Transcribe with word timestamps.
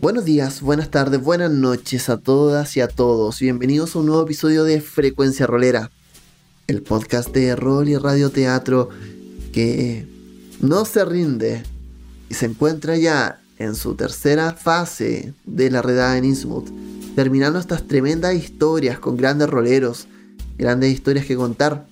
Buenos 0.00 0.24
días, 0.24 0.60
buenas 0.60 0.92
tardes, 0.92 1.20
buenas 1.20 1.50
noches 1.50 2.08
a 2.08 2.18
todas 2.18 2.76
y 2.76 2.80
a 2.80 2.86
todos. 2.86 3.40
Bienvenidos 3.40 3.96
a 3.96 3.98
un 3.98 4.06
nuevo 4.06 4.22
episodio 4.22 4.62
de 4.62 4.80
Frecuencia 4.80 5.44
Rolera, 5.44 5.90
el 6.68 6.82
podcast 6.82 7.30
de 7.30 7.56
rol 7.56 7.88
y 7.88 7.96
radioteatro 7.96 8.90
que 9.52 10.06
no 10.60 10.84
se 10.84 11.04
rinde 11.04 11.64
y 12.30 12.34
se 12.34 12.46
encuentra 12.46 12.96
ya 12.96 13.40
en 13.58 13.74
su 13.74 13.96
tercera 13.96 14.52
fase 14.52 15.34
de 15.44 15.68
la 15.68 15.82
redada 15.82 16.16
en 16.16 16.26
Innsmouth, 16.26 16.70
terminando 17.16 17.58
estas 17.58 17.88
tremendas 17.88 18.36
historias 18.36 19.00
con 19.00 19.16
grandes 19.16 19.50
roleros, 19.50 20.06
grandes 20.56 20.92
historias 20.92 21.26
que 21.26 21.34
contar. 21.34 21.88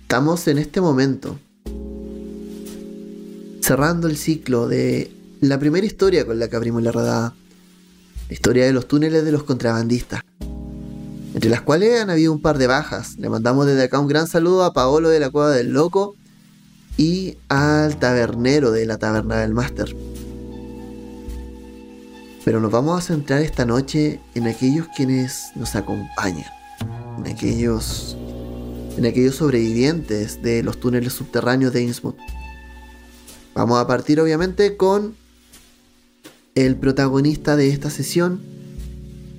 Estamos 0.00 0.48
en 0.48 0.56
este 0.56 0.80
momento 0.80 1.38
cerrando 3.60 4.08
el 4.08 4.16
ciclo 4.16 4.66
de 4.68 5.17
la 5.40 5.58
primera 5.58 5.86
historia 5.86 6.26
con 6.26 6.38
la 6.38 6.48
que 6.48 6.56
abrimos 6.56 6.82
la 6.82 6.92
redada. 6.92 7.34
La 8.28 8.34
historia 8.34 8.66
de 8.66 8.72
los 8.72 8.88
túneles 8.88 9.24
de 9.24 9.32
los 9.32 9.44
contrabandistas. 9.44 10.22
Entre 11.34 11.50
las 11.50 11.62
cuales 11.62 12.00
han 12.00 12.10
habido 12.10 12.32
un 12.32 12.42
par 12.42 12.58
de 12.58 12.66
bajas. 12.66 13.16
Le 13.18 13.28
mandamos 13.28 13.66
desde 13.66 13.84
acá 13.84 13.98
un 14.00 14.08
gran 14.08 14.26
saludo 14.26 14.64
a 14.64 14.72
Paolo 14.72 15.08
de 15.08 15.20
la 15.20 15.30
Cueva 15.30 15.50
del 15.50 15.72
Loco 15.72 16.16
y 16.96 17.38
al 17.48 17.98
tabernero 17.98 18.72
de 18.72 18.86
la 18.86 18.98
Taberna 18.98 19.36
del 19.36 19.54
Máster. 19.54 19.94
Pero 22.44 22.60
nos 22.60 22.72
vamos 22.72 22.98
a 22.98 23.06
centrar 23.06 23.42
esta 23.42 23.64
noche 23.64 24.20
en 24.34 24.46
aquellos 24.46 24.88
quienes 24.96 25.50
nos 25.54 25.76
acompañan. 25.76 26.50
En 27.18 27.32
aquellos. 27.32 28.16
En 28.96 29.06
aquellos 29.06 29.36
sobrevivientes 29.36 30.42
de 30.42 30.62
los 30.62 30.80
túneles 30.80 31.12
subterráneos 31.12 31.72
de 31.72 31.82
Innsmouth. 31.82 32.16
Vamos 33.54 33.78
a 33.78 33.86
partir 33.86 34.20
obviamente 34.20 34.76
con 34.76 35.14
el 36.66 36.74
protagonista 36.74 37.54
de 37.54 37.68
esta 37.68 37.88
sesión, 37.88 38.40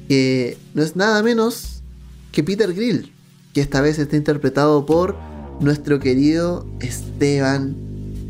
que 0.07 0.57
no 0.73 0.81
es 0.81 0.95
nada 0.95 1.21
menos 1.21 1.83
que 2.31 2.43
Peter 2.43 2.73
Grill, 2.73 3.11
que 3.53 3.59
esta 3.59 3.81
vez 3.81 3.99
está 3.99 4.15
interpretado 4.15 4.85
por 4.85 5.17
nuestro 5.59 5.99
querido 5.99 6.65
Esteban. 6.79 7.75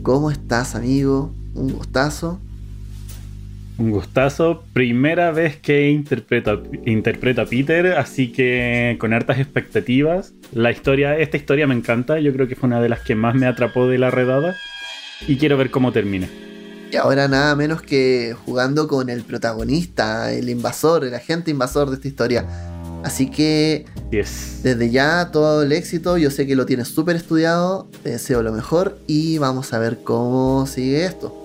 ¿Cómo 0.02 0.32
estás, 0.32 0.74
amigo? 0.74 1.32
Un 1.54 1.74
gustazo. 1.74 2.40
Un 3.78 3.92
gustazo. 3.92 4.64
Primera 4.74 5.32
vez 5.32 5.58
que 5.58 5.92
interpreta, 5.92 6.54
a 6.54 7.46
Peter, 7.46 7.94
así 7.94 8.32
que 8.32 8.98
con 9.00 9.14
hartas 9.14 9.38
expectativas. 9.38 10.34
La 10.52 10.72
historia, 10.72 11.18
esta 11.18 11.38
historia 11.38 11.68
me 11.68 11.76
encanta. 11.76 12.20
Yo 12.20 12.34
creo 12.34 12.48
que 12.48 12.56
fue 12.56 12.68
una 12.68 12.82
de 12.82 12.90
las 12.90 13.02
que 13.02 13.14
más 13.14 13.36
me 13.36 13.46
atrapó 13.46 13.88
de 13.88 14.00
la 14.00 14.10
redada. 14.10 14.56
Y 15.28 15.38
quiero 15.38 15.58
ver 15.58 15.70
cómo 15.70 15.92
termina. 15.92 16.28
Y 16.92 16.96
ahora 16.96 17.28
nada 17.28 17.56
menos 17.56 17.82
que 17.82 18.36
jugando 18.46 18.88
con 18.88 19.10
el 19.10 19.24
protagonista, 19.24 20.32
el 20.32 20.50
invasor, 20.50 21.06
el 21.06 21.14
agente 21.14 21.52
invasor 21.52 21.90
de 21.90 21.96
esta 21.96 22.08
historia. 22.08 22.46
Así 23.04 23.30
que 23.30 23.86
desde 24.12 24.90
ya 24.90 25.30
todo 25.32 25.64
el 25.64 25.72
éxito, 25.72 26.18
yo 26.18 26.32
sé 26.32 26.48
que 26.48 26.56
lo 26.56 26.66
tienes 26.66 26.88
súper 26.90 27.16
estudiado, 27.16 27.88
te 28.04 28.12
deseo 28.12 28.42
lo 28.42 28.52
mejor 28.52 28.98
y 29.08 29.38
vamos 29.38 29.72
a 29.74 29.80
ver 29.80 30.00
cómo 30.04 30.66
sigue 30.66 31.06
esto. 31.06 31.36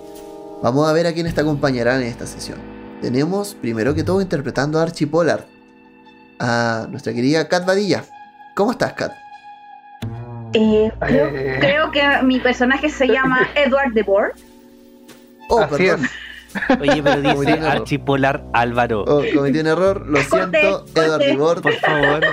Vamos 0.63 0.89
a 0.89 0.93
ver 0.93 1.07
a 1.07 1.13
quiénes 1.13 1.35
te 1.35 1.41
acompañarán 1.41 2.01
en 2.01 2.07
esta 2.07 2.25
sesión. 2.25 2.57
Tenemos 3.01 3.55
primero 3.55 3.93
que 3.93 4.03
todo 4.03 4.21
interpretando 4.21 4.79
a 4.79 4.83
Archie 4.83 5.07
Pollard, 5.07 5.45
a 6.39 6.87
nuestra 6.89 7.13
querida 7.13 7.47
Kat 7.47 7.65
Badilla. 7.65 8.03
¿Cómo 8.55 8.71
estás, 8.71 8.93
Kat? 8.93 9.11
Eh, 10.53 10.91
eh. 11.07 11.57
creo, 11.59 11.91
que 11.91 12.01
mi 12.23 12.39
personaje 12.39 12.89
se 12.89 13.07
llama 13.07 13.47
Edward 13.55 13.93
de 13.93 14.03
Boer. 14.03 14.31
Oh, 15.49 15.67
perdón. 15.67 16.07
Oye, 16.79 17.03
pero 17.03 17.21
dice 17.21 17.51
Archipolar 17.53 18.45
Álvaro. 18.53 19.03
Oh, 19.03 19.23
cometí 19.33 19.59
un 19.59 19.67
error, 19.67 20.05
lo 20.07 20.21
siento, 20.21 20.85
Edward 20.95 21.37
Boer. 21.37 21.61
Por 21.61 21.73
favor. 21.73 22.25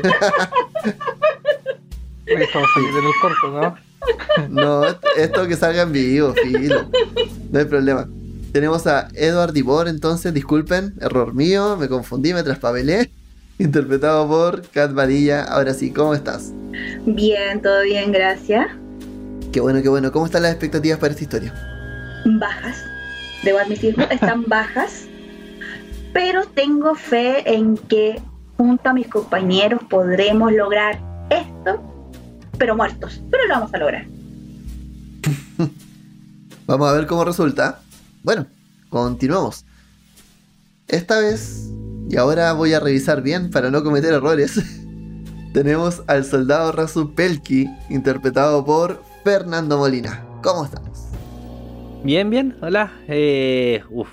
Estamos 2.27 2.69
en 2.77 2.84
el 2.84 3.12
corto, 3.21 3.49
¿no? 3.50 3.77
No, 4.49 4.84
esto 5.17 5.47
que 5.47 5.56
salga 5.56 5.83
en 5.83 5.93
vivo, 5.93 6.34
filo. 6.34 6.89
No 7.50 7.59
hay 7.59 7.65
problema. 7.65 8.09
Tenemos 8.53 8.87
a 8.87 9.09
Edward 9.15 9.53
Dibor, 9.53 9.89
entonces, 9.89 10.34
disculpen, 10.34 10.94
error 11.00 11.34
mío, 11.34 11.77
me 11.77 11.89
confundí, 11.89 12.34
me 12.34 12.43
traspabelé. 12.43 13.11
Interpretado 13.59 14.27
por 14.29 14.62
Kat 14.69 14.93
Varilla. 14.93 15.44
Ahora 15.44 15.73
sí, 15.73 15.93
¿cómo 15.93 16.15
estás? 16.15 16.53
Bien, 17.06 17.62
todo 17.62 17.83
bien, 17.83 18.12
gracias. 18.12 18.67
Qué 19.53 19.61
bueno, 19.61 19.83
qué 19.83 19.89
bueno. 19.89 20.11
¿Cómo 20.11 20.27
están 20.27 20.43
las 20.43 20.53
expectativas 20.53 20.99
para 20.99 21.12
esta 21.12 21.23
historia? 21.23 21.55
Bajas. 22.25 22.91
Debo 23.42 23.58
admitirlo, 23.58 24.04
están 24.10 24.44
bajas. 24.47 25.06
Pero 26.12 26.44
tengo 26.47 26.94
fe 26.94 27.54
en 27.54 27.76
que 27.76 28.20
junto 28.56 28.91
a 28.91 28.92
mis 28.92 29.08
compañeros 29.08 29.80
podremos 29.88 30.53
lograr 30.53 31.00
esto, 31.30 31.82
pero 32.58 32.76
muertos. 32.76 33.20
Pero 33.31 33.47
lo 33.47 33.54
vamos 33.54 33.75
a 33.75 33.78
lograr. 33.78 34.06
vamos 36.66 36.88
a 36.88 36.92
ver 36.92 37.06
cómo 37.06 37.25
resulta. 37.25 37.81
Bueno, 38.22 38.47
continuamos. 38.91 39.64
Esta 40.88 41.19
vez, 41.19 41.70
y 42.10 42.16
ahora 42.16 42.52
voy 42.52 42.75
a 42.75 42.81
revisar 42.81 43.22
bien 43.22 43.50
para 43.50 43.70
no 43.70 43.82
cometer 43.82 44.12
errores. 44.12 44.60
tenemos 45.52 46.02
al 46.06 46.25
soldado 46.25 46.72
Razu 46.72 47.14
Pelki, 47.14 47.69
interpretado 47.88 48.64
por 48.64 49.02
Fernando 49.25 49.78
Molina. 49.78 50.25
¿Cómo 50.42 50.64
estamos? 50.64 50.91
Bien, 52.04 52.28
bien, 52.30 52.56
hola. 52.60 52.92
Eh, 53.08 53.82
uf. 53.90 54.08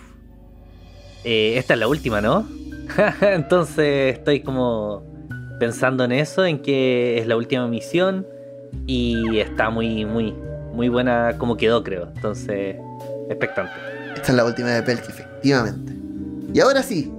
Eh, 1.24 1.58
esta 1.58 1.74
es 1.74 1.80
la 1.80 1.88
última, 1.88 2.22
¿no? 2.22 2.48
Entonces 3.22 4.18
estoy 4.18 4.42
como 4.42 5.04
pensando 5.60 6.04
en 6.04 6.12
eso, 6.12 6.46
en 6.46 6.62
que 6.62 7.18
es 7.20 7.28
la 7.28 7.36
última 7.36 7.68
misión 7.68 8.26
y 8.86 9.40
está 9.40 9.70
muy, 9.70 10.06
muy, 10.06 10.34
muy 10.74 10.90
buena 10.90 11.38
como 11.38 11.58
quedó, 11.58 11.84
creo. 11.84 12.10
Entonces, 12.16 12.78
expectante. 13.30 13.74
Esta 14.16 14.32
es 14.32 14.36
la 14.36 14.46
última 14.46 14.70
de 14.70 14.84
Pelki, 14.84 15.10
efectivamente. 15.10 15.94
Y 16.54 16.60
ahora 16.60 16.84
sí, 16.84 17.12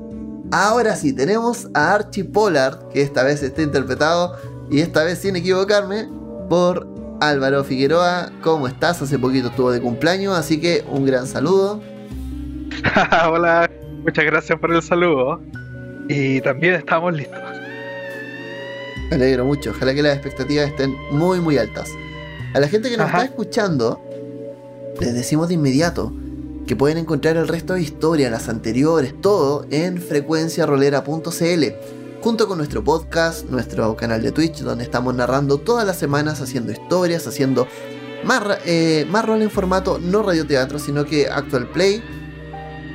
Ahora 0.52 0.96
sí, 0.96 1.12
tenemos 1.12 1.68
a 1.74 1.94
Archie 1.94 2.24
Pollard, 2.24 2.88
que 2.88 3.02
esta 3.02 3.22
vez 3.22 3.40
está 3.40 3.62
interpretado, 3.62 4.34
y 4.68 4.80
esta 4.80 5.04
vez 5.04 5.18
sin 5.18 5.36
equivocarme, 5.36 6.08
por 6.48 6.89
Álvaro 7.20 7.62
Figueroa. 7.64 8.32
¿Cómo 8.42 8.66
estás? 8.66 9.00
Hace 9.02 9.18
poquito 9.18 9.48
estuvo 9.48 9.70
de 9.70 9.80
cumpleaños, 9.80 10.36
así 10.36 10.60
que 10.60 10.84
un 10.88 11.06
gran 11.06 11.26
saludo. 11.26 11.80
Hola, 13.30 13.70
muchas 14.02 14.24
gracias 14.24 14.58
por 14.58 14.72
el 14.72 14.82
saludo. 14.82 15.40
Y 16.08 16.40
también 16.40 16.74
estamos 16.74 17.14
listos. 17.14 17.38
Me 19.10 19.16
alegro 19.16 19.44
mucho, 19.44 19.70
ojalá 19.70 19.94
que 19.94 20.02
las 20.02 20.14
expectativas 20.14 20.68
estén 20.68 20.94
muy 21.10 21.40
muy 21.40 21.58
altas. 21.58 21.90
A 22.54 22.60
la 22.60 22.68
gente 22.68 22.90
que 22.90 22.96
nos 22.96 23.06
está 23.06 23.24
escuchando, 23.24 24.00
les 25.00 25.14
decimos 25.14 25.48
de 25.48 25.54
inmediato, 25.54 26.12
que 26.66 26.76
pueden 26.76 26.98
encontrar 26.98 27.36
el 27.36 27.48
resto 27.48 27.74
de 27.74 27.82
historias, 27.82 28.30
las 28.30 28.48
anteriores, 28.48 29.20
todo 29.20 29.66
en 29.70 30.00
frecuenciarolera.cl, 30.00 31.64
junto 32.20 32.46
con 32.46 32.58
nuestro 32.58 32.84
podcast, 32.84 33.46
nuestro 33.46 33.96
canal 33.96 34.22
de 34.22 34.32
Twitch, 34.32 34.60
donde 34.60 34.84
estamos 34.84 35.14
narrando 35.14 35.58
todas 35.58 35.86
las 35.86 35.98
semanas, 35.98 36.40
haciendo 36.40 36.72
historias, 36.72 37.26
haciendo 37.26 37.66
más, 38.24 38.58
eh, 38.66 39.06
más 39.08 39.24
rol 39.24 39.42
en 39.42 39.50
formato 39.50 39.98
no 39.98 40.22
radioteatro, 40.22 40.78
sino 40.78 41.04
que 41.04 41.28
actual 41.28 41.68
play. 41.70 42.02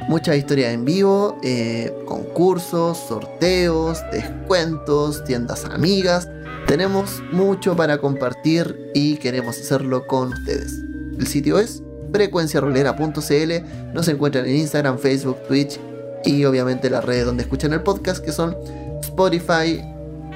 Muchas 0.07 0.37
historias 0.37 0.71
en 0.73 0.85
vivo, 0.85 1.39
eh, 1.43 1.91
concursos, 2.05 2.99
sorteos, 3.07 3.99
descuentos, 4.11 5.23
tiendas 5.23 5.65
amigas. 5.65 6.29
Tenemos 6.67 7.23
mucho 7.31 7.75
para 7.75 7.97
compartir 7.97 8.91
y 8.93 9.17
queremos 9.17 9.59
hacerlo 9.59 10.05
con 10.05 10.33
ustedes. 10.33 10.73
El 11.17 11.25
sitio 11.25 11.57
es 11.57 11.81
frecuenciarolera.cl. 12.13 13.93
Nos 13.93 14.07
encuentran 14.07 14.45
en 14.45 14.57
Instagram, 14.57 14.99
Facebook, 14.99 15.37
Twitch 15.47 15.79
y 16.23 16.45
obviamente 16.45 16.89
las 16.89 17.03
redes 17.03 17.25
donde 17.25 17.43
escuchan 17.43 17.73
el 17.73 17.81
podcast 17.81 18.23
que 18.23 18.31
son 18.31 18.55
Spotify, 19.05 19.81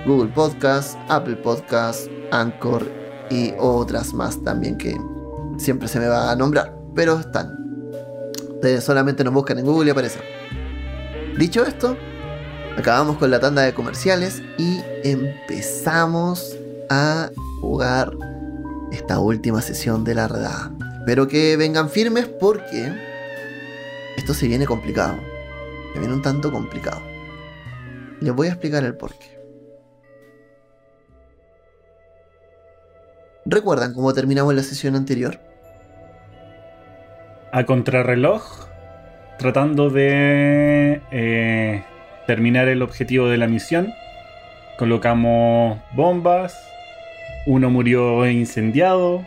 Google 0.05 0.31
Podcast, 0.33 0.97
Apple 1.09 1.35
Podcast, 1.37 2.07
Anchor 2.31 2.85
y 3.29 3.53
otras 3.57 4.13
más 4.13 4.41
también 4.43 4.77
que 4.77 4.95
siempre 5.57 5.87
se 5.87 5.99
me 5.99 6.07
va 6.07 6.31
a 6.31 6.35
nombrar, 6.35 6.75
pero 6.95 7.19
están. 7.19 7.57
Ustedes 8.55 8.83
solamente 8.83 9.23
nos 9.23 9.33
buscan 9.33 9.59
en 9.59 9.65
Google 9.65 9.87
y 9.87 9.91
aparecen. 9.91 10.21
Dicho 11.37 11.65
esto, 11.65 11.97
acabamos 12.77 13.17
con 13.17 13.31
la 13.31 13.39
tanda 13.39 13.61
de 13.63 13.73
comerciales 13.73 14.41
y 14.57 14.81
empezamos 15.03 16.55
a 16.89 17.29
jugar 17.61 18.11
esta 18.91 19.19
última 19.19 19.61
sesión 19.61 20.03
de 20.03 20.15
la 20.15 20.27
redada. 20.27 20.71
Espero 20.99 21.27
que 21.27 21.57
vengan 21.57 21.89
firmes 21.89 22.27
porque 22.27 22.93
esto 24.17 24.33
se 24.33 24.47
viene 24.47 24.65
complicado. 24.65 25.15
Se 25.93 25.99
viene 25.99 26.13
un 26.13 26.21
tanto 26.21 26.51
complicado. 26.51 27.08
Les 28.21 28.33
voy 28.33 28.47
a 28.47 28.51
explicar 28.51 28.83
el 28.83 28.95
porqué. 28.95 29.39
¿Recuerdan 33.45 33.93
cómo 33.93 34.13
terminamos 34.13 34.53
la 34.53 34.61
sesión 34.61 34.95
anterior? 34.95 35.39
A 37.51 37.63
contrarreloj, 37.63 38.67
tratando 39.39 39.89
de 39.89 41.01
eh, 41.11 41.83
terminar 42.27 42.67
el 42.67 42.81
objetivo 42.81 43.27
de 43.27 43.37
la 43.37 43.47
misión. 43.47 43.93
Colocamos 44.77 45.79
bombas. 45.93 46.61
Uno 47.47 47.69
murió 47.69 48.29
incendiado. 48.29 49.25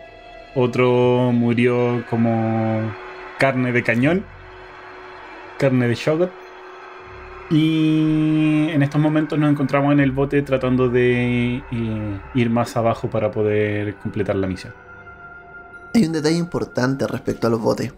Otro 0.55 1.33
murió 1.33 2.05
como 2.09 2.95
carne 3.39 3.73
de 3.73 3.83
cañón. 3.83 4.25
Carne 5.59 5.89
de 5.89 5.95
shogot. 5.95 6.42
Y 7.53 8.71
en 8.71 8.83
estos 8.83 8.99
momentos 8.99 9.39
nos 9.39 9.51
encontramos 9.51 9.93
en 9.93 10.01
el 10.01 10.11
bote 10.11 10.41
tratando 10.41 10.89
de 10.89 11.57
eh, 11.57 12.21
ir 12.35 12.49
más 12.49 12.79
abajo 12.79 13.11
para 13.11 13.31
poder 13.31 13.97
completar 13.97 14.37
la 14.37 14.47
misión. 14.47 14.73
Hay 15.95 16.07
un 16.07 16.13
detalle 16.13 16.39
importante 16.39 17.07
respecto 17.07 17.49
a 17.49 17.51
los 17.51 17.61
botes. 17.61 17.93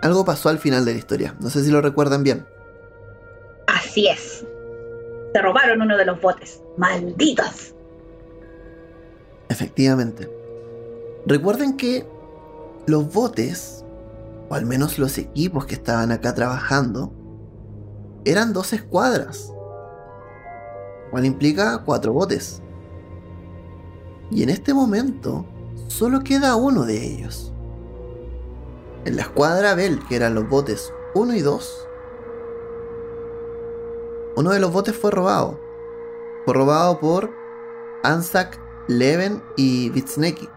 Algo 0.00 0.24
pasó 0.24 0.48
al 0.48 0.58
final 0.58 0.86
de 0.86 0.92
la 0.92 0.98
historia. 0.98 1.34
No 1.40 1.50
sé 1.50 1.62
si 1.62 1.70
lo 1.70 1.82
recuerdan 1.82 2.22
bien. 2.22 2.46
Así 3.66 4.08
es. 4.08 4.46
Se 5.34 5.42
robaron 5.42 5.82
uno 5.82 5.98
de 5.98 6.06
los 6.06 6.18
botes. 6.18 6.62
¡Malditos! 6.78 7.74
Efectivamente. 9.50 10.30
Recuerden 11.26 11.76
que 11.76 12.06
los 12.86 13.12
botes, 13.12 13.84
o 14.48 14.54
al 14.54 14.64
menos 14.64 14.98
los 14.98 15.18
equipos 15.18 15.66
que 15.66 15.74
estaban 15.74 16.12
acá 16.12 16.34
trabajando, 16.34 17.12
eran 18.26 18.52
dos 18.52 18.72
escuadras. 18.72 19.52
Cual 21.10 21.24
implica 21.24 21.82
cuatro 21.84 22.12
botes. 22.12 22.60
Y 24.30 24.42
en 24.42 24.50
este 24.50 24.74
momento, 24.74 25.46
solo 25.86 26.20
queda 26.24 26.56
uno 26.56 26.84
de 26.84 27.02
ellos. 27.02 27.52
En 29.04 29.14
la 29.14 29.22
escuadra 29.22 29.76
Bell, 29.76 30.00
que 30.08 30.16
eran 30.16 30.34
los 30.34 30.48
botes 30.48 30.92
1 31.14 31.34
y 31.34 31.40
2, 31.40 31.88
uno 34.36 34.50
de 34.50 34.58
los 34.60 34.72
botes 34.72 34.96
fue 34.96 35.12
robado. 35.12 35.60
Fue 36.44 36.52
robado 36.52 36.98
por 36.98 37.30
Anzac, 38.02 38.60
Leven 38.88 39.42
y 39.56 39.90
Vitsneki. 39.90 40.48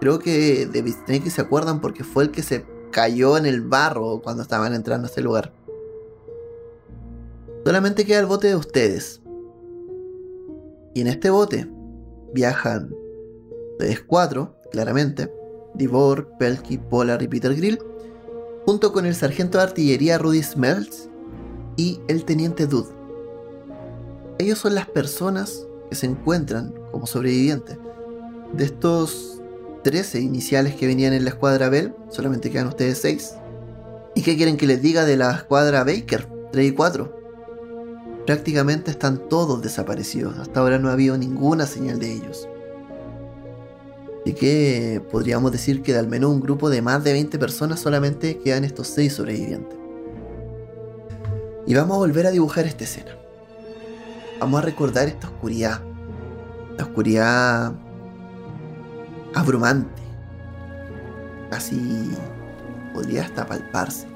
Creo 0.00 0.18
que 0.18 0.66
de 0.66 0.82
Vitsneki 0.82 1.30
se 1.30 1.40
acuerdan 1.40 1.80
porque 1.80 2.04
fue 2.04 2.24
el 2.24 2.30
que 2.30 2.42
se 2.42 2.66
cayó 2.90 3.38
en 3.38 3.46
el 3.46 3.62
barro 3.62 4.20
cuando 4.22 4.42
estaban 4.42 4.74
entrando 4.74 5.06
a 5.06 5.08
este 5.08 5.22
lugar. 5.22 5.52
Solamente 7.64 8.04
queda 8.04 8.18
el 8.18 8.26
bote 8.26 8.48
de 8.48 8.56
ustedes. 8.56 9.22
Y 10.92 11.00
en 11.00 11.06
este 11.06 11.30
bote 11.30 11.66
viajan 12.34 12.94
ustedes 13.72 14.02
cuatro, 14.02 14.56
claramente. 14.70 15.32
Divor, 15.72 16.28
Pelky, 16.38 16.76
Polar 16.76 17.22
y 17.22 17.28
Peter 17.28 17.54
Grill. 17.54 17.78
Junto 18.66 18.92
con 18.92 19.06
el 19.06 19.14
sargento 19.14 19.58
de 19.58 19.64
artillería 19.64 20.18
Rudy 20.18 20.42
Smells 20.42 21.08
y 21.76 22.00
el 22.06 22.26
teniente 22.26 22.66
Dude. 22.66 22.92
Ellos 24.38 24.58
son 24.58 24.74
las 24.74 24.86
personas 24.86 25.66
que 25.88 25.96
se 25.96 26.06
encuentran 26.06 26.74
como 26.92 27.06
sobrevivientes. 27.06 27.78
De 28.52 28.64
estos 28.64 29.40
13 29.84 30.20
iniciales 30.20 30.74
que 30.74 30.86
venían 30.86 31.14
en 31.14 31.24
la 31.24 31.30
escuadra 31.30 31.70
Bell, 31.70 31.94
solamente 32.10 32.50
quedan 32.50 32.68
ustedes 32.68 32.98
6. 32.98 33.34
¿Y 34.14 34.22
qué 34.22 34.36
quieren 34.36 34.58
que 34.58 34.66
les 34.66 34.82
diga 34.82 35.06
de 35.06 35.16
la 35.16 35.32
escuadra 35.32 35.82
Baker? 35.82 36.28
3 36.52 36.68
y 36.68 36.72
4 36.72 37.23
prácticamente 38.26 38.90
están 38.90 39.28
todos 39.28 39.62
desaparecidos. 39.62 40.38
Hasta 40.38 40.60
ahora 40.60 40.78
no 40.78 40.88
ha 40.88 40.92
habido 40.92 41.16
ninguna 41.16 41.66
señal 41.66 41.98
de 41.98 42.12
ellos. 42.12 42.48
Así 44.22 44.32
que 44.32 45.02
podríamos 45.10 45.52
decir 45.52 45.82
que 45.82 45.92
de 45.92 45.98
al 45.98 46.08
menos 46.08 46.30
un 46.30 46.40
grupo 46.40 46.70
de 46.70 46.80
más 46.80 47.04
de 47.04 47.12
20 47.12 47.38
personas 47.38 47.80
solamente 47.80 48.38
quedan 48.38 48.64
estos 48.64 48.88
6 48.88 49.12
sobrevivientes. 49.12 49.78
Y 51.66 51.74
vamos 51.74 51.96
a 51.96 51.98
volver 51.98 52.26
a 52.26 52.30
dibujar 52.30 52.66
esta 52.66 52.84
escena. 52.84 53.16
Vamos 54.40 54.62
a 54.62 54.64
recordar 54.64 55.08
esta 55.08 55.28
oscuridad. 55.28 55.80
La 56.78 56.84
oscuridad 56.84 57.74
abrumante. 59.34 60.02
Así 61.50 62.10
podría 62.94 63.24
hasta 63.24 63.46
palparse. 63.46 64.06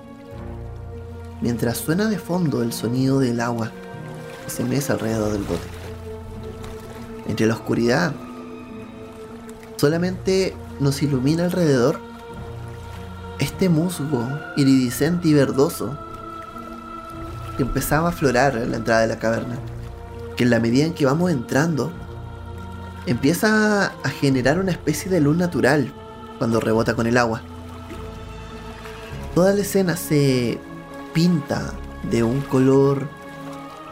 Mientras 1.41 1.77
suena 1.77 2.09
de 2.09 2.19
fondo 2.19 2.63
el 2.63 2.73
sonido 2.73 3.21
del 3.21 3.41
agua 3.41 3.71
se 4.49 4.65
mece 4.65 4.93
alrededor 4.93 5.33
del 5.33 5.43
bote. 5.43 5.67
Entre 7.29 7.47
la 7.47 7.55
oscuridad, 7.55 8.13
solamente 9.77 10.57
nos 10.81 11.03
ilumina 11.03 11.45
alrededor 11.45 12.01
este 13.39 13.69
musgo 13.69 14.27
iridiscente 14.57 15.29
y 15.29 15.35
verdoso 15.35 15.97
que 17.57 17.63
empezaba 17.63 18.09
a 18.09 18.11
aflorar 18.11 18.57
en 18.57 18.71
la 18.71 18.77
entrada 18.79 19.03
de 19.03 19.09
la 19.09 19.19
caverna, 19.19 19.59
que 20.37 20.45
en 20.45 20.51
la 20.51 20.61
medida 20.61 20.87
en 20.87 20.95
que 20.95 21.07
vamos 21.07 21.31
entrando, 21.31 21.93
empieza 23.07 23.87
a 23.87 24.09
generar 24.11 24.59
una 24.59 24.71
especie 24.71 25.11
de 25.11 25.21
luz 25.21 25.37
natural 25.37 25.93
cuando 26.39 26.61
rebota 26.61 26.95
con 26.95 27.07
el 27.07 27.17
agua. 27.17 27.43
Toda 29.35 29.53
la 29.55 29.61
escena 29.61 29.97
se 29.97 30.59
pinta 31.13 31.73
de 32.11 32.23
un 32.23 32.41
color 32.43 33.09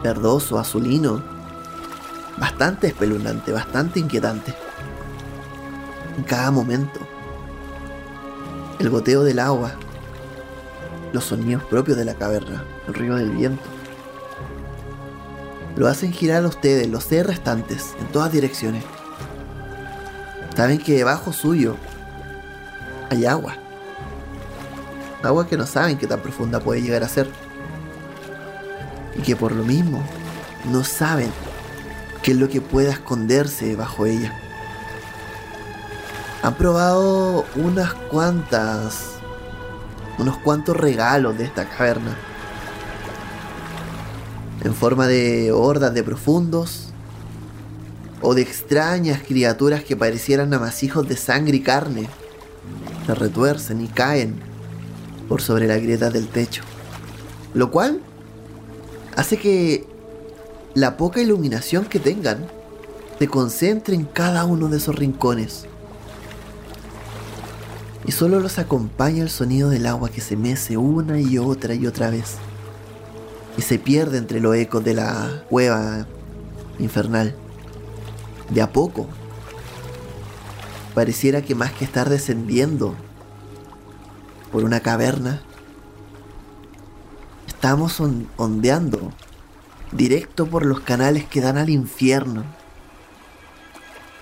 verdoso, 0.02 0.58
azulino, 0.58 1.22
bastante 2.38 2.88
espeluznante, 2.88 3.52
bastante 3.52 4.00
inquietante. 4.00 4.54
En 6.16 6.24
cada 6.24 6.50
momento, 6.50 7.00
el 8.78 8.90
goteo 8.90 9.22
del 9.24 9.38
agua, 9.38 9.72
los 11.12 11.24
sonidos 11.24 11.64
propios 11.64 11.96
de 11.96 12.04
la 12.04 12.14
caverna, 12.14 12.64
el 12.88 12.94
río 12.94 13.16
del 13.16 13.30
viento, 13.30 13.62
lo 15.76 15.88
hacen 15.88 16.12
girar 16.12 16.44
a 16.44 16.48
ustedes, 16.48 16.88
los 16.88 17.04
seres 17.04 17.26
restantes, 17.26 17.94
en 18.00 18.06
todas 18.08 18.32
direcciones. 18.32 18.82
Saben 20.56 20.78
que 20.78 20.94
debajo 20.94 21.34
suyo 21.34 21.76
hay 23.10 23.26
agua. 23.26 23.54
Agua 25.22 25.46
que 25.46 25.56
no 25.58 25.66
saben 25.66 25.98
qué 25.98 26.06
tan 26.06 26.20
profunda 26.20 26.60
puede 26.60 26.80
llegar 26.80 27.02
a 27.02 27.08
ser 27.08 27.28
y 29.16 29.22
que 29.22 29.36
por 29.36 29.52
lo 29.52 29.64
mismo 29.64 30.02
no 30.70 30.84
saben 30.84 31.30
qué 32.22 32.32
es 32.32 32.36
lo 32.36 32.48
que 32.48 32.60
pueda 32.60 32.92
esconderse 32.92 33.76
bajo 33.76 34.06
ella. 34.06 34.32
Han 36.42 36.54
probado 36.54 37.44
unas 37.56 37.94
cuantas, 37.94 39.14
unos 40.18 40.36
cuantos 40.38 40.76
regalos 40.76 41.36
de 41.38 41.44
esta 41.44 41.68
caverna. 41.68 42.16
En 44.62 44.74
forma 44.74 45.06
de 45.06 45.52
hordas 45.52 45.94
de 45.94 46.02
profundos 46.02 46.90
o 48.20 48.34
de 48.34 48.42
extrañas 48.42 49.22
criaturas 49.26 49.84
que 49.84 49.96
parecieran 49.96 50.52
amasijos 50.52 51.08
de 51.08 51.16
sangre 51.16 51.58
y 51.58 51.60
carne. 51.60 52.08
Se 53.06 53.14
retuercen 53.14 53.80
y 53.80 53.88
caen 53.88 54.40
por 55.28 55.42
sobre 55.42 55.66
la 55.66 55.76
grieta 55.76 56.10
del 56.10 56.28
techo. 56.28 56.62
Lo 57.54 57.70
cual 57.70 58.00
hace 59.16 59.38
que 59.38 59.86
la 60.74 60.96
poca 60.96 61.20
iluminación 61.20 61.86
que 61.86 61.98
tengan 61.98 62.46
se 63.18 63.28
concentre 63.28 63.94
en 63.94 64.04
cada 64.04 64.44
uno 64.44 64.68
de 64.68 64.76
esos 64.76 64.94
rincones. 64.94 65.66
Y 68.04 68.12
solo 68.12 68.40
los 68.40 68.58
acompaña 68.58 69.22
el 69.22 69.30
sonido 69.30 69.70
del 69.70 69.86
agua 69.86 70.10
que 70.10 70.20
se 70.20 70.36
mece 70.36 70.76
una 70.76 71.18
y 71.18 71.38
otra 71.38 71.74
y 71.74 71.86
otra 71.86 72.10
vez. 72.10 72.34
Y 73.56 73.62
se 73.62 73.78
pierde 73.78 74.18
entre 74.18 74.38
los 74.38 74.54
ecos 74.54 74.84
de 74.84 74.94
la 74.94 75.44
cueva 75.48 76.06
infernal. 76.78 77.34
De 78.50 78.62
a 78.62 78.70
poco. 78.70 79.08
Pareciera 80.94 81.42
que 81.42 81.54
más 81.54 81.72
que 81.72 81.84
estar 81.84 82.08
descendiendo 82.08 82.94
por 84.52 84.62
una 84.62 84.80
caverna, 84.80 85.42
Estamos 87.66 88.00
ondeando 88.36 89.12
directo 89.90 90.46
por 90.46 90.64
los 90.64 90.82
canales 90.82 91.24
que 91.24 91.40
dan 91.40 91.58
al 91.58 91.68
infierno. 91.68 92.44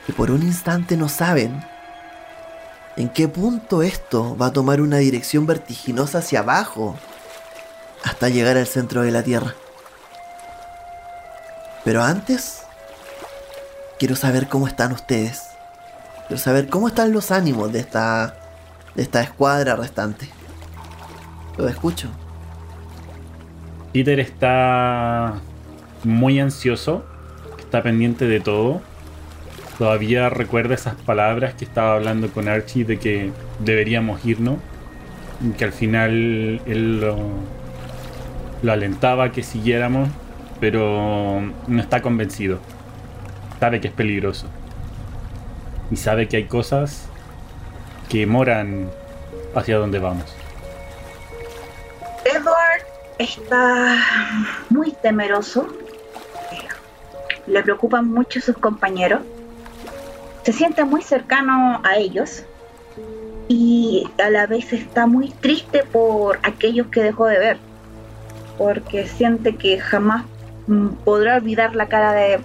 Y 0.08 0.12
por 0.12 0.30
un 0.30 0.42
instante 0.42 0.96
no 0.96 1.10
saben 1.10 1.62
en 2.96 3.10
qué 3.10 3.28
punto 3.28 3.82
esto 3.82 4.34
va 4.38 4.46
a 4.46 4.52
tomar 4.54 4.80
una 4.80 4.96
dirección 4.96 5.44
vertiginosa 5.44 6.20
hacia 6.20 6.38
abajo 6.38 6.96
hasta 8.02 8.30
llegar 8.30 8.56
al 8.56 8.66
centro 8.66 9.02
de 9.02 9.10
la 9.10 9.22
Tierra. 9.22 9.54
Pero 11.84 12.02
antes, 12.02 12.62
quiero 13.98 14.16
saber 14.16 14.48
cómo 14.48 14.66
están 14.66 14.90
ustedes. 14.90 15.42
Quiero 16.28 16.42
saber 16.42 16.70
cómo 16.70 16.88
están 16.88 17.12
los 17.12 17.30
ánimos 17.30 17.70
de 17.74 17.80
esta, 17.80 18.36
de 18.94 19.02
esta 19.02 19.20
escuadra 19.20 19.76
restante. 19.76 20.30
Lo 21.58 21.68
escucho. 21.68 22.08
Peter 23.94 24.18
está 24.18 25.34
muy 26.02 26.40
ansioso, 26.40 27.04
está 27.60 27.80
pendiente 27.84 28.26
de 28.26 28.40
todo. 28.40 28.82
Todavía 29.78 30.28
recuerda 30.30 30.74
esas 30.74 30.96
palabras 30.96 31.54
que 31.54 31.64
estaba 31.64 31.94
hablando 31.94 32.28
con 32.30 32.48
Archie 32.48 32.84
de 32.84 32.98
que 32.98 33.30
deberíamos 33.60 34.26
irnos. 34.26 34.58
que 35.56 35.64
al 35.64 35.70
final 35.70 36.60
él 36.66 37.00
lo, 37.00 37.16
lo 38.64 38.72
alentaba 38.72 39.30
que 39.30 39.44
siguiéramos, 39.44 40.08
pero 40.58 41.40
no 41.68 41.80
está 41.80 42.02
convencido. 42.02 42.58
Sabe 43.60 43.80
que 43.80 43.86
es 43.86 43.94
peligroso. 43.94 44.48
Y 45.92 45.96
sabe 45.96 46.26
que 46.26 46.38
hay 46.38 46.44
cosas 46.46 47.08
que 48.08 48.26
moran 48.26 48.90
hacia 49.54 49.78
donde 49.78 50.00
vamos. 50.00 50.43
Está 53.18 53.96
muy 54.70 54.92
temeroso. 54.92 55.68
Le 57.46 57.62
preocupan 57.62 58.10
mucho 58.10 58.40
sus 58.40 58.56
compañeros. 58.56 59.20
Se 60.42 60.52
siente 60.52 60.84
muy 60.84 61.02
cercano 61.02 61.80
a 61.84 61.96
ellos. 61.96 62.44
Y 63.46 64.08
a 64.22 64.30
la 64.30 64.46
vez 64.46 64.72
está 64.72 65.06
muy 65.06 65.28
triste 65.28 65.84
por 65.84 66.38
aquellos 66.42 66.88
que 66.88 67.02
dejó 67.02 67.26
de 67.26 67.38
ver. 67.38 67.58
Porque 68.58 69.06
siente 69.06 69.56
que 69.56 69.78
jamás 69.78 70.24
mm, 70.66 70.88
podrá 71.04 71.36
olvidar 71.36 71.74
la 71.76 71.88
cara 71.88 72.12
de 72.12 72.40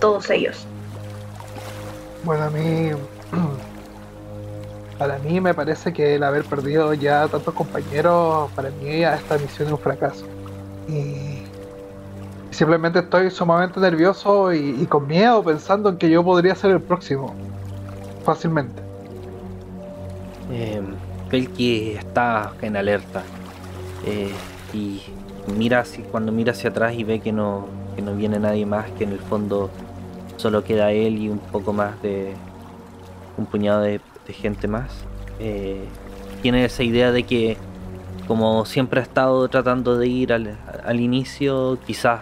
todos 0.00 0.28
ellos. 0.30 0.66
Bueno, 2.24 2.44
a 2.44 2.50
mí 2.50 2.90
para 5.02 5.18
mí 5.18 5.40
me 5.40 5.52
parece 5.52 5.92
que 5.92 6.14
el 6.14 6.22
haber 6.22 6.44
perdido 6.44 6.94
ya 6.94 7.26
tantos 7.26 7.52
compañeros, 7.54 8.48
para 8.52 8.70
mí 8.70 9.02
esta 9.02 9.36
misión 9.36 9.66
es 9.66 9.72
un 9.72 9.78
fracaso. 9.78 10.24
Y 10.88 11.42
simplemente 12.54 13.00
estoy 13.00 13.28
sumamente 13.32 13.80
nervioso 13.80 14.52
y, 14.52 14.86
con 14.86 15.08
miedo 15.08 15.42
pensando 15.42 15.88
en 15.88 15.96
que 15.96 16.08
yo 16.08 16.22
podría 16.22 16.54
ser 16.54 16.70
el 16.70 16.80
próximo. 16.80 17.34
Fácilmente. 18.24 18.80
Eh, 20.52 20.80
Pelky 21.28 21.94
está 21.98 22.52
en 22.62 22.76
alerta. 22.76 23.24
Eh, 24.06 24.30
y 24.72 25.02
mira 25.58 25.82
cuando 26.12 26.30
mira 26.30 26.52
hacia 26.52 26.70
atrás 26.70 26.94
y 26.94 27.02
ve 27.02 27.18
que 27.18 27.32
no, 27.32 27.66
que 27.96 28.02
no 28.02 28.14
viene 28.14 28.38
nadie 28.38 28.66
más, 28.66 28.88
que 28.92 29.02
en 29.02 29.10
el 29.10 29.18
fondo 29.18 29.68
solo 30.36 30.62
queda 30.62 30.92
él 30.92 31.18
y 31.18 31.28
un 31.28 31.40
poco 31.40 31.72
más 31.72 32.00
de 32.02 32.34
un 33.36 33.46
puñado 33.46 33.80
de 33.80 34.00
de 34.26 34.32
gente 34.32 34.68
más, 34.68 34.90
eh, 35.38 35.84
tiene 36.42 36.64
esa 36.64 36.82
idea 36.82 37.12
de 37.12 37.22
que 37.24 37.56
como 38.26 38.64
siempre 38.64 39.00
ha 39.00 39.02
estado 39.02 39.48
tratando 39.48 39.98
de 39.98 40.06
ir 40.06 40.32
al, 40.32 41.00
inicio, 41.00 41.78
quizás 41.86 42.20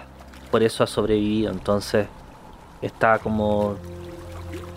por 0.50 0.62
eso 0.62 0.83
ha 0.83 0.87
sobrevivido, 0.87 1.52
entonces 1.52 2.07
está 2.83 3.19
como 3.19 3.76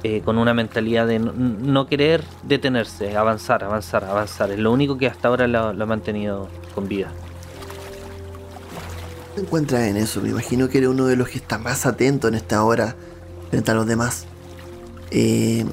eh, 0.04 0.22
con 0.24 0.38
una 0.38 0.54
mentalidad 0.54 1.08
de 1.08 1.20
no, 1.20 1.88
querer 1.88 2.24
detenerse, 2.44 3.16
avanzar, 3.16 3.64
avanzar, 3.64 4.04
avanzar. 4.04 4.52
Es 4.52 4.60
lo 4.60 4.72
único 4.72 4.98
que 4.98 5.08
hasta 5.08 5.30
ahora 5.30 5.48
lo, 5.48 5.60
ha 5.70 5.86
mantenido 5.86 6.50
con 6.76 6.88
vida. 6.88 7.10
¿Te 9.34 9.42
encuentras 9.42 9.84
en 9.84 9.98
eso? 9.98 10.22
Me 10.22 10.30
imagino 10.30 10.70
que 10.70 10.80
eres 10.80 10.90
uno 10.90 11.06
de 11.06 11.16
los 11.16 11.30
que 11.30 11.38
está 11.38 11.58
más 11.58 11.86
atento 11.86 12.28
en 12.28 12.36
esta 12.36 12.64
hora 12.64 12.96
frente 13.50 13.72
a 13.72 13.74
los 13.74 13.88
demás. 13.88 14.26
Eh, 15.10 15.66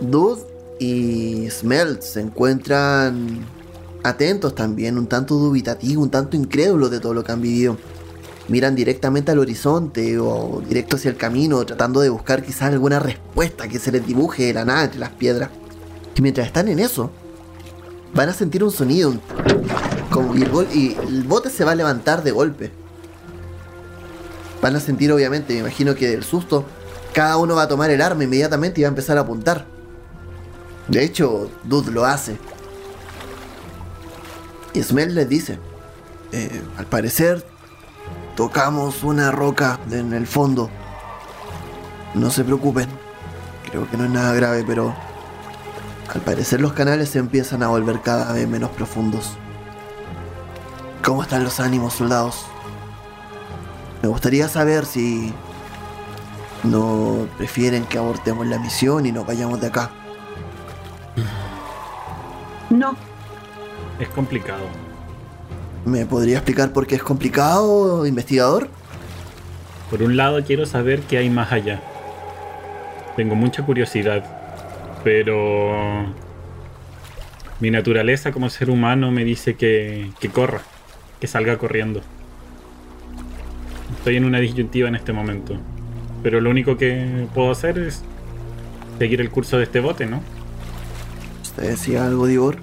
Dude 0.00 0.47
y 0.78 1.48
Smelt 1.50 2.02
se 2.02 2.20
encuentran 2.20 3.46
atentos 4.02 4.54
también, 4.54 4.98
un 4.98 5.06
tanto 5.06 5.34
dubitativos, 5.34 6.04
un 6.04 6.10
tanto 6.10 6.36
incrédulos 6.36 6.90
de 6.90 7.00
todo 7.00 7.14
lo 7.14 7.24
que 7.24 7.32
han 7.32 7.42
vivido. 7.42 7.76
Miran 8.48 8.74
directamente 8.74 9.30
al 9.30 9.38
horizonte 9.38 10.18
o 10.18 10.62
directo 10.66 10.96
hacia 10.96 11.10
el 11.10 11.16
camino, 11.16 11.64
tratando 11.66 12.00
de 12.00 12.08
buscar 12.08 12.42
quizás 12.42 12.72
alguna 12.72 12.98
respuesta 12.98 13.68
que 13.68 13.78
se 13.78 13.92
les 13.92 14.06
dibuje 14.06 14.46
de 14.46 14.54
la 14.54 14.64
nada 14.64 14.84
entre 14.84 15.00
las 15.00 15.10
piedras. 15.10 15.50
Y 16.16 16.22
mientras 16.22 16.46
están 16.46 16.68
en 16.68 16.78
eso, 16.78 17.10
van 18.14 18.30
a 18.30 18.32
sentir 18.32 18.64
un 18.64 18.70
sonido. 18.70 19.14
Como, 20.10 20.34
y, 20.34 20.42
el 20.42 20.50
y 20.74 20.96
el 21.06 21.24
bote 21.24 21.50
se 21.50 21.64
va 21.64 21.72
a 21.72 21.74
levantar 21.74 22.22
de 22.22 22.30
golpe. 22.30 22.72
Van 24.62 24.74
a 24.74 24.80
sentir, 24.80 25.12
obviamente, 25.12 25.52
me 25.52 25.60
imagino 25.60 25.94
que 25.94 26.08
del 26.08 26.24
susto, 26.24 26.64
cada 27.12 27.36
uno 27.36 27.54
va 27.54 27.62
a 27.62 27.68
tomar 27.68 27.90
el 27.90 28.00
arma 28.00 28.24
inmediatamente 28.24 28.80
y 28.80 28.84
va 28.84 28.88
a 28.88 28.90
empezar 28.90 29.18
a 29.18 29.20
apuntar. 29.20 29.77
De 30.88 31.04
hecho, 31.04 31.50
Dude 31.64 31.92
lo 31.92 32.04
hace. 32.04 32.38
Y 34.72 34.82
Smell 34.82 35.14
les 35.14 35.28
dice, 35.28 35.58
eh, 36.32 36.62
al 36.76 36.86
parecer 36.86 37.44
tocamos 38.36 39.02
una 39.02 39.30
roca 39.30 39.78
en 39.90 40.12
el 40.12 40.26
fondo. 40.26 40.70
No 42.14 42.30
se 42.30 42.44
preocupen, 42.44 42.88
creo 43.70 43.88
que 43.90 43.96
no 43.96 44.04
es 44.04 44.10
nada 44.10 44.32
grave, 44.34 44.64
pero 44.66 44.94
al 46.14 46.20
parecer 46.22 46.60
los 46.60 46.72
canales 46.72 47.10
se 47.10 47.18
empiezan 47.18 47.62
a 47.62 47.68
volver 47.68 48.00
cada 48.00 48.32
vez 48.32 48.48
menos 48.48 48.70
profundos. 48.70 49.36
¿Cómo 51.04 51.22
están 51.22 51.44
los 51.44 51.60
ánimos, 51.60 51.94
soldados? 51.94 52.46
Me 54.02 54.08
gustaría 54.08 54.48
saber 54.48 54.86
si 54.86 55.34
no 56.64 57.26
prefieren 57.36 57.84
que 57.84 57.98
abortemos 57.98 58.46
la 58.46 58.58
misión 58.58 59.06
y 59.06 59.12
nos 59.12 59.26
vayamos 59.26 59.60
de 59.60 59.66
acá. 59.66 59.90
No. 62.70 62.96
Es 63.98 64.08
complicado. 64.08 64.64
¿Me 65.84 66.06
podría 66.06 66.36
explicar 66.36 66.72
por 66.72 66.86
qué 66.86 66.96
es 66.96 67.02
complicado, 67.02 68.06
investigador? 68.06 68.68
Por 69.90 70.02
un 70.02 70.16
lado 70.16 70.44
quiero 70.44 70.66
saber 70.66 71.00
qué 71.00 71.18
hay 71.18 71.30
más 71.30 71.50
allá. 71.50 71.80
Tengo 73.16 73.34
mucha 73.34 73.64
curiosidad, 73.64 74.22
pero 75.02 76.06
mi 77.60 77.70
naturaleza 77.70 78.32
como 78.32 78.50
ser 78.50 78.70
humano 78.70 79.10
me 79.10 79.24
dice 79.24 79.56
que, 79.56 80.10
que 80.20 80.28
corra, 80.28 80.60
que 81.20 81.26
salga 81.26 81.56
corriendo. 81.56 82.02
Estoy 83.96 84.16
en 84.16 84.24
una 84.24 84.38
disyuntiva 84.38 84.88
en 84.88 84.94
este 84.94 85.12
momento, 85.12 85.56
pero 86.22 86.40
lo 86.40 86.50
único 86.50 86.76
que 86.76 87.26
puedo 87.34 87.50
hacer 87.50 87.78
es 87.78 88.04
seguir 88.98 89.20
el 89.20 89.30
curso 89.30 89.56
de 89.56 89.64
este 89.64 89.80
bote, 89.80 90.06
¿no? 90.06 90.22
¿Usted 91.58 91.70
decía 91.70 92.06
algo, 92.06 92.26
Divor? 92.26 92.58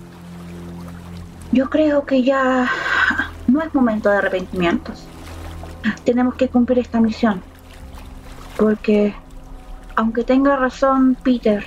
Yo 1.51 1.69
creo 1.69 2.05
que 2.05 2.23
ya 2.23 2.71
no 3.45 3.61
es 3.61 3.75
momento 3.75 4.09
de 4.09 4.19
arrepentimientos. 4.19 5.03
Tenemos 6.05 6.35
que 6.35 6.47
cumplir 6.47 6.79
esta 6.79 7.01
misión. 7.01 7.41
Porque, 8.55 9.13
aunque 9.97 10.23
tenga 10.23 10.55
razón 10.55 11.17
Peter 11.21 11.65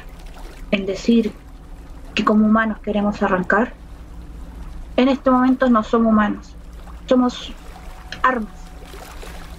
en 0.71 0.87
decir 0.87 1.35
que 2.15 2.25
como 2.25 2.47
humanos 2.47 2.79
queremos 2.79 3.23
arrancar, 3.23 3.75
en 4.97 5.09
este 5.09 5.31
momento 5.31 5.69
no 5.69 5.83
somos 5.83 6.11
humanos. 6.11 6.55
Somos 7.05 7.53
armas. 8.23 8.55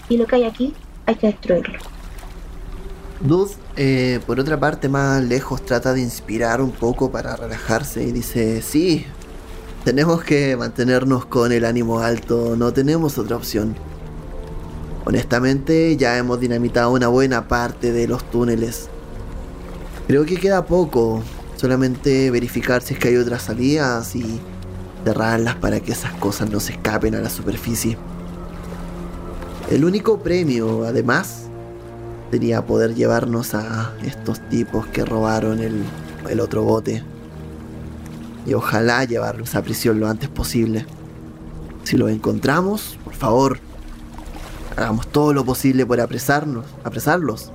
Y 0.09 0.17
lo 0.17 0.25
que 0.25 0.37
hay 0.37 0.45
aquí 0.45 0.73
hay 1.05 1.13
que 1.13 1.27
destruirlo. 1.27 1.77
Dude, 3.19 3.53
eh, 3.81 4.19
por 4.27 4.41
otra 4.41 4.59
parte, 4.59 4.89
más 4.89 5.23
lejos, 5.23 5.65
trata 5.65 5.93
de 5.93 6.01
inspirar 6.01 6.61
un 6.61 6.71
poco 6.71 7.11
para 7.11 7.37
relajarse 7.37 8.03
y 8.03 8.11
dice, 8.11 8.61
sí, 8.61 9.05
tenemos 9.85 10.21
que 10.21 10.57
mantenernos 10.57 11.25
con 11.25 11.53
el 11.53 11.63
ánimo 11.63 12.01
alto, 12.01 12.57
no 12.57 12.73
tenemos 12.73 13.17
otra 13.17 13.37
opción. 13.37 13.77
Honestamente, 15.05 15.95
ya 15.95 16.17
hemos 16.17 16.41
dinamitado 16.41 16.91
una 16.91 17.07
buena 17.07 17.47
parte 17.47 17.93
de 17.93 18.05
los 18.05 18.29
túneles. 18.29 18.89
Creo 20.07 20.25
que 20.25 20.35
queda 20.35 20.65
poco, 20.65 21.23
solamente 21.55 22.31
verificar 22.31 22.81
si 22.81 22.95
es 22.95 22.99
que 22.99 23.07
hay 23.07 23.15
otras 23.15 23.43
salidas 23.43 24.13
y 24.13 24.41
cerrarlas 25.05 25.55
para 25.55 25.79
que 25.79 25.93
esas 25.93 26.11
cosas 26.15 26.49
no 26.49 26.59
se 26.59 26.73
escapen 26.73 27.15
a 27.15 27.21
la 27.21 27.29
superficie. 27.29 27.97
El 29.71 29.85
único 29.85 30.19
premio, 30.19 30.83
además, 30.83 31.48
sería 32.31 32.65
poder 32.65 32.93
llevarnos 32.95 33.55
a 33.55 33.93
estos 34.03 34.39
tipos 34.49 34.85
que 34.87 35.03
robaron 35.03 35.59
el, 35.59 36.39
otro 36.39 36.63
bote. 36.63 37.03
Y 38.45 38.53
ojalá 38.53 39.03
llevarlos 39.03 39.55
a 39.55 39.61
prisión 39.61 39.99
lo 39.99 40.07
antes 40.07 40.29
posible. 40.29 40.85
Si 41.83 41.97
los 41.97 42.11
encontramos, 42.11 42.97
por 43.03 43.13
favor, 43.13 43.59
hagamos 44.77 45.07
todo 45.07 45.33
lo 45.33 45.43
posible 45.43 45.85
por 45.85 45.99
apresarnos, 45.99 46.65
apresarlos. 46.83 47.51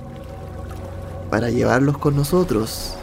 Para 1.29 1.49
llevarlos 1.49 1.97
con 1.97 2.15
nosotros. 2.15 2.95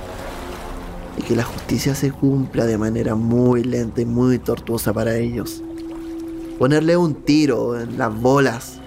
Y 1.16 1.22
que 1.22 1.36
la 1.36 1.44
justicia 1.44 1.94
se 1.94 2.10
cumpla 2.10 2.64
de 2.66 2.78
manera 2.78 3.14
muy 3.14 3.64
lenta 3.64 4.00
y 4.00 4.06
muy 4.06 4.38
tortuosa 4.38 4.92
para 4.92 5.16
ellos. 5.16 5.62
Ponerle 6.58 6.96
un 6.96 7.14
tiro 7.14 7.78
en 7.78 7.98
las 7.98 8.14
bolas 8.14 8.81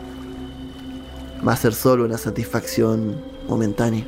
va 1.45 1.53
a 1.53 1.57
ser 1.57 1.73
solo 1.73 2.05
una 2.05 2.17
satisfacción 2.17 3.21
momentánea. 3.47 4.05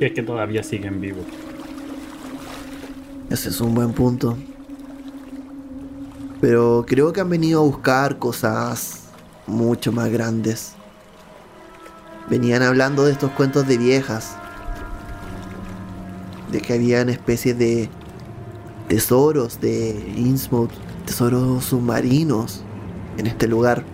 Y 0.00 0.04
es 0.04 0.12
que 0.12 0.22
todavía 0.22 0.62
siguen 0.62 1.00
vivos. 1.00 1.24
Ese 3.30 3.50
es 3.50 3.60
un 3.60 3.74
buen 3.74 3.92
punto. 3.92 4.38
Pero 6.40 6.84
creo 6.86 7.12
que 7.12 7.20
han 7.20 7.28
venido 7.28 7.60
a 7.60 7.64
buscar 7.64 8.18
cosas 8.18 9.00
mucho 9.46 9.92
más 9.92 10.08
grandes. 10.10 10.72
Venían 12.30 12.62
hablando 12.62 13.04
de 13.04 13.12
estos 13.12 13.32
cuentos 13.32 13.66
de 13.66 13.76
viejas. 13.76 14.36
De 16.52 16.60
que 16.60 16.74
habían 16.74 17.08
especies 17.10 17.58
de 17.58 17.90
tesoros 18.88 19.60
de 19.60 19.90
Innsmouth, 20.16 20.70
tesoros 21.04 21.64
submarinos 21.64 22.62
en 23.18 23.26
este 23.26 23.46
lugar. 23.46 23.84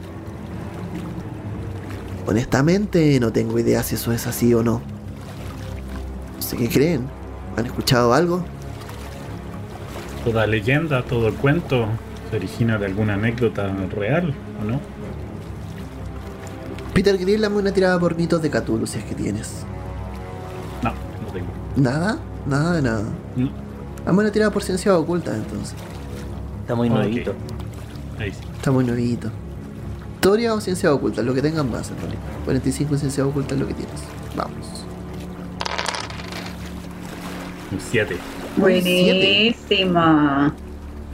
Honestamente 2.26 3.18
no 3.20 3.32
tengo 3.32 3.58
idea 3.58 3.82
si 3.82 3.96
eso 3.96 4.12
es 4.12 4.26
así 4.26 4.54
o 4.54 4.62
no. 4.62 4.80
No 6.36 6.42
sé 6.42 6.56
qué 6.56 6.68
creen. 6.68 7.06
¿Han 7.56 7.66
escuchado 7.66 8.14
algo? 8.14 8.44
Toda 10.24 10.46
leyenda, 10.46 11.02
todo 11.04 11.32
cuento 11.34 11.86
se 12.30 12.36
origina 12.36 12.78
de 12.78 12.86
alguna 12.86 13.14
anécdota 13.14 13.68
real, 13.94 14.34
¿o 14.60 14.64
no? 14.64 14.80
Peter 16.94 17.18
Grill, 17.18 17.40
dame 17.40 17.56
una 17.56 17.72
tirada 17.72 17.98
por 17.98 18.16
mitos 18.16 18.40
de 18.40 18.50
Cthulhu 18.50 18.86
si 18.86 18.98
es 18.98 19.04
que 19.04 19.14
tienes. 19.14 19.64
No, 20.82 20.90
no 20.90 21.32
tengo. 21.32 21.46
¿Nada? 21.76 22.18
Nada 22.46 22.72
de 22.76 22.82
nada. 22.82 23.04
No. 23.36 23.50
Dame 24.06 24.20
una 24.20 24.30
tirada 24.32 24.50
por 24.50 24.62
ciencia 24.62 24.96
oculta 24.96 25.34
entonces. 25.34 25.74
Está 26.62 26.74
muy 26.74 26.88
Ok. 26.88 26.94
nuevito. 26.94 27.34
Ahí 28.18 28.30
sí. 28.30 28.38
Está 28.56 28.70
muy 28.70 28.84
nuevito. 28.84 29.30
Historia 30.24 30.54
o 30.54 30.60
ciencia 30.62 30.90
oculta, 30.90 31.20
lo 31.20 31.34
que 31.34 31.42
tengan 31.42 31.70
más 31.70 31.90
en 31.90 31.98
realidad. 31.98 32.22
45 32.46 32.94
en 32.94 32.98
ciencia 32.98 33.26
oculta 33.26 33.52
es 33.52 33.60
lo 33.60 33.66
que 33.66 33.74
tienes. 33.74 34.00
Vamos. 34.34 34.86
Un 37.70 37.78
7. 37.78 38.16
Buenísima. 38.56 40.54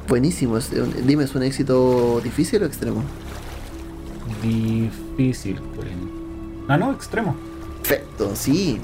Buenísimo. 0.06 0.58
eh, 0.58 0.62
Dime, 1.04 1.24
¿es 1.24 1.34
un 1.34 1.42
éxito 1.42 2.20
difícil 2.22 2.62
o 2.62 2.66
extremo? 2.66 3.02
Difícil, 4.44 5.56
por 5.74 5.84
ejemplo. 5.86 6.08
Ah, 6.68 6.76
no, 6.76 6.92
extremo. 6.92 7.34
Perfecto, 7.82 8.30
sí. 8.36 8.78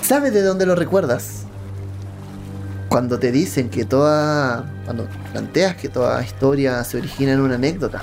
¿Sabes 0.00 0.32
de 0.32 0.40
dónde 0.40 0.64
lo 0.64 0.76
recuerdas? 0.76 1.44
Cuando 2.88 3.18
te 3.18 3.32
dicen 3.32 3.68
que 3.68 3.84
toda. 3.84 4.64
Cuando 4.86 5.06
planteas 5.30 5.76
que 5.76 5.90
toda 5.90 6.22
historia 6.24 6.82
se 6.84 6.96
origina 6.96 7.34
en 7.34 7.40
una 7.40 7.56
anécdota. 7.56 8.02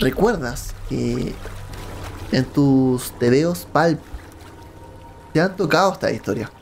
¿Recuerdas 0.00 0.74
que 0.88 1.34
en 2.30 2.44
tus 2.44 3.10
tebeos 3.18 3.66
palp 3.72 3.98
te 5.32 5.40
han 5.40 5.56
tocado 5.56 5.92
esta 5.92 6.12
historia? 6.12 6.52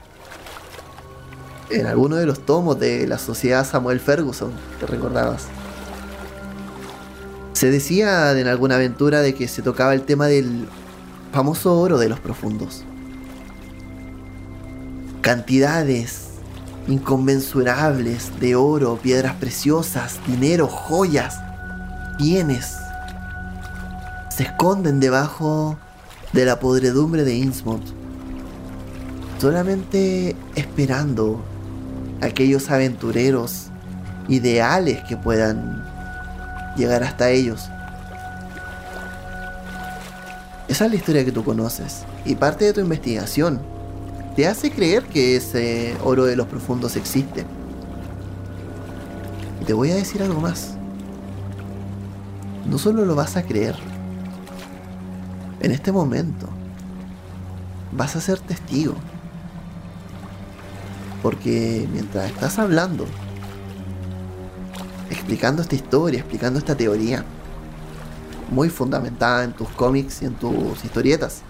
En 1.69 1.87
alguno 1.87 2.17
de 2.17 2.25
los 2.25 2.47
tomos 2.47 2.81
de 2.81 3.07
la 3.07 3.19
sociedad 3.19 3.67
Samuel 3.67 4.01
Ferguson, 4.01 4.53
te 4.81 4.87
recordabas. 4.87 5.49
Se 7.53 7.71
decía 7.71 8.33
en 8.39 8.47
alguna 8.47 8.77
aventura 8.77 9.21
de 9.21 9.35
que 9.35 9.49
se 9.49 9.61
tocaba 9.61 9.93
el 9.93 10.03
tema 10.03 10.29
del 10.29 10.67
famoso 11.33 11.79
oro 11.79 11.99
de 11.99 12.09
los 12.09 12.21
profundos. 12.21 12.85
Cantidades 15.21 16.29
inconmensurables 16.89 18.41
de 18.41 18.55
oro, 18.55 18.97
piedras 18.97 19.35
preciosas, 19.35 20.21
dinero, 20.27 20.69
joyas, 20.69 21.39
bienes 22.19 22.86
se 24.37 24.43
esconden 24.43 25.01
debajo 25.01 25.79
de 26.35 26.45
la 26.45 26.61
podredumbre 26.61 27.25
de 27.25 27.37
Innsmouth, 27.37 27.95
solamente 29.41 30.37
esperando 30.55 31.43
aquellos 32.21 32.71
aventureros 32.71 33.69
ideales 34.29 35.03
que 35.05 35.17
puedan 35.17 35.83
llegar 36.77 37.03
hasta 37.03 37.31
ellos. 37.31 37.71
Esa 40.69 40.85
es 40.85 40.91
la 40.91 40.97
historia 40.97 41.25
que 41.25 41.33
tú 41.33 41.43
conoces 41.43 42.05
y 42.27 42.35
parte 42.35 42.67
de 42.67 42.75
tu 42.75 42.81
investigación 42.81 43.63
te 44.35 44.47
hace 44.47 44.71
creer 44.71 45.05
que 45.05 45.37
ese 45.37 45.97
oro 46.05 46.27
de 46.27 46.37
los 46.37 46.47
profundos 46.47 46.97
existe. 46.97 47.47
Y 49.63 49.65
te 49.65 49.73
voy 49.73 49.93
a 49.93 49.95
decir 49.95 50.23
algo 50.23 50.43
más. 50.43 50.75
No 52.67 52.77
solo 52.77 53.07
lo 53.07 53.15
vas 53.15 53.39
a 53.39 53.43
creer, 53.43 53.77
en 55.67 55.73
este 55.73 55.91
momento 55.91 56.49
vas 57.93 58.15
a 58.15 58.21
ser 58.21 58.39
testigo. 58.39 58.95
Porque 61.23 61.89
mientras 61.93 62.31
estás 62.31 62.59
hablando, 62.59 63.05
explicando 65.11 65.63
esta 65.63 65.75
historia, 65.75 66.21
explicando 66.21 66.59
esta 66.59 66.77
teoría, 66.77 67.25
muy 68.51 68.71
fundamentada 68.71 69.43
en 69.43 69.53
tus 69.55 69.69
cómics 69.71 70.23
y 70.23 70.27
en 70.27 70.35
tus 70.35 70.85
historietas, 70.85 71.43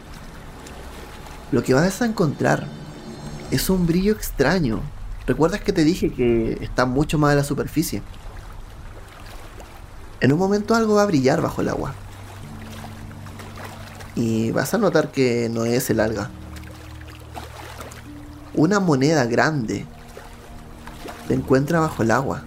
lo 1.53 1.63
que 1.63 1.75
vas 1.75 2.01
a 2.01 2.07
encontrar 2.07 2.67
es 3.51 3.69
un 3.69 3.87
brillo 3.87 4.13
extraño. 4.13 4.81
¿Recuerdas 5.27 5.61
que 5.61 5.75
te 5.75 5.85
dije 5.85 6.11
que 6.11 6.59
está 6.63 6.87
mucho 6.87 7.19
más 7.19 7.33
a 7.33 7.37
la 7.37 7.45
superficie? 7.45 8.03
En 10.21 10.33
un 10.33 10.39
momento 10.39 10.75
algo 10.75 10.95
va 10.95 11.03
a 11.03 11.07
brillar 11.07 11.43
bajo 11.43 11.61
el 11.61 11.69
agua. 11.69 11.95
Y 14.17 14.51
vas 14.51 14.75
a 14.75 14.79
notar 14.79 15.13
que 15.13 15.49
no 15.49 15.65
es 15.65 15.89
el 15.91 16.01
alga. 16.01 16.31
Una 18.55 18.81
moneda 18.81 19.27
grande 19.27 19.87
se 21.29 21.35
encuentra 21.35 21.81
bajo 21.81 22.03
el 22.03 22.11
agua, 22.11 22.43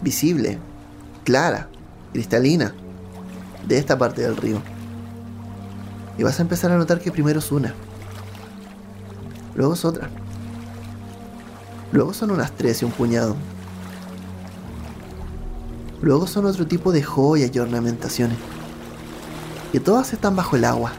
visible, 0.00 0.58
clara, 1.24 1.68
cristalina, 2.12 2.72
de 3.66 3.78
esta 3.78 3.98
parte 3.98 4.22
del 4.22 4.36
río. 4.36 4.60
Y 6.16 6.22
vas 6.22 6.38
a 6.38 6.42
empezar 6.42 6.70
a 6.70 6.78
notar 6.78 7.00
que 7.00 7.10
primero 7.10 7.38
es 7.38 7.50
una, 7.52 7.74
luego 9.54 9.74
es 9.74 9.84
otra, 9.84 10.08
luego 11.92 12.12
son 12.12 12.30
unas 12.30 12.52
tres 12.52 12.82
y 12.82 12.84
un 12.84 12.90
puñado, 12.90 13.36
luego 16.02 16.26
son 16.26 16.46
otro 16.46 16.66
tipo 16.66 16.92
de 16.92 17.02
joyas 17.02 17.50
y 17.54 17.58
ornamentaciones, 17.58 18.38
y 19.72 19.78
todas 19.78 20.12
están 20.12 20.34
bajo 20.34 20.56
el 20.56 20.64
agua. 20.64 20.92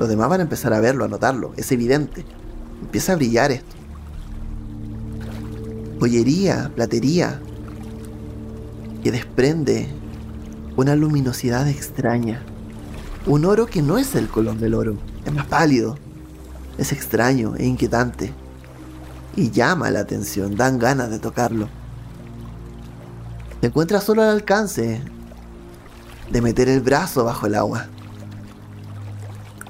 Los 0.00 0.08
demás 0.08 0.30
van 0.30 0.40
a 0.40 0.44
empezar 0.44 0.72
a 0.72 0.80
verlo, 0.80 1.04
a 1.04 1.08
notarlo, 1.08 1.52
es 1.58 1.70
evidente. 1.72 2.24
Empieza 2.80 3.12
a 3.12 3.16
brillar 3.16 3.52
esto. 3.52 3.76
Joyería, 6.00 6.72
platería, 6.74 7.38
que 9.02 9.12
desprende 9.12 9.88
una 10.74 10.96
luminosidad 10.96 11.68
extraña. 11.68 12.42
Un 13.26 13.44
oro 13.44 13.66
que 13.66 13.82
no 13.82 13.98
es 13.98 14.14
el 14.14 14.28
color 14.28 14.56
del 14.56 14.72
oro, 14.72 14.96
es 15.26 15.34
más 15.34 15.44
pálido, 15.44 15.98
es 16.78 16.92
extraño 16.92 17.54
e 17.58 17.66
inquietante. 17.66 18.32
Y 19.36 19.50
llama 19.50 19.90
la 19.90 20.00
atención, 20.00 20.56
dan 20.56 20.78
ganas 20.78 21.10
de 21.10 21.18
tocarlo. 21.18 21.68
Te 23.60 23.66
encuentras 23.66 24.04
solo 24.04 24.22
al 24.22 24.30
alcance 24.30 25.02
de 26.32 26.40
meter 26.40 26.70
el 26.70 26.80
brazo 26.80 27.22
bajo 27.22 27.44
el 27.44 27.54
agua. 27.54 27.88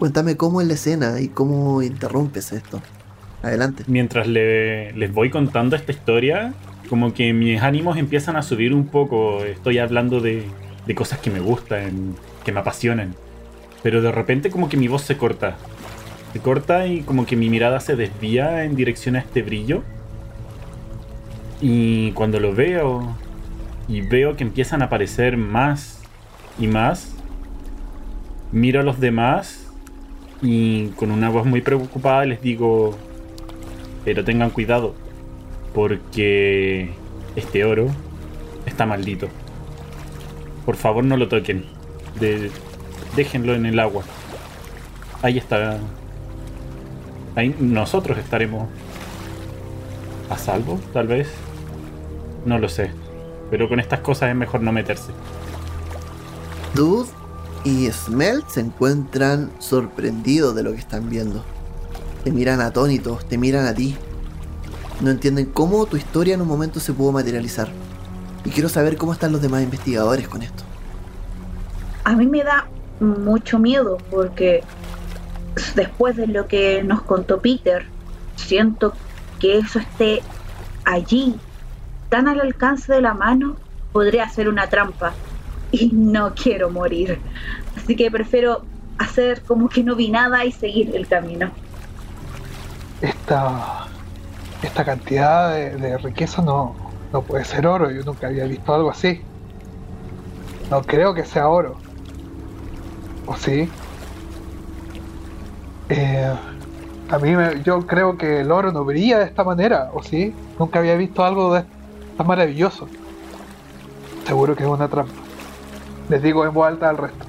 Cuéntame 0.00 0.38
cómo 0.38 0.62
es 0.62 0.66
la 0.66 0.72
escena 0.74 1.20
y 1.20 1.28
cómo 1.28 1.82
interrumpes 1.82 2.52
esto. 2.52 2.80
Adelante. 3.42 3.84
Mientras 3.86 4.26
le- 4.26 4.92
les 4.94 5.12
voy 5.12 5.28
contando 5.28 5.76
esta 5.76 5.92
historia, 5.92 6.54
como 6.88 7.12
que 7.12 7.34
mis 7.34 7.60
ánimos 7.60 7.98
empiezan 7.98 8.36
a 8.36 8.42
subir 8.42 8.72
un 8.74 8.86
poco. 8.86 9.44
Estoy 9.44 9.76
hablando 9.78 10.20
de, 10.20 10.46
de 10.86 10.94
cosas 10.94 11.18
que 11.18 11.30
me 11.30 11.40
gustan, 11.40 12.14
que 12.44 12.50
me 12.50 12.60
apasionan. 12.60 13.14
Pero 13.82 14.00
de 14.00 14.10
repente 14.10 14.50
como 14.50 14.70
que 14.70 14.78
mi 14.78 14.88
voz 14.88 15.02
se 15.02 15.18
corta. 15.18 15.56
Se 16.32 16.40
corta 16.40 16.86
y 16.86 17.02
como 17.02 17.26
que 17.26 17.36
mi 17.36 17.50
mirada 17.50 17.78
se 17.80 17.94
desvía 17.94 18.64
en 18.64 18.76
dirección 18.76 19.16
a 19.16 19.18
este 19.18 19.42
brillo. 19.42 19.82
Y 21.60 22.12
cuando 22.12 22.40
lo 22.40 22.54
veo 22.54 23.16
y 23.86 24.00
veo 24.00 24.34
que 24.34 24.44
empiezan 24.44 24.80
a 24.80 24.86
aparecer 24.86 25.36
más 25.36 26.00
y 26.58 26.68
más, 26.68 27.12
miro 28.50 28.80
a 28.80 28.82
los 28.82 28.98
demás 28.98 29.69
y 30.42 30.88
con 30.90 31.10
una 31.10 31.28
voz 31.28 31.46
muy 31.46 31.60
preocupada 31.60 32.24
les 32.24 32.40
digo, 32.40 32.96
pero 34.04 34.24
tengan 34.24 34.50
cuidado, 34.50 34.94
porque 35.74 36.90
este 37.36 37.64
oro 37.64 37.88
está 38.66 38.86
maldito. 38.86 39.28
Por 40.64 40.76
favor 40.76 41.04
no 41.04 41.16
lo 41.16 41.28
toquen. 41.28 41.64
Déjenlo 43.16 43.54
en 43.54 43.66
el 43.66 43.78
agua. 43.78 44.04
Ahí 45.22 45.38
está. 45.38 45.78
Ahí 47.34 47.54
nosotros 47.58 48.18
estaremos 48.18 48.68
a 50.28 50.38
salvo, 50.38 50.80
tal 50.92 51.06
vez. 51.06 51.28
No 52.46 52.58
lo 52.58 52.68
sé. 52.68 52.90
Pero 53.50 53.68
con 53.68 53.80
estas 53.80 54.00
cosas 54.00 54.30
es 54.30 54.36
mejor 54.36 54.62
no 54.62 54.72
meterse. 54.72 55.12
Dude 56.74 57.08
y 57.64 57.90
Smelt 57.90 58.48
se 58.48 58.60
encuentran 58.60 59.50
sorprendidos 59.58 60.54
de 60.54 60.62
lo 60.62 60.72
que 60.72 60.78
están 60.78 61.10
viendo. 61.10 61.44
Te 62.24 62.30
miran 62.30 62.60
atónitos, 62.60 63.26
te 63.28 63.38
miran 63.38 63.66
a 63.66 63.74
ti. 63.74 63.96
No 65.00 65.10
entienden 65.10 65.46
cómo 65.46 65.86
tu 65.86 65.96
historia 65.96 66.34
en 66.34 66.40
un 66.40 66.48
momento 66.48 66.80
se 66.80 66.92
pudo 66.92 67.12
materializar. 67.12 67.68
Y 68.44 68.50
quiero 68.50 68.68
saber 68.68 68.96
cómo 68.96 69.12
están 69.12 69.32
los 69.32 69.42
demás 69.42 69.62
investigadores 69.62 70.28
con 70.28 70.42
esto. 70.42 70.62
A 72.04 72.14
mí 72.14 72.26
me 72.26 72.42
da 72.42 72.66
mucho 73.00 73.58
miedo 73.58 73.98
porque 74.10 74.62
después 75.74 76.16
de 76.16 76.26
lo 76.26 76.46
que 76.46 76.82
nos 76.82 77.02
contó 77.02 77.40
Peter, 77.40 77.86
siento 78.36 78.94
que 79.38 79.58
eso 79.58 79.78
esté 79.78 80.22
allí, 80.84 81.38
tan 82.08 82.28
al 82.28 82.40
alcance 82.40 82.92
de 82.92 83.00
la 83.00 83.14
mano, 83.14 83.56
podría 83.92 84.28
ser 84.28 84.48
una 84.48 84.68
trampa. 84.68 85.12
Y 85.72 85.90
no 85.92 86.34
quiero 86.34 86.70
morir. 86.70 87.18
Así 87.76 87.96
que 87.96 88.10
prefiero 88.10 88.62
hacer 88.98 89.42
como 89.42 89.68
que 89.68 89.82
no 89.82 89.94
vi 89.96 90.10
nada 90.10 90.44
y 90.44 90.52
seguir 90.52 90.94
el 90.94 91.06
camino. 91.06 91.50
Esta, 93.00 93.86
esta 94.62 94.84
cantidad 94.84 95.54
de, 95.54 95.98
riqueza 95.98 96.42
no, 96.42 96.76
no 97.12 97.22
puede 97.22 97.44
ser 97.44 97.66
oro. 97.66 97.90
Yo 97.90 98.02
nunca 98.02 98.26
había 98.26 98.44
visto 98.44 98.74
algo 98.74 98.90
así. 98.90 99.22
No 100.70 100.82
creo 100.82 101.14
que 101.14 101.24
sea 101.24 101.48
oro. 101.48 101.76
¿O 103.26 103.36
sí? 103.36 103.68
Eh, 105.88 106.32
a 107.10 107.18
mí 107.18 107.32
yo 107.64 107.86
creo 107.86 108.16
que 108.16 108.40
el 108.40 108.52
oro 108.52 108.70
no 108.70 108.84
brilla 108.84 109.18
de 109.18 109.24
esta 109.24 109.42
manera, 109.42 109.90
¿o 109.92 110.02
sí? 110.02 110.32
Nunca 110.58 110.78
había 110.78 110.94
visto 110.94 111.24
algo 111.24 111.54
de 111.54 111.64
tan 112.16 112.26
maravilloso. 112.26 112.86
Seguro 114.26 114.54
que 114.54 114.62
es 114.62 114.68
una 114.68 114.86
trampa. 114.86 115.29
Les 116.10 116.20
digo 116.20 116.44
en 116.44 116.52
voz 116.52 116.66
alta 116.66 116.90
al 116.90 116.98
resto. 116.98 117.24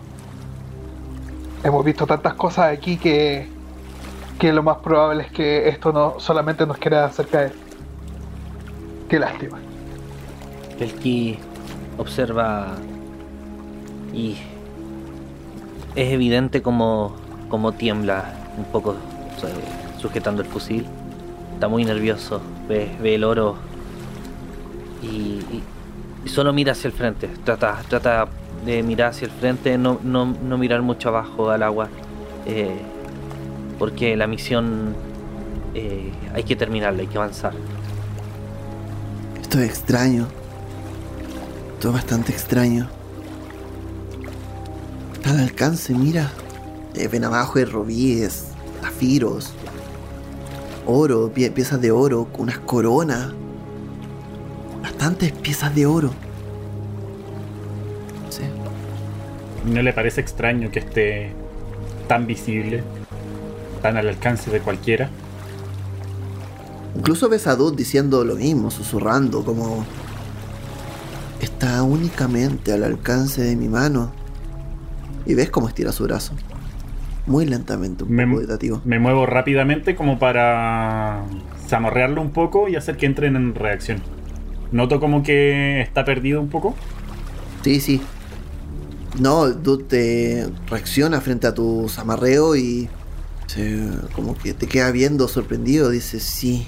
Hemos 1.63 1.85
visto 1.85 2.07
tantas 2.07 2.33
cosas 2.33 2.73
aquí 2.73 2.97
que, 2.97 3.47
que 4.39 4.51
lo 4.51 4.63
más 4.63 4.77
probable 4.77 5.21
es 5.21 5.31
que 5.31 5.69
esto 5.69 5.93
no 5.93 6.19
solamente 6.19 6.65
nos 6.65 6.79
quiera 6.79 7.05
hacer 7.05 7.27
caer. 7.27 7.53
Qué 9.07 9.19
lástima. 9.19 9.59
El 10.79 10.95
ki 10.95 11.37
observa 11.99 12.69
y 14.11 14.37
es 15.95 16.11
evidente 16.11 16.63
como, 16.63 17.15
como 17.49 17.73
tiembla 17.73 18.33
un 18.57 18.63
poco 18.63 18.95
sujetando 19.99 20.41
el 20.41 20.47
fusil. 20.47 20.87
Está 21.53 21.67
muy 21.67 21.85
nervioso, 21.85 22.41
ve, 22.67 22.89
ve 22.99 23.13
el 23.13 23.25
oro 23.25 23.57
y, 25.03 25.61
solo 26.27 26.51
mira 26.51 26.71
hacia 26.71 26.87
el 26.87 26.93
frente. 26.93 27.27
Trata, 27.43 27.79
trata 27.87 28.27
de 28.65 28.83
mirar 28.83 29.09
hacia 29.11 29.25
el 29.25 29.31
frente, 29.31 29.77
no, 29.77 29.99
no, 30.03 30.25
no 30.25 30.57
mirar 30.57 30.81
mucho 30.81 31.09
abajo 31.09 31.49
al 31.49 31.63
agua. 31.63 31.89
Eh, 32.45 32.79
porque 33.79 34.15
la 34.15 34.27
misión 34.27 34.95
eh, 35.73 36.11
hay 36.33 36.43
que 36.43 36.55
terminarla, 36.55 37.01
hay 37.01 37.07
que 37.07 37.17
avanzar. 37.17 37.53
Esto 39.41 39.59
es 39.59 39.69
extraño. 39.69 40.27
Esto 41.73 41.89
es 41.89 41.93
bastante 41.93 42.31
extraño. 42.31 42.87
Está 45.13 45.31
al 45.31 45.39
alcance, 45.39 45.93
mira. 45.93 46.31
Eh, 46.93 47.07
ven 47.07 47.23
abajo 47.23 47.57
hay 47.57 47.65
robíes, 47.65 48.47
zafiros, 48.81 49.53
oro, 50.85 51.31
piezas 51.31 51.79
de 51.81 51.91
oro, 51.91 52.27
unas 52.37 52.59
coronas. 52.59 53.33
Bastantes 54.81 55.31
piezas 55.31 55.73
de 55.73 55.85
oro. 55.85 56.11
¿No 59.65 59.81
le 59.81 59.93
parece 59.93 60.21
extraño 60.21 60.71
que 60.71 60.79
esté 60.79 61.31
tan 62.07 62.27
visible, 62.27 62.83
tan 63.81 63.97
al 63.97 64.07
alcance 64.07 64.49
de 64.49 64.59
cualquiera? 64.59 65.09
Incluso 66.95 67.29
ves 67.29 67.47
a 67.47 67.55
Dud 67.55 67.75
diciendo 67.75 68.23
lo 68.23 68.35
mismo, 68.35 68.71
susurrando, 68.71 69.43
como... 69.43 69.85
Está 71.39 71.83
únicamente 71.83 72.71
al 72.73 72.83
alcance 72.83 73.41
de 73.41 73.55
mi 73.55 73.67
mano. 73.67 74.11
Y 75.25 75.33
ves 75.33 75.49
cómo 75.49 75.67
estira 75.67 75.91
su 75.91 76.03
brazo. 76.03 76.33
Muy 77.27 77.45
lentamente, 77.45 78.03
un 78.03 78.11
me, 78.13 78.25
poco 78.27 78.81
Me 78.83 78.99
muevo 78.99 79.25
rápidamente 79.25 79.95
como 79.95 80.17
para 80.17 81.23
zamorrearlo 81.67 82.21
un 82.21 82.31
poco 82.31 82.67
y 82.67 82.75
hacer 82.75 82.97
que 82.97 83.05
entren 83.05 83.35
en 83.35 83.55
reacción. 83.55 84.01
Noto 84.71 84.99
como 84.99 85.21
que 85.21 85.81
está 85.81 86.03
perdido 86.03 86.41
un 86.41 86.49
poco. 86.49 86.75
Sí, 87.63 87.79
sí. 87.79 88.01
No, 89.19 89.53
tú 89.53 89.77
te 89.79 90.49
reacciona 90.67 91.21
frente 91.21 91.47
a 91.47 91.53
tu 91.53 91.87
zamarreo 91.89 92.55
y 92.55 92.89
como 94.15 94.37
que 94.37 94.53
te 94.53 94.67
queda 94.67 94.91
viendo 94.91 95.27
sorprendido. 95.27 95.89
Dice, 95.89 96.19
sí. 96.19 96.67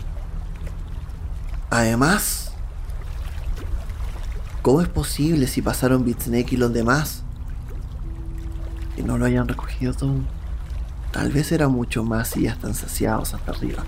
Además, 1.70 2.52
¿cómo 4.62 4.82
es 4.82 4.90
posible 4.90 5.48
si 5.48 5.62
pasaron 5.62 6.04
Bitsnake 6.04 6.54
y 6.54 6.58
los 6.58 6.74
demás? 6.74 7.24
Que 8.96 9.04
no 9.04 9.18
lo 9.18 9.26
hayan 9.26 9.48
recogido 9.48 9.94
todo. 9.94 10.16
Tal 11.12 11.32
vez 11.32 11.52
era 11.52 11.70
mucho 11.70 12.04
más 12.04 12.36
y 12.36 12.44
ya 12.44 12.52
están 12.52 12.74
saciados 12.74 13.34
hasta 13.34 13.52
arriba. 13.52 13.84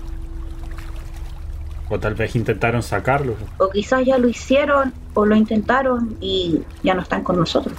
O 1.88 2.00
tal 2.00 2.14
vez 2.14 2.34
intentaron 2.34 2.82
sacarlo. 2.82 3.36
O 3.58 3.68
quizás 3.70 4.04
ya 4.04 4.18
lo 4.18 4.28
hicieron 4.28 4.92
o 5.14 5.26
lo 5.26 5.36
intentaron 5.36 6.16
y 6.20 6.62
ya 6.82 6.94
no 6.94 7.02
están 7.02 7.22
con 7.22 7.36
nosotros. 7.36 7.76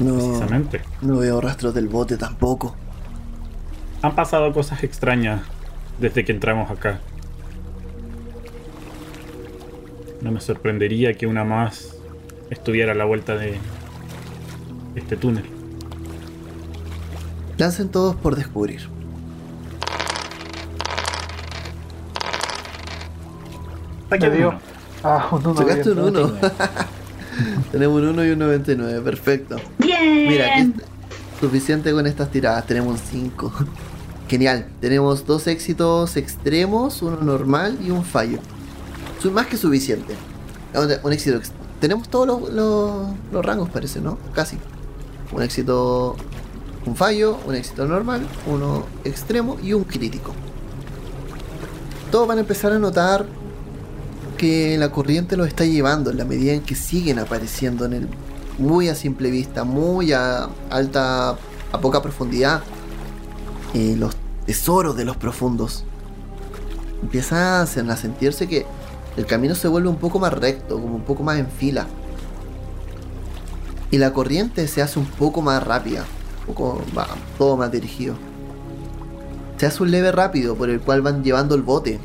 No, 0.00 0.14
Precisamente. 0.14 0.80
No 1.02 1.18
veo 1.18 1.40
rastros 1.40 1.74
del 1.74 1.88
bote 1.88 2.16
tampoco. 2.16 2.74
Han 4.02 4.14
pasado 4.14 4.52
cosas 4.52 4.82
extrañas 4.82 5.42
desde 5.98 6.24
que 6.24 6.32
entramos 6.32 6.70
acá. 6.70 7.00
No 10.22 10.32
me 10.32 10.40
sorprendería 10.40 11.14
que 11.14 11.26
una 11.26 11.44
más 11.44 11.96
estuviera 12.50 12.92
a 12.92 12.94
la 12.94 13.04
vuelta 13.04 13.36
de 13.36 13.58
este 14.94 15.16
túnel. 15.16 15.44
Lancen 17.58 17.90
todos 17.90 18.16
por 18.16 18.36
descubrir. 18.36 18.88
Ah, 25.04 25.28
un 25.30 25.46
1. 25.46 25.56
Sacaste 25.56 25.90
un 25.90 25.98
1. 26.00 26.32
tenemos 27.72 28.00
un 28.00 28.08
1 28.08 28.24
y 28.26 28.30
un 28.30 28.38
99, 28.38 29.00
perfecto. 29.02 29.56
Mira, 30.00 30.66
suficiente 31.40 31.92
con 31.92 32.06
estas 32.06 32.30
tiradas, 32.30 32.66
tenemos 32.66 32.92
un 32.92 32.98
5. 32.98 33.52
Genial, 34.28 34.68
tenemos 34.80 35.26
dos 35.26 35.46
éxitos 35.46 36.16
extremos, 36.16 37.02
uno 37.02 37.16
normal 37.20 37.78
y 37.84 37.90
un 37.90 38.04
fallo. 38.04 38.38
Más 39.32 39.46
que 39.46 39.56
suficiente. 39.56 40.14
Un 41.02 41.12
éxito. 41.12 41.40
Tenemos 41.80 42.08
todos 42.08 42.52
los 42.52 43.44
rangos, 43.44 43.68
parece, 43.70 44.00
¿no? 44.00 44.18
Casi. 44.34 44.56
Un 45.32 45.42
éxito 45.42 46.16
un 46.86 46.96
fallo, 46.96 47.38
un 47.46 47.54
éxito 47.54 47.86
normal, 47.86 48.26
uno 48.46 48.86
extremo 49.04 49.58
y 49.62 49.72
un 49.72 49.84
crítico. 49.84 50.32
Todos 52.10 52.26
van 52.26 52.38
a 52.38 52.40
empezar 52.40 52.72
a 52.72 52.78
notar 52.78 53.26
que 54.36 54.76
la 54.78 54.90
corriente 54.90 55.36
los 55.36 55.46
está 55.46 55.64
llevando 55.64 56.10
en 56.10 56.16
la 56.16 56.24
medida 56.24 56.52
en 56.52 56.62
que 56.62 56.74
siguen 56.74 57.18
apareciendo 57.18 57.84
en 57.84 57.92
el 57.92 58.08
muy 58.60 58.88
a 58.88 58.94
simple 58.94 59.30
vista, 59.30 59.64
muy 59.64 60.12
a 60.12 60.48
alta, 60.70 61.30
a 61.30 61.80
poca 61.80 62.00
profundidad, 62.00 62.62
los 63.74 64.14
tesoros 64.46 64.96
de 64.96 65.04
los 65.04 65.16
profundos. 65.16 65.84
Empiezan 67.02 67.90
a 67.90 67.96
sentirse 67.96 68.46
que 68.46 68.66
el 69.16 69.26
camino 69.26 69.54
se 69.56 69.66
vuelve 69.66 69.88
un 69.88 69.96
poco 69.96 70.20
más 70.20 70.32
recto, 70.32 70.80
como 70.80 70.94
un 70.94 71.02
poco 71.02 71.24
más 71.24 71.38
en 71.38 71.48
fila. 71.48 71.86
Y 73.90 73.98
la 73.98 74.12
corriente 74.12 74.68
se 74.68 74.82
hace 74.82 74.98
un 74.98 75.06
poco 75.06 75.42
más 75.42 75.62
rápida 75.64 76.04
poco 76.50 76.82
va 76.96 77.06
todo 77.38 77.56
más 77.56 77.70
dirigido. 77.70 78.14
Se 79.56 79.66
hace 79.66 79.82
un 79.82 79.90
leve 79.90 80.10
rápido 80.12 80.56
por 80.56 80.70
el 80.70 80.80
cual 80.80 81.02
van 81.02 81.22
llevando 81.22 81.54
el 81.54 81.62
bote. 81.62 82.00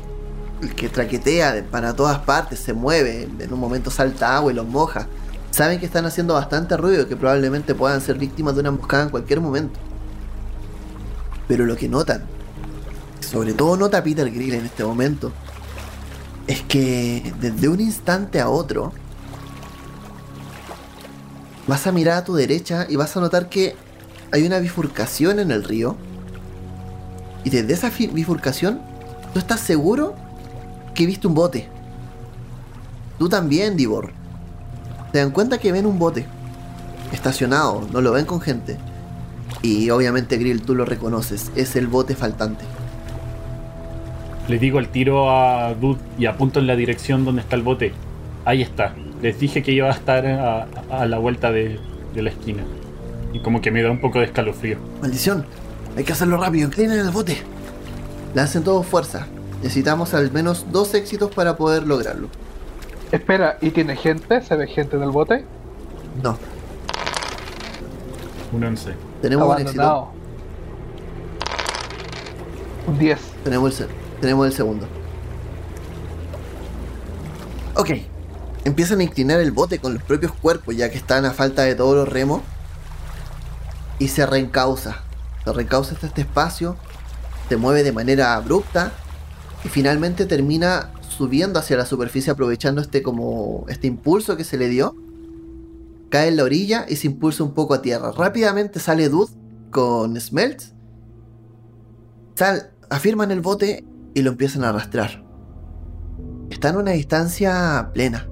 El 0.62 0.74
que 0.74 0.88
traquetea 0.88 1.64
para 1.70 1.94
todas 1.94 2.18
partes, 2.20 2.58
se 2.60 2.72
mueve, 2.72 3.28
en 3.38 3.52
un 3.52 3.60
momento 3.60 3.90
salta 3.90 4.36
agua 4.36 4.52
y 4.52 4.54
los 4.54 4.66
moja. 4.66 5.06
Saben 5.56 5.80
que 5.80 5.86
están 5.86 6.04
haciendo 6.04 6.34
bastante 6.34 6.76
ruido, 6.76 7.08
que 7.08 7.16
probablemente 7.16 7.74
puedan 7.74 8.02
ser 8.02 8.18
víctimas 8.18 8.52
de 8.52 8.60
una 8.60 8.68
emboscada 8.68 9.04
en 9.04 9.08
cualquier 9.08 9.40
momento. 9.40 9.80
Pero 11.48 11.64
lo 11.64 11.76
que 11.76 11.88
notan, 11.88 12.24
sobre 13.20 13.54
todo 13.54 13.74
nota 13.78 14.04
Peter 14.04 14.30
Grill 14.30 14.52
en 14.52 14.66
este 14.66 14.84
momento, 14.84 15.32
es 16.46 16.60
que 16.60 17.32
desde 17.40 17.70
un 17.70 17.80
instante 17.80 18.38
a 18.38 18.50
otro 18.50 18.92
vas 21.66 21.86
a 21.86 21.92
mirar 21.92 22.18
a 22.18 22.24
tu 22.24 22.34
derecha 22.34 22.84
y 22.86 22.96
vas 22.96 23.16
a 23.16 23.20
notar 23.20 23.48
que 23.48 23.76
hay 24.32 24.44
una 24.44 24.58
bifurcación 24.58 25.38
en 25.38 25.50
el 25.50 25.64
río. 25.64 25.96
Y 27.44 27.48
desde 27.48 27.72
esa 27.72 27.88
bifurcación, 27.88 28.82
tú 29.32 29.38
estás 29.38 29.60
seguro 29.60 30.16
que 30.94 31.06
viste 31.06 31.26
un 31.26 31.34
bote. 31.34 31.66
Tú 33.18 33.30
también, 33.30 33.74
Divor. 33.78 34.25
Se 35.12 35.18
dan 35.18 35.30
cuenta 35.30 35.58
que 35.58 35.72
ven 35.72 35.86
un 35.86 35.98
bote. 35.98 36.26
Estacionado, 37.12 37.86
no 37.92 38.00
lo 38.00 38.12
ven 38.12 38.26
con 38.26 38.40
gente. 38.40 38.76
Y 39.62 39.90
obviamente, 39.90 40.36
Grill, 40.36 40.62
tú 40.62 40.74
lo 40.74 40.84
reconoces. 40.84 41.50
Es 41.56 41.76
el 41.76 41.86
bote 41.86 42.14
faltante. 42.14 42.64
Le 44.48 44.58
digo 44.58 44.78
al 44.78 44.88
tiro 44.88 45.30
a 45.30 45.74
Dude 45.74 46.00
y 46.18 46.26
apunto 46.26 46.60
en 46.60 46.66
la 46.66 46.76
dirección 46.76 47.24
donde 47.24 47.42
está 47.42 47.56
el 47.56 47.62
bote. 47.62 47.92
Ahí 48.44 48.62
está. 48.62 48.94
Les 49.22 49.40
dije 49.40 49.62
que 49.62 49.72
iba 49.72 49.88
a 49.88 49.92
estar 49.92 50.26
a, 50.26 51.06
la 51.06 51.18
vuelta 51.18 51.50
de 51.50 51.80
la 52.14 52.30
esquina. 52.30 52.62
Y 53.32 53.40
como 53.40 53.60
que 53.60 53.70
me 53.70 53.82
da 53.82 53.90
un 53.90 54.00
poco 54.00 54.18
de 54.18 54.26
escalofrío. 54.26 54.78
Maldición, 55.02 55.44
hay 55.96 56.04
que 56.04 56.12
hacerlo 56.12 56.36
rápido, 56.36 56.68
inclinen 56.68 56.98
el 56.98 57.10
bote. 57.10 57.38
Le 58.34 58.40
hacen 58.40 58.62
todo 58.62 58.82
fuerza. 58.82 59.26
Necesitamos 59.62 60.14
al 60.14 60.30
menos 60.30 60.66
dos 60.70 60.94
éxitos 60.94 61.34
para 61.34 61.56
poder 61.56 61.86
lograrlo. 61.86 62.28
Espera, 63.12 63.58
¿y 63.60 63.70
tiene 63.70 63.96
gente? 63.96 64.40
¿Se 64.42 64.56
ve 64.56 64.66
gente 64.66 64.96
en 64.96 65.02
el 65.02 65.10
bote? 65.10 65.44
No. 66.22 66.36
Un 68.52 68.64
11. 68.64 68.94
Tenemos 69.22 69.54
un 69.54 69.62
éxito. 69.62 70.10
Un 72.86 72.98
10. 72.98 73.18
Tenemos 73.44 73.70
el, 73.80 73.86
se- 73.88 73.92
tenemos 74.20 74.46
el 74.46 74.52
segundo. 74.52 74.86
Ok. 77.74 77.90
Empiezan 78.64 79.00
a 79.00 79.02
inclinar 79.04 79.40
el 79.40 79.52
bote 79.52 79.78
con 79.78 79.94
los 79.94 80.02
propios 80.02 80.32
cuerpos, 80.32 80.76
ya 80.76 80.90
que 80.90 80.96
están 80.96 81.24
a 81.24 81.32
falta 81.32 81.62
de 81.62 81.74
todos 81.74 81.94
los 81.94 82.08
remos. 82.08 82.42
Y 83.98 84.08
se 84.08 84.26
reencausa. 84.26 85.02
Se 85.44 85.52
reencausa 85.52 85.94
hasta 85.94 86.06
este 86.08 86.22
espacio. 86.22 86.76
Se 87.48 87.56
mueve 87.56 87.82
de 87.82 87.92
manera 87.92 88.34
abrupta. 88.34 88.92
Y 89.64 89.68
finalmente 89.68 90.26
termina 90.26 90.90
subiendo 91.16 91.58
hacia 91.58 91.76
la 91.76 91.86
superficie 91.86 92.32
aprovechando 92.32 92.80
este 92.80 93.02
como. 93.02 93.64
este 93.68 93.86
impulso 93.86 94.36
que 94.36 94.44
se 94.44 94.58
le 94.58 94.68
dio. 94.68 94.94
Cae 96.08 96.28
en 96.28 96.36
la 96.36 96.44
orilla 96.44 96.86
y 96.88 96.96
se 96.96 97.08
impulsa 97.08 97.42
un 97.42 97.54
poco 97.54 97.74
a 97.74 97.82
tierra. 97.82 98.12
Rápidamente 98.12 98.78
sale 98.78 99.08
Dude 99.08 99.32
con 99.70 100.18
Smelts. 100.20 100.74
Sal, 102.34 102.70
afirman 102.90 103.30
el 103.30 103.40
bote 103.40 103.84
y 104.14 104.22
lo 104.22 104.30
empiezan 104.30 104.64
a 104.64 104.68
arrastrar. 104.68 105.24
Está 106.50 106.68
en 106.68 106.76
una 106.76 106.92
distancia 106.92 107.90
plena. 107.92 108.28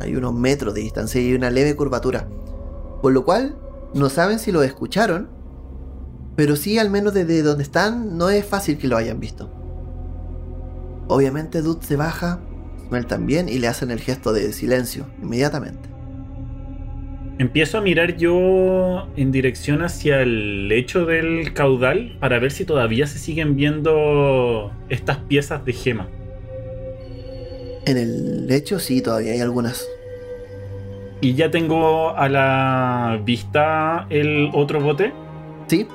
Hay 0.00 0.14
unos 0.14 0.34
metros 0.34 0.74
de 0.74 0.82
distancia 0.82 1.20
y 1.20 1.34
una 1.34 1.50
leve 1.50 1.74
curvatura. 1.76 2.28
Por 3.00 3.12
lo 3.12 3.24
cual, 3.24 3.56
no 3.94 4.08
saben 4.08 4.38
si 4.38 4.52
lo 4.52 4.62
escucharon. 4.62 5.28
Pero 6.36 6.56
sí, 6.56 6.78
al 6.78 6.90
menos 6.90 7.14
desde 7.14 7.42
donde 7.42 7.64
están, 7.64 8.16
no 8.16 8.30
es 8.30 8.44
fácil 8.44 8.78
que 8.78 8.88
lo 8.88 8.96
hayan 8.96 9.20
visto. 9.20 9.50
Obviamente, 11.12 11.60
Dude 11.60 11.84
se 11.84 11.96
baja, 11.96 12.40
Smell 12.88 13.06
también, 13.06 13.50
y 13.50 13.58
le 13.58 13.68
hacen 13.68 13.90
el 13.90 14.00
gesto 14.00 14.32
de 14.32 14.50
silencio 14.54 15.04
inmediatamente. 15.22 15.90
Empiezo 17.38 17.76
a 17.76 17.80
mirar 17.82 18.16
yo 18.16 19.08
en 19.16 19.30
dirección 19.30 19.82
hacia 19.82 20.22
el 20.22 20.68
lecho 20.68 21.04
del 21.04 21.52
caudal 21.52 22.16
para 22.18 22.38
ver 22.38 22.50
si 22.50 22.64
todavía 22.64 23.06
se 23.06 23.18
siguen 23.18 23.56
viendo 23.56 24.72
estas 24.88 25.18
piezas 25.18 25.62
de 25.66 25.74
gema. 25.74 26.08
En 27.84 27.98
el 27.98 28.46
lecho, 28.46 28.78
sí, 28.78 29.02
todavía 29.02 29.32
hay 29.32 29.40
algunas. 29.40 29.86
Y 31.20 31.34
ya 31.34 31.50
tengo 31.50 32.16
a 32.16 32.26
la 32.30 33.20
vista 33.22 34.06
el 34.08 34.48
otro 34.54 34.80
bote. 34.80 35.12
Sí, 35.66 35.86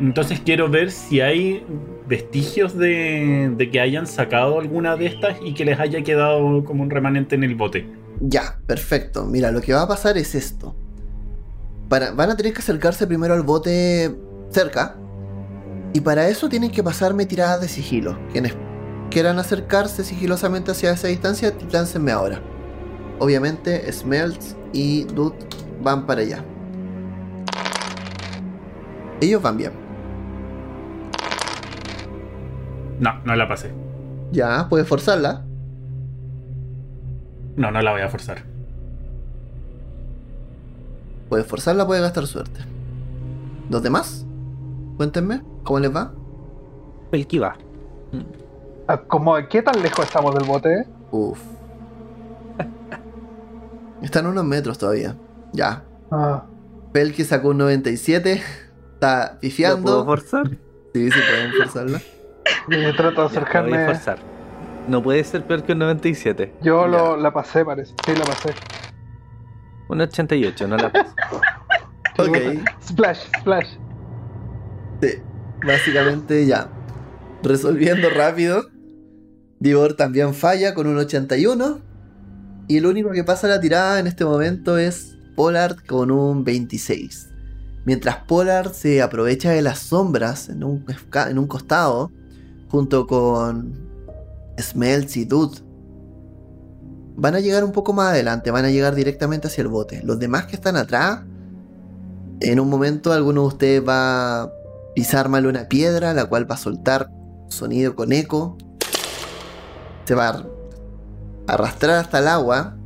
Entonces 0.00 0.40
quiero 0.40 0.70
ver 0.70 0.90
si 0.90 1.20
hay 1.20 1.62
vestigios 2.12 2.76
de, 2.76 3.68
que 3.72 3.80
hayan 3.80 4.06
sacado 4.06 4.60
alguna 4.60 4.96
de 4.96 5.06
estas 5.06 5.38
y 5.42 5.54
que 5.54 5.64
les 5.64 5.80
haya 5.80 6.02
quedado 6.02 6.62
como 6.62 6.82
un 6.82 6.90
remanente 6.90 7.36
en 7.36 7.42
el 7.42 7.54
bote. 7.54 7.86
Ya, 8.20 8.60
perfecto. 8.66 9.24
Mira, 9.24 9.50
lo 9.50 9.62
que 9.62 9.72
va 9.72 9.80
a 9.80 9.88
pasar 9.88 10.18
es 10.18 10.34
esto. 10.34 10.76
Para, 11.88 12.10
van 12.10 12.28
a 12.28 12.36
tener 12.36 12.52
que 12.52 12.58
acercarse 12.58 13.06
primero 13.06 13.32
al 13.32 13.42
bote 13.42 14.14
cerca. 14.50 14.94
Y 15.94 16.02
para 16.02 16.28
eso 16.28 16.50
tienen 16.50 16.70
que 16.70 16.82
pasarme 16.82 17.24
tiradas 17.24 17.62
de 17.62 17.68
sigilo. 17.68 18.18
Quienes 18.30 18.54
quieran 19.10 19.38
acercarse 19.38 20.04
sigilosamente 20.04 20.70
hacia 20.70 20.92
esa 20.92 21.08
distancia, 21.08 21.54
láncenme 21.70 22.12
ahora. 22.12 22.42
Obviamente, 23.20 23.90
Smelts 23.90 24.54
y 24.74 25.04
Dude 25.04 25.38
van 25.82 26.04
para 26.04 26.20
allá. 26.20 26.44
Ellos 29.22 29.40
van 29.40 29.56
bien. 29.56 29.81
No, 33.02 33.18
no 33.24 33.34
la 33.34 33.48
pasé. 33.48 33.72
Ya, 34.30 34.68
puedes 34.68 34.86
forzarla. 34.86 35.44
No, 37.56 37.70
no 37.72 37.82
la 37.82 37.90
voy 37.90 38.00
a 38.00 38.08
forzar. 38.08 38.44
Puedes 41.28 41.46
forzarla, 41.46 41.84
puedes 41.84 42.00
gastar 42.02 42.26
suerte. 42.28 42.60
¿Los 43.68 43.82
demás? 43.82 44.24
Cuéntenme, 44.96 45.42
¿cómo 45.64 45.80
les 45.80 45.94
va? 45.94 46.12
El 47.10 47.26
que 47.26 47.40
va. 47.40 47.56
Ah, 48.86 48.98
¿Cómo, 49.08 49.34
¿Qué 49.48 49.62
tan 49.62 49.82
lejos 49.82 50.04
estamos 50.06 50.32
del 50.36 50.44
bote? 50.44 50.86
Uf. 51.10 51.40
Están 54.00 54.26
unos 54.26 54.44
metros 54.44 54.78
todavía. 54.78 55.16
Ya. 55.52 55.82
Ah, 56.12 56.44
Pel 56.92 57.12
que 57.14 57.24
sacó 57.24 57.48
un 57.48 57.58
97. 57.58 58.42
Está 58.94 59.22
¿Lo 59.22 59.28
puedo 59.28 59.40
pifiando. 59.40 60.04
forzar? 60.04 60.48
Sí, 60.94 61.10
sí, 61.10 61.18
pueden 61.28 61.52
forzarla. 61.54 62.00
Yo 62.68 62.94
trato 62.96 62.96
de 62.96 62.96
Ya, 62.96 63.02
la 63.02 63.12
voy 63.12 63.22
a 63.22 63.26
acercarme. 63.26 63.86
forzar. 63.86 64.18
No 64.88 65.02
puede 65.02 65.22
ser 65.24 65.44
peor 65.44 65.62
que 65.62 65.72
un 65.72 65.78
97. 65.78 66.54
Yo 66.62 66.86
lo, 66.86 67.16
la 67.16 67.32
pasé, 67.32 67.64
parece. 67.64 67.94
Sí, 68.04 68.12
la 68.16 68.24
pasé. 68.24 68.54
Un 69.88 70.00
88, 70.00 70.68
no 70.68 70.76
la 70.76 70.92
paso. 70.92 71.14
Ok. 72.18 72.36
Splash, 72.82 73.20
splash. 73.40 73.68
Sí. 75.00 75.08
Básicamente 75.66 76.44
ya. 76.46 76.68
Resolviendo 77.42 78.10
rápido. 78.10 78.64
Divor 79.60 79.94
también 79.94 80.34
falla 80.34 80.74
con 80.74 80.86
un 80.86 80.98
81. 80.98 81.80
Y 82.68 82.76
el 82.76 82.86
único 82.86 83.10
que 83.12 83.24
pasa 83.24 83.48
la 83.48 83.60
tirada 83.60 83.98
en 83.98 84.06
este 84.06 84.26
momento 84.26 84.76
es 84.76 85.16
Pollard 85.36 85.76
con 85.86 86.10
un 86.10 86.44
26. 86.44 87.30
Mientras 87.86 88.18
Pollard 88.28 88.72
se 88.72 89.00
aprovecha 89.00 89.50
de 89.50 89.62
las 89.62 89.78
sombras 89.78 90.50
en 90.50 90.64
un, 90.64 90.84
en 91.28 91.38
un 91.38 91.46
costado, 91.46 92.12
junto 92.72 93.06
con 93.06 93.86
Smelts 94.58 95.18
y 95.18 95.26
Dude, 95.26 95.58
van 97.14 97.34
a 97.34 97.40
llegar 97.40 97.64
un 97.64 97.72
poco 97.72 97.92
más 97.92 98.12
adelante, 98.12 98.50
van 98.50 98.64
a 98.64 98.70
llegar 98.70 98.94
directamente 98.94 99.48
hacia 99.48 99.60
el 99.60 99.68
bote. 99.68 100.00
Los 100.02 100.18
demás 100.18 100.46
que 100.46 100.56
están 100.56 100.76
atrás, 100.76 101.20
en 102.40 102.58
un 102.58 102.70
momento 102.70 103.12
alguno 103.12 103.42
de 103.42 103.46
ustedes 103.48 103.86
va 103.86 104.44
a 104.44 104.52
pisar 104.94 105.28
mal 105.28 105.44
una 105.44 105.68
piedra, 105.68 106.14
la 106.14 106.24
cual 106.24 106.50
va 106.50 106.54
a 106.54 106.58
soltar 106.58 107.10
sonido 107.48 107.94
con 107.94 108.10
eco. 108.10 108.56
Se 110.06 110.14
va 110.14 110.28
a 110.30 110.46
arrastrar 111.48 111.98
hasta 111.98 112.20
el 112.20 112.28
agua. 112.28 112.78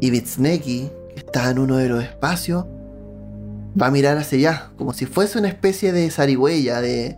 Y 0.00 0.10
Bitsneki, 0.10 0.90
que 1.14 1.20
está 1.20 1.48
en 1.48 1.60
uno 1.60 1.76
de 1.76 1.88
los 1.88 2.02
espacios, 2.02 2.64
va 3.80 3.86
a 3.86 3.90
mirar 3.92 4.18
hacia 4.18 4.38
allá, 4.38 4.72
como 4.76 4.94
si 4.94 5.06
fuese 5.06 5.38
una 5.38 5.46
especie 5.46 5.92
de 5.92 6.10
zarigüeya, 6.10 6.80
de, 6.80 7.16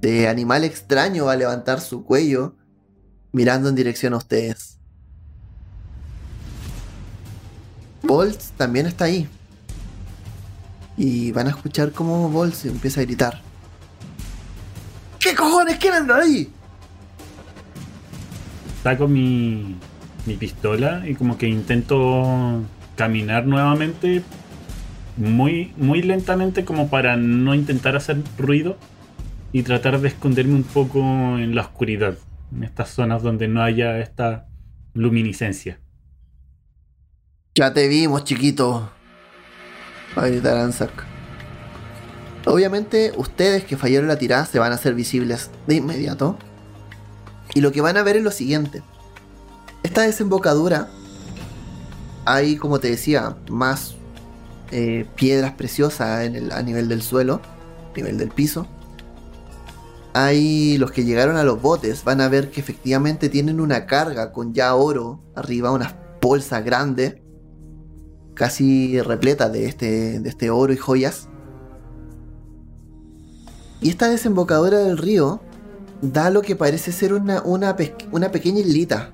de 0.00 0.28
animal 0.28 0.64
extraño, 0.64 1.26
va 1.26 1.32
a 1.32 1.36
levantar 1.36 1.80
su 1.80 2.04
cuello, 2.04 2.54
mirando 3.32 3.68
en 3.68 3.74
dirección 3.74 4.14
a 4.14 4.18
ustedes. 4.18 4.78
Bolts 8.02 8.52
también 8.56 8.86
está 8.86 9.06
ahí. 9.06 9.28
Y 10.96 11.32
van 11.32 11.48
a 11.48 11.50
escuchar 11.50 11.92
cómo 11.92 12.28
Bolts 12.30 12.64
empieza 12.64 13.00
a 13.00 13.04
gritar. 13.04 13.40
¿Qué 15.18 15.34
cojones 15.34 15.76
quieren 15.78 16.06
de 16.06 16.14
ahí? 16.14 16.52
Saco 18.82 19.08
mi, 19.08 19.76
mi 20.24 20.36
pistola 20.36 21.02
y 21.06 21.14
como 21.14 21.36
que 21.36 21.48
intento 21.48 22.62
caminar 22.94 23.46
nuevamente 23.46 24.22
muy, 25.16 25.72
muy 25.76 26.02
lentamente 26.02 26.64
como 26.64 26.88
para 26.88 27.16
no 27.16 27.54
intentar 27.54 27.96
hacer 27.96 28.22
ruido 28.38 28.76
y 29.52 29.62
tratar 29.62 30.00
de 30.00 30.08
esconderme 30.08 30.54
un 30.54 30.64
poco 30.64 31.00
en 31.00 31.54
la 31.54 31.62
oscuridad, 31.62 32.18
en 32.52 32.64
estas 32.64 32.90
zonas 32.90 33.22
donde 33.22 33.48
no 33.48 33.62
haya 33.62 33.98
esta 33.98 34.48
luminiscencia. 34.94 35.80
Ya 37.54 37.72
te 37.72 37.88
vimos, 37.88 38.24
chiquito. 38.24 38.90
Va 40.16 40.24
a 40.24 40.28
gritar. 40.28 40.70
Obviamente, 42.46 43.12
ustedes 43.16 43.64
que 43.64 43.76
fallaron 43.76 44.08
la 44.08 44.18
tirada 44.18 44.46
se 44.46 44.58
van 44.58 44.72
a 44.72 44.76
hacer 44.76 44.94
visibles 44.94 45.50
de 45.66 45.76
inmediato. 45.76 46.38
Y 47.54 47.60
lo 47.60 47.72
que 47.72 47.80
van 47.80 47.96
a 47.96 48.02
ver 48.02 48.16
es 48.16 48.22
lo 48.22 48.30
siguiente. 48.30 48.82
Esta 49.82 50.02
desembocadura, 50.02 50.88
hay, 52.24 52.56
como 52.56 52.78
te 52.78 52.90
decía, 52.90 53.36
más 53.50 53.96
eh, 54.70 55.06
piedras 55.14 55.52
preciosas 55.52 56.28
a 56.52 56.62
nivel 56.62 56.88
del 56.88 57.02
suelo, 57.02 57.40
nivel 57.94 58.18
del 58.18 58.28
piso. 58.28 58.66
Hay 60.18 60.78
los 60.78 60.92
que 60.92 61.04
llegaron 61.04 61.36
a 61.36 61.44
los 61.44 61.60
botes, 61.60 62.02
van 62.02 62.22
a 62.22 62.28
ver 62.30 62.50
que 62.50 62.58
efectivamente 62.58 63.28
tienen 63.28 63.60
una 63.60 63.84
carga 63.84 64.32
con 64.32 64.54
ya 64.54 64.74
oro 64.74 65.20
arriba, 65.34 65.70
unas 65.72 65.94
bolsas 66.22 66.64
grandes 66.64 67.16
casi 68.32 68.98
repleta 69.02 69.50
de 69.50 69.66
este, 69.66 70.18
de 70.20 70.28
este 70.30 70.48
oro 70.48 70.72
y 70.72 70.78
joyas. 70.78 71.28
Y 73.82 73.90
esta 73.90 74.08
desembocadura 74.08 74.78
del 74.78 74.96
río 74.96 75.42
da 76.00 76.30
lo 76.30 76.40
que 76.40 76.56
parece 76.56 76.92
ser 76.92 77.12
una, 77.12 77.42
una, 77.42 77.76
pe- 77.76 77.94
una 78.10 78.30
pequeña 78.32 78.60
islita. 78.60 79.10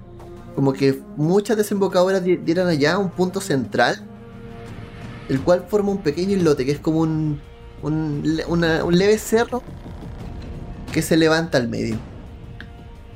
Como 0.55 0.73
que 0.73 1.03
muchas 1.17 1.57
desembocaduras 1.57 2.23
di- 2.23 2.37
dieran 2.37 2.69
allá 2.69 2.99
un 2.99 3.11
punto 3.11 3.41
central, 3.41 4.07
el 5.29 5.41
cual 5.41 5.65
forma 5.69 5.91
un 5.91 5.99
pequeño 5.99 6.37
islote, 6.37 6.65
que 6.65 6.71
es 6.71 6.79
como 6.79 7.01
un, 7.01 7.41
un, 7.83 8.41
un 8.49 8.97
leve 8.97 9.19
cerro 9.19 9.65
que 10.93 11.03
se 11.03 11.17
levanta 11.17 11.59
al 11.59 11.69
medio. 11.69 11.97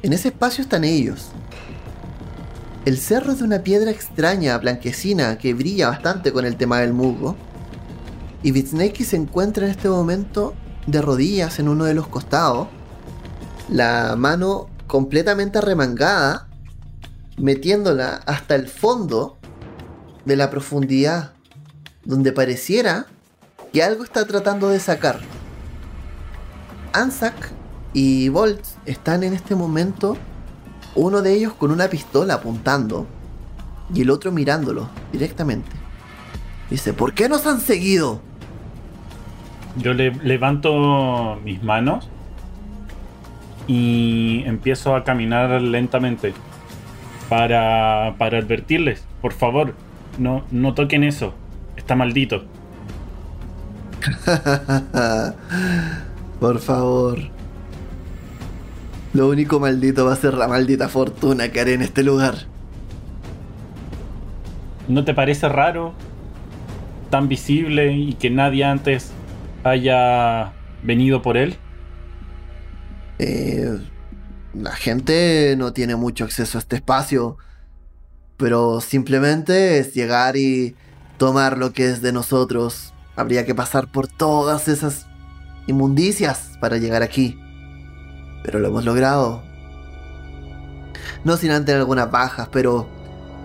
En 0.02 0.12
ese 0.12 0.28
espacio 0.28 0.62
están 0.62 0.84
ellos. 0.84 1.28
El 2.84 2.98
cerro 2.98 3.32
es 3.32 3.38
de 3.38 3.44
una 3.44 3.62
piedra 3.62 3.90
extraña, 3.90 4.56
blanquecina, 4.58 5.38
que 5.38 5.54
brilla 5.54 5.88
bastante 5.88 6.32
con 6.32 6.46
el 6.46 6.56
tema 6.56 6.80
del 6.80 6.92
musgo. 6.92 7.36
Y 8.42 8.52
Vitsneki 8.52 9.04
se 9.04 9.16
encuentra 9.16 9.66
en 9.66 9.72
este 9.72 9.88
momento 9.88 10.54
de 10.86 11.02
rodillas 11.02 11.58
en 11.58 11.68
uno 11.68 11.84
de 11.84 11.94
los 11.94 12.06
costados, 12.06 12.68
la 13.68 14.14
mano 14.16 14.68
completamente 14.86 15.58
arremangada, 15.58 16.48
metiéndola 17.36 18.20
hasta 18.26 18.54
el 18.54 18.68
fondo 18.68 19.36
de 20.24 20.36
la 20.36 20.48
profundidad, 20.48 21.32
donde 22.04 22.32
pareciera 22.32 23.06
que 23.72 23.82
algo 23.82 24.04
está 24.04 24.24
tratando 24.24 24.68
de 24.68 24.78
sacar. 24.78 25.20
Anzac 26.92 27.55
y 27.96 28.28
Bolt 28.28 28.60
están 28.84 29.22
en 29.22 29.32
este 29.32 29.54
momento, 29.54 30.18
uno 30.94 31.22
de 31.22 31.32
ellos 31.32 31.54
con 31.54 31.70
una 31.70 31.88
pistola 31.88 32.34
apuntando 32.34 33.06
y 33.94 34.02
el 34.02 34.10
otro 34.10 34.32
mirándolo 34.32 34.90
directamente. 35.12 35.70
Dice, 36.68 36.92
¿por 36.92 37.14
qué 37.14 37.30
nos 37.30 37.46
han 37.46 37.58
seguido? 37.58 38.20
Yo 39.78 39.94
le 39.94 40.10
levanto 40.10 41.40
mis 41.42 41.62
manos 41.62 42.10
y 43.66 44.42
empiezo 44.44 44.94
a 44.94 45.02
caminar 45.02 45.62
lentamente 45.62 46.34
para, 47.30 48.16
para 48.18 48.40
advertirles, 48.40 49.06
por 49.22 49.32
favor, 49.32 49.72
no, 50.18 50.44
no 50.50 50.74
toquen 50.74 51.02
eso, 51.02 51.32
está 51.78 51.96
maldito. 51.96 52.44
por 56.40 56.58
favor. 56.58 57.35
Lo 59.16 59.28
único 59.28 59.58
maldito 59.58 60.04
va 60.04 60.12
a 60.12 60.16
ser 60.16 60.34
la 60.34 60.46
maldita 60.46 60.90
fortuna 60.90 61.48
que 61.48 61.58
haré 61.58 61.72
en 61.72 61.80
este 61.80 62.02
lugar. 62.02 62.34
¿No 64.88 65.06
te 65.06 65.14
parece 65.14 65.48
raro? 65.48 65.94
Tan 67.08 67.26
visible 67.26 67.94
y 67.94 68.12
que 68.12 68.28
nadie 68.28 68.64
antes 68.64 69.12
haya 69.64 70.52
venido 70.82 71.22
por 71.22 71.38
él? 71.38 71.56
Eh, 73.18 73.78
la 74.52 74.72
gente 74.72 75.54
no 75.56 75.72
tiene 75.72 75.96
mucho 75.96 76.24
acceso 76.24 76.58
a 76.58 76.60
este 76.60 76.76
espacio, 76.76 77.38
pero 78.36 78.82
simplemente 78.82 79.78
es 79.78 79.94
llegar 79.94 80.36
y 80.36 80.74
tomar 81.16 81.56
lo 81.56 81.72
que 81.72 81.86
es 81.86 82.02
de 82.02 82.12
nosotros. 82.12 82.92
Habría 83.16 83.46
que 83.46 83.54
pasar 83.54 83.90
por 83.90 84.08
todas 84.08 84.68
esas 84.68 85.06
inmundicias 85.66 86.58
para 86.60 86.76
llegar 86.76 87.02
aquí. 87.02 87.38
Pero 88.46 88.60
lo 88.60 88.68
hemos 88.68 88.84
logrado. 88.84 89.42
No 91.24 91.36
sin 91.36 91.50
antes 91.50 91.74
algunas 91.74 92.10
bajas, 92.10 92.48
pero 92.50 92.86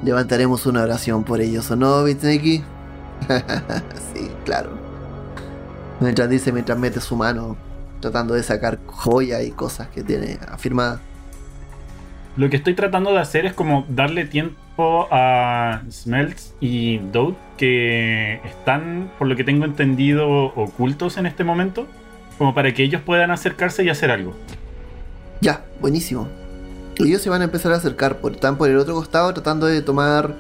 levantaremos 0.04 0.66
una 0.68 0.84
oración 0.84 1.24
por 1.24 1.42
ellos, 1.42 1.70
¿o 1.72 1.76
no, 1.76 2.04
Bitsneki? 2.04 2.64
sí, 4.14 4.32
claro. 4.46 4.70
Mientras 6.00 6.30
dice, 6.30 6.52
mientras 6.52 6.78
mete 6.78 7.02
su 7.02 7.16
mano 7.16 7.58
tratando 8.00 8.36
de 8.36 8.44
sacar 8.44 8.80
joya 8.86 9.42
y 9.42 9.52
cosas 9.52 9.88
que 9.88 10.04
tiene 10.04 10.38
afirmadas. 10.48 11.00
Lo 12.38 12.50
que 12.50 12.58
estoy 12.58 12.76
tratando 12.76 13.12
de 13.12 13.20
hacer 13.20 13.46
es 13.46 13.54
como 13.54 13.86
darle 13.90 14.26
tiempo 14.26 15.08
a 15.12 15.82
Smelts 15.90 16.56
y 16.60 16.98
Dode 16.98 17.36
que 17.58 18.42
están, 18.46 19.12
por 19.20 19.28
lo 19.28 19.36
que 19.36 19.44
tengo 19.44 19.66
entendido, 19.66 20.28
ocultos 20.56 21.18
en 21.18 21.26
este 21.26 21.44
momento, 21.44 21.88
como 22.38 22.54
para 22.54 22.74
que 22.74 22.84
ellos 22.84 23.02
puedan 23.02 23.32
acercarse 23.32 23.84
y 23.84 23.90
hacer 23.90 24.12
algo. 24.12 24.34
Ya, 25.42 25.66
buenísimo. 25.82 26.28
Ellos 26.98 27.22
se 27.24 27.32
van 27.32 27.42
a 27.42 27.46
empezar 27.46 27.72
a 27.72 27.78
acercar, 27.78 28.18
por, 28.18 28.34
están 28.34 28.58
por 28.58 28.70
el 28.70 28.78
otro 28.78 28.94
costado 28.94 29.34
tratando 29.34 29.66
de 29.66 29.82
tomar 29.82 30.36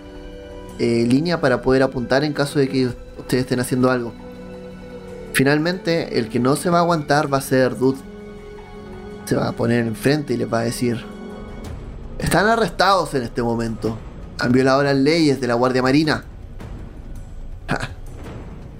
eh, 0.77 1.07
línea 1.09 1.41
para 1.41 1.63
poder 1.63 1.81
apuntar 1.81 2.23
en 2.23 2.33
caso 2.33 2.59
de 2.59 2.69
que 2.69 2.87
ustedes 3.17 3.43
estén 3.43 3.59
haciendo 3.59 3.89
algo. 3.89 4.13
Finalmente, 5.33 6.19
el 6.19 6.29
que 6.29 6.39
no 6.39 6.55
se 6.55 6.69
va 6.69 6.77
a 6.77 6.81
aguantar 6.81 7.33
va 7.33 7.39
a 7.39 7.41
ser 7.41 7.77
Dude. 7.77 7.97
Se 9.25 9.35
va 9.35 9.47
a 9.47 9.51
poner 9.53 9.87
enfrente 9.87 10.35
y 10.35 10.37
les 10.37 10.51
va 10.51 10.59
a 10.59 10.63
decir: 10.63 11.03
Están 12.19 12.45
arrestados 12.45 13.13
en 13.15 13.23
este 13.23 13.41
momento. 13.41 13.97
Han 14.39 14.51
violado 14.51 14.83
las 14.83 14.95
leyes 14.95 15.41
de 15.41 15.47
la 15.47 15.55
Guardia 15.55 15.81
Marina. 15.81 16.25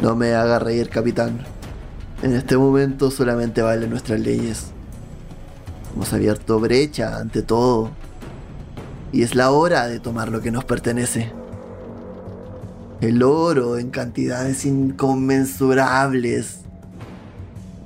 No 0.02 0.16
me 0.16 0.34
haga 0.34 0.60
reír, 0.60 0.90
capitán. 0.90 1.46
En 2.22 2.36
este 2.36 2.58
momento 2.58 3.12
solamente 3.12 3.62
valen 3.62 3.90
nuestras 3.90 4.20
leyes. 4.20 4.72
Hemos 5.96 6.14
abierto 6.14 6.60
brecha 6.60 7.18
ante 7.18 7.42
todo. 7.42 7.92
Y 9.12 9.24
es 9.24 9.36
la 9.36 9.52
hora 9.52 9.88
de 9.88 10.00
tomar 10.00 10.30
lo 10.30 10.42
que 10.42 10.52
nos 10.52 10.64
pertenece. 10.64 11.32
El 13.02 13.24
oro 13.24 13.78
en 13.78 13.90
cantidades 13.90 14.66
inconmensurables 14.66 16.60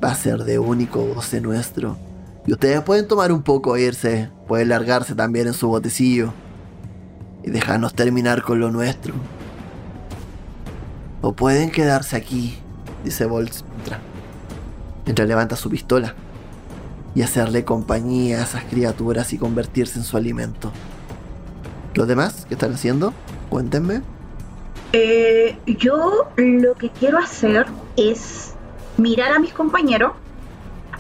va 0.04 0.12
a 0.12 0.16
ser 0.16 0.44
de 0.44 0.60
único 0.60 1.04
goce 1.16 1.42
nuestro. 1.42 1.98
Y 2.46 2.54
ustedes 2.54 2.82
pueden 2.82 3.08
tomar 3.08 3.32
un 3.32 3.42
poco 3.42 3.76
e 3.76 3.82
irse, 3.84 4.30
pueden 4.48 4.70
largarse 4.70 5.16
también 5.16 5.48
en 5.48 5.54
su 5.54 5.68
botecillo 5.68 6.32
y 7.44 7.50
dejarnos 7.50 7.96
terminar 7.96 8.44
con 8.44 8.60
lo 8.60 8.70
nuestro. 8.70 9.16
O 11.22 11.34
pueden 11.34 11.72
quedarse 11.72 12.16
aquí, 12.16 12.60
dice 13.04 13.28
mientras, 13.28 13.64
mientras 15.06 15.28
levanta 15.28 15.56
su 15.56 15.72
pistola 15.72 16.14
y 17.16 17.22
hacerle 17.22 17.64
compañía 17.64 18.42
a 18.42 18.44
esas 18.44 18.66
criaturas 18.66 19.32
y 19.34 19.38
convertirse 19.38 19.98
en 19.98 20.04
su 20.06 20.18
alimento. 20.18 20.72
¿Los 21.96 22.08
demás 22.08 22.46
qué 22.48 22.56
están 22.56 22.74
haciendo? 22.74 23.14
Cuéntenme. 23.50 24.02
Eh, 24.92 25.58
yo 25.66 26.30
lo 26.36 26.76
que 26.76 26.90
quiero 26.90 27.18
hacer 27.18 27.66
es 27.96 28.54
mirar 28.98 29.32
a 29.32 29.40
mis 29.40 29.54
compañeros, 29.54 30.12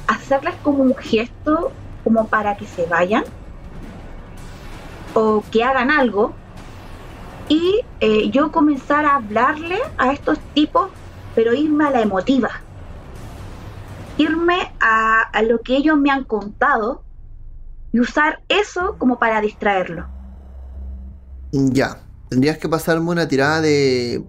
hacerles 0.07 0.55
como 0.63 0.83
un 0.83 0.95
gesto 0.95 1.71
como 2.03 2.27
para 2.27 2.55
que 2.55 2.65
se 2.65 2.85
vayan 2.85 3.23
o 5.13 5.43
que 5.51 5.63
hagan 5.63 5.91
algo 5.91 6.33
y 7.49 7.81
eh, 7.99 8.29
yo 8.31 8.51
comenzar 8.51 9.05
a 9.05 9.15
hablarle 9.15 9.79
a 9.97 10.11
estos 10.13 10.39
tipos, 10.53 10.89
pero 11.35 11.53
irme 11.53 11.85
a 11.85 11.91
la 11.91 12.01
emotiva, 12.01 12.61
irme 14.17 14.73
a, 14.79 15.21
a 15.21 15.41
lo 15.41 15.61
que 15.61 15.77
ellos 15.77 15.97
me 15.97 16.11
han 16.11 16.23
contado 16.23 17.03
y 17.91 17.99
usar 17.99 18.41
eso 18.49 18.95
como 18.97 19.19
para 19.19 19.41
distraerlo. 19.41 20.07
Ya, 21.51 21.99
Tendrías 22.29 22.57
que 22.57 22.67
pasarme 22.67 23.11
una 23.11 23.27
tirada 23.27 23.61
de. 23.61 24.23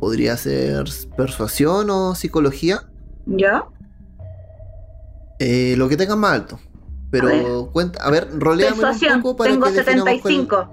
Podría 0.00 0.36
ser 0.36 0.84
persuasión 1.16 1.90
o 1.90 2.14
psicología. 2.14 2.88
¿Ya? 3.26 3.64
Eh, 5.38 5.74
lo 5.76 5.88
que 5.88 5.96
tengas 5.96 6.16
más 6.16 6.32
alto. 6.32 6.60
Pero 7.10 7.28
a 7.28 7.32
ver. 7.32 7.46
cuenta. 7.72 8.02
A 8.02 8.10
ver, 8.10 8.28
roléamelo 8.38 8.88
un 8.88 9.22
poco 9.22 9.36
para 9.36 9.50
Tengo 9.50 9.66
que 9.66 9.72
75. 9.72 10.72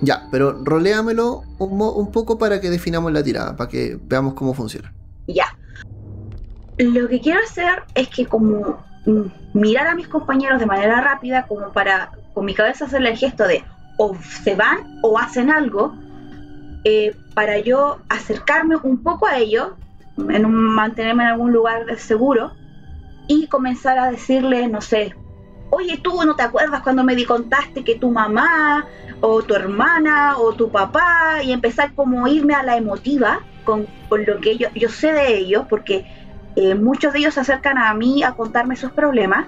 Ya, 0.00 0.26
pero 0.30 0.64
roléamelo 0.64 1.42
un, 1.58 1.80
un, 1.80 2.10
poco 2.10 2.36
para 2.38 2.60
que 2.60 2.70
definamos 2.70 3.12
la 3.12 3.22
tirada, 3.22 3.56
para 3.56 3.70
que 3.70 3.98
veamos 4.02 4.34
cómo 4.34 4.54
funciona. 4.54 4.92
Ya. 5.28 5.56
Lo 6.82 7.08
que 7.08 7.20
quiero 7.20 7.40
hacer 7.40 7.84
es 7.94 8.08
que 8.08 8.26
como 8.26 8.82
mm, 9.06 9.22
mirar 9.54 9.86
a 9.86 9.94
mis 9.94 10.08
compañeros 10.08 10.58
de 10.58 10.66
manera 10.66 11.00
rápida, 11.00 11.46
como 11.46 11.72
para 11.72 12.10
con 12.34 12.44
mi 12.44 12.54
cabeza 12.54 12.86
hacerle 12.86 13.10
el 13.10 13.16
gesto 13.16 13.46
de 13.46 13.64
o 13.98 14.16
se 14.16 14.56
van 14.56 14.98
o 15.02 15.18
hacen 15.18 15.50
algo 15.50 15.94
eh, 16.84 17.14
para 17.34 17.58
yo 17.60 17.98
acercarme 18.08 18.76
un 18.82 19.02
poco 19.02 19.26
a 19.26 19.38
ellos, 19.38 19.68
en 20.16 20.44
un, 20.44 20.54
mantenerme 20.74 21.22
en 21.22 21.30
algún 21.30 21.52
lugar 21.52 21.98
seguro 21.98 22.52
y 23.28 23.46
comenzar 23.46 23.98
a 23.98 24.10
decirle, 24.10 24.66
no 24.66 24.80
sé, 24.80 25.14
oye, 25.70 25.98
tú 26.02 26.20
no 26.24 26.34
te 26.34 26.42
acuerdas 26.42 26.82
cuando 26.82 27.04
me 27.04 27.14
di 27.14 27.24
contaste 27.24 27.84
que 27.84 27.94
tu 27.94 28.10
mamá 28.10 28.86
o 29.20 29.42
tu 29.42 29.54
hermana 29.54 30.36
o 30.38 30.52
tu 30.52 30.70
papá 30.70 31.42
y 31.44 31.52
empezar 31.52 31.94
como 31.94 32.26
irme 32.26 32.54
a 32.54 32.64
la 32.64 32.76
emotiva 32.76 33.40
con, 33.64 33.86
con 34.08 34.26
lo 34.26 34.40
que 34.40 34.58
yo, 34.58 34.68
yo 34.74 34.88
sé 34.88 35.12
de 35.12 35.38
ellos, 35.38 35.64
porque 35.70 36.04
eh, 36.56 36.74
muchos 36.74 37.12
de 37.12 37.20
ellos 37.20 37.34
se 37.34 37.40
acercan 37.40 37.78
a 37.78 37.92
mí 37.94 38.22
a 38.22 38.32
contarme 38.32 38.76
sus 38.76 38.92
problemas 38.92 39.46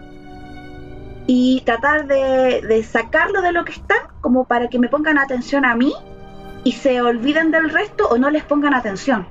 y 1.27 1.63
tratar 1.65 2.07
de, 2.07 2.63
de, 2.67 2.83
sacarlo 2.83 3.41
de 3.43 3.53
lo 3.53 3.65
que 3.65 3.73
están 3.73 3.99
como 4.21 4.45
para 4.45 4.69
que 4.69 4.79
me 4.79 4.89
pongan 4.89 5.19
atención 5.19 5.65
a 5.65 5.75
mí 5.75 5.95
y 6.65 6.73
se 6.73 7.01
olviden 7.03 7.51
del 7.51 7.71
resto 7.71 8.09
o 8.09 8.19
no 8.19 8.31
les 8.31 8.45
pongan 8.45 8.75
atención. 8.75 9.27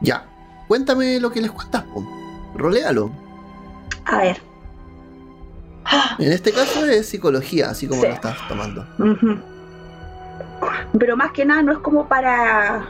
Ya, 0.00 0.26
cuéntame 0.68 1.18
lo 1.20 1.30
que 1.30 1.40
les 1.40 1.50
cuentas, 1.50 1.82
po. 1.84 2.04
roléalo. 2.54 3.10
A 4.04 4.18
ver. 4.18 4.40
En 6.18 6.32
este 6.32 6.52
caso 6.52 6.84
es 6.84 7.08
psicología, 7.08 7.70
así 7.70 7.86
como 7.88 8.02
sí. 8.02 8.08
lo 8.08 8.14
estás 8.14 8.36
tomando. 8.48 8.82
Uh 8.98 9.04
-huh. 9.04 9.42
Pero 10.98 11.16
más 11.16 11.32
que 11.32 11.44
nada 11.44 11.62
no 11.62 11.72
es 11.72 11.78
como 11.78 12.06
para... 12.08 12.88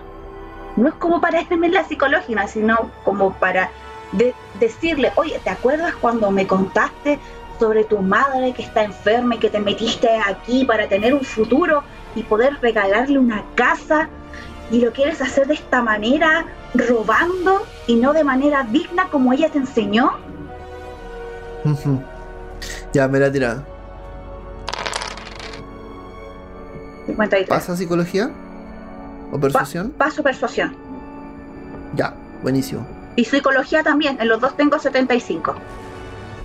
No 0.79 0.89
es 0.89 0.95
como 0.95 1.21
para 1.21 1.43
la 1.43 1.85
psicología, 1.85 2.47
sino 2.47 2.91
como 3.05 3.33
para 3.35 3.71
de 4.13 4.33
decirle, 4.61 5.11
oye, 5.17 5.41
¿te 5.43 5.51
acuerdas 5.51 5.93
cuando 5.97 6.31
me 6.31 6.47
contaste 6.47 7.19
sobre 7.59 7.83
tu 7.83 7.99
madre 7.99 8.53
que 8.53 8.63
está 8.63 8.85
enferma 8.85 9.35
y 9.35 9.39
que 9.39 9.51
te 9.51 9.59
metiste 9.59 10.09
aquí 10.25 10.65
para 10.65 10.89
tener 10.89 11.15
un 11.15 11.23
futuro 11.23 11.83
y 12.15 12.23
poder 12.23 12.59
regalarle 12.63 13.19
una 13.19 13.45
casa? 13.57 14.09
Y 14.71 14.81
lo 14.81 14.93
quieres 14.93 15.21
hacer 15.21 15.49
de 15.49 15.55
esta 15.55 15.83
manera, 15.83 16.47
robando 16.75 17.67
y 17.89 17.97
no 17.97 18.13
de 18.13 18.23
manera 18.23 18.63
digna 18.63 19.09
como 19.09 19.33
ella 19.33 19.49
te 19.51 19.59
enseñó. 19.59 20.13
ya, 22.93 23.09
me 23.09 23.19
la 23.19 23.33
tirado. 23.33 23.65
53. 27.07 27.49
¿Pasa 27.49 27.77
psicología? 27.77 28.31
¿O 29.33 29.39
persuasión? 29.39 29.91
paso 29.91 30.23
persuasión. 30.23 30.75
Ya, 31.97 32.15
buenísimo. 32.43 32.87
Y 33.17 33.25
psicología 33.25 33.83
también, 33.83 34.19
en 34.21 34.29
los 34.29 34.41
dos 34.41 34.57
tengo 34.57 34.79
75. 34.79 35.55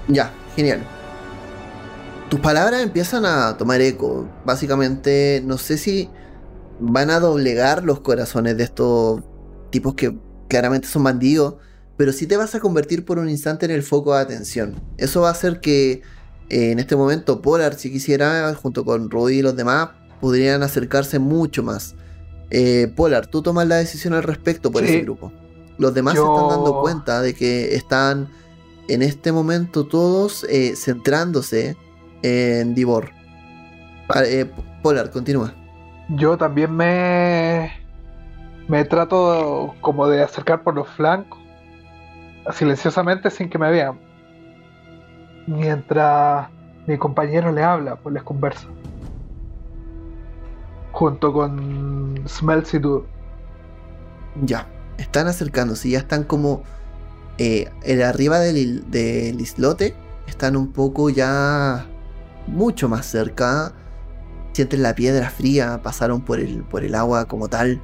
Ya, 0.07 0.31
genial. 0.55 0.83
Tus 2.29 2.39
palabras 2.39 2.81
empiezan 2.81 3.25
a 3.25 3.57
tomar 3.57 3.79
eco. 3.81 4.27
Básicamente, 4.43 5.41
no 5.45 5.57
sé 5.57 5.77
si 5.77 6.09
van 6.79 7.11
a 7.11 7.19
doblegar 7.19 7.83
los 7.83 7.99
corazones 7.99 8.57
de 8.57 8.63
estos 8.63 9.21
tipos 9.69 9.93
que 9.93 10.17
claramente 10.47 10.87
son 10.87 11.03
bandidos, 11.03 11.55
pero 11.95 12.11
sí 12.11 12.25
te 12.25 12.37
vas 12.37 12.55
a 12.55 12.59
convertir 12.59 13.05
por 13.05 13.19
un 13.19 13.29
instante 13.29 13.65
en 13.65 13.71
el 13.71 13.83
foco 13.83 14.15
de 14.15 14.21
atención. 14.21 14.81
Eso 14.97 15.21
va 15.21 15.29
a 15.29 15.31
hacer 15.31 15.59
que 15.59 16.01
eh, 16.49 16.71
en 16.71 16.79
este 16.79 16.95
momento 16.95 17.41
Polar, 17.41 17.75
si 17.75 17.91
quisiera, 17.91 18.53
junto 18.55 18.83
con 18.83 19.09
Rudy 19.09 19.39
y 19.39 19.41
los 19.41 19.55
demás, 19.55 19.89
podrían 20.19 20.63
acercarse 20.63 21.19
mucho 21.19 21.63
más. 21.63 21.95
Eh, 22.49 22.91
Polar, 22.95 23.27
tú 23.27 23.41
tomas 23.41 23.67
la 23.67 23.77
decisión 23.77 24.13
al 24.13 24.23
respecto 24.23 24.71
por 24.71 24.83
ese 24.83 25.01
grupo. 25.01 25.31
Los 25.77 25.93
demás 25.93 26.13
se 26.13 26.19
están 26.19 26.49
dando 26.49 26.81
cuenta 26.81 27.21
de 27.21 27.33
que 27.33 27.75
están 27.75 28.29
en 28.87 29.01
este 29.01 29.31
momento 29.31 29.85
todos 29.85 30.45
eh, 30.49 30.75
centrándose 30.75 31.75
en 32.21 32.75
Divor. 32.75 33.09
Eh, 34.25 34.49
Polar, 34.81 35.09
continúa. 35.09 35.53
Yo 36.09 36.37
también 36.37 36.75
me. 36.75 37.71
Me 38.67 38.85
trato 38.85 39.75
como 39.81 40.07
de 40.07 40.23
acercar 40.23 40.63
por 40.63 40.73
los 40.73 40.87
flancos, 40.87 41.37
silenciosamente 42.53 43.29
sin 43.29 43.49
que 43.49 43.57
me 43.57 43.69
vean. 43.69 43.99
Mientras 45.47 46.47
mi 46.87 46.97
compañero 46.97 47.51
le 47.51 47.61
habla, 47.61 47.97
pues 47.97 48.13
les 48.13 48.23
conversa. 48.23 48.67
Junto 50.93 51.33
con 51.33 52.23
Smells 52.27 52.73
y 52.73 52.79
Ya 54.45 54.67
están 54.97 55.27
acercándose, 55.27 55.89
ya 55.89 55.99
están 55.99 56.23
como 56.23 56.63
eh, 57.37 57.69
arriba 58.05 58.39
del, 58.39 58.89
del, 58.89 59.41
islote, 59.41 59.95
están 60.27 60.55
un 60.55 60.71
poco 60.71 61.09
ya 61.09 61.85
mucho 62.47 62.89
más 62.89 63.05
cerca. 63.05 63.73
Sienten 64.53 64.83
la 64.83 64.93
piedra 64.93 65.29
fría, 65.29 65.81
pasaron 65.81 66.21
por 66.21 66.39
el, 66.39 66.63
por 66.63 66.83
el 66.83 66.93
agua 66.93 67.25
como 67.25 67.47
tal. 67.47 67.81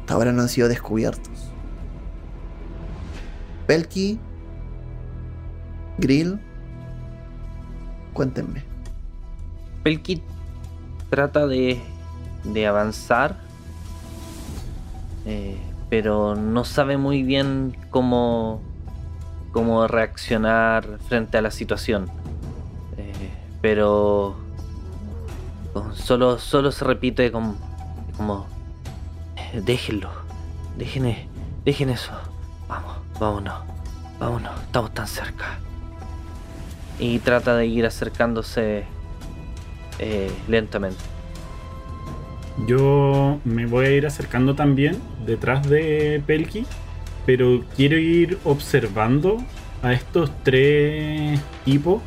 Hasta 0.00 0.14
ahora 0.14 0.32
no 0.32 0.42
han 0.42 0.48
sido 0.48 0.68
descubiertos. 0.68 1.52
Pelky, 3.68 4.18
Grill, 5.98 6.40
cuéntenme. 8.12 8.64
Pelky 9.84 10.22
trata 11.10 11.46
de, 11.46 11.80
de 12.44 12.66
avanzar. 12.66 13.36
Eh, 15.26 15.58
pero 15.90 16.34
no 16.34 16.64
sabe 16.64 16.96
muy 16.96 17.22
bien 17.22 17.76
cómo, 17.90 18.62
cómo 19.52 19.86
reaccionar 19.86 20.98
frente 21.08 21.38
a 21.38 21.42
la 21.42 21.50
situación. 21.50 22.10
Eh, 22.96 23.30
pero 23.60 24.36
solo, 25.94 26.38
solo 26.38 26.72
se 26.72 26.84
repite 26.84 27.32
como, 27.32 28.46
eh, 29.36 29.60
déjenlo, 29.64 30.10
dejen, 30.76 31.14
dejen 31.64 31.90
eso, 31.90 32.12
vamos, 32.68 32.96
vámonos, 33.18 33.60
vámonos, 34.18 34.60
estamos 34.62 34.92
tan 34.92 35.06
cerca. 35.06 35.58
Y 36.98 37.18
trata 37.20 37.54
de 37.54 37.66
ir 37.66 37.86
acercándose 37.86 38.84
lentamente. 40.48 41.17
Yo 42.66 43.40
me 43.44 43.66
voy 43.66 43.86
a 43.86 43.90
ir 43.90 44.06
acercando 44.06 44.54
también 44.54 44.96
detrás 45.24 45.68
de 45.68 46.22
Pelki, 46.26 46.66
pero 47.24 47.64
quiero 47.76 47.96
ir 47.98 48.38
observando 48.44 49.38
a 49.82 49.92
estos 49.92 50.32
tres 50.42 51.40
tipos 51.64 52.02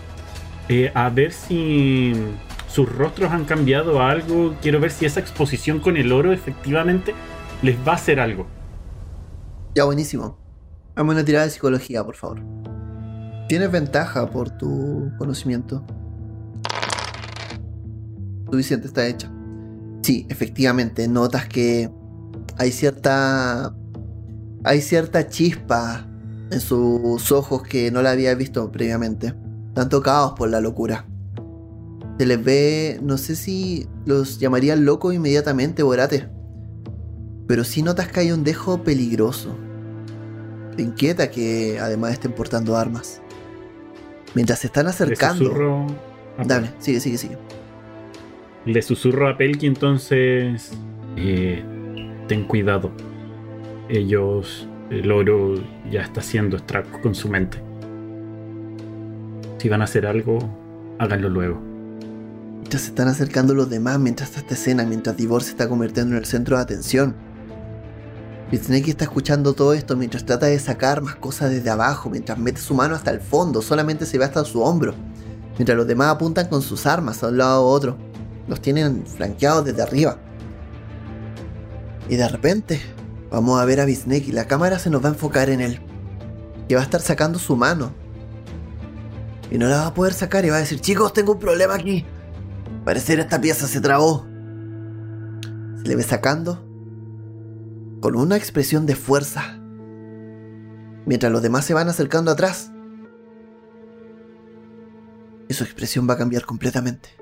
eh, 0.68 0.92
a 0.94 1.10
ver 1.10 1.32
si 1.32 2.14
sus 2.68 2.90
rostros 2.90 3.32
han 3.32 3.46
cambiado 3.46 4.02
algo. 4.02 4.56
Quiero 4.62 4.80
ver 4.80 4.92
si 4.92 5.06
esa 5.06 5.20
exposición 5.20 5.80
con 5.80 5.98
el 5.98 6.12
oro 6.12 6.32
efectivamente 6.32 7.14
les 7.62 7.78
va 7.86 7.94
a 7.94 7.96
hacer 7.96 8.20
algo. 8.20 8.48
Ya, 9.76 9.86
buenísimo. 9.86 10.38
Hazme 10.96 11.12
una 11.12 11.24
tirada 11.24 11.46
de 11.46 11.52
psicología, 11.52 12.04
por 12.04 12.16
favor. 12.16 12.42
Tienes 13.48 13.72
ventaja 13.72 14.30
por 14.30 14.50
tu 14.50 15.12
conocimiento. 15.18 15.86
Suficiente 18.50 18.88
está 18.88 19.08
hecha. 19.08 19.32
Sí, 20.02 20.26
efectivamente, 20.30 21.08
notas 21.08 21.48
que 21.48 21.90
hay 22.58 22.72
cierta. 22.72 23.76
Hay 24.64 24.82
cierta 24.82 25.28
chispa 25.28 26.08
en 26.52 26.60
sus 26.60 27.32
ojos 27.32 27.64
que 27.64 27.90
no 27.90 28.02
la 28.02 28.12
había 28.12 28.36
visto 28.36 28.72
previamente. 28.72 29.34
Están 29.70 29.90
tocados 29.90 30.34
por 30.34 30.50
la 30.50 30.62
locura. 30.62 31.08
Se 32.20 32.26
les 32.26 32.44
ve. 32.44 33.00
No 33.02 33.18
sé 33.18 33.36
si 33.36 33.88
los 34.06 34.40
llamarían 34.40 34.86
locos 34.86 35.14
inmediatamente, 35.14 35.82
Borate. 35.82 36.30
Pero 37.48 37.64
sí 37.64 37.82
notas 37.82 38.08
que 38.08 38.20
hay 38.20 38.32
un 38.32 38.44
dejo 38.44 38.84
peligroso. 38.84 39.56
Te 40.76 40.84
inquieta 40.84 41.32
que 41.32 41.80
además 41.80 42.14
estén 42.14 42.34
portando 42.34 42.76
armas. 42.76 43.22
Mientras 44.36 44.60
se 44.60 44.68
están 44.68 44.88
acercando. 44.88 45.88
Dale, 46.46 46.72
sigue, 46.80 47.00
sigue, 47.00 47.18
sigue. 47.18 47.38
Le 48.66 48.82
susurro 48.82 49.28
a 49.28 49.38
Pelki 49.38 49.68
entonces... 49.68 50.72
Eh, 51.18 51.64
ten 52.28 52.46
cuidado. 52.46 52.92
Ellos... 53.90 54.68
El 54.90 55.10
oro 55.10 55.54
ya 55.90 56.02
está 56.02 56.20
haciendo 56.20 56.58
estrago 56.58 57.02
con 57.02 57.16
su 57.16 57.30
mente. 57.30 57.64
Si 59.58 59.70
van 59.70 59.80
a 59.80 59.86
hacer 59.86 60.06
algo, 60.06 60.40
háganlo 61.00 61.30
luego. 61.30 61.62
Ya 62.70 62.78
se 62.78 62.88
están 62.88 63.08
acercando 63.08 63.54
los 63.54 63.70
demás 63.70 64.00
mientras 64.00 64.36
esta 64.36 64.54
escena, 64.54 64.84
mientras 64.84 65.16
Divor 65.16 65.44
se 65.44 65.52
está 65.52 65.70
convirtiendo 65.70 66.12
en 66.12 66.18
el 66.18 66.26
centro 66.26 66.58
de 66.58 66.64
atención. 66.64 67.16
Snake 68.54 68.92
está 68.92 69.06
escuchando 69.06 69.54
todo 69.54 69.74
esto 69.74 69.96
mientras 69.96 70.26
trata 70.26 70.48
de 70.48 70.60
sacar 70.60 71.02
más 71.02 71.16
cosas 71.16 71.52
desde 71.52 71.70
abajo, 71.70 72.10
mientras 72.10 72.38
mete 72.38 72.60
su 72.60 72.74
mano 72.74 72.96
hasta 72.96 73.12
el 73.12 73.22
fondo, 73.22 73.62
solamente 73.62 74.06
se 74.06 74.18
ve 74.18 74.26
hasta 74.26 74.44
su 74.44 74.62
hombro, 74.62 74.94
mientras 75.58 75.78
los 75.78 75.88
demás 75.88 76.10
apuntan 76.10 76.48
con 76.48 76.62
sus 76.62 76.86
armas 76.86 77.24
a 77.24 77.30
un 77.30 77.38
lado 77.38 77.64
u 77.66 77.70
otro. 77.70 77.98
Los 78.52 78.62
tienen 78.62 79.06
flanqueados 79.06 79.64
desde 79.64 79.82
arriba. 79.82 80.18
Y 82.10 82.18
de 82.18 82.28
repente, 82.28 82.82
vamos 83.30 83.62
a 83.62 83.64
ver 83.64 83.80
a 83.80 83.86
Bisnake 83.86 84.28
y 84.28 84.34
la 84.34 84.46
cámara 84.46 84.78
se 84.78 84.90
nos 84.90 85.02
va 85.02 85.08
a 85.08 85.14
enfocar 85.14 85.50
en 85.50 85.62
él. 85.62 85.80
Que 86.68 86.76
va 86.76 86.82
a 86.82 86.84
estar 86.84 87.00
sacando 87.00 87.40
su 87.40 87.56
mano. 87.56 87.94
Y 89.50 89.58
no 89.58 89.70
la 89.70 89.78
va 89.78 89.88
a 89.88 89.94
poder 89.94 90.12
sacar 90.12 90.44
y 90.44 90.50
va 90.50 90.58
a 90.58 90.60
decir, 90.60 90.82
chicos, 90.82 91.14
tengo 91.14 91.32
un 91.32 91.40
problema 91.40 91.76
aquí. 91.76 92.06
Parecer 92.84 93.22
esta 93.22 93.40
pieza 93.40 93.68
se 93.68 93.80
trabó. 93.80 94.28
Se 95.82 95.88
le 95.88 95.96
ve 95.96 96.04
sacando 96.04 96.56
con 98.02 98.18
una 98.18 98.36
expresión 98.36 98.86
de 98.86 98.98
fuerza. 98.98 99.62
Mientras 101.06 101.32
los 101.32 101.42
demás 101.42 101.64
se 101.64 101.74
van 101.74 101.88
acercando 101.88 102.32
atrás. 102.32 102.70
Y 105.48 105.54
su 105.54 105.64
expresión 105.64 106.06
va 106.10 106.16
a 106.16 106.18
cambiar 106.18 106.46
completamente. 106.46 107.21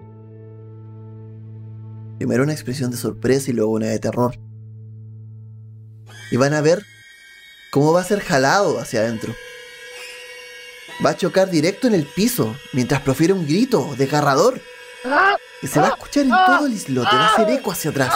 Primero 2.20 2.43
una 2.43 2.51
expresión 2.51 2.91
de 2.91 2.97
sorpresa 2.97 3.49
y 3.49 3.53
luego 3.53 3.72
una 3.72 3.88
de 3.88 3.97
terror. 3.97 4.38
Y 6.32 6.36
van 6.36 6.53
a 6.53 6.59
ver 6.59 6.86
cómo 7.72 7.93
va 7.93 8.01
a 8.01 8.03
ser 8.03 8.20
jalado 8.20 8.78
hacia 8.78 8.99
adentro. 8.99 9.34
Va 11.03 11.11
a 11.11 11.15
chocar 11.15 11.49
directo 11.49 11.88
en 11.88 11.93
el 11.93 12.05
piso 12.05 12.53
mientras 12.74 13.01
profiere 13.03 13.32
un 13.32 13.47
grito 13.47 13.95
desgarrador 13.97 14.59
que 15.61 15.67
se 15.67 15.80
va 15.80 15.88
a 15.88 15.89
escuchar 15.91 16.26
en 16.26 16.32
todo 16.32 16.65
el 16.65 16.74
islote, 16.74 17.15
va 17.15 17.28
a 17.28 17.34
hacer 17.34 17.49
eco 17.51 17.72
hacia 17.72 17.91
atrás. 17.91 18.13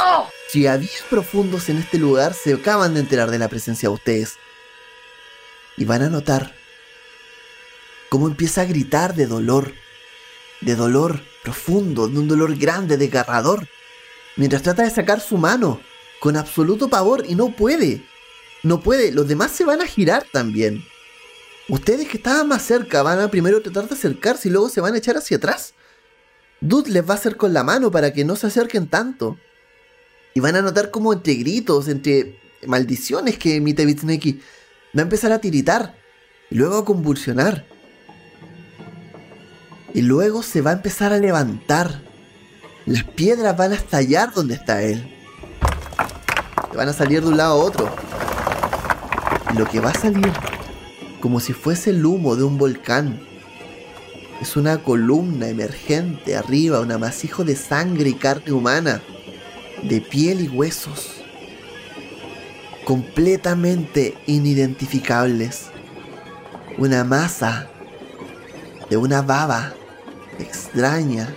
Si 0.49 0.67
a 0.67 0.77
10 0.77 1.05
profundos 1.09 1.69
en 1.69 1.77
este 1.77 1.97
lugar 1.97 2.33
se 2.33 2.55
acaban 2.55 2.95
de 2.95 2.99
enterar 2.99 3.31
de 3.31 3.39
la 3.39 3.47
presencia 3.47 3.87
de 3.87 3.95
ustedes. 3.95 4.33
Y 5.77 5.85
van 5.85 6.01
a 6.01 6.09
notar 6.09 6.53
cómo 8.09 8.27
empieza 8.27 8.63
a 8.63 8.65
gritar 8.65 9.15
de 9.15 9.27
dolor, 9.27 9.73
de 10.59 10.75
dolor 10.75 11.21
profundo, 11.41 12.09
de 12.09 12.19
un 12.19 12.27
dolor 12.27 12.57
grande, 12.57 12.97
desgarrador 12.97 13.65
mientras 14.35 14.61
trata 14.63 14.83
de 14.83 14.89
sacar 14.89 15.19
su 15.19 15.37
mano 15.37 15.79
con 16.19 16.37
absoluto 16.37 16.89
pavor 16.89 17.25
y 17.27 17.35
no 17.35 17.55
puede. 17.55 18.05
No 18.63 18.81
puede, 18.81 19.11
los 19.11 19.27
demás 19.27 19.51
se 19.51 19.65
van 19.65 19.81
a 19.81 19.87
girar 19.87 20.25
también. 20.31 20.83
Ustedes 21.69 22.07
que 22.07 22.17
estaban 22.17 22.47
más 22.47 22.61
cerca 22.61 23.03
van 23.03 23.19
a 23.19 23.29
primero 23.29 23.61
tratar 23.61 23.87
de 23.87 23.95
acercarse 23.95 24.47
y 24.47 24.51
luego 24.51 24.69
se 24.69 24.81
van 24.81 24.93
a 24.93 24.97
echar 24.97 25.17
hacia 25.17 25.37
atrás. 25.37 25.73
Dude 26.61 26.91
les 26.91 27.07
va 27.07 27.13
a 27.13 27.17
hacer 27.17 27.35
con 27.35 27.53
la 27.53 27.63
mano 27.63 27.91
para 27.91 28.13
que 28.13 28.23
no 28.23 28.35
se 28.35 28.47
acerquen 28.47 28.87
tanto. 28.87 29.37
Y 30.33 30.39
van 30.39 30.55
a 30.55 30.61
notar 30.61 30.91
como 30.91 31.13
entre 31.13 31.35
gritos, 31.35 31.87
entre 31.87 32.39
maldiciones 32.65 33.37
que 33.37 33.57
emite 33.57 33.85
Bitneki, 33.85 34.41
va 34.95 35.01
a 35.01 35.03
empezar 35.03 35.31
a 35.31 35.39
tiritar 35.39 35.95
y 36.49 36.55
luego 36.55 36.77
a 36.77 36.85
convulsionar. 36.85 37.65
Y 39.93 40.01
luego 40.01 40.43
se 40.43 40.61
va 40.61 40.71
a 40.71 40.75
empezar 40.75 41.13
a 41.13 41.19
levantar. 41.19 42.02
Las 42.85 43.05
piedras 43.05 43.55
van 43.55 43.71
a 43.71 43.75
estallar 43.75 44.33
donde 44.33 44.55
está 44.55 44.81
él. 44.81 45.09
van 46.75 46.89
a 46.89 46.93
salir 46.93 47.21
de 47.21 47.29
un 47.29 47.37
lado 47.37 47.53
a 47.53 47.63
otro. 47.63 47.89
Y 49.53 49.57
lo 49.57 49.65
que 49.65 49.79
va 49.79 49.91
a 49.91 49.93
salir, 49.93 50.33
como 51.21 51.39
si 51.39 51.53
fuese 51.53 51.91
el 51.91 52.05
humo 52.05 52.35
de 52.35 52.43
un 52.43 52.57
volcán, 52.57 53.21
es 54.41 54.57
una 54.57 54.79
columna 54.79 55.47
emergente 55.47 56.35
arriba, 56.35 56.81
un 56.81 56.91
amasijo 56.91 57.45
de 57.45 57.55
sangre 57.55 58.09
y 58.09 58.15
carne 58.15 58.51
humana, 58.51 59.01
de 59.81 60.01
piel 60.01 60.41
y 60.41 60.49
huesos, 60.49 61.21
completamente 62.83 64.17
inidentificables. 64.25 65.67
Una 66.77 67.05
masa 67.05 67.69
de 68.89 68.97
una 68.97 69.21
baba 69.21 69.73
extraña, 70.39 71.33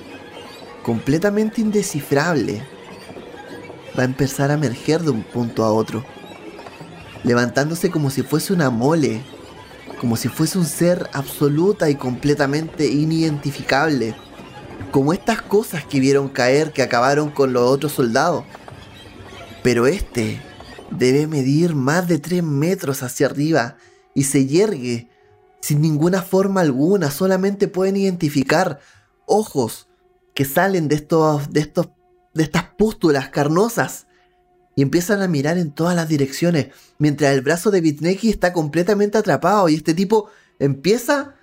completamente 0.87 1.61
indescifrable, 1.61 2.62
va 3.99 4.03
a 4.03 4.07
empezar 4.07 4.53
a 4.53 4.55
emerger 4.55 5.03
de 5.03 5.11
un 5.11 5.24
punto 5.24 5.64
a 5.64 5.72
otro, 5.72 6.05
levantándose 7.24 7.91
como 7.91 8.09
si 8.09 8.22
fuese 8.22 8.53
una 8.53 8.70
mole, 8.70 9.20
como 10.01 10.16
si 10.16 10.28
fuese 10.28 10.59
un 10.59 10.64
ser 10.64 11.11
absoluta 11.12 11.91
y 11.91 11.97
completamente 11.97 12.87
inidentificable, 12.87 14.14
como 14.93 15.12
estas 15.12 15.43
cosas 15.43 15.84
que 15.84 15.99
vieron 15.99 16.28
caer 16.28 16.72
que 16.72 16.82
acabaron 16.82 17.30
con 17.30 17.53
los 17.53 17.68
otros 17.68 17.91
soldados. 17.91 18.45
Pero 19.64 19.89
este 19.89 20.41
debe 20.93 21.26
medir 21.26 21.74
más 21.74 22.07
de 22.07 22.20
3 22.20 22.45
metros 22.45 23.03
hacia 23.03 23.26
arriba 23.26 23.76
y 24.14 24.22
se 24.22 24.47
yergue 24.47 25.09
sin 25.61 25.80
ninguna 25.80 26.22
forma 26.22 26.61
alguna, 26.61 27.11
solamente 27.11 27.66
pueden 27.66 27.97
identificar 27.97 28.78
ojos 29.26 29.86
que 30.37 30.45
salen 30.45 30.87
de 30.87 30.97
estos, 30.97 31.51
de 31.51 31.61
estos, 31.61 31.89
de 32.34 32.43
estas 32.43 32.64
pústulas 32.74 33.30
carnosas 33.30 34.07
y 34.76 34.82
empiezan 34.82 35.22
a 35.22 35.28
mirar 35.28 35.57
en 35.57 35.72
todas 35.72 35.97
las 35.97 36.09
direcciones, 36.09 36.68
mientras 36.99 37.32
el 37.32 37.41
brazo 37.41 37.70
de 37.70 37.80
Bitneki 37.80 38.28
está 38.28 38.53
completamente 38.53 39.16
atrapado 39.16 39.70
y 39.70 39.74
este 39.74 39.95
tipo 39.95 40.28
empieza 40.59 41.34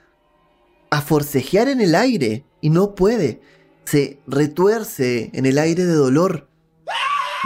a 0.91 1.01
forcejear 1.01 1.69
en 1.69 1.81
el 1.81 1.95
aire 1.95 2.45
y 2.61 2.69
no 2.69 2.93
puede. 2.93 3.41
Se 3.83 4.21
retuerce 4.27 5.31
en 5.33 5.47
el 5.47 5.57
aire 5.57 5.85
de 5.85 5.95
dolor, 5.95 6.47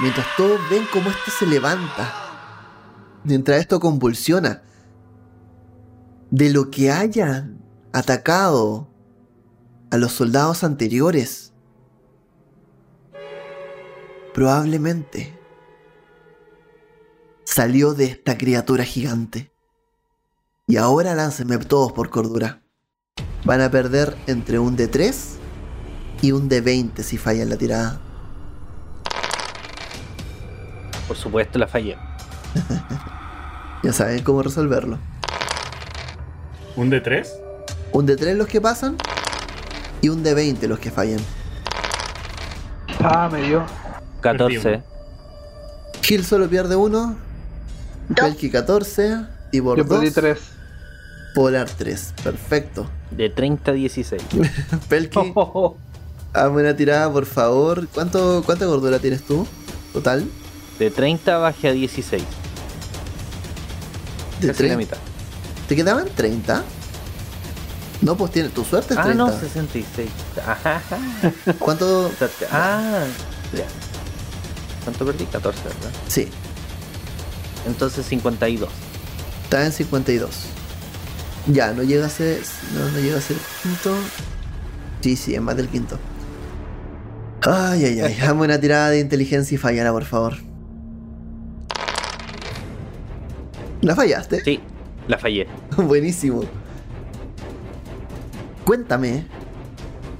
mientras 0.02 0.28
todos 0.36 0.60
ven 0.70 0.84
cómo 0.92 1.10
este 1.10 1.32
se 1.32 1.48
levanta, 1.48 2.14
mientras 3.24 3.62
esto 3.62 3.80
convulsiona 3.80 4.64
de 6.30 6.50
lo 6.50 6.70
que 6.70 6.92
hayan 6.92 7.58
atacado 7.94 8.90
a 9.92 9.98
los 9.98 10.12
soldados 10.12 10.64
anteriores. 10.64 11.54
Probablemente 14.34 15.38
salió 17.44 17.94
de 17.94 18.06
esta 18.06 18.38
criatura 18.38 18.84
gigante. 18.84 19.52
Y 20.68 20.78
ahora 20.78 21.16
láncenme 21.16 21.58
todos 21.58 21.94
por 21.94 22.10
cordura. 22.10 22.62
Van 23.46 23.62
a 23.62 23.72
perder 23.72 24.16
entre 24.28 24.60
un 24.60 24.76
de 24.76 24.88
3 24.88 25.38
y 26.22 26.34
un 26.34 26.50
de 26.50 26.62
20 26.62 27.04
si 27.04 27.18
fallan 27.18 27.50
la 27.50 27.58
tirada. 27.58 28.02
Por 31.08 31.16
supuesto 31.16 31.58
la 31.58 31.68
fallé. 31.68 31.98
ya 33.84 33.94
saben 33.94 34.24
cómo 34.24 34.44
resolverlo. 34.44 35.00
¿Un 36.76 36.90
de 36.90 37.00
3? 37.00 37.34
Un 37.94 38.06
de 38.06 38.18
3 38.18 38.36
los 38.36 38.48
que 38.48 38.60
pasan 38.60 38.98
y 40.02 40.10
un 40.10 40.24
de 40.24 40.34
20 40.34 40.68
los 40.68 40.80
que 40.80 40.92
fallan. 40.92 41.20
Ah, 43.00 43.30
me 43.32 43.42
dio. 43.42 43.66
14. 44.22 44.82
Gil 46.02 46.26
solo 46.26 46.48
pierde 46.50 46.76
uno. 46.76 47.16
Pelki 48.16 48.50
14 48.50 49.26
y 49.52 49.62
por 49.62 49.78
Yo 49.78 49.84
2 49.84 50.00
perdí 50.00 50.12
3. 50.12 50.40
Polar 51.36 51.70
3. 51.70 52.14
Perfecto. 52.24 52.90
De 53.12 53.30
30 53.30 53.72
a 53.72 53.74
16. 53.74 54.22
Pelki, 54.88 55.20
hazme 56.34 56.62
una 56.62 56.76
tirada 56.76 57.12
por 57.12 57.26
favor. 57.26 57.88
¿Cuánto, 57.90 58.42
¿Cuánta 58.46 58.66
gordura 58.66 59.00
tienes 59.00 59.24
tú? 59.24 59.46
Total. 59.94 60.26
De 60.80 60.92
30 60.92 61.38
bajé 61.38 61.70
a 61.70 61.72
16. 61.74 62.24
De 64.42 64.48
Casi 64.48 64.48
la 64.48 64.54
30. 64.54 64.78
mitad. 64.78 64.98
¿Te 65.68 65.76
quedaban 65.76 66.08
30? 66.16 66.64
No, 68.02 68.16
pues 68.16 68.32
tiene, 68.32 68.50
tu 68.50 68.64
suerte 68.64 68.94
es 68.94 69.00
Ah, 69.00 69.04
30. 69.06 69.24
no, 69.26 69.40
66. 69.40 70.10
Ajá. 70.46 70.82
¿Cuánto? 71.60 72.12
Ah, 72.52 73.04
ya. 73.54 73.66
¿Cuánto 74.84 75.06
perdí? 75.06 75.26
14, 75.26 75.64
¿verdad? 75.64 75.92
Sí, 76.08 76.28
Entonces 77.66 78.06
52. 78.06 78.70
está 79.46 79.66
en 79.66 79.72
52. 79.72 80.30
Ya, 81.48 81.72
no 81.74 81.82
llega 81.84 82.06
a 82.06 82.10
ser. 82.10 82.42
No, 82.74 82.90
no 82.92 83.00
llega 83.00 83.18
a 83.18 83.22
ser 83.22 83.38
quinto. 83.64 83.96
Sí, 85.02 85.16
sí, 85.16 85.36
es 85.36 85.42
más 85.42 85.56
del 85.58 85.68
quinto. 85.68 85.98
Ay, 87.42 87.86
ay, 87.86 88.00
ay. 88.02 88.18
Hazme 88.22 88.44
una 88.44 88.60
tirada 88.60 88.90
de 88.90 89.00
inteligencia 89.00 89.56
y 89.56 89.58
fallala, 89.58 89.92
por 89.92 90.06
favor. 90.06 90.36
¿La 93.82 93.96
fallaste? 93.96 94.44
Sí, 94.44 94.60
la 95.08 95.18
fallé. 95.18 95.48
Buenísimo. 95.78 96.44
Cuéntame, 98.68 99.26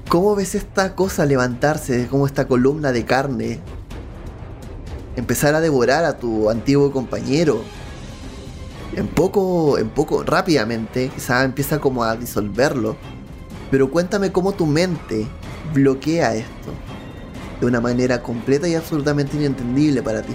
¿cómo 0.08 0.34
ves 0.34 0.54
esta 0.54 0.94
cosa 0.94 1.26
levantarse, 1.26 2.06
como 2.06 2.24
esta 2.24 2.48
columna 2.48 2.92
de 2.92 3.04
carne? 3.04 3.60
Empezar 5.16 5.54
a 5.54 5.60
devorar 5.60 6.06
a 6.06 6.16
tu 6.16 6.48
antiguo 6.48 6.90
compañero. 6.90 7.60
En 8.96 9.06
poco, 9.06 9.76
en 9.76 9.90
poco, 9.90 10.22
rápidamente, 10.22 11.10
quizá 11.14 11.44
empieza 11.44 11.78
como 11.78 12.04
a 12.04 12.16
disolverlo. 12.16 12.96
Pero 13.70 13.90
cuéntame 13.90 14.32
cómo 14.32 14.52
tu 14.52 14.64
mente 14.64 15.26
bloquea 15.74 16.34
esto. 16.34 16.72
De 17.60 17.66
una 17.66 17.82
manera 17.82 18.22
completa 18.22 18.66
y 18.66 18.76
absolutamente 18.76 19.36
inentendible 19.36 20.02
para 20.02 20.22
ti. 20.22 20.32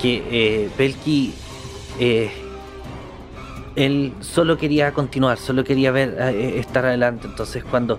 que 0.00 0.22
eh, 0.30 0.70
Belki 0.78 1.34
eh, 1.98 2.30
él 3.76 4.12
solo 4.20 4.56
quería 4.58 4.92
continuar, 4.92 5.38
solo 5.38 5.64
quería 5.64 5.90
ver 5.90 6.16
eh, 6.20 6.58
estar 6.58 6.84
adelante. 6.84 7.26
Entonces 7.26 7.64
cuando 7.64 7.98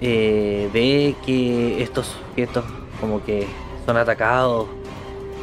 eh, 0.00 0.68
ve 0.72 1.14
que 1.24 1.82
estos 1.82 2.06
sujetos 2.28 2.64
como 3.00 3.24
que 3.24 3.46
son 3.86 3.96
atacados, 3.96 4.66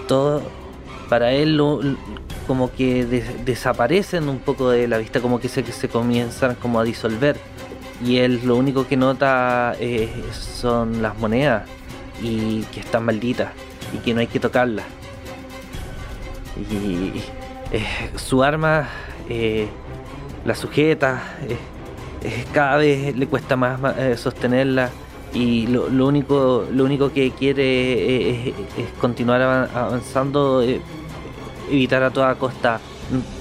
todo 0.07 0.41
para 1.09 1.32
él 1.32 1.59
como 2.47 2.72
que 2.72 3.05
des- 3.05 3.45
desaparecen 3.45 4.28
un 4.30 4.39
poco 4.39 4.69
de 4.69 4.88
la 4.88 4.97
vista, 4.97 5.19
como 5.22 5.39
que 5.39 5.47
se, 5.49 5.63
se 5.72 5.88
comienzan 5.89 6.55
como 6.55 6.80
a 6.80 6.84
disolver. 6.84 7.38
Y 8.03 8.17
él 8.17 8.41
lo 8.45 8.55
único 8.55 8.88
que 8.88 8.97
nota 8.97 9.76
eh, 9.80 10.09
son 10.34 11.01
las 11.03 11.17
monedas 11.19 11.69
y 12.22 12.61
que 12.74 12.80
están 12.80 13.05
malditas 13.05 13.49
y 13.93 13.97
que 13.99 14.13
no 14.13 14.22
hay 14.22 14.28
que 14.28 14.39
tocarlas. 14.39 14.86
Y 16.72 17.22
eh, 17.72 17.86
su 18.15 18.43
arma 18.43 18.89
eh, 19.32 19.67
la 20.45 20.55
sujeta, 20.55 21.38
eh, 21.47 21.57
eh, 22.23 22.45
cada 22.53 22.77
vez 22.77 23.15
le 23.15 23.27
cuesta 23.27 23.55
más, 23.55 23.79
sostenerla 24.19 24.89
y 25.34 25.67
lo, 25.67 25.86
único 26.05 26.65
lo 26.71 26.84
único 26.84 27.13
que 27.13 27.32
quiere 27.32 28.49
es, 28.49 28.53
continuar 28.99 29.41
avan- 29.41 29.69
avanzando, 29.73 30.61
evitar 31.69 32.03
a 32.03 32.09
toda 32.09 32.36
costa 32.36 32.79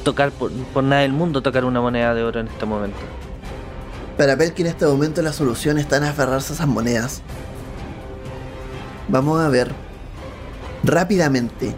tocar 0.05 0.31
por, 0.31 0.51
nada 0.83 1.03
del 1.03 1.13
mundo 1.13 1.43
tocar 1.43 1.65
una 1.65 1.81
moneda 1.81 2.15
de 2.15 2.23
oro 2.23 2.41
en 2.41 2.49
este 2.49 2.67
momento. 2.67 2.99
Para 4.17 4.37
Pelki 4.37 4.63
en 4.63 4.69
este 4.69 4.87
momento 4.87 5.23
la 5.23 5.33
solución 5.33 5.79
está 5.79 5.97
en 5.97 6.05
aferrarse 6.05 6.53
a 6.53 6.55
esas 6.55 6.69
monedas. 6.69 7.23
Vamos 9.09 9.41
a 9.41 9.49
ver 9.49 9.73
rápidamente 10.85 11.75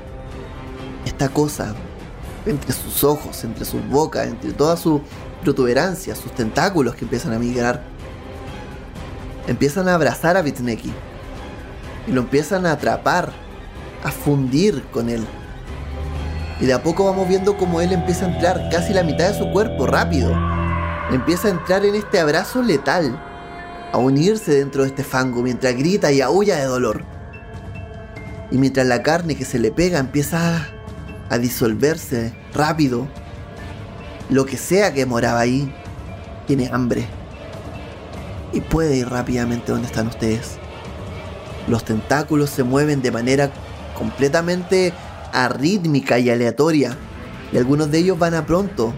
esta 1.07 1.29
cosa 1.29 1.75
entre 2.47 2.73
sus 2.73 3.05
ojos, 3.05 3.45
entre 3.45 3.65
sus 3.65 3.87
bocas, 3.89 4.27
entre 4.27 4.53
todas 4.53 4.81
sus 4.81 5.01
protuberancias, 5.43 6.19
sus 6.19 6.33
tentáculos 6.33 6.95
que 6.95 7.05
empiezan 7.05 7.33
a 7.33 7.39
migrar. 7.39 7.83
Empiezan 9.47 9.89
a 9.89 9.95
abrazar 9.95 10.37
a 10.37 10.43
Bitneki 10.43 10.93
y 12.07 12.13
lo 12.13 12.21
empiezan 12.21 12.67
a 12.67 12.73
atrapar, 12.73 13.33
a 14.05 14.11
fundir 14.11 14.83
con 14.93 15.09
él. 15.09 15.25
Y 16.61 16.67
de 16.67 16.73
a 16.73 16.83
poco 16.83 17.05
vamos 17.05 17.29
viendo 17.29 17.57
cómo 17.57 17.81
él 17.81 17.93
empieza 17.93 18.27
a 18.27 18.35
entrar 18.35 18.69
casi 18.71 18.93
la 18.93 19.03
mitad 19.03 19.29
de 19.29 19.39
su 19.39 19.51
cuerpo, 19.51 19.87
rápido. 19.87 20.33
Empieza 21.11 21.49
a 21.49 21.51
entrar 21.51 21.85
en 21.85 21.97
este 21.97 22.21
abrazo 22.21 22.63
letal, 22.63 23.21
a 23.93 23.99
unirse 23.99 24.55
dentro 24.55 24.83
de 24.83 24.89
este 24.89 25.05
fango 25.05 25.43
mientras 25.43 25.77
grita 25.77 26.13
y 26.13 26.21
aúlla 26.21 26.57
de 26.57 26.65
dolor. 26.65 27.05
Y 28.51 28.59
mientras 28.59 28.87
la 28.87 29.03
carne 29.03 29.35
que 29.35 29.45
se 29.45 29.59
le 29.59 29.73
pega 29.73 29.99
empieza 29.99 30.57
a 30.57 30.82
disolverse 31.39 32.33
rápido, 32.55 33.09
lo 34.31 34.47
que 34.47 34.57
sea 34.57 34.93
que 34.93 35.07
moraba 35.07 35.41
ahí 35.41 35.73
tiene 36.47 36.69
hambre 36.73 37.07
y 38.53 38.61
puede 38.61 38.97
ir 38.97 39.09
rápidamente 39.09 39.73
donde 39.73 39.87
están 39.87 40.09
ustedes. 40.09 40.59
Los 41.69 41.85
tentáculos 41.85 42.51
se 42.51 42.65
mueven 42.65 43.03
de 43.03 43.11
manera 43.11 43.51
completamente 43.97 44.93
arrítmica 45.33 46.19
y 46.19 46.31
aleatoria, 46.31 46.97
y 47.53 47.57
algunos 47.57 47.91
de 47.91 47.99
ellos 47.99 48.19
van 48.19 48.35
a 48.35 48.47
pronto 48.47 48.93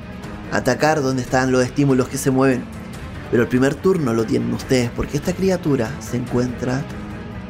a 0.53 0.59
atacar 0.59 1.03
donde 1.03 1.23
están 1.23 1.53
los 1.53 1.65
estímulos 1.65 2.09
que 2.09 2.19
se 2.19 2.31
mueven. 2.31 2.65
Pero 3.31 3.43
el 3.43 3.49
primer 3.49 3.75
turno 3.75 4.13
lo 4.13 4.25
tienen 4.25 4.53
ustedes 4.53 4.91
porque 4.95 5.17
esta 5.17 5.33
criatura 5.33 5.91
se 6.01 6.17
encuentra 6.17 6.83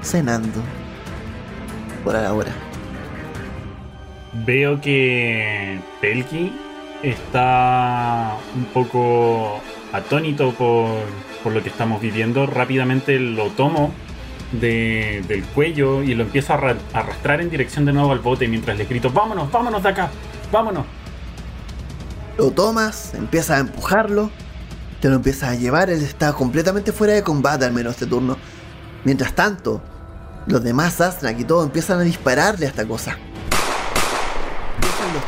cenando 0.03 0.63
por 2.05 2.17
ahora. 2.17 2.74
Veo 4.35 4.81
que 4.81 5.79
Pelki 6.01 6.53
está 7.03 8.37
un 8.57 8.65
poco 8.67 9.61
atónito 9.93 10.53
por, 10.53 10.89
por 11.43 11.53
lo 11.53 11.63
que 11.63 11.69
estamos 11.69 12.01
viviendo. 12.01 12.47
Rápidamente 12.47 13.19
lo 13.19 13.51
tomo 13.51 13.93
del 14.61 15.45
cuello 15.55 16.03
y 16.03 16.15
lo 16.15 16.23
empiezo 16.25 16.55
a 16.55 16.77
arrastrar 16.93 17.41
en 17.41 17.51
dirección 17.51 17.85
de 17.85 17.93
nuevo 17.93 18.13
al 18.13 18.21
bote 18.21 18.47
mientras 18.49 18.79
le 18.79 18.85
grito, 18.85 19.11
vámonos, 19.11 19.51
vámonos 19.51 19.83
de 19.83 19.89
acá, 19.89 20.11
vámonos. 20.53 20.87
Lo 22.39 22.51
tomas, 22.51 23.15
empiezas 23.15 23.59
a 23.59 23.61
empujarlo, 23.61 24.31
te 25.01 25.09
lo 25.09 25.17
empiezas 25.17 25.51
a 25.51 25.55
llevar, 25.55 25.91
él 25.91 26.03
está 26.03 26.33
completamente 26.33 26.93
fuera 26.93 27.15
de 27.15 27.23
combate 27.23 27.65
al 27.65 27.73
menos 27.73 27.95
este 27.95 28.07
turno. 28.07 28.37
Mientras 29.05 29.35
tanto, 29.35 29.83
los 30.47 30.63
demás 30.63 31.01
Astrak 31.01 31.39
y 31.41 31.45
todo 31.45 31.65
empiezan 31.65 31.99
a 32.01 32.03
dispararle 32.03 32.67
a 32.67 32.69
esta 32.69 32.87
cosa. 32.87 33.17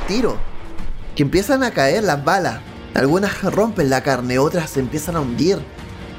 Tiros, 0.07 0.37
que 1.15 1.23
empiezan 1.23 1.63
a 1.63 1.71
caer 1.71 2.05
las 2.05 2.25
balas. 2.25 2.61
Algunas 2.95 3.43
rompen 3.43 3.91
la 3.91 4.03
carne, 4.03 4.39
otras 4.39 4.71
se 4.71 4.81
empiezan 4.81 5.17
a 5.17 5.21
hundir 5.21 5.59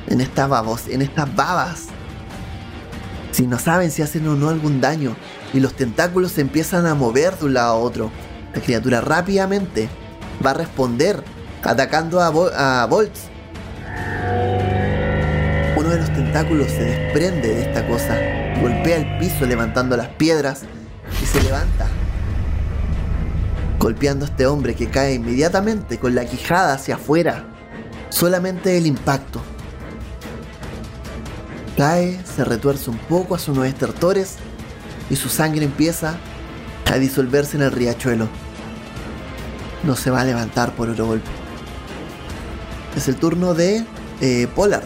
en 0.08 0.22
estas 0.22 0.48
babos, 0.48 0.88
en 0.88 1.02
estas 1.02 1.36
babas 1.36 1.88
si 3.38 3.46
no 3.46 3.60
saben 3.60 3.92
si 3.92 4.02
hacen 4.02 4.28
o 4.28 4.36
no 4.36 4.50
algún 4.50 4.82
daño 4.82 5.16
y 5.54 5.60
los 5.60 5.76
tentáculos 5.76 6.32
se 6.32 6.42
empiezan 6.42 6.88
a 6.88 6.96
mover 6.96 7.38
de 7.38 7.46
un 7.46 7.54
lado 7.54 7.74
a 7.74 7.78
otro, 7.78 8.10
la 8.52 8.62
criatura 8.62 9.00
rápidamente 9.00 9.90
va 10.44 10.52
a 10.52 10.54
responder 10.56 11.24
atacando 11.62 12.20
a, 12.20 12.82
a 12.82 12.86
Volts. 12.88 13.30
Uno 15.76 15.90
de 15.90 15.98
los 16.00 16.12
tentáculos 16.16 16.72
se 16.72 16.84
desprende 16.84 17.48
de 17.50 17.62
esta 17.62 17.88
cosa, 17.88 18.18
golpea 18.60 18.98
el 18.98 19.20
piso 19.20 19.46
levantando 19.46 19.96
las 19.96 20.08
piedras 20.08 20.64
y 21.22 21.26
se 21.28 21.44
levanta, 21.44 21.86
golpeando 23.80 24.26
a 24.26 24.30
este 24.30 24.46
hombre 24.46 24.76
que 24.76 24.90
cae 24.90 25.16
inmediatamente 25.16 25.98
con 25.98 26.16
la 26.16 26.26
quijada 26.26 26.74
hacia 26.74 26.96
afuera. 26.96 27.46
Solamente 28.10 28.78
el 28.78 28.88
impacto 28.88 29.42
Cae, 31.78 32.20
se 32.26 32.44
retuerce 32.44 32.90
un 32.90 32.98
poco 32.98 33.36
a 33.36 33.38
sus 33.40 33.56
nueve 33.56 33.70
estertores 33.70 34.38
y 35.12 35.16
su 35.16 35.30
sangre 35.30 35.64
empieza 35.64 36.16
a 36.92 36.96
disolverse 36.98 37.56
en 37.56 37.62
el 37.62 37.72
riachuelo. 37.72 38.28
No 39.84 39.96
se 39.96 40.10
va 40.10 40.22
a 40.22 40.26
levantar 40.26 40.72
por 40.72 40.90
otro 40.90 41.06
golpe. 41.06 41.30
Es 42.96 43.08
el 43.08 43.18
turno 43.18 43.54
de 43.54 43.86
eh, 44.22 44.48
Polar. 44.56 44.82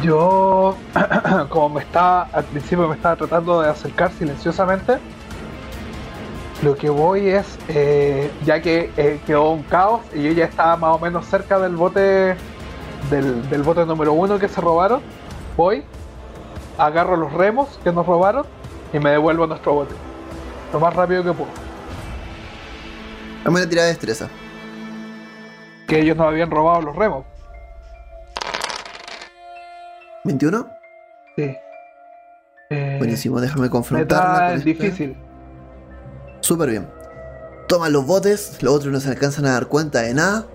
Yo, 0.00 0.76
como 1.48 1.70
me 1.70 1.80
estaba, 1.80 2.28
al 2.32 2.44
principio 2.44 2.86
me 2.86 2.94
estaba 2.94 3.16
tratando 3.16 3.60
de 3.60 3.70
acercar 3.70 4.12
silenciosamente, 4.16 4.98
lo 6.62 6.76
que 6.76 6.90
voy 6.90 7.28
es, 7.28 7.58
eh, 7.68 8.30
ya 8.44 8.60
que 8.60 8.90
eh, 8.96 9.20
quedó 9.26 9.50
un 9.50 9.62
caos 9.62 10.00
y 10.14 10.22
yo 10.24 10.32
ya 10.32 10.44
estaba 10.46 10.76
más 10.76 10.96
o 10.96 10.98
menos 10.98 11.26
cerca 11.26 11.58
del 11.58 11.76
bote 11.76 12.36
del, 13.10 13.62
bote 13.62 13.86
número 13.86 14.12
uno 14.12 14.38
que 14.38 14.48
se 14.48 14.60
robaron, 14.60 15.00
voy, 15.56 15.84
agarro 16.76 17.16
los 17.16 17.32
remos 17.32 17.78
que 17.84 17.92
nos 17.92 18.04
robaron 18.06 18.44
y 18.92 18.98
me 18.98 19.10
devuelvo 19.10 19.44
a 19.44 19.46
nuestro 19.46 19.74
bote. 19.74 19.94
Lo 20.72 20.80
más 20.80 20.94
rápido 20.94 21.22
que 21.22 21.32
puedo. 21.32 21.50
Dame 23.44 23.60
una 23.60 23.68
tirada 23.68 23.86
de 23.86 23.94
destreza. 23.94 24.28
Que 25.86 26.00
ellos 26.00 26.16
nos 26.16 26.26
habían 26.26 26.50
robado 26.50 26.82
los 26.82 26.96
remos. 26.96 27.24
¿21? 30.24 30.68
Sí. 31.36 31.56
Eh, 32.70 32.96
Buenísimo, 32.98 33.40
déjame 33.40 33.70
confrontar. 33.70 34.56
Es 34.56 34.64
difícil. 34.64 35.16
Súper 36.40 36.70
bien. 36.70 36.88
Toman 37.68 37.92
los 37.92 38.06
botes, 38.06 38.62
los 38.62 38.74
otros 38.74 38.92
no 38.92 39.00
se 39.00 39.10
alcanzan 39.10 39.46
a 39.46 39.52
dar 39.52 39.68
cuenta 39.68 40.00
de 40.00 40.14
nada 40.14 40.46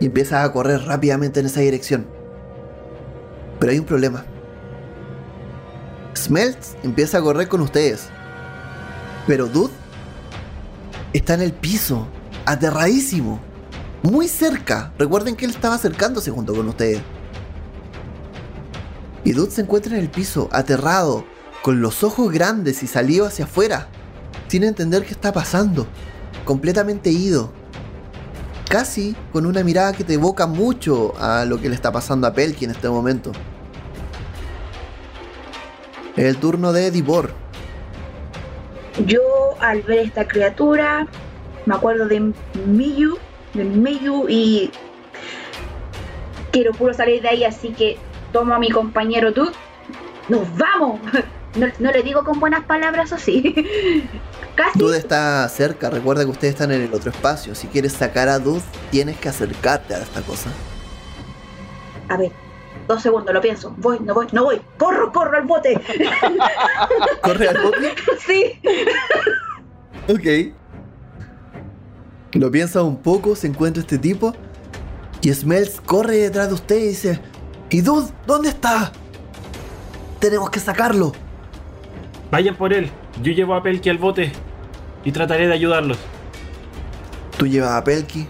y 0.00 0.06
empiezas 0.06 0.44
a 0.44 0.52
correr 0.52 0.82
rápidamente 0.82 1.40
en 1.40 1.46
esa 1.46 1.60
dirección. 1.60 2.06
Pero 3.58 3.72
hay 3.72 3.78
un 3.78 3.86
problema. 3.86 4.24
Smelts 6.14 6.76
empieza 6.82 7.18
a 7.18 7.22
correr 7.22 7.48
con 7.48 7.60
ustedes. 7.60 8.08
Pero 9.26 9.46
Dude 9.46 9.72
está 11.12 11.34
en 11.34 11.42
el 11.42 11.52
piso, 11.52 12.06
aterradísimo, 12.44 13.40
muy 14.02 14.28
cerca. 14.28 14.92
Recuerden 14.98 15.36
que 15.36 15.46
él 15.46 15.50
estaba 15.50 15.74
acercándose 15.76 16.30
junto 16.30 16.54
con 16.54 16.68
ustedes. 16.68 17.00
Y 19.24 19.32
Dude 19.32 19.50
se 19.50 19.62
encuentra 19.62 19.96
en 19.96 20.02
el 20.02 20.10
piso, 20.10 20.48
aterrado, 20.52 21.24
con 21.62 21.80
los 21.80 22.04
ojos 22.04 22.30
grandes 22.30 22.82
y 22.82 22.86
salido 22.86 23.26
hacia 23.26 23.46
afuera, 23.46 23.88
sin 24.48 24.64
entender 24.64 25.04
qué 25.04 25.12
está 25.12 25.32
pasando, 25.32 25.86
completamente 26.44 27.10
ido 27.10 27.52
casi 28.68 29.14
con 29.32 29.46
una 29.46 29.62
mirada 29.62 29.92
que 29.92 30.04
te 30.04 30.14
evoca 30.14 30.46
mucho 30.46 31.14
a 31.18 31.44
lo 31.44 31.60
que 31.60 31.68
le 31.68 31.74
está 31.74 31.92
pasando 31.92 32.26
a 32.26 32.32
Pelki 32.32 32.64
en 32.64 32.72
este 32.72 32.88
momento. 32.88 33.32
El 36.16 36.36
turno 36.38 36.72
de 36.72 36.90
Divor. 36.90 37.30
Yo 39.06 39.20
al 39.60 39.82
ver 39.82 39.98
esta 39.98 40.26
criatura 40.26 41.06
me 41.66 41.74
acuerdo 41.74 42.06
de 42.06 42.32
Miyu, 42.66 43.18
de 43.54 43.64
Miyu 43.64 44.26
y 44.28 44.70
quiero 46.52 46.72
puro 46.72 46.94
salir 46.94 47.22
de 47.22 47.28
ahí, 47.28 47.44
así 47.44 47.70
que 47.70 47.98
tomo 48.32 48.54
a 48.54 48.58
mi 48.58 48.70
compañero 48.70 49.32
tú. 49.32 49.50
¡Nos 50.28 50.42
vamos! 50.56 51.00
No, 51.56 51.90
le 51.90 52.02
digo 52.02 52.22
con 52.24 52.38
buenas 52.38 52.64
palabras, 52.64 53.12
o 53.12 53.18
sí. 53.18 53.54
Casi. 54.54 54.78
Dude 54.78 54.96
está 54.98 55.46
cerca, 55.48 55.90
recuerda 55.90 56.24
que 56.24 56.30
ustedes 56.30 56.54
están 56.54 56.72
en 56.72 56.82
el 56.82 56.94
otro 56.94 57.10
espacio. 57.10 57.54
Si 57.54 57.66
quieres 57.66 57.92
sacar 57.92 58.28
a 58.28 58.38
Dude, 58.38 58.62
tienes 58.90 59.18
que 59.18 59.28
acercarte 59.28 59.94
a 59.94 59.98
esta 59.98 60.22
cosa. 60.22 60.50
A 62.08 62.16
ver, 62.16 62.32
dos 62.86 63.02
segundos, 63.02 63.34
lo 63.34 63.40
pienso. 63.40 63.74
Voy, 63.78 63.98
no 64.00 64.14
voy, 64.14 64.26
no 64.32 64.44
voy. 64.44 64.60
Corro, 64.78 65.12
corro 65.12 65.36
al 65.36 65.44
bote. 65.44 65.78
¿Corre 67.22 67.48
al 67.48 67.62
bote? 67.62 67.94
Sí. 68.26 68.60
ok. 70.08 70.54
Lo 72.32 72.50
piensa 72.50 72.82
un 72.82 72.96
poco, 72.96 73.36
se 73.36 73.46
encuentra 73.46 73.80
este 73.80 73.98
tipo. 73.98 74.34
Y 75.20 75.32
Smells 75.32 75.80
corre 75.80 76.16
detrás 76.16 76.48
de 76.48 76.54
usted 76.54 76.76
y 76.76 76.88
dice: 76.88 77.20
¿Y 77.70 77.80
Dude, 77.80 78.10
dónde 78.26 78.48
está? 78.50 78.92
Tenemos 80.18 80.50
que 80.50 80.60
sacarlo. 80.60 81.12
Vayan 82.30 82.56
por 82.56 82.72
él. 82.72 82.90
Yo 83.22 83.32
llevo 83.32 83.54
a 83.54 83.62
Pelki 83.62 83.88
al 83.88 83.98
bote 83.98 84.32
y 85.04 85.12
trataré 85.12 85.46
de 85.46 85.54
ayudarlos. 85.54 85.98
Tú 87.38 87.46
llevas 87.46 87.72
a 87.72 87.84
Pelki. 87.84 88.26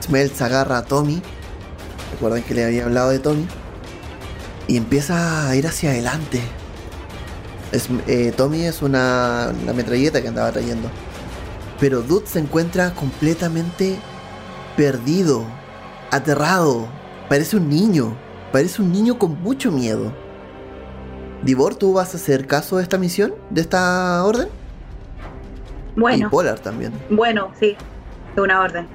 Smells 0.00 0.40
agarra 0.42 0.78
a 0.78 0.84
Tommy. 0.84 1.22
Recuerden 2.12 2.42
que 2.42 2.54
le 2.54 2.64
había 2.64 2.84
hablado 2.84 3.10
de 3.10 3.18
Tommy. 3.18 3.46
Y 4.68 4.76
empieza 4.76 5.48
a 5.48 5.56
ir 5.56 5.66
hacia 5.66 5.90
adelante. 5.90 6.40
Eh, 8.06 8.32
Tommy 8.36 8.62
es 8.66 8.82
una, 8.82 9.52
una 9.62 9.72
metralleta 9.72 10.20
que 10.20 10.28
andaba 10.28 10.52
trayendo. 10.52 10.90
Pero 11.80 12.02
Dude 12.02 12.26
se 12.26 12.38
encuentra 12.38 12.94
completamente 12.94 13.96
perdido, 14.76 15.44
aterrado. 16.10 16.86
Parece 17.28 17.56
un 17.56 17.68
niño. 17.68 18.16
Parece 18.52 18.82
un 18.82 18.92
niño 18.92 19.18
con 19.18 19.40
mucho 19.40 19.72
miedo. 19.72 20.12
Divor, 21.42 21.74
¿tú 21.74 21.92
vas 21.94 22.14
a 22.14 22.16
hacer 22.16 22.46
caso 22.46 22.76
de 22.76 22.82
esta 22.84 22.98
misión? 22.98 23.34
¿De 23.50 23.60
esta 23.60 24.24
orden? 24.24 24.48
Bueno. 25.96 26.28
Y 26.28 26.30
Polar 26.30 26.58
también. 26.60 26.92
Bueno, 27.10 27.50
sí. 27.58 27.76
De 28.34 28.40
una 28.40 28.60
orden. 28.60 28.86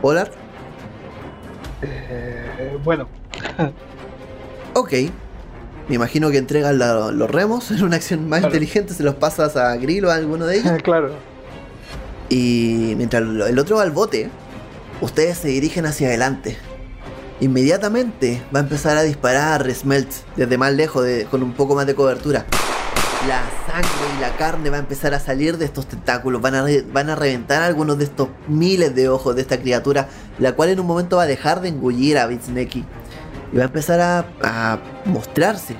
¿Polar? 0.00 0.30
Eh, 1.82 2.78
bueno. 2.82 3.06
ok. 4.74 4.92
Me 5.88 5.96
imagino 5.96 6.30
que 6.30 6.38
entregan 6.38 6.78
la- 6.78 7.10
los 7.12 7.30
remos 7.30 7.70
en 7.70 7.84
una 7.84 7.96
acción 7.96 8.26
más 8.28 8.40
Claro. 8.40 8.54
inteligente, 8.54 8.94
se 8.94 9.02
los 9.02 9.16
pasas 9.16 9.54
a 9.56 9.76
Grill 9.76 10.06
o 10.06 10.10
a 10.10 10.14
alguno 10.14 10.46
de 10.46 10.56
ellos. 10.58 10.72
claro. 10.82 11.10
Y 12.30 12.94
mientras 12.96 13.22
el 13.22 13.58
otro 13.58 13.76
va 13.76 13.82
al 13.82 13.90
bote, 13.90 14.30
ustedes 15.02 15.36
se 15.38 15.48
dirigen 15.48 15.84
hacia 15.84 16.08
adelante. 16.08 16.56
Inmediatamente 17.40 18.42
va 18.54 18.60
a 18.60 18.62
empezar 18.62 18.96
a 18.96 19.02
disparar 19.02 19.52
a 19.54 19.58
Resmelt 19.58 20.08
desde 20.36 20.56
más 20.56 20.72
lejos, 20.72 21.06
con 21.30 21.42
un 21.42 21.52
poco 21.52 21.74
más 21.74 21.86
de 21.86 21.94
cobertura. 21.94 22.46
La 23.26 23.42
sangre 23.66 24.16
y 24.16 24.20
la 24.20 24.36
carne 24.36 24.70
va 24.70 24.76
a 24.76 24.80
empezar 24.80 25.14
a 25.14 25.18
salir 25.20 25.56
de 25.58 25.64
estos 25.64 25.88
tentáculos. 25.88 26.40
Van 26.40 26.54
a, 26.54 26.64
van 26.92 27.10
a 27.10 27.16
reventar 27.16 27.62
algunos 27.62 27.98
de 27.98 28.04
estos 28.04 28.28
miles 28.46 28.94
de 28.94 29.08
ojos 29.08 29.34
de 29.34 29.42
esta 29.42 29.58
criatura, 29.58 30.08
la 30.38 30.52
cual 30.52 30.68
en 30.68 30.80
un 30.80 30.86
momento 30.86 31.16
va 31.16 31.24
a 31.24 31.26
dejar 31.26 31.60
de 31.60 31.68
engullir 31.68 32.18
a 32.18 32.26
Vitsneki. 32.26 32.84
Y 33.52 33.56
va 33.56 33.62
a 33.62 33.66
empezar 33.66 34.00
a, 34.00 34.26
a 34.42 34.78
mostrarse 35.06 35.74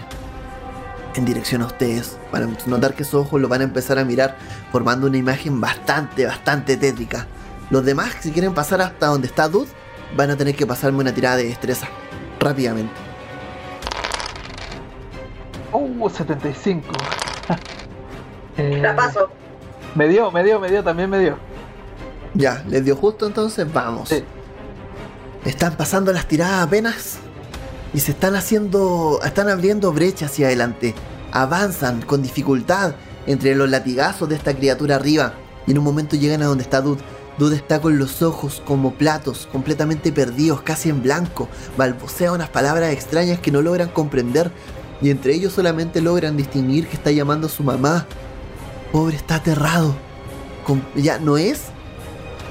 en 1.14 1.24
dirección 1.24 1.62
a 1.62 1.66
ustedes. 1.66 2.16
Van 2.32 2.42
a 2.44 2.68
notar 2.68 2.94
que 2.94 3.04
esos 3.04 3.26
ojos 3.26 3.40
lo 3.40 3.48
van 3.48 3.60
a 3.60 3.64
empezar 3.64 3.98
a 3.98 4.04
mirar, 4.04 4.36
formando 4.72 5.06
una 5.06 5.18
imagen 5.18 5.60
bastante, 5.60 6.26
bastante 6.26 6.76
tétrica. 6.76 7.26
Los 7.70 7.84
demás, 7.84 8.12
si 8.20 8.32
quieren 8.32 8.54
pasar 8.54 8.80
hasta 8.80 9.06
donde 9.06 9.28
está 9.28 9.48
Dude, 9.48 9.70
van 10.16 10.30
a 10.30 10.36
tener 10.36 10.54
que 10.54 10.66
pasarme 10.66 11.00
una 11.00 11.12
tirada 11.12 11.36
de 11.36 11.44
destreza. 11.44 11.88
Rápidamente. 12.40 12.92
Uh, 15.72 16.08
75. 16.08 16.92
Eh, 18.56 18.78
La 18.80 18.94
paso. 18.94 19.30
Me 19.96 20.06
dio, 20.06 20.30
me 20.30 20.44
dio, 20.44 20.60
me 20.60 20.70
dio, 20.70 20.84
también 20.84 21.10
me 21.10 21.18
dio. 21.18 21.36
Ya, 22.34 22.62
les 22.68 22.84
dio 22.84 22.94
justo 22.94 23.26
entonces, 23.26 23.66
vamos. 23.72 24.10
Sí. 24.10 24.22
Están 25.44 25.76
pasando 25.76 26.12
las 26.12 26.28
tiradas 26.28 26.64
apenas 26.64 27.18
y 27.92 27.98
se 27.98 28.12
están 28.12 28.36
haciendo, 28.36 29.18
están 29.24 29.48
abriendo 29.48 29.92
brechas 29.92 30.30
hacia 30.30 30.46
adelante. 30.46 30.94
Avanzan 31.32 32.02
con 32.02 32.22
dificultad 32.22 32.94
entre 33.26 33.56
los 33.56 33.68
latigazos 33.68 34.28
de 34.28 34.36
esta 34.36 34.54
criatura 34.54 34.96
arriba 34.96 35.34
y 35.66 35.72
en 35.72 35.78
un 35.78 35.84
momento 35.84 36.14
llegan 36.14 36.42
a 36.42 36.46
donde 36.46 36.62
está 36.62 36.80
Dude. 36.80 37.02
Dude 37.38 37.56
está 37.56 37.80
con 37.80 37.98
los 37.98 38.22
ojos 38.22 38.62
como 38.64 38.94
platos, 38.94 39.48
completamente 39.50 40.12
perdidos, 40.12 40.62
casi 40.62 40.88
en 40.88 41.02
blanco. 41.02 41.48
Balbucea 41.76 42.30
unas 42.30 42.48
palabras 42.48 42.92
extrañas 42.92 43.40
que 43.40 43.50
no 43.50 43.60
logran 43.60 43.88
comprender 43.88 44.52
y 45.02 45.10
entre 45.10 45.34
ellos 45.34 45.52
solamente 45.52 46.00
logran 46.00 46.36
distinguir 46.36 46.86
que 46.86 46.94
está 46.94 47.10
llamando 47.10 47.48
a 47.48 47.50
su 47.50 47.64
mamá. 47.64 48.06
Pobre 48.92 49.16
está 49.16 49.36
aterrado. 49.36 49.94
Ya 50.94 51.18
no 51.18 51.36
es 51.36 51.64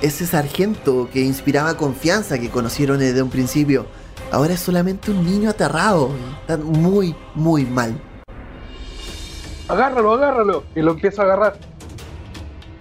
ese 0.01 0.27
sargento 0.27 1.09
que 1.13 1.21
inspiraba 1.21 1.77
confianza 1.77 2.38
que 2.38 2.49
conocieron 2.49 2.99
desde 2.99 3.23
un 3.23 3.29
principio. 3.29 3.86
Ahora 4.31 4.53
es 4.55 4.59
solamente 4.59 5.11
un 5.11 5.25
niño 5.25 5.49
aterrado. 5.49 6.09
Está 6.41 6.57
muy, 6.57 7.15
muy 7.36 7.65
mal. 7.65 7.97
Agárralo, 9.69 10.13
agárralo. 10.13 10.63
Y 10.75 10.81
lo 10.81 10.91
empiezo 10.91 11.21
a 11.21 11.25
agarrar. 11.25 11.57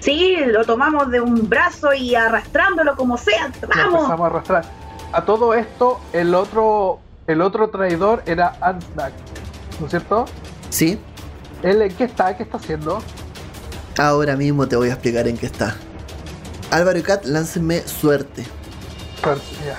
Sí, 0.02 0.36
lo 0.46 0.64
tomamos 0.64 1.10
de 1.12 1.20
un 1.20 1.48
brazo 1.48 1.92
y 1.94 2.16
arrastrándolo 2.16 2.96
como 2.96 3.16
sea. 3.16 3.52
Lo 3.62 3.68
¡Vamos! 3.68 3.94
empezamos 4.00 4.20
a 4.20 4.26
arrastrar. 4.26 4.64
A 5.12 5.24
todo 5.24 5.54
esto, 5.54 6.00
el 6.12 6.34
otro, 6.34 6.98
el 7.28 7.40
otro 7.40 7.70
traidor 7.70 8.22
era 8.26 8.56
Ansnack. 8.60 9.12
¿No 9.78 9.86
es 9.86 9.90
cierto? 9.90 10.24
¿Sí? 10.70 10.98
¿Él 11.62 11.82
en 11.82 11.94
qué 11.94 12.04
está? 12.04 12.36
¿Qué 12.36 12.42
está 12.42 12.56
haciendo? 12.56 13.00
Ahora 13.96 14.36
mismo 14.36 14.66
te 14.66 14.74
voy 14.74 14.88
a 14.88 14.94
explicar 14.94 15.28
en 15.28 15.36
qué 15.38 15.46
está. 15.46 15.76
Álvaro 16.72 16.98
y 16.98 17.02
Kat, 17.02 17.24
láncenme 17.24 17.80
suerte. 17.86 18.44
Suerte, 19.22 19.44
ya. 19.64 19.76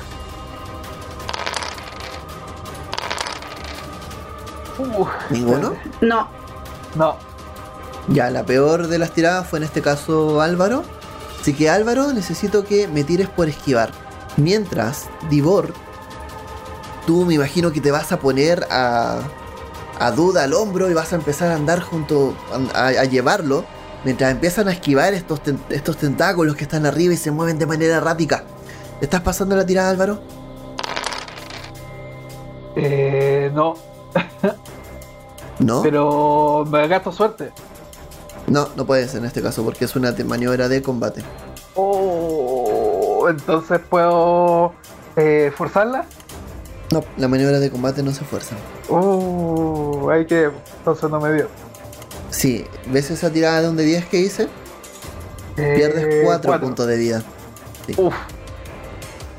Uh, 4.82 5.06
¿Ninguno? 5.30 5.76
No, 6.02 6.30
No. 6.96 7.33
Ya, 8.10 8.30
la 8.30 8.44
peor 8.46 8.88
de 8.88 8.98
las 8.98 9.12
tiradas 9.12 9.48
fue 9.48 9.60
en 9.60 9.64
este 9.64 9.82
caso 9.82 10.42
Álvaro. 10.42 10.84
Así 11.42 11.54
que 11.54 11.70
Álvaro, 11.70 12.14
necesito 12.14 12.64
que 12.66 12.88
me 12.88 13.04
tires 13.04 13.30
por 13.30 13.48
esquivar. 13.50 13.92
Mientras, 14.38 15.08
Divor, 15.30 15.74
tú 17.06 17.26
me 17.26 17.36
imagino 17.36 17.72
que 17.72 17.82
te 17.82 17.92
vas 17.92 18.12
a 18.12 18.20
poner 18.20 18.66
a, 18.70 19.20
a 20.00 20.12
Duda 20.12 20.44
al 20.44 20.54
hombro 20.54 20.90
y 20.90 20.94
vas 20.94 21.14
a 21.14 21.16
empezar 21.16 21.52
a 21.52 21.56
andar 21.56 21.82
junto 21.82 22.34
a, 22.74 22.88
a 22.88 23.04
llevarlo. 23.06 23.66
Mientras 24.04 24.32
empiezan 24.32 24.68
a 24.68 24.72
esquivar 24.74 25.14
estos, 25.14 25.42
ten- 25.42 25.62
estos 25.70 25.96
tentáculos 25.98 26.56
que 26.56 26.64
están 26.64 26.86
arriba 26.86 27.14
y 27.14 27.18
se 27.18 27.32
mueven 27.32 27.58
de 27.58 27.66
manera 27.66 27.98
errática. 27.98 28.44
¿Estás 29.00 29.22
pasando 29.22 29.56
la 29.56 29.66
tirada, 29.66 29.90
Álvaro? 29.90 30.20
Eh, 32.76 33.52
no. 33.54 33.76
No. 35.60 35.82
Pero 35.84 36.66
me 36.70 36.88
gasto 36.88 37.12
suerte. 37.12 37.52
No, 38.48 38.70
no 38.76 38.86
puedes 38.86 39.16
en 39.16 39.26
este 39.26 39.42
caso 39.42 39.64
porque 39.64 39.86
es 39.86 39.96
una 39.96 40.14
maniobra 40.26 40.68
de 40.68 40.82
combate. 40.82 41.24
Oh, 41.76 43.26
entonces 43.30 43.80
puedo 43.90 44.74
eh, 45.16 45.52
forzarla. 45.56 46.06
No, 46.92 47.04
la 47.18 47.28
maniobra 47.28 47.60
de 47.60 47.72
combate 47.72 48.04
no 48.04 48.12
se 48.14 48.24
fuerza. 48.26 48.56
Oh, 48.90 50.10
hay 50.12 50.26
que. 50.26 50.52
Entonces 50.80 51.10
no 51.10 51.20
me 51.20 51.34
dio. 51.34 51.48
Sí, 52.30 52.66
¿ves 52.88 53.10
esa 53.12 53.30
tirada 53.32 53.62
de 53.62 53.70
un 53.70 53.76
de 53.78 53.84
10 53.86 54.06
que 54.08 54.20
hice? 54.20 54.48
Pierdes 55.56 56.04
Eh, 56.06 56.22
4 56.26 56.48
cuatro. 56.50 56.68
puntos 56.68 56.88
de 56.88 56.98
vida. 56.98 57.24
Uf, 57.98 58.14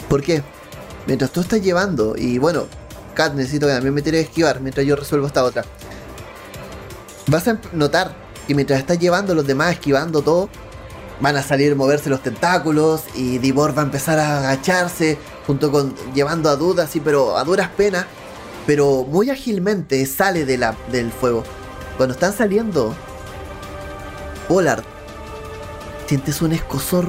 ¿Por 0.09 0.23
qué? 0.23 0.43
Mientras 1.07 1.31
tú 1.31 1.41
estás 1.41 1.61
llevando, 1.61 2.15
y 2.17 2.39
bueno, 2.39 2.65
Kat, 3.15 3.35
necesito 3.35 3.67
que 3.67 3.73
también 3.73 3.95
me 3.95 4.03
tire 4.03 4.19
a 4.19 4.23
esquivar 4.23 4.61
mientras 4.61 4.87
yo 4.87 4.97
resuelvo 4.97 5.27
esta 5.27 5.45
otra. 5.45 5.65
Vas 7.27 7.47
a 7.49 7.59
notar 7.73 8.15
que 8.47 8.55
mientras 8.55 8.81
estás 8.81 8.99
llevando 8.99 9.35
los 9.35 9.47
demás 9.47 9.73
esquivando 9.73 10.23
todo, 10.23 10.49
van 11.21 11.37
a 11.37 11.43
salir 11.43 11.77
moverse 11.77 12.11
los 12.11 12.23
tentáculos 12.23 13.03
y 13.15 13.39
Divor 13.39 13.77
va 13.77 13.83
a 13.83 13.85
empezar 13.85 14.19
a 14.19 14.39
agacharse 14.39 15.19
junto 15.47 15.71
con 15.71 15.95
llevando 16.15 16.49
a 16.49 16.57
dudas, 16.57 16.91
sí, 16.91 17.01
pero 17.01 17.37
a 17.37 17.45
duras 17.45 17.69
penas, 17.77 18.07
pero 18.67 19.05
muy 19.05 19.31
ágilmente 19.31 20.05
sale 20.07 20.45
de 20.45 20.59
la, 20.59 20.77
del 20.91 21.13
fuego. 21.13 21.45
Cuando 21.97 22.15
están 22.15 22.33
saliendo, 22.33 22.95
Pollard, 24.49 24.83
sientes 26.07 26.43
un 26.43 26.53
escosor 26.53 27.07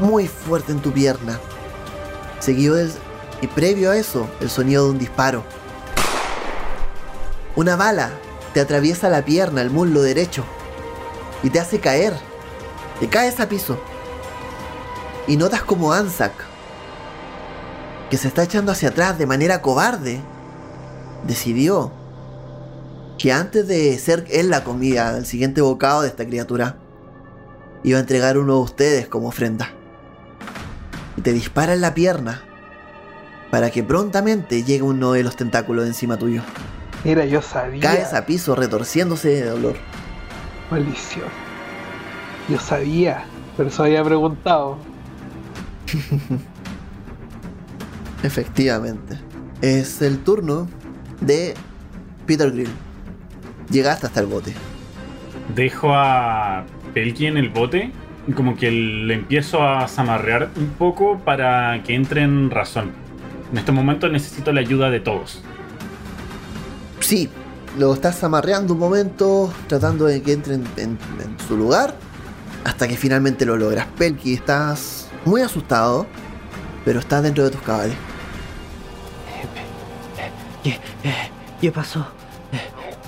muy 0.00 0.28
fuerte 0.28 0.72
en 0.72 0.80
tu 0.80 0.92
pierna. 0.92 1.40
Seguido 2.40 2.76
y 3.40 3.46
previo 3.48 3.90
a 3.90 3.96
eso, 3.96 4.26
el 4.40 4.50
sonido 4.50 4.84
de 4.84 4.90
un 4.90 4.98
disparo. 4.98 5.42
Una 7.54 7.76
bala 7.76 8.10
te 8.52 8.60
atraviesa 8.60 9.08
la 9.08 9.24
pierna, 9.24 9.62
el 9.62 9.70
muslo 9.70 10.02
derecho, 10.02 10.44
y 11.42 11.50
te 11.50 11.60
hace 11.60 11.80
caer. 11.80 12.14
Te 13.00 13.08
caes 13.08 13.38
a 13.40 13.48
piso. 13.48 13.78
Y 15.26 15.36
notas 15.36 15.62
como 15.62 15.92
Anzac, 15.92 16.32
que 18.10 18.16
se 18.16 18.28
está 18.28 18.44
echando 18.44 18.72
hacia 18.72 18.90
atrás 18.90 19.18
de 19.18 19.26
manera 19.26 19.60
cobarde, 19.60 20.20
decidió 21.26 21.92
que 23.18 23.32
antes 23.32 23.66
de 23.66 23.98
ser 23.98 24.24
él 24.30 24.50
la 24.50 24.62
comida, 24.62 25.16
el 25.16 25.26
siguiente 25.26 25.60
bocado 25.60 26.02
de 26.02 26.08
esta 26.08 26.26
criatura, 26.26 26.76
iba 27.82 27.98
a 27.98 28.00
entregar 28.00 28.38
uno 28.38 28.54
de 28.54 28.60
ustedes 28.60 29.08
como 29.08 29.28
ofrenda 29.28 29.70
y 31.16 31.22
te 31.22 31.32
dispara 31.32 31.74
en 31.74 31.80
la 31.80 31.94
pierna 31.94 32.42
para 33.50 33.70
que 33.70 33.82
prontamente 33.82 34.64
llegue 34.64 34.82
uno 34.82 35.12
de 35.12 35.22
los 35.22 35.36
tentáculos 35.36 35.86
encima 35.86 36.18
tuyo. 36.18 36.42
mira, 37.04 37.24
yo 37.24 37.40
sabía. 37.40 37.80
Caes 37.80 38.12
a 38.12 38.26
piso 38.26 38.54
retorciéndose 38.54 39.28
de 39.28 39.44
dolor. 39.44 39.76
Maldición. 40.70 41.28
Yo 42.48 42.58
sabía, 42.58 43.24
pero 43.56 43.68
eso 43.68 43.84
había 43.84 44.04
preguntado. 44.04 44.76
Efectivamente. 48.22 49.18
Es 49.62 50.02
el 50.02 50.18
turno 50.18 50.68
de 51.20 51.54
Peter 52.26 52.50
Grill. 52.50 52.68
Llegaste 53.70 54.06
hasta 54.06 54.20
el 54.20 54.26
bote. 54.26 54.54
Dejo 55.54 55.94
a 55.94 56.64
Pelky 56.94 57.26
en 57.26 57.36
el 57.36 57.50
bote 57.50 57.92
y 58.26 58.32
como 58.32 58.56
que 58.56 58.70
le 58.70 59.14
empiezo 59.14 59.62
a 59.62 59.86
zamarrear 59.88 60.50
un 60.56 60.68
poco 60.70 61.18
para 61.18 61.82
que 61.84 61.94
entre 61.94 62.22
en 62.22 62.50
razón. 62.50 62.92
En 63.52 63.58
este 63.58 63.72
momento 63.72 64.08
necesito 64.08 64.52
la 64.52 64.60
ayuda 64.60 64.90
de 64.90 65.00
todos. 65.00 65.42
Sí, 67.00 67.28
lo 67.78 67.92
estás 67.94 68.22
amarreando 68.24 68.74
un 68.74 68.80
momento, 68.80 69.52
tratando 69.68 70.06
de 70.06 70.22
que 70.22 70.32
entre 70.32 70.54
en, 70.54 70.64
en- 70.76 70.98
en 71.20 71.36
su 71.46 71.56
lugar, 71.56 71.94
hasta 72.64 72.88
que 72.88 72.96
finalmente 72.96 73.44
lo 73.46 73.56
logras. 73.56 73.86
Pelky, 73.98 74.34
estás 74.34 75.08
muy 75.24 75.42
asustado, 75.42 76.06
pero 76.84 77.00
estás 77.00 77.22
dentro 77.22 77.44
de 77.44 77.50
tus 77.50 77.60
cabales. 77.62 77.96
¿Qué, 80.62 80.78
¿qué 81.60 81.70
pasó? 81.72 82.06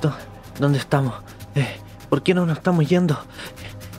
¿dó- 0.00 0.14
¿Dónde 0.58 0.78
estamos? 0.78 1.14
¿Por 2.08 2.22
qué 2.22 2.34
no 2.34 2.46
nos 2.46 2.56
estamos 2.58 2.88
yendo? 2.88 3.18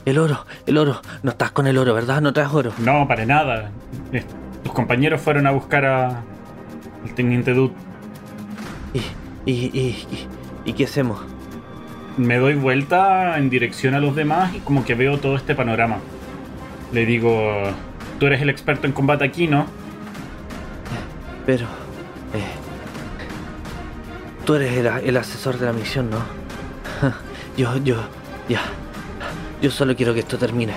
El 0.04 0.18
oro, 0.18 0.46
el 0.66 0.78
oro. 0.78 1.00
No 1.22 1.30
estás 1.32 1.52
con 1.52 1.66
el 1.66 1.76
oro, 1.78 1.94
¿verdad? 1.94 2.20
No 2.20 2.32
traes 2.32 2.50
oro. 2.52 2.72
No, 2.78 3.06
para 3.06 3.24
nada. 3.26 3.70
Tus 4.64 4.72
compañeros 4.72 5.20
fueron 5.20 5.46
a 5.46 5.50
buscar 5.50 5.84
a, 5.84 6.08
al 6.08 7.14
teniente 7.14 7.52
Dude. 7.52 7.74
¿Y, 8.94 9.52
y, 9.52 9.52
y, 9.66 10.28
y, 10.64 10.70
¿Y 10.70 10.72
qué 10.74 10.84
hacemos? 10.84 11.20
Me 12.16 12.38
doy 12.38 12.54
vuelta 12.54 13.38
en 13.38 13.50
dirección 13.50 13.94
a 13.94 14.00
los 14.00 14.14
demás 14.16 14.54
y 14.54 14.58
como 14.60 14.84
que 14.84 14.94
veo 14.94 15.18
todo 15.18 15.36
este 15.36 15.54
panorama. 15.54 15.98
Le 16.92 17.06
digo, 17.06 17.62
tú 18.18 18.26
eres 18.26 18.42
el 18.42 18.50
experto 18.50 18.86
en 18.86 18.92
combate 18.92 19.24
aquí, 19.24 19.46
¿no? 19.46 19.66
Pero... 21.46 21.66
Eh, 22.34 22.44
tú 24.44 24.54
eres 24.54 24.76
el, 24.76 24.86
el 24.86 25.16
asesor 25.16 25.58
de 25.58 25.66
la 25.66 25.72
misión, 25.72 26.10
¿no? 26.10 26.18
Yo, 27.56 27.76
yo, 27.78 27.96
ya. 28.48 28.60
Yo 29.60 29.70
solo 29.70 29.94
quiero 29.96 30.14
que 30.14 30.20
esto 30.20 30.38
termine. 30.38 30.72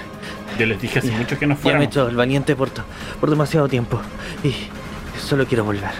Yo 0.57 0.65
les 0.65 0.81
dije 0.81 0.99
hace 0.99 1.09
Ya, 1.09 1.17
mucho 1.17 1.37
que 1.39 1.47
no 1.47 1.53
Ya 1.53 1.55
me 1.55 1.59
he 1.59 1.63
fuéramos. 1.63 1.87
hecho 1.87 2.07
el 2.09 2.15
valiente 2.15 2.55
por, 2.55 2.69
por 3.19 3.29
demasiado 3.29 3.67
tiempo. 3.67 4.01
Y 4.43 4.53
solo 5.19 5.45
quiero 5.45 5.63
volver. 5.63 5.91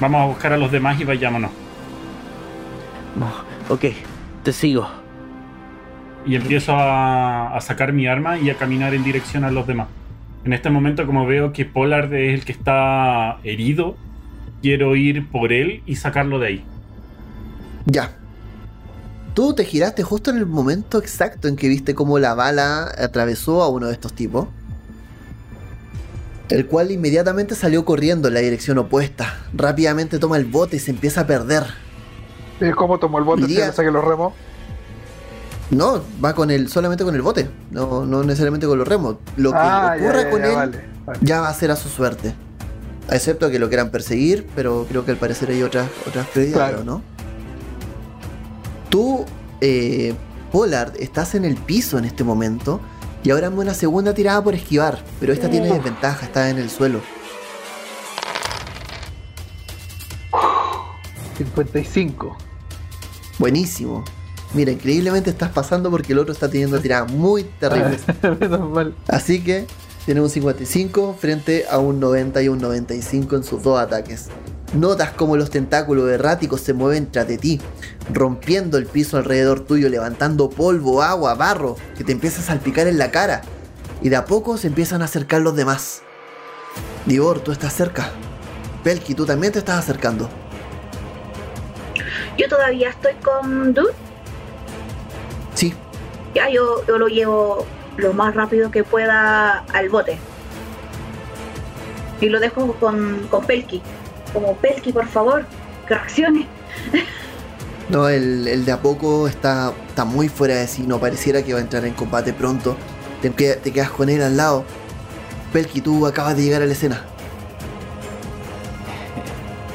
Vamos 0.00 0.20
a 0.20 0.26
buscar 0.26 0.52
a 0.52 0.56
los 0.58 0.70
demás 0.70 1.00
y 1.00 1.04
vayámonos. 1.04 1.50
No, 3.16 3.30
ok, 3.68 3.84
te 4.42 4.52
sigo. 4.52 4.88
Y 6.26 6.34
empiezo 6.34 6.72
a, 6.72 7.56
a 7.56 7.60
sacar 7.60 7.92
mi 7.92 8.06
arma 8.06 8.38
y 8.38 8.50
a 8.50 8.56
caminar 8.56 8.94
en 8.94 9.04
dirección 9.04 9.44
a 9.44 9.50
los 9.50 9.66
demás. 9.66 9.88
En 10.44 10.52
este 10.52 10.70
momento, 10.70 11.06
como 11.06 11.26
veo 11.26 11.52
que 11.52 11.64
Pollard 11.64 12.12
es 12.14 12.34
el 12.34 12.44
que 12.44 12.52
está 12.52 13.38
herido, 13.42 13.96
quiero 14.62 14.94
ir 14.96 15.28
por 15.28 15.52
él 15.52 15.82
y 15.86 15.96
sacarlo 15.96 16.38
de 16.38 16.46
ahí. 16.46 16.64
Ya. 17.86 18.16
Tú 19.34 19.54
te 19.54 19.64
giraste 19.64 20.02
justo 20.02 20.30
en 20.30 20.38
el 20.38 20.46
momento 20.46 20.98
exacto 20.98 21.48
en 21.48 21.56
que 21.56 21.68
viste 21.68 21.94
cómo 21.94 22.18
la 22.18 22.34
bala 22.34 22.92
atravesó 22.98 23.62
a 23.62 23.68
uno 23.68 23.86
de 23.86 23.92
estos 23.92 24.12
tipos. 24.12 24.48
El 26.48 26.66
cual 26.66 26.90
inmediatamente 26.90 27.54
salió 27.54 27.84
corriendo 27.84 28.28
en 28.28 28.34
la 28.34 28.40
dirección 28.40 28.78
opuesta. 28.78 29.46
Rápidamente 29.52 30.18
toma 30.18 30.36
el 30.36 30.44
bote 30.44 30.76
y 30.76 30.80
se 30.80 30.92
empieza 30.92 31.22
a 31.22 31.26
perder. 31.26 31.64
¿Y 32.60 32.70
cómo 32.72 32.98
tomó 32.98 33.18
el 33.18 33.24
bote 33.24 33.42
si 33.42 33.48
Diría- 33.48 33.66
le 33.66 33.72
saqué 33.72 33.90
los 33.90 34.04
remos? 34.04 34.32
No, 35.70 36.00
va 36.24 36.34
con 36.34 36.50
el, 36.50 36.68
solamente 36.68 37.02
con 37.04 37.14
el 37.14 37.22
bote. 37.22 37.50
No, 37.70 38.04
no 38.06 38.22
necesariamente 38.22 38.66
con 38.66 38.78
los 38.78 38.86
remos. 38.86 39.16
Lo 39.36 39.50
que 39.52 39.58
Ah, 39.60 39.94
ocurra 39.98 40.22
ya, 40.22 40.30
con 40.30 40.40
ya, 40.40 40.46
él 40.48 40.54
vale, 40.54 40.84
vale. 41.04 41.18
ya 41.22 41.40
va 41.40 41.48
a 41.48 41.54
ser 41.54 41.70
a 41.72 41.76
su 41.76 41.88
suerte. 41.88 42.34
Excepto 43.10 43.50
que 43.50 43.58
lo 43.58 43.68
quieran 43.68 43.90
perseguir, 43.90 44.46
pero 44.54 44.86
creo 44.88 45.04
que 45.04 45.10
al 45.12 45.16
parecer 45.16 45.50
hay 45.50 45.62
otras, 45.62 45.88
otras 46.06 46.26
prioridades, 46.28 46.70
Claro. 46.76 46.84
¿no? 46.84 47.02
Tú, 48.90 49.24
eh, 49.60 50.14
Pollard, 50.52 50.92
estás 51.00 51.34
en 51.34 51.44
el 51.44 51.56
piso 51.56 51.98
en 51.98 52.04
este 52.04 52.24
momento 52.24 52.80
y 53.24 53.30
ahora 53.30 53.48
una 53.50 53.74
segunda 53.74 54.14
tirada 54.14 54.42
por 54.42 54.54
esquivar, 54.54 54.98
pero 55.18 55.32
esta 55.32 55.50
tiene 55.50 55.68
desventaja, 55.72 56.24
está 56.26 56.48
en 56.48 56.58
el 56.58 56.70
suelo. 56.70 57.00
55. 61.36 62.36
Buenísimo. 63.38 64.04
Mira, 64.54 64.72
increíblemente 64.72 65.30
estás 65.30 65.50
pasando 65.50 65.90
porque 65.90 66.12
el 66.12 66.18
otro 66.18 66.32
está 66.32 66.48
teniendo 66.48 66.80
tiradas 66.80 67.12
muy 67.12 67.44
terribles. 67.60 68.02
Menos 68.40 68.70
mal. 68.70 68.94
Así 69.08 69.42
que 69.42 69.66
tiene 70.04 70.20
un 70.20 70.30
55 70.30 71.16
frente 71.18 71.66
a 71.68 71.78
un 71.78 72.00
90 72.00 72.42
y 72.42 72.48
un 72.48 72.58
95 72.60 73.36
en 73.36 73.44
sus 73.44 73.62
dos 73.62 73.78
ataques. 73.78 74.28
Notas 74.74 75.10
como 75.12 75.36
los 75.36 75.50
tentáculos 75.50 76.08
erráticos 76.10 76.60
se 76.60 76.72
mueven 76.72 77.10
tras 77.10 77.28
de 77.28 77.38
ti, 77.38 77.60
rompiendo 78.12 78.78
el 78.78 78.86
piso 78.86 79.16
alrededor 79.16 79.60
tuyo, 79.60 79.88
levantando 79.88 80.50
polvo, 80.50 81.02
agua, 81.02 81.34
barro, 81.34 81.76
que 81.96 82.04
te 82.04 82.12
empieza 82.12 82.40
a 82.40 82.44
salpicar 82.44 82.86
en 82.86 82.98
la 82.98 83.10
cara. 83.10 83.42
Y 84.02 84.08
de 84.08 84.16
a 84.16 84.24
poco 84.24 84.56
se 84.58 84.66
empiezan 84.66 85.02
a 85.02 85.06
acercar 85.06 85.40
los 85.40 85.56
demás. 85.56 86.02
Divor, 87.06 87.40
tú 87.40 87.52
estás 87.52 87.72
cerca. 87.72 88.10
Pelki, 88.84 89.14
tú 89.14 89.24
también 89.24 89.52
te 89.52 89.58
estás 89.58 89.78
acercando. 89.78 90.28
Yo 92.36 92.48
todavía 92.48 92.90
estoy 92.90 93.14
con 93.22 93.72
Dude. 93.74 93.92
Sí, 95.54 95.72
Ya 96.34 96.50
yo, 96.50 96.84
yo 96.86 96.98
lo 96.98 97.08
llevo 97.08 97.64
lo 97.96 98.12
más 98.12 98.34
rápido 98.34 98.70
que 98.70 98.84
pueda 98.84 99.64
al 99.72 99.88
bote. 99.88 100.18
Y 102.20 102.28
lo 102.28 102.40
dejo 102.40 102.74
con, 102.74 103.26
con 103.30 103.44
Pelki. 103.46 103.82
Como 104.32 104.54
Pelki, 104.56 104.92
por 104.92 105.06
favor, 105.06 105.44
que 105.88 105.94
reaccione. 105.94 106.46
No, 107.88 108.08
el, 108.08 108.48
el 108.48 108.64
de 108.64 108.72
a 108.72 108.82
poco 108.82 109.28
está, 109.28 109.72
está 109.88 110.04
muy 110.04 110.28
fuera 110.28 110.56
de 110.56 110.66
sí, 110.66 110.82
no 110.82 110.98
pareciera 110.98 111.44
que 111.44 111.52
va 111.52 111.60
a 111.60 111.62
entrar 111.62 111.84
en 111.84 111.94
combate 111.94 112.32
pronto. 112.32 112.76
Te, 113.22 113.30
te 113.30 113.72
quedas 113.72 113.90
con 113.90 114.08
él 114.08 114.22
al 114.22 114.36
lado. 114.36 114.64
Pelki, 115.52 115.80
tú 115.80 116.04
acabas 116.04 116.36
de 116.36 116.42
llegar 116.42 116.62
a 116.62 116.66
la 116.66 116.72
escena. 116.72 117.04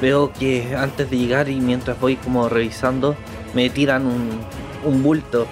Veo 0.01 0.33
que 0.33 0.75
antes 0.75 1.09
de 1.11 1.17
llegar 1.17 1.47
y 1.49 1.59
mientras 1.61 1.99
voy 1.99 2.15
como 2.15 2.49
revisando, 2.49 3.15
me 3.53 3.69
tiran 3.69 4.05
un, 4.07 4.29
un 4.83 5.03
bulto 5.03 5.45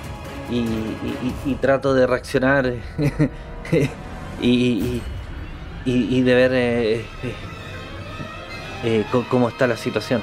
y, 0.50 0.58
y- 1.46 1.56
trato 1.56 1.94
de 1.94 2.08
reaccionar 2.08 2.74
y, 4.42 5.02
y- 5.86 6.22
de 6.22 6.34
ver 6.36 6.52
eh, 6.54 6.96
eh, 6.96 7.06
eh, 8.84 9.06
cómo 9.30 9.50
está 9.50 9.68
la 9.68 9.78
situación. 9.78 10.22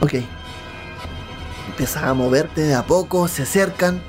Ok. 0.00 0.14
Empiezas 1.70 2.04
a 2.04 2.14
moverte 2.14 2.60
de 2.60 2.74
a 2.74 2.84
poco, 2.84 3.26
se 3.28 3.42
acercan. 3.42 4.00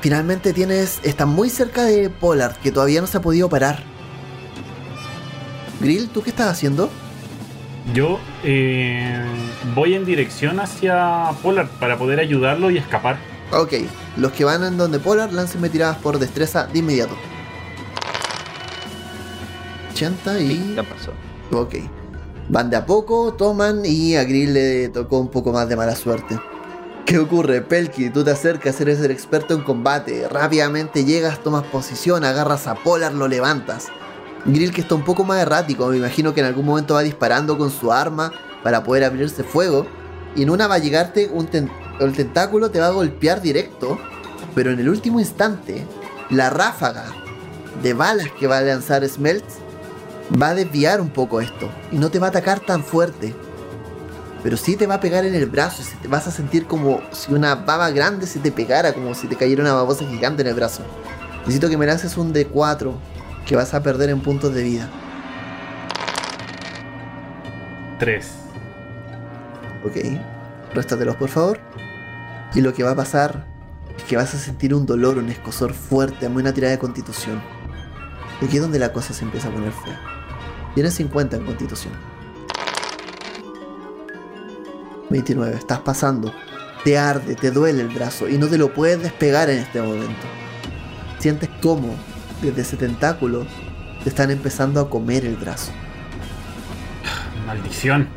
Finalmente 0.00 0.52
tienes. 0.54 1.00
Están 1.02 1.28
muy 1.28 1.50
cerca 1.50 1.84
de 1.84 2.08
Pollard, 2.08 2.56
que 2.56 2.70
todavía 2.72 3.00
no 3.02 3.06
se 3.06 3.18
ha 3.18 3.20
podido 3.20 3.48
parar. 3.50 3.82
Grill, 5.80 6.08
¿tú 6.08 6.22
qué 6.22 6.30
estás 6.30 6.48
haciendo? 6.50 6.88
Yo 7.94 8.18
eh, 8.42 9.24
voy 9.74 9.94
en 9.94 10.04
dirección 10.04 10.60
hacia 10.60 11.30
Pollard 11.42 11.68
para 11.78 11.96
poder 11.96 12.18
ayudarlo 12.18 12.70
y 12.70 12.78
escapar. 12.78 13.16
Ok, 13.52 13.74
los 14.16 14.32
que 14.32 14.44
van 14.44 14.64
en 14.64 14.76
donde 14.76 14.98
Pollard, 14.98 15.32
láncenme 15.32 15.68
tiradas 15.68 15.96
por 15.98 16.18
destreza 16.18 16.66
de 16.66 16.80
inmediato. 16.80 17.16
80 19.92 20.40
y. 20.40 20.74
Ya 20.74 20.82
pasó. 20.82 21.12
Ok. 21.52 21.76
Van 22.48 22.70
de 22.70 22.76
a 22.76 22.86
poco, 22.86 23.34
toman 23.34 23.84
y 23.84 24.16
a 24.16 24.24
Grill 24.24 24.52
le 24.52 24.88
tocó 24.88 25.18
un 25.18 25.28
poco 25.28 25.52
más 25.52 25.68
de 25.68 25.76
mala 25.76 25.96
suerte. 25.96 26.38
¿Qué 27.04 27.18
ocurre? 27.18 27.62
Pelki, 27.62 28.10
tú 28.10 28.24
te 28.24 28.32
acercas, 28.32 28.80
eres 28.80 29.00
el 29.00 29.12
experto 29.12 29.54
en 29.54 29.62
combate. 29.62 30.28
Rápidamente 30.28 31.04
llegas, 31.04 31.40
tomas 31.42 31.64
posición, 31.64 32.24
agarras 32.24 32.66
a 32.66 32.74
Polar, 32.74 33.14
lo 33.14 33.28
levantas. 33.28 33.86
Grill 34.46 34.72
que 34.72 34.80
está 34.80 34.94
un 34.94 35.04
poco 35.04 35.24
más 35.24 35.40
errático, 35.40 35.86
me 35.88 35.96
imagino 35.96 36.32
que 36.32 36.40
en 36.40 36.46
algún 36.46 36.64
momento 36.64 36.94
va 36.94 37.02
disparando 37.02 37.58
con 37.58 37.70
su 37.70 37.92
arma 37.92 38.32
para 38.62 38.84
poder 38.84 39.04
abrirse 39.04 39.42
fuego. 39.42 39.86
Y 40.36 40.42
en 40.42 40.50
una 40.50 40.66
va 40.66 40.76
a 40.76 40.78
llegarte 40.78 41.30
un 41.32 41.48
el 41.98 42.12
tentáculo, 42.12 42.70
te 42.70 42.78
va 42.78 42.88
a 42.88 42.90
golpear 42.90 43.40
directo. 43.40 43.98
Pero 44.54 44.70
en 44.70 44.78
el 44.78 44.88
último 44.88 45.18
instante, 45.20 45.86
la 46.30 46.50
ráfaga 46.50 47.04
de 47.82 47.92
balas 47.94 48.28
que 48.38 48.46
va 48.46 48.58
a 48.58 48.62
lanzar 48.62 49.06
Smelts 49.06 49.56
va 50.40 50.48
a 50.48 50.54
desviar 50.54 51.00
un 51.00 51.10
poco 51.10 51.40
esto 51.40 51.68
y 51.92 51.96
no 51.96 52.10
te 52.10 52.18
va 52.18 52.28
a 52.28 52.30
atacar 52.30 52.60
tan 52.60 52.82
fuerte. 52.82 53.34
Pero 54.42 54.56
sí 54.56 54.76
te 54.76 54.86
va 54.86 54.94
a 54.94 55.00
pegar 55.00 55.24
en 55.24 55.34
el 55.34 55.46
brazo 55.46 55.82
y 55.82 56.02
te 56.02 56.08
vas 56.08 56.26
a 56.26 56.30
sentir 56.30 56.66
como 56.66 57.00
si 57.12 57.32
una 57.32 57.54
baba 57.56 57.90
grande 57.90 58.26
se 58.26 58.38
te 58.38 58.52
pegara, 58.52 58.92
como 58.92 59.14
si 59.14 59.26
te 59.26 59.36
cayera 59.36 59.62
una 59.62 59.72
babosa 59.72 60.06
gigante 60.06 60.42
en 60.42 60.48
el 60.48 60.54
brazo. 60.54 60.82
Necesito 61.40 61.68
que 61.68 61.76
me 61.76 61.86
lances 61.86 62.16
un 62.16 62.32
D4 62.32 62.92
que 63.46 63.54
vas 63.54 63.72
a 63.74 63.82
perder 63.82 64.10
en 64.10 64.20
puntos 64.20 64.52
de 64.52 64.62
vida. 64.64 64.90
3. 67.98 68.30
Ok, 69.84 69.96
réstatelos 70.74 71.16
por 71.16 71.28
favor. 71.28 71.60
Y 72.54 72.60
lo 72.60 72.74
que 72.74 72.82
va 72.82 72.90
a 72.90 72.96
pasar 72.96 73.46
es 73.96 74.02
que 74.04 74.16
vas 74.16 74.34
a 74.34 74.38
sentir 74.38 74.74
un 74.74 74.84
dolor, 74.84 75.18
un 75.18 75.28
escosor 75.28 75.72
fuerte, 75.72 76.28
muy 76.28 76.42
una 76.42 76.52
tirada 76.52 76.72
de 76.72 76.78
constitución. 76.78 77.40
Y 78.40 78.46
aquí 78.46 78.56
es 78.56 78.62
donde 78.62 78.78
la 78.78 78.92
cosa 78.92 79.14
se 79.14 79.24
empieza 79.24 79.48
a 79.48 79.52
poner 79.52 79.72
fea. 79.72 80.00
Tienes 80.74 80.94
50 80.94 81.36
en 81.36 81.44
constitución. 81.46 81.94
29, 85.08 85.56
estás 85.56 85.80
pasando. 85.80 86.32
Te 86.84 86.98
arde, 86.98 87.36
te 87.36 87.50
duele 87.50 87.82
el 87.82 87.88
brazo 87.88 88.28
y 88.28 88.38
no 88.38 88.48
te 88.48 88.58
lo 88.58 88.74
puedes 88.74 89.00
despegar 89.00 89.48
en 89.50 89.58
este 89.58 89.80
momento. 89.80 90.26
Sientes 91.18 91.48
como 91.62 91.94
desde 92.42 92.62
ese 92.62 92.76
tentáculo 92.76 93.46
te 94.02 94.08
están 94.10 94.30
empezando 94.30 94.80
a 94.80 94.88
comer 94.90 95.24
el 95.24 95.36
brazo. 95.36 95.72
Maldición. 97.46 98.08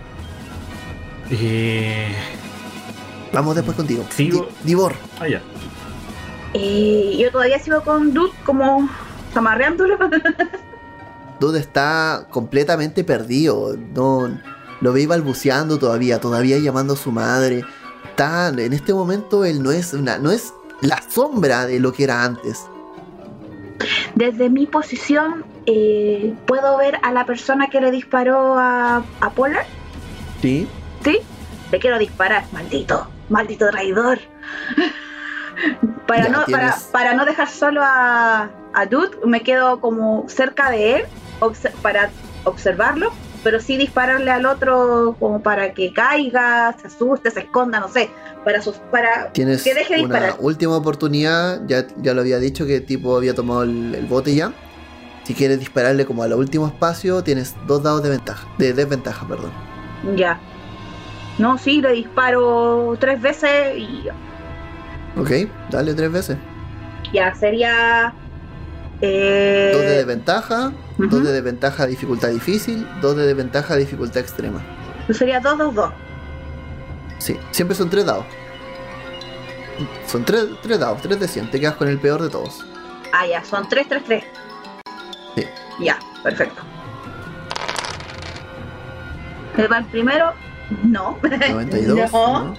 Eh, 1.32 2.14
Vamos 3.32 3.56
después 3.56 3.78
contigo. 3.78 4.04
Sigo. 4.10 4.48
Di- 4.64 4.70
Divor, 4.70 4.94
ah, 5.20 5.28
ya. 5.28 5.42
Y 6.54 7.20
yo 7.22 7.32
todavía 7.32 7.60
sigo 7.60 7.82
con 7.84 8.12
Dude 8.14 8.34
como 8.44 8.90
amarreándolo. 9.36 9.98
Dude 11.40 11.60
está 11.60 12.26
completamente 12.32 13.04
perdido. 13.04 13.78
No 13.94 14.30
lo 14.82 14.94
ve 14.94 15.06
balbuceando 15.06 15.78
todavía, 15.78 16.20
todavía 16.20 16.58
llamando 16.58 16.94
a 16.94 16.98
su 16.98 17.12
madre. 17.12 17.64
Está 18.10 18.50
en 18.50 18.74
este 18.74 18.94
momento 18.96 19.46
él 19.46 19.62
no 19.62 19.72
es 19.72 19.94
una, 19.94 20.18
no 20.18 20.32
es 20.32 20.52
la 20.82 21.02
sombra 21.08 21.68
de 21.68 21.80
lo 21.80 21.94
que 21.94 22.06
era 22.06 22.24
antes. 22.24 22.66
Desde 24.16 24.49
mi 24.49 24.66
posición 24.66 25.45
eh, 25.66 26.34
puedo 26.45 26.78
ver 26.78 26.99
a 27.03 27.12
la 27.12 27.26
persona 27.26 27.68
que 27.70 27.80
le 27.82 27.91
disparó 27.91 28.57
a, 28.57 29.03
a 29.22 29.30
Polar, 29.32 29.66
Sí. 30.41 30.68
¿sí? 31.03 31.20
le 31.72 31.80
quiero 31.80 31.99
disparar. 31.99 32.43
Maldito, 32.51 33.07
maldito 33.30 33.70
traidor. 33.70 34.20
para, 36.07 36.24
Ya, 36.24 36.30
no, 36.30 36.45
para, 36.45 36.76
para 36.91 37.14
no 37.14 37.26
dejar 37.26 37.49
solo 37.49 37.82
a, 37.84 38.49
a 38.74 38.86
Dude, 38.86 39.18
me 39.26 39.41
quedo 39.41 39.80
como 39.82 40.26
cerca 40.30 40.72
de 40.72 40.95
él 40.97 41.03
obse- 41.41 41.72
para 41.82 42.10
observarlo, 42.45 43.12
pero 43.44 43.60
sí 43.60 43.78
dispararle 43.78 44.32
al 44.32 44.46
otro 44.46 45.16
como 45.20 45.42
para 45.42 45.74
que 45.74 45.92
caiga, 45.94 46.76
se 46.80 46.88
asuste, 46.88 47.32
se 47.32 47.42
esconda, 47.42 47.80
no 47.80 47.88
sé, 47.88 48.10
para 48.44 48.62
sus, 48.62 48.76
para 48.92 49.32
Tienes 49.32 49.64
que 49.64 49.74
deje 49.74 49.96
de 49.98 50.04
una 50.04 50.16
disparar. 50.16 50.40
última 50.42 50.76
oportunidad, 50.78 51.62
ya, 51.68 51.86
ya 51.98 52.14
lo 52.14 52.22
había 52.22 52.40
dicho 52.40 52.66
que 52.66 52.82
tipo 52.82 53.16
había 53.16 53.34
tomado 53.34 53.64
el, 53.64 53.96
el 53.96 54.06
bote 54.06 54.36
ya. 54.36 54.54
Si 55.24 55.34
quieres 55.36 55.60
dispararle 55.60 56.06
como 56.06 56.24
al 56.24 56.34
último 56.34 56.68
espacio, 56.68 57.24
tienes 57.24 57.56
dos 57.68 57.84
dados 57.84 58.02
de 58.04 58.10
ventaja, 58.10 58.48
de 58.58 58.74
desventaja, 58.74 59.28
perdón. 59.28 59.52
Ya. 60.16 60.40
No, 61.38 61.58
sí, 61.58 61.82
le 61.82 61.92
disparo 61.94 62.98
tres 63.00 63.22
veces 63.22 63.78
y 63.78 64.08
Ok, 65.18 65.32
dale 65.70 65.94
tres 65.94 66.12
veces. 66.12 66.38
ya 67.14 67.34
sería. 67.36 68.14
Eh, 69.02 69.72
Dos 69.74 69.82
de 69.82 69.97
desventaja, 69.97 70.72
ujú. 70.97 71.08
dos 71.08 71.24
de 71.24 71.32
desventaja 71.32 71.86
dificultad 71.86 72.30
difícil, 72.30 72.88
dos 73.02 73.16
de 73.16 73.26
desventaja 73.28 73.76
dificultad 73.76 74.18
extrema. 74.22 74.62
Sería 75.10 75.39
2, 75.39 75.58
2, 75.58 75.76
2. 75.76 75.93
Sí, 77.20 77.38
siempre 77.52 77.76
son 77.76 77.89
tres 77.89 78.06
dados. 78.06 78.26
Son 80.06 80.24
tres, 80.26 80.45
tres 80.62 80.80
dados, 80.80 81.02
tres 81.02 81.20
de 81.20 81.28
100, 81.28 81.52
te 81.52 81.60
quedas 81.60 81.76
con 81.76 81.88
el 81.88 81.97
peor 82.00 82.22
de 82.22 82.30
todos. 82.30 82.66
Ah, 83.14 83.26
ya, 83.26 83.43
son 83.43 83.68
3, 83.68 83.88
3, 83.88 84.04
3. 84.06 84.24
Sí. 85.36 85.45
Ya, 85.80 85.97
perfecto. 86.22 86.62
¿El 89.58 89.72
va 89.72 89.78
el 89.80 89.86
primero? 89.86 90.34
No. 90.84 91.18
92. 91.24 92.12
No. 92.12 92.43
¿no? 92.43 92.54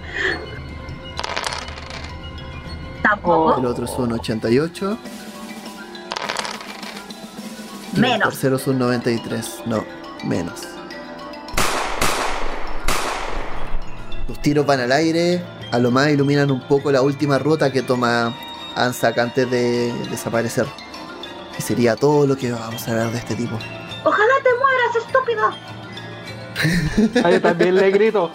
Tampoco. 3.03 3.59
El 3.59 3.67
otro 3.67 3.85
es 3.85 3.91
un 3.93 4.13
88. 4.13 4.99
Y 8.01 8.05
El 8.05 8.13
Menos. 8.13 8.29
tercero 8.31 8.57
es 8.57 8.67
un 8.67 8.79
93. 8.79 9.63
No, 9.67 9.85
menos. 10.25 10.61
Los 14.29 14.41
tiros 14.43 14.65
van 14.67 14.81
al 14.81 14.93
aire. 14.93 15.43
A 15.73 15.79
lo 15.79 15.91
más 15.91 16.09
iluminan 16.09 16.51
un 16.51 16.61
poco 16.67 16.91
la 16.91 17.03
última 17.03 17.39
ruta 17.39 17.71
que 17.71 17.83
toma 17.83 18.35
Anzac 18.75 19.19
antes 19.19 19.49
de 19.51 19.93
desaparecer. 20.11 20.67
Y 21.59 21.63
sería 21.63 21.95
todo 21.97 22.27
lo 22.27 22.37
que 22.37 22.51
vamos 22.53 22.87
a 22.89 22.95
ver 22.95 23.11
de 23.13 23.19
este 23.19 23.35
tipo. 23.37 23.57
Ojalá 24.05 24.33
te 24.43 24.51
mueras, 24.59 24.97
estúpido. 27.13 27.25
Ahí 27.25 27.39
también 27.41 27.77
le 27.77 27.91
grito. 27.91 28.31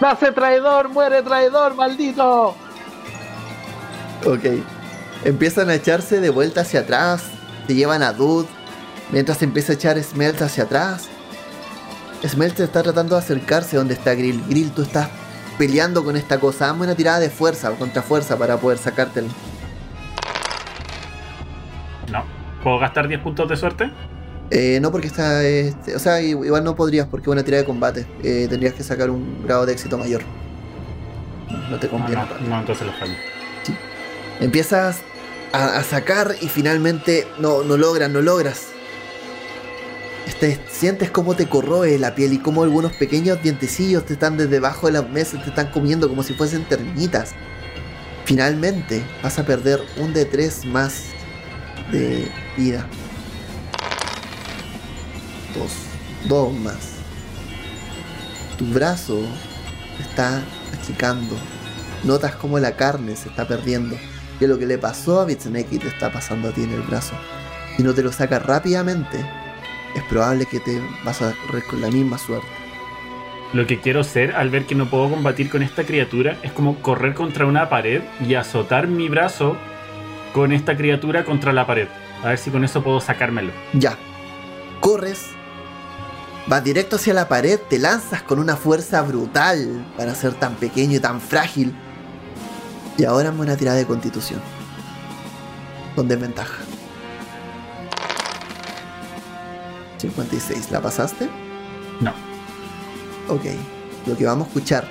¡Nace 0.00 0.32
traidor! 0.32 0.88
¡Muere 0.88 1.22
traidor! 1.22 1.74
¡Maldito! 1.74 2.54
Ok. 4.24 4.44
Empiezan 5.24 5.68
a 5.68 5.74
echarse 5.74 6.20
de 6.20 6.30
vuelta 6.30 6.62
hacia 6.62 6.80
atrás. 6.80 7.22
Se 7.66 7.74
llevan 7.74 8.02
a 8.02 8.12
Dude. 8.12 8.48
Mientras 9.10 9.42
empieza 9.42 9.72
a 9.72 9.74
echar 9.76 10.02
Smelt 10.02 10.40
hacia 10.42 10.64
atrás. 10.64 11.08
Smelt 12.26 12.58
está 12.60 12.82
tratando 12.82 13.14
de 13.14 13.22
acercarse 13.22 13.76
donde 13.76 13.94
está 13.94 14.14
Grill. 14.14 14.42
Grill, 14.48 14.70
tú 14.72 14.82
estás 14.82 15.08
peleando 15.56 16.04
con 16.04 16.16
esta 16.16 16.38
cosa. 16.38 16.66
Dame 16.66 16.84
una 16.84 16.94
tirada 16.94 17.20
de 17.20 17.30
fuerza 17.30 17.70
o 17.70 17.76
contra 17.76 18.02
fuerza 18.02 18.36
para 18.36 18.58
poder 18.58 18.78
sacártelo. 18.78 19.28
No. 22.12 22.24
¿Puedo 22.62 22.78
gastar 22.78 23.08
10 23.08 23.20
puntos 23.20 23.48
de 23.48 23.56
suerte? 23.56 23.90
Eh, 24.50 24.78
no 24.80 24.90
porque 24.90 25.06
está... 25.06 25.44
este, 25.44 25.94
o 25.94 25.98
sea, 25.98 26.20
igual 26.20 26.64
no 26.64 26.74
podrías 26.74 27.06
porque 27.06 27.24
es 27.24 27.32
una 27.32 27.44
tirada 27.44 27.62
de 27.62 27.66
combate. 27.66 28.06
Eh, 28.22 28.46
tendrías 28.48 28.74
que 28.74 28.82
sacar 28.82 29.10
un 29.10 29.44
grado 29.44 29.64
de 29.64 29.72
éxito 29.72 29.96
mayor. 29.96 30.22
No 31.70 31.78
te 31.78 31.88
conviene. 31.88 32.22
no, 32.40 32.48
no, 32.48 32.60
entonces 32.60 32.86
lo 32.86 32.92
fallo. 32.94 33.14
Empiezas 34.40 35.00
a, 35.52 35.78
a 35.78 35.82
sacar 35.82 36.34
y 36.40 36.48
finalmente 36.48 37.26
no, 37.38 37.62
no 37.62 37.76
logras, 37.76 38.10
no 38.10 38.20
logras. 38.20 38.68
Este, 40.28 40.60
sientes 40.70 41.10
cómo 41.10 41.34
te 41.34 41.48
corroe 41.48 41.98
la 41.98 42.14
piel 42.14 42.34
y 42.34 42.38
cómo 42.38 42.62
algunos 42.62 42.92
pequeños 42.92 43.42
dientecillos 43.42 44.04
te 44.04 44.12
están 44.12 44.36
desde 44.36 44.50
debajo 44.50 44.86
de 44.86 44.92
las 44.92 45.08
mesas, 45.08 45.42
te 45.42 45.48
están 45.48 45.70
comiendo 45.70 46.06
como 46.06 46.22
si 46.22 46.34
fuesen 46.34 46.64
termitas. 46.64 47.32
Finalmente 48.26 49.02
vas 49.22 49.38
a 49.38 49.46
perder 49.46 49.80
un 49.96 50.12
de 50.12 50.26
tres 50.26 50.66
más 50.66 51.04
de 51.90 52.30
vida. 52.58 52.86
Dos, 55.54 55.72
dos 56.28 56.52
más. 56.52 56.76
Tu 58.58 58.66
brazo 58.66 59.22
está 59.98 60.42
achicando. 60.78 61.36
Notas 62.04 62.34
como 62.34 62.58
la 62.58 62.76
carne 62.76 63.16
se 63.16 63.30
está 63.30 63.48
perdiendo. 63.48 63.96
Que 64.38 64.46
lo 64.46 64.58
que 64.58 64.66
le 64.66 64.76
pasó 64.76 65.22
a 65.22 65.24
Bitseneki 65.24 65.78
te 65.78 65.88
está 65.88 66.12
pasando 66.12 66.50
a 66.50 66.52
ti 66.52 66.64
en 66.64 66.72
el 66.72 66.82
brazo. 66.82 67.14
Si 67.78 67.82
no 67.82 67.94
te 67.94 68.02
lo 68.02 68.12
sacas 68.12 68.44
rápidamente, 68.44 69.24
es 69.98 70.04
probable 70.04 70.46
que 70.46 70.60
te 70.60 70.80
vas 71.04 71.22
a 71.22 71.34
correr 71.46 71.64
con 71.64 71.80
la 71.80 71.88
misma 71.88 72.18
suerte. 72.18 72.48
Lo 73.52 73.66
que 73.66 73.80
quiero 73.80 74.00
hacer 74.00 74.34
al 74.34 74.50
ver 74.50 74.66
que 74.66 74.74
no 74.74 74.90
puedo 74.90 75.10
combatir 75.10 75.50
con 75.50 75.62
esta 75.62 75.84
criatura 75.84 76.38
es 76.42 76.52
como 76.52 76.80
correr 76.82 77.14
contra 77.14 77.46
una 77.46 77.68
pared 77.68 78.02
y 78.26 78.34
azotar 78.34 78.88
mi 78.88 79.08
brazo 79.08 79.56
con 80.34 80.52
esta 80.52 80.76
criatura 80.76 81.24
contra 81.24 81.52
la 81.52 81.66
pared. 81.66 81.88
A 82.22 82.28
ver 82.28 82.38
si 82.38 82.50
con 82.50 82.64
eso 82.64 82.82
puedo 82.82 83.00
sacármelo. 83.00 83.52
Ya. 83.72 83.96
Corres. 84.80 85.30
Vas 86.46 86.64
directo 86.64 86.96
hacia 86.96 87.14
la 87.14 87.28
pared, 87.28 87.58
te 87.68 87.78
lanzas 87.78 88.22
con 88.22 88.38
una 88.38 88.56
fuerza 88.56 89.02
brutal 89.02 89.86
para 89.96 90.14
ser 90.14 90.34
tan 90.34 90.54
pequeño 90.54 90.96
y 90.96 91.00
tan 91.00 91.20
frágil. 91.20 91.74
Y 92.96 93.04
ahora 93.04 93.32
me 93.32 93.40
una 93.40 93.56
tirada 93.56 93.76
de 93.76 93.86
constitución. 93.86 94.40
Con 95.94 96.08
desventaja. 96.08 96.67
56, 99.98 100.70
¿la 100.70 100.80
pasaste? 100.80 101.28
No. 102.00 102.12
Ok, 103.28 103.44
lo 104.06 104.16
que 104.16 104.24
vamos 104.24 104.46
a 104.46 104.48
escuchar. 104.48 104.88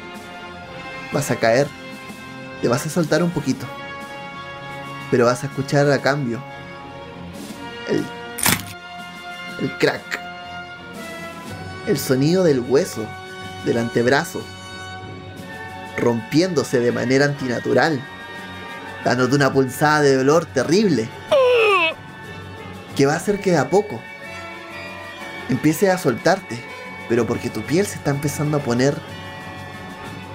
Vas 1.12 1.32
a 1.32 1.38
caer. 1.38 1.68
Te 2.62 2.68
vas 2.68 2.86
a 2.86 2.90
soltar 2.90 3.24
un 3.24 3.32
poquito. 3.32 3.66
Pero 5.10 5.26
vas 5.26 5.44
a 5.44 5.48
escuchar 5.48 5.90
a 5.92 6.00
cambio. 6.00 6.42
El. 7.88 8.04
El 9.62 9.78
crack. 9.78 10.20
El 11.88 11.98
sonido 11.98 12.44
del 12.44 12.60
hueso. 12.60 13.06
Del 13.66 13.78
antebrazo. 13.78 14.42
Rompiéndose 15.98 16.80
de 16.80 16.92
manera 16.92 17.26
antinatural. 17.26 18.02
Dándote 19.06 19.36
una 19.36 19.54
pulsada 19.54 20.02
de 20.02 20.18
dolor 20.18 20.46
terrible. 20.46 21.10
Que 22.96 23.06
va 23.06 23.14
a 23.14 23.18
hacer 23.18 23.40
que 23.40 23.52
de 23.52 23.58
a 23.58 23.70
poco 23.70 24.02
empiece 25.50 25.90
a 25.90 25.98
soltarte 25.98 26.58
pero 27.10 27.26
porque 27.26 27.50
tu 27.50 27.62
piel 27.62 27.86
se 27.86 27.96
está 27.96 28.12
empezando 28.12 28.58
a 28.58 28.60
poner 28.60 28.96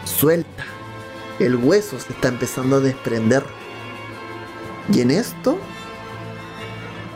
suelta. 0.04 0.64
El 1.38 1.56
hueso 1.56 1.98
se 1.98 2.12
está 2.12 2.28
empezando 2.28 2.76
a 2.76 2.80
desprender. 2.80 3.42
Y 4.92 5.00
en 5.00 5.10
esto 5.10 5.58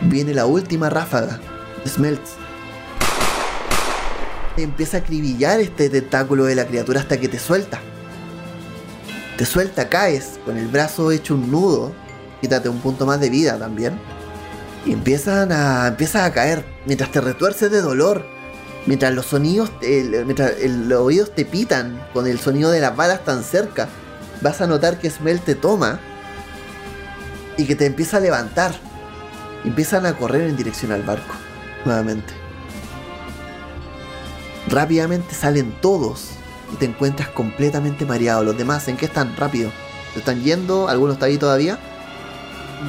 viene 0.03 0.34
la 0.34 0.47
última 0.47 0.90
ráfaga 0.90 1.40
Smelts. 1.86 2.34
Empieza 4.57 4.99
a 4.99 5.01
acribillar 5.01 5.61
este 5.61 5.90
tentáculo 5.90 6.44
de 6.44 6.55
la 6.55 6.66
criatura 6.66 7.01
hasta 7.01 7.18
que 7.20 7.28
te 7.28 7.38
suelta. 7.38 7.80
Te 9.36 9.44
suelta, 9.44 9.88
caes 9.88 10.38
con 10.44 10.57
el 10.57 10.68
brazo 10.68 11.11
hecho 11.11 11.34
un 11.34 11.51
nudo. 11.51 11.92
Quítate 12.40 12.68
un 12.68 12.80
punto 12.80 13.05
más 13.05 13.20
de 13.20 13.28
vida 13.28 13.59
también. 13.59 13.99
Y 14.87 14.93
empiezan 14.93 15.51
a, 15.53 15.89
empiezas 15.89 16.22
a 16.22 16.32
caer 16.32 16.64
mientras 16.87 17.11
te 17.11 17.20
retuerces 17.20 17.70
de 17.70 17.80
dolor. 17.82 18.24
Mientras 18.87 19.12
los 19.12 19.26
sonidos, 19.26 19.72
el- 19.82 20.24
mientras 20.24 20.53
los 20.62 21.01
oídos 21.01 21.34
te 21.34 21.45
pitan 21.45 22.07
con 22.14 22.28
el 22.28 22.39
sonido 22.39 22.70
de 22.70 22.80
las 22.80 22.95
balas 22.95 23.24
tan 23.24 23.43
cerca, 23.43 23.89
vas 24.43 24.61
a 24.61 24.68
notar 24.68 24.99
que 25.01 25.11
Smell 25.11 25.41
te 25.41 25.57
toma 25.57 25.99
y 27.57 27.64
que 27.64 27.74
te 27.74 27.87
empieza 27.87 28.18
a 28.18 28.20
levantar. 28.20 28.72
Empiezan 29.64 30.07
a 30.07 30.16
correr 30.16 30.43
en 30.43 30.57
dirección 30.57 30.93
al 30.93 31.03
barco, 31.03 31.34
nuevamente. 31.84 32.32
Rápidamente 34.68 35.34
salen 35.34 35.72
todos 35.80 36.28
y 36.72 36.76
te 36.76 36.84
encuentras 36.84 37.28
completamente 37.30 38.05
mareado. 38.05 38.45
Los 38.45 38.57
demás, 38.57 38.87
¿en 38.87 38.97
qué 38.97 39.07
están? 39.07 39.34
Rápido. 39.37 39.72
¿Se 40.12 40.20
están 40.20 40.43
yendo? 40.43 40.89
¿Alguno 40.89 41.12
está 41.14 41.26
ahí 41.26 41.39
todavía? 41.39 41.78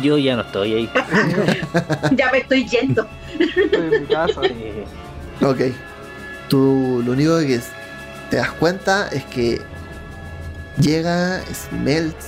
Yo 0.01 0.17
ya 0.17 0.35
no 0.35 0.41
estoy 0.43 0.73
ahí. 0.73 0.89
ya 2.15 2.31
me 2.31 2.39
estoy 2.39 2.67
yendo. 2.67 3.07
Estoy 3.39 3.95
en 3.95 4.01
mi 4.01 4.07
casa. 4.07 4.41
Ok. 5.41 5.59
Tú 6.49 7.01
lo 7.05 7.11
único 7.13 7.37
que 7.39 7.55
es- 7.55 7.69
te 8.29 8.37
das 8.37 8.51
cuenta 8.51 9.07
es 9.09 9.23
que 9.25 9.61
llega 10.79 11.41
Smelts, 11.53 12.27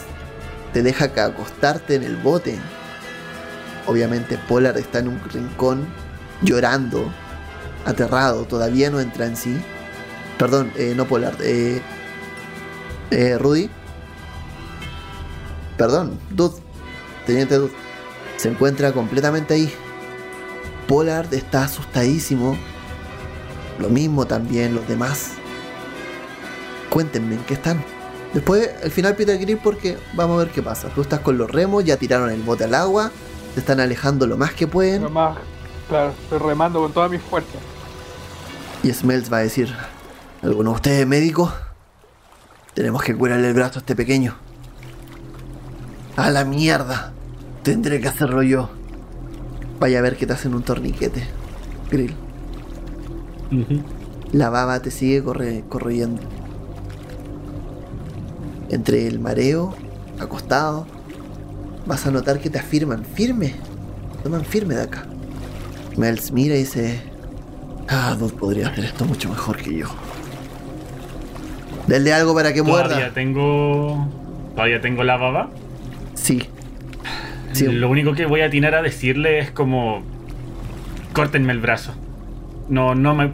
te 0.73 0.81
deja 0.83 1.11
que 1.13 1.19
acostarte 1.21 1.95
en 1.95 2.03
el 2.03 2.15
bote. 2.17 2.57
Obviamente 3.87 4.37
Polar 4.47 4.77
está 4.77 4.99
en 4.99 5.07
un 5.09 5.21
rincón 5.31 5.87
llorando, 6.41 7.11
aterrado, 7.85 8.45
todavía 8.45 8.89
no 8.89 8.99
entra 8.99 9.25
en 9.25 9.35
sí. 9.35 9.57
Perdón, 10.37 10.71
eh, 10.75 10.93
no 10.95 11.05
Polar, 11.05 11.33
eh, 11.41 11.81
Eh, 13.11 13.37
Rudy. 13.39 13.69
Perdón, 15.77 16.19
Dud. 16.29 16.51
Teniente. 17.29 17.59
Se 18.37 18.49
encuentra 18.49 18.91
completamente 18.91 19.53
ahí. 19.53 19.71
Pollard 20.87 21.31
está 21.31 21.65
asustadísimo. 21.65 22.57
Lo 23.77 23.87
mismo 23.89 24.25
también 24.25 24.73
los 24.73 24.87
demás. 24.87 25.33
Cuéntenme 26.89 27.35
en 27.35 27.43
qué 27.43 27.53
están. 27.53 27.85
Después, 28.33 28.71
al 28.83 28.89
final 28.89 29.15
Peter 29.15 29.37
Grill 29.37 29.59
porque 29.59 29.99
vamos 30.15 30.37
a 30.37 30.45
ver 30.45 30.51
qué 30.51 30.63
pasa. 30.63 30.89
Tú 30.89 31.01
estás 31.01 31.19
con 31.19 31.37
los 31.37 31.51
remos, 31.51 31.85
ya 31.85 31.97
tiraron 31.97 32.31
el 32.31 32.41
bote 32.41 32.63
al 32.63 32.73
agua, 32.73 33.11
se 33.53 33.59
están 33.59 33.79
alejando 33.79 34.25
lo 34.25 34.35
más 34.35 34.53
que 34.53 34.65
pueden. 34.65 35.03
Lo 35.03 35.11
más, 35.11 35.37
claro, 35.87 36.11
estoy 36.23 36.39
remando 36.39 36.79
con 36.79 36.91
todas 36.91 37.11
mis 37.11 37.21
fuerzas. 37.21 37.61
Y 38.81 38.91
Smells 38.91 39.31
va 39.31 39.37
a 39.37 39.41
decir, 39.41 39.71
¿alguno 40.41 40.71
de 40.71 40.75
ustedes 40.77 41.01
es 41.01 41.07
médico? 41.07 41.53
Tenemos 42.73 43.03
que 43.03 43.15
curarle 43.15 43.49
el 43.49 43.53
brazo 43.53 43.77
a 43.77 43.81
este 43.81 43.95
pequeño. 43.95 44.35
A 46.17 46.31
la 46.31 46.43
mierda. 46.43 47.13
Tendré 47.71 47.99
que 48.01 48.07
hacerlo 48.07 48.41
yo. 48.43 48.69
Vaya 49.79 49.99
a 49.99 50.01
ver 50.01 50.17
que 50.17 50.25
te 50.27 50.33
hacen 50.33 50.53
un 50.53 50.63
torniquete. 50.63 51.23
Grill. 51.91 52.13
La 54.31 54.49
baba 54.49 54.79
te 54.81 54.91
sigue 54.91 55.23
corre- 55.23 55.63
corroyendo. 55.69 56.21
Entre 58.69 59.07
el 59.07 59.19
mareo, 59.19 59.73
acostado, 60.19 60.85
vas 61.87 62.05
a 62.05 62.11
notar 62.11 62.39
que 62.39 62.49
te 62.49 62.59
afirman 62.59 63.03
firme. 63.03 63.55
Toman 64.23 64.43
firme 64.45 64.75
de 64.75 64.83
acá. 64.83 65.05
Mels 65.97 66.31
mira 66.31 66.55
y 66.55 66.59
dice: 66.59 67.01
Ah, 67.87 68.15
Dud 68.19 68.33
podría 68.33 68.67
hacer 68.67 68.85
esto 68.85 69.05
mucho 69.05 69.29
mejor 69.29 69.57
que 69.57 69.75
yo. 69.77 69.87
Denle 71.87 72.13
algo 72.13 72.35
para 72.35 72.53
que 72.53 72.61
Todavía 72.61 72.87
muerda. 72.95 73.13
tengo. 73.13 74.07
Todavía 74.53 74.81
tengo 74.81 75.03
la 75.03 75.17
baba. 75.17 75.49
Sí. 76.13 76.43
Sí. 77.53 77.65
Lo 77.67 77.89
único 77.89 78.13
que 78.13 78.25
voy 78.25 78.41
a 78.41 78.45
atinar 78.45 78.75
a 78.75 78.81
decirle 78.81 79.39
es 79.39 79.51
como. 79.51 80.03
Córtenme 81.13 81.51
el 81.53 81.59
brazo. 81.59 81.93
No, 82.69 82.95
no 82.95 83.15
me. 83.15 83.33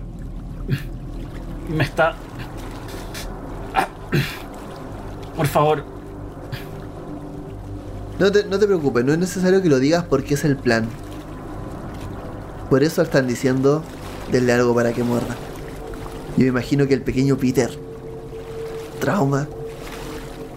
Me 1.70 1.84
está. 1.84 2.16
Ah. 3.74 3.88
Por 5.36 5.48
favor. 5.48 5.84
No 8.20 8.32
te, 8.32 8.46
no 8.46 8.58
te 8.58 8.66
preocupes, 8.66 9.04
no 9.04 9.12
es 9.12 9.20
necesario 9.20 9.62
que 9.62 9.68
lo 9.68 9.80
digas 9.80 10.06
porque 10.06 10.36
es 10.36 10.46
el 10.46 10.56
plan. 10.56 10.88
Por 12.70 12.82
eso 12.82 13.02
están 13.02 13.28
diciendo, 13.28 13.84
denle 14.32 14.54
algo 14.54 14.74
para 14.74 14.94
que 14.94 15.04
muerda. 15.04 15.36
Yo 16.38 16.46
imagino 16.46 16.88
que 16.88 16.94
el 16.94 17.02
pequeño 17.02 17.38
Peter, 17.38 17.70
trauma, 19.00 19.48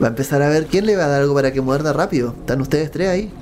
va 0.00 0.06
a 0.06 0.10
empezar 0.10 0.42
a 0.42 0.48
ver 0.48 0.66
quién 0.66 0.86
le 0.86 0.96
va 0.96 1.04
a 1.04 1.08
dar 1.08 1.22
algo 1.22 1.34
para 1.34 1.52
que 1.52 1.60
muerda 1.60 1.92
rápido. 1.92 2.34
¿Están 2.38 2.60
ustedes 2.60 2.90
tres 2.90 3.08
ahí? 3.08 3.32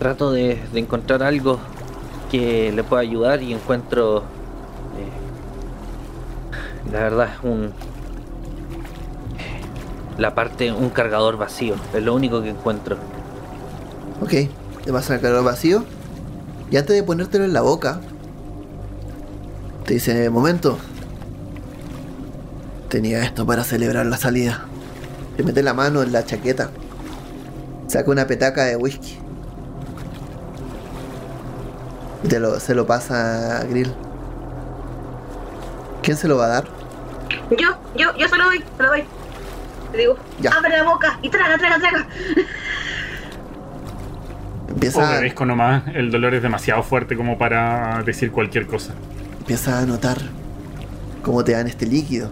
Trato 0.00 0.32
de, 0.32 0.58
encontrar 0.72 1.22
algo 1.22 1.58
que 2.30 2.72
le 2.72 2.82
pueda 2.82 3.02
ayudar 3.02 3.42
y 3.42 3.52
encuentro. 3.52 4.20
eh, 4.96 5.10
la 6.90 7.00
verdad, 7.00 7.28
un. 7.42 7.74
La 10.16 10.34
parte, 10.34 10.72
un 10.72 10.88
cargador 10.88 11.36
vacío. 11.36 11.74
Es 11.92 12.02
lo 12.02 12.14
único 12.14 12.40
que 12.40 12.48
encuentro. 12.48 12.96
Ok, 14.22 14.32
te 14.84 14.90
vas 14.90 15.10
al 15.10 15.20
cargador 15.20 15.44
vacío. 15.44 15.84
Y 16.70 16.78
antes 16.78 16.96
de 16.96 17.02
ponértelo 17.02 17.44
en 17.44 17.52
la 17.52 17.60
boca, 17.60 18.00
te 19.84 19.92
dice, 19.94 20.30
momento. 20.30 20.78
Tenía 22.88 23.22
esto 23.22 23.44
para 23.44 23.64
celebrar 23.64 24.06
la 24.06 24.16
salida. 24.16 24.64
Te 25.36 25.42
mete 25.42 25.62
la 25.62 25.74
mano 25.74 26.02
en 26.02 26.10
la 26.10 26.24
chaqueta. 26.24 26.70
Saca 27.86 28.10
una 28.10 28.26
petaca 28.26 28.64
de 28.64 28.76
whisky. 28.76 29.19
Y 32.24 32.28
te 32.28 32.38
lo, 32.38 32.60
se 32.60 32.74
lo 32.74 32.86
pasa 32.86 33.60
a 33.60 33.64
Grill. 33.64 33.92
¿Quién 36.02 36.16
se 36.16 36.28
lo 36.28 36.36
va 36.36 36.46
a 36.46 36.48
dar? 36.48 36.64
Yo, 37.50 37.68
yo, 37.96 38.16
yo 38.16 38.28
se 38.28 38.36
lo 38.36 38.44
doy, 38.44 38.64
se 38.76 38.82
lo 38.82 38.88
doy. 38.88 39.04
Le 39.92 39.98
digo, 39.98 40.16
Ya. 40.40 40.50
abre 40.52 40.76
la 40.76 40.84
boca 40.84 41.18
y 41.22 41.28
traga, 41.30 41.58
traga, 41.58 41.78
traga. 41.78 42.06
Empieza, 44.68 45.10
Obedezco 45.10 45.44
nomás. 45.44 45.82
El 45.94 46.10
dolor 46.10 46.34
es 46.34 46.42
demasiado 46.42 46.82
fuerte 46.82 47.16
como 47.16 47.38
para 47.38 48.02
decir 48.04 48.30
cualquier 48.30 48.66
cosa. 48.66 48.92
empieza 49.40 49.78
a 49.80 49.86
notar 49.86 50.18
cómo 51.22 51.42
te 51.44 51.52
dan 51.52 51.66
este 51.66 51.86
líquido. 51.86 52.30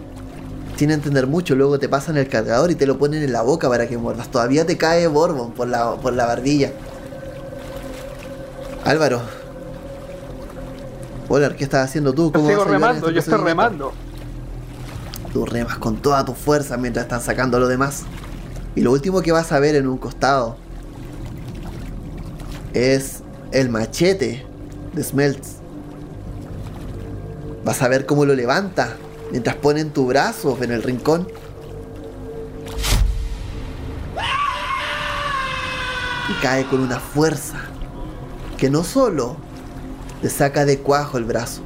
Sin 0.77 0.91
entender 0.91 1.27
mucho, 1.27 1.55
luego 1.55 1.77
te 1.79 1.89
pasan 1.89 2.15
el 2.17 2.29
cargador 2.29 2.71
y 2.71 2.75
te 2.75 2.85
lo 2.87 2.97
ponen 2.97 3.21
en 3.23 3.33
la 3.33 3.41
boca 3.41 3.67
para 3.67 3.87
que 3.87 3.97
muerdas. 3.97 4.29
Todavía 4.29 4.65
te 4.65 4.77
cae 4.77 5.07
Bourbon 5.07 5.51
por 5.51 5.67
la, 5.67 5.95
por 5.97 6.13
la 6.13 6.25
barbilla. 6.25 6.71
Álvaro. 8.85 9.21
Polar, 11.29 11.55
¿qué 11.55 11.63
estás 11.63 11.87
haciendo 11.87 12.11
tú? 12.11 12.25
Yo 12.25 12.31
¿Cómo 12.33 12.49
sigo 12.49 12.65
remando, 12.65 13.07
este 13.07 13.13
yo 13.13 13.19
estoy 13.19 13.37
remando. 13.37 13.93
Tú 15.31 15.45
remas 15.45 15.77
con 15.77 15.97
toda 15.97 16.25
tu 16.25 16.33
fuerza 16.33 16.75
mientras 16.75 17.05
están 17.05 17.21
sacando 17.21 17.57
a 17.57 17.59
lo 17.59 17.67
demás. 17.67 18.01
Y 18.75 18.81
lo 18.81 18.91
último 18.91 19.21
que 19.21 19.31
vas 19.31 19.51
a 19.51 19.59
ver 19.59 19.75
en 19.75 19.87
un 19.87 19.99
costado 19.99 20.57
es 22.73 23.21
el 23.51 23.69
machete 23.69 24.43
de 24.93 25.03
Smelts. 25.03 25.57
Vas 27.63 27.83
a 27.83 27.87
ver 27.89 28.07
cómo 28.07 28.25
lo 28.25 28.33
levanta 28.33 28.97
mientras 29.29 29.55
pone 29.55 29.81
en 29.81 29.91
tu 29.91 30.07
brazo 30.07 30.57
en 30.61 30.71
el 30.71 30.81
rincón. 30.81 31.27
Y 36.27 36.41
cae 36.41 36.65
con 36.65 36.79
una 36.79 36.99
fuerza 36.99 37.57
que 38.57 38.71
no 38.71 38.83
solo 38.83 39.37
le 40.21 40.29
saca 40.29 40.65
de 40.65 40.79
cuajo 40.79 41.17
el 41.17 41.23
brazo, 41.23 41.61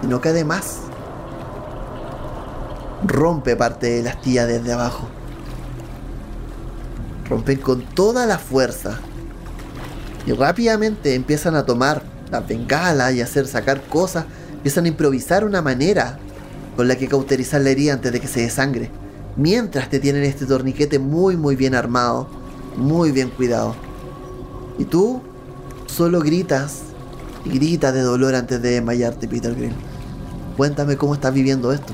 sino 0.00 0.20
que 0.20 0.30
además 0.30 0.80
rompe 3.04 3.56
parte 3.56 3.88
de 3.88 4.02
la 4.02 4.10
astilla 4.10 4.46
desde 4.46 4.72
abajo. 4.72 5.08
Rompen 7.28 7.58
con 7.58 7.82
toda 7.82 8.26
la 8.26 8.38
fuerza. 8.38 8.98
Y 10.26 10.32
rápidamente 10.32 11.14
empiezan 11.14 11.54
a 11.54 11.64
tomar 11.64 12.02
la 12.30 12.40
bengala 12.40 13.12
y 13.12 13.20
hacer 13.20 13.46
sacar 13.46 13.82
cosas. 13.82 14.24
Empiezan 14.54 14.86
a 14.86 14.88
improvisar 14.88 15.44
una 15.44 15.62
manera 15.62 16.18
con 16.76 16.88
la 16.88 16.96
que 16.96 17.08
cauterizar 17.08 17.60
la 17.60 17.70
herida 17.70 17.94
antes 17.94 18.12
de 18.12 18.20
que 18.20 18.26
se 18.26 18.40
desangre. 18.40 18.90
Mientras 19.36 19.88
te 19.90 20.00
tienen 20.00 20.24
este 20.24 20.46
torniquete 20.46 20.98
muy 20.98 21.36
muy 21.36 21.56
bien 21.56 21.74
armado, 21.74 22.28
muy 22.76 23.12
bien 23.12 23.30
cuidado. 23.30 23.74
Y 24.78 24.84
tú 24.84 25.22
solo 25.86 26.20
gritas 26.20 26.82
y 27.46 27.58
gritas 27.58 27.94
de 27.94 28.00
dolor 28.00 28.34
antes 28.34 28.60
de 28.60 28.70
desmayarte, 28.70 29.28
Peter 29.28 29.54
Green. 29.54 29.72
Cuéntame 30.56 30.96
cómo 30.96 31.14
estás 31.14 31.32
viviendo 31.32 31.72
esto. 31.72 31.92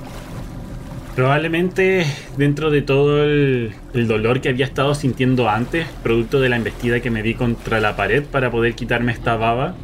Probablemente 1.15 2.07
dentro 2.39 2.71
de 2.71 2.81
todo 2.81 3.23
el, 3.23 3.75
el 3.93 4.09
dolor 4.09 4.41
que 4.41 4.49
había 4.49 4.65
estado 4.65 4.95
sintiendo 4.95 5.49
antes, 5.49 5.87
producto 6.03 6.41
de 6.41 6.49
la 6.49 6.57
embestida 6.57 7.01
que 7.01 7.11
me 7.11 7.23
di 7.23 7.35
contra 7.35 7.81
la 7.81 7.97
pared 7.97 8.25
para 8.25 8.51
poder 8.51 8.75
quitarme 8.75 9.13
esta 9.13 9.37
baba, 9.37 9.75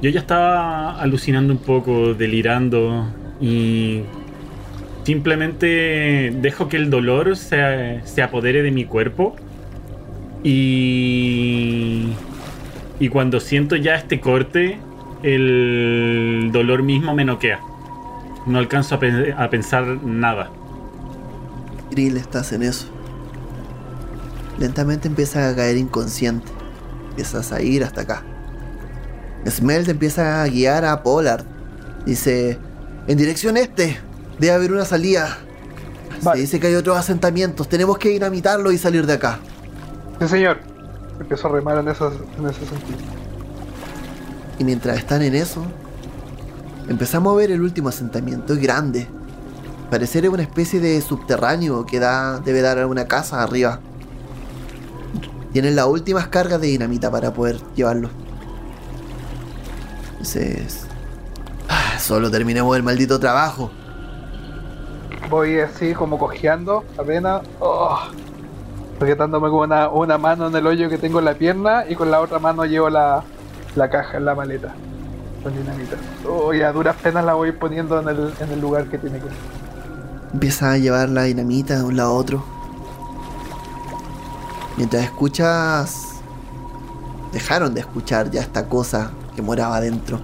yo 0.00 0.10
ya 0.10 0.20
estaba 0.20 1.00
alucinando 1.00 1.52
un 1.52 1.58
poco, 1.58 2.14
delirando 2.14 3.06
y 3.40 4.02
simplemente 5.04 6.32
dejo 6.40 6.68
que 6.68 6.76
el 6.76 6.88
dolor 6.88 7.36
se, 7.36 8.00
se 8.04 8.22
apodere 8.22 8.62
de 8.62 8.70
mi 8.70 8.84
cuerpo 8.84 9.34
y, 10.42 12.06
y 12.98 13.08
cuando 13.08 13.40
siento 13.40 13.76
ya 13.76 13.96
este 13.96 14.20
corte, 14.20 14.78
el 15.22 16.50
dolor 16.52 16.82
mismo 16.82 17.14
me 17.14 17.24
noquea. 17.24 17.60
No 18.46 18.58
alcanzo 18.58 18.94
a, 18.94 18.98
pe- 19.00 19.34
a 19.36 19.50
pensar 19.50 19.84
nada. 20.02 20.50
Grill, 21.90 22.16
estás 22.16 22.52
en 22.52 22.62
eso. 22.62 22.86
Lentamente 24.58 25.08
empiezas 25.08 25.52
a 25.52 25.56
caer 25.56 25.76
inconsciente. 25.76 26.50
Empiezas 27.10 27.52
a 27.52 27.60
ir 27.62 27.84
hasta 27.84 28.02
acá. 28.02 28.22
Smell 29.48 29.84
te 29.84 29.92
empieza 29.92 30.42
a 30.42 30.46
guiar 30.46 30.84
a 30.84 31.02
Pollard. 31.02 31.44
Dice, 32.06 32.58
en 33.06 33.18
dirección 33.18 33.56
este, 33.56 33.98
debe 34.38 34.52
haber 34.52 34.72
una 34.72 34.84
salida. 34.84 35.38
Vale. 36.22 36.36
Se 36.36 36.42
dice 36.42 36.60
que 36.60 36.66
hay 36.68 36.74
otros 36.74 36.96
asentamientos. 36.98 37.68
Tenemos 37.68 37.98
que 37.98 38.10
dinamitarlo 38.10 38.70
y 38.72 38.78
salir 38.78 39.06
de 39.06 39.14
acá. 39.14 39.38
Sí, 40.20 40.28
señor. 40.28 40.58
Empiezo 41.18 41.48
a 41.48 41.52
remar 41.52 41.78
en, 41.78 41.88
esas, 41.88 42.12
en 42.38 42.46
ese 42.46 42.66
sentido. 42.66 42.98
Y 44.60 44.64
mientras 44.64 44.98
están 44.98 45.22
en 45.22 45.34
eso, 45.34 45.62
empezamos 46.86 47.32
a 47.32 47.36
ver 47.36 47.50
el 47.50 47.62
último 47.62 47.88
asentamiento. 47.88 48.52
Es 48.52 48.60
grande. 48.60 49.08
Parecer 49.90 50.28
una 50.28 50.42
especie 50.42 50.80
de 50.80 51.00
subterráneo 51.00 51.86
que 51.86 51.98
da, 51.98 52.40
debe 52.40 52.60
dar 52.60 52.78
a 52.78 52.86
una 52.86 53.06
casa 53.06 53.42
arriba. 53.42 53.80
Tienen 55.54 55.76
las 55.76 55.86
últimas 55.86 56.28
cargas 56.28 56.60
de 56.60 56.66
dinamita 56.66 57.10
para 57.10 57.32
poder 57.32 57.56
llevarlo. 57.74 58.10
Entonces... 60.10 60.84
ah, 61.66 61.98
solo 61.98 62.30
terminemos 62.30 62.76
el 62.76 62.82
maldito 62.82 63.18
trabajo. 63.18 63.70
voy 65.30 65.58
así 65.58 65.94
como 65.94 66.18
cojeando 66.18 66.84
apenas, 66.98 67.40
oh, 67.60 67.98
sujetándome 68.98 69.48
con 69.48 69.60
una, 69.60 69.88
una 69.88 70.18
mano 70.18 70.48
en 70.48 70.54
el 70.54 70.66
hoyo 70.66 70.90
que 70.90 70.98
tengo 70.98 71.18
en 71.18 71.24
la 71.24 71.32
pierna 71.32 71.86
y 71.88 71.94
con 71.94 72.10
la 72.10 72.20
otra 72.20 72.38
mano 72.38 72.66
llevo 72.66 72.90
la, 72.90 73.24
la 73.76 73.88
caja 73.88 74.18
en 74.18 74.24
la 74.24 74.34
maleta 74.34 74.74
con 75.42 75.56
dinamita. 75.56 75.96
Oh, 76.28 76.52
y 76.52 76.62
a 76.62 76.72
duras 76.72 76.96
penas 76.96 77.24
la 77.24 77.34
voy 77.34 77.52
poniendo 77.52 78.00
en 78.00 78.08
el, 78.08 78.34
en 78.40 78.50
el 78.50 78.60
lugar 78.60 78.86
que 78.88 78.98
tiene 78.98 79.18
que 79.18 79.26
ir. 79.26 79.32
Empieza 80.32 80.72
a 80.72 80.78
llevar 80.78 81.08
la 81.08 81.24
dinamita 81.24 81.76
de 81.76 81.82
un 81.82 81.96
lado 81.96 82.10
a 82.10 82.14
otro. 82.14 82.44
Mientras 84.76 85.02
escuchas... 85.04 86.06
Dejaron 87.32 87.74
de 87.74 87.80
escuchar 87.80 88.28
ya 88.30 88.40
esta 88.40 88.66
cosa 88.66 89.12
que 89.36 89.42
moraba 89.42 89.76
adentro. 89.76 90.18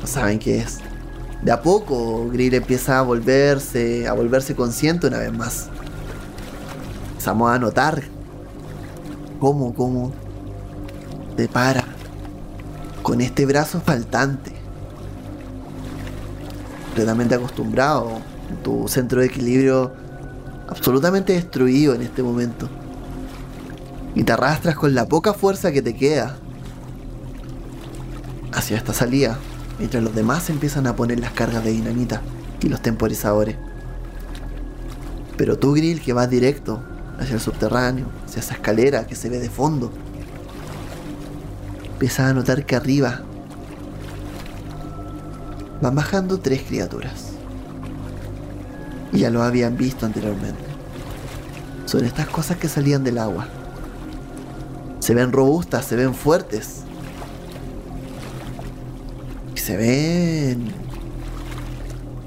No 0.00 0.06
saben 0.06 0.38
qué 0.38 0.58
es. 0.58 0.78
De 1.42 1.50
a 1.50 1.60
poco, 1.60 2.28
Grill 2.30 2.54
empieza 2.54 3.00
a 3.00 3.02
volverse, 3.02 4.06
a 4.06 4.12
volverse 4.12 4.54
consciente 4.54 5.08
una 5.08 5.18
vez 5.18 5.32
más. 5.32 5.68
Empezamos 7.10 7.50
a 7.50 7.58
notar 7.58 8.02
cómo, 9.40 9.74
cómo 9.74 10.12
te 11.36 11.48
para 11.48 11.81
con 13.02 13.20
este 13.20 13.46
brazo 13.46 13.80
faltante. 13.80 14.52
Completamente 16.86 17.34
acostumbrado, 17.34 18.20
tu 18.62 18.86
centro 18.88 19.20
de 19.20 19.26
equilibrio 19.26 19.92
absolutamente 20.68 21.32
destruido 21.32 21.94
en 21.94 22.02
este 22.02 22.22
momento. 22.22 22.68
Y 24.14 24.24
te 24.24 24.32
arrastras 24.32 24.76
con 24.76 24.94
la 24.94 25.06
poca 25.06 25.32
fuerza 25.32 25.72
que 25.72 25.82
te 25.82 25.96
queda 25.96 26.36
hacia 28.52 28.76
esta 28.76 28.92
salida, 28.92 29.38
mientras 29.78 30.02
los 30.02 30.14
demás 30.14 30.50
empiezan 30.50 30.86
a 30.86 30.94
poner 30.94 31.18
las 31.18 31.32
cargas 31.32 31.64
de 31.64 31.72
dinamita 31.72 32.20
y 32.60 32.68
los 32.68 32.82
temporizadores. 32.82 33.56
Pero 35.36 35.58
tú, 35.58 35.72
Grill, 35.72 36.02
que 36.02 36.12
vas 36.12 36.28
directo 36.28 36.82
hacia 37.18 37.34
el 37.34 37.40
subterráneo, 37.40 38.06
hacia 38.26 38.40
esa 38.40 38.54
escalera 38.54 39.06
que 39.06 39.16
se 39.16 39.30
ve 39.30 39.38
de 39.38 39.48
fondo, 39.48 39.90
empiezas 42.02 42.30
a 42.30 42.34
notar 42.34 42.66
que 42.66 42.74
arriba 42.74 43.20
van 45.80 45.94
bajando 45.94 46.40
tres 46.40 46.62
criaturas. 46.62 47.28
Y 49.12 49.20
ya 49.20 49.30
lo 49.30 49.40
habían 49.44 49.76
visto 49.76 50.04
anteriormente. 50.04 50.64
Son 51.86 52.04
estas 52.04 52.26
cosas 52.26 52.56
que 52.56 52.68
salían 52.68 53.04
del 53.04 53.18
agua. 53.18 53.46
Se 54.98 55.14
ven 55.14 55.30
robustas, 55.30 55.84
se 55.84 55.94
ven 55.94 56.12
fuertes. 56.12 56.80
Y 59.54 59.60
se 59.60 59.76
ven 59.76 60.72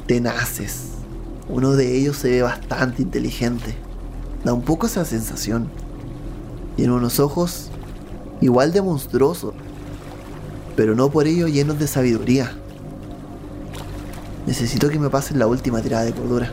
tenaces. 0.07 0.91
Uno 1.49 1.71
de 1.71 1.97
ellos 1.97 2.15
se 2.15 2.29
ve 2.29 2.43
bastante 2.43 3.01
inteligente. 3.01 3.75
Da 4.45 4.53
un 4.53 4.61
poco 4.61 4.87
esa 4.87 5.03
sensación. 5.03 5.67
Tiene 6.77 6.93
unos 6.93 7.19
ojos 7.19 7.71
igual 8.39 8.71
de 8.71 8.81
monstruosos, 8.81 9.53
pero 10.75 10.95
no 10.95 11.09
por 11.09 11.27
ello 11.27 11.47
llenos 11.47 11.79
de 11.79 11.87
sabiduría. 11.87 12.51
Necesito 14.45 14.89
que 14.89 14.99
me 14.99 15.09
pasen 15.09 15.39
la 15.39 15.47
última 15.47 15.81
tirada 15.81 16.03
de 16.03 16.13
cordura. 16.13 16.51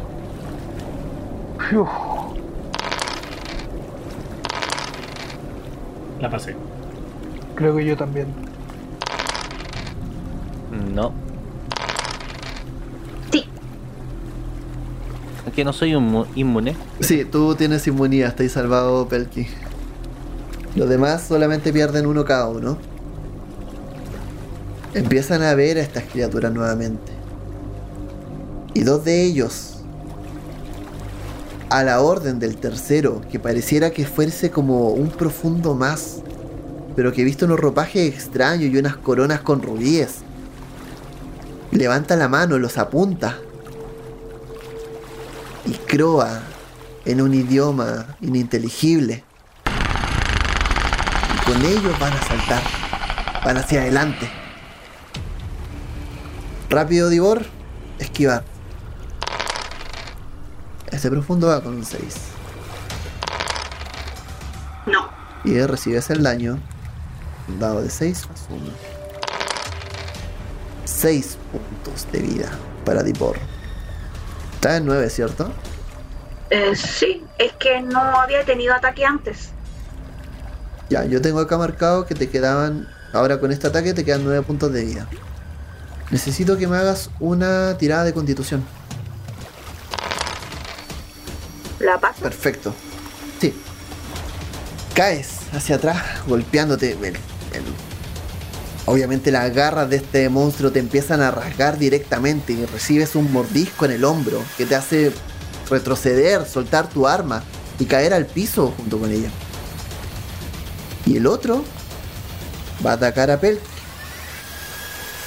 La 6.20 6.30
pasé. 6.30 6.54
Creo 7.54 7.74
que 7.76 7.84
yo 7.84 7.96
también. 7.96 8.28
No. 10.94 11.12
Sí. 13.30 13.44
Es 15.46 15.52
que 15.52 15.64
no 15.64 15.72
soy 15.72 15.92
inmu- 15.92 16.26
inmune. 16.34 16.76
Sí, 17.00 17.24
tú 17.24 17.54
tienes 17.54 17.86
inmunidad, 17.86 18.28
estáis 18.30 18.52
salvado, 18.52 19.08
Pelky. 19.08 19.46
Los 20.76 20.88
demás 20.88 21.22
solamente 21.26 21.72
pierden 21.72 22.06
uno 22.06 22.24
cada 22.24 22.48
uno. 22.48 22.78
Empiezan 24.94 25.42
a 25.42 25.54
ver 25.54 25.78
a 25.78 25.80
estas 25.80 26.04
criaturas 26.04 26.52
nuevamente. 26.52 27.12
Y 28.74 28.82
dos 28.82 29.04
de 29.04 29.22
ellos, 29.22 29.78
a 31.70 31.82
la 31.82 32.02
orden 32.02 32.38
del 32.38 32.56
tercero, 32.56 33.22
que 33.30 33.38
pareciera 33.38 33.90
que 33.90 34.04
fuese 34.04 34.50
como 34.50 34.90
un 34.90 35.08
profundo 35.08 35.74
más, 35.74 36.18
pero 36.94 37.10
que 37.10 37.24
visto 37.24 37.46
unos 37.46 37.58
ropajes 37.58 38.12
extraños 38.12 38.70
y 38.70 38.76
unas 38.76 38.96
coronas 38.96 39.40
con 39.40 39.62
rubíes, 39.62 40.18
levanta 41.70 42.14
la 42.14 42.28
mano, 42.28 42.58
los 42.58 42.76
apunta 42.76 43.38
y 45.64 45.72
croa 45.72 46.42
en 47.06 47.22
un 47.22 47.32
idioma 47.32 48.16
ininteligible. 48.20 49.24
Y 51.34 51.50
con 51.50 51.64
ellos 51.64 51.98
van 51.98 52.12
a 52.12 52.22
saltar, 52.22 52.62
van 53.42 53.56
hacia 53.56 53.80
adelante. 53.80 54.41
Rápido, 56.72 57.10
Divor, 57.10 57.42
esquivar. 57.98 58.44
Este 60.90 61.10
profundo 61.10 61.48
va 61.48 61.62
con 61.62 61.74
un 61.74 61.84
6. 61.84 62.02
No. 64.86 65.10
Y 65.44 65.60
recibes 65.60 66.08
el 66.08 66.22
daño. 66.22 66.58
Dado 67.60 67.82
de 67.82 67.90
6 67.90 68.26
más 68.26 68.46
1. 68.48 68.62
6 70.86 71.38
puntos 71.52 72.10
de 72.10 72.20
vida 72.20 72.50
para 72.86 73.02
Divor. 73.02 73.36
Está 74.54 74.78
en 74.78 74.86
9, 74.86 75.10
¿cierto? 75.10 75.52
Eh, 76.48 76.74
sí, 76.74 77.22
es 77.36 77.52
que 77.52 77.82
no 77.82 78.00
había 78.00 78.46
tenido 78.46 78.72
ataque 78.72 79.04
antes. 79.04 79.50
Ya, 80.88 81.04
yo 81.04 81.20
tengo 81.20 81.40
acá 81.40 81.58
marcado 81.58 82.06
que 82.06 82.14
te 82.14 82.30
quedaban. 82.30 82.88
Ahora 83.12 83.38
con 83.40 83.52
este 83.52 83.66
ataque 83.66 83.92
te 83.92 84.06
quedan 84.06 84.24
9 84.24 84.40
puntos 84.40 84.72
de 84.72 84.86
vida. 84.86 85.06
Necesito 86.12 86.56
que 86.56 86.68
me 86.68 86.76
hagas 86.76 87.10
una 87.18 87.76
tirada 87.78 88.04
de 88.04 88.12
constitución. 88.12 88.62
La 91.80 91.98
paso. 91.98 92.20
Perfecto. 92.22 92.72
Sí. 93.40 93.52
Caes 94.94 95.30
hacia 95.52 95.76
atrás, 95.76 96.00
golpeándote. 96.28 96.92
El- 96.92 97.04
el- 97.06 97.72
Obviamente 98.84 99.30
las 99.30 99.54
garras 99.54 99.88
de 99.88 99.96
este 99.96 100.28
monstruo 100.28 100.72
te 100.72 100.80
empiezan 100.80 101.20
a 101.22 101.30
rasgar 101.30 101.78
directamente 101.78 102.52
y 102.52 102.66
recibes 102.66 103.14
un 103.14 103.32
mordisco 103.32 103.84
en 103.84 103.92
el 103.92 104.04
hombro 104.04 104.42
que 104.58 104.66
te 104.66 104.74
hace 104.74 105.12
retroceder, 105.70 106.44
soltar 106.46 106.88
tu 106.88 107.06
arma 107.06 107.44
y 107.78 107.84
caer 107.84 108.12
al 108.12 108.26
piso 108.26 108.74
junto 108.76 108.98
con 108.98 109.10
ella. 109.12 109.28
Y 111.06 111.16
el 111.16 111.28
otro 111.28 111.64
va 112.84 112.90
a 112.90 112.94
atacar 112.94 113.30
a 113.30 113.40
Pel. 113.40 113.60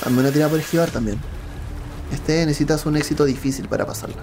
Hazme 0.05 0.19
una 0.19 0.31
tirada 0.31 0.51
por 0.51 0.59
esquivar 0.59 0.91
también. 0.91 1.19
Este 2.11 2.45
necesitas 2.45 2.85
un 2.85 2.95
éxito 2.95 3.25
difícil 3.25 3.67
para 3.67 3.87
pasarla. 3.87 4.21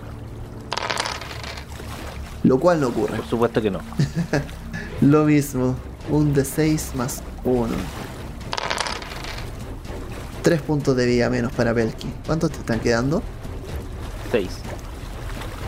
Lo 2.44 2.60
cual 2.60 2.80
no 2.80 2.88
ocurre. 2.88 3.16
Por 3.16 3.26
supuesto 3.26 3.60
que 3.60 3.70
no. 3.70 3.80
Lo 5.00 5.24
mismo. 5.24 5.74
Un 6.08 6.32
de 6.34 6.44
6 6.44 6.92
más 6.94 7.22
1. 7.44 7.68
3 10.42 10.60
puntos 10.62 10.96
de 10.96 11.06
vida 11.06 11.28
menos 11.30 11.52
para 11.52 11.72
Belki. 11.72 12.08
¿Cuántos 12.26 12.52
te 12.52 12.58
están 12.58 12.78
quedando? 12.78 13.22
6. 14.30 14.48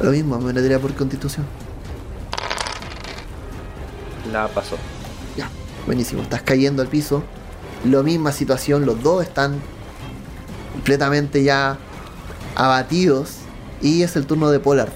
Lo 0.00 0.10
mismo, 0.10 0.38
me 0.38 0.52
una 0.52 0.78
por 0.78 0.94
constitución. 0.94 1.46
La 4.32 4.48
pasó. 4.48 4.76
Ya, 5.36 5.48
buenísimo. 5.86 6.22
Estás 6.22 6.42
cayendo 6.42 6.82
al 6.82 6.88
piso. 6.88 7.22
Lo 7.84 8.02
misma 8.02 8.32
situación, 8.32 8.86
los 8.86 9.02
dos 9.02 9.22
están 9.22 9.60
completamente 10.84 11.42
ya 11.42 11.78
abatidos. 12.56 13.38
Y 13.80 14.02
es 14.02 14.16
el 14.16 14.26
turno 14.26 14.50
de 14.50 14.60
Polar. 14.60 14.88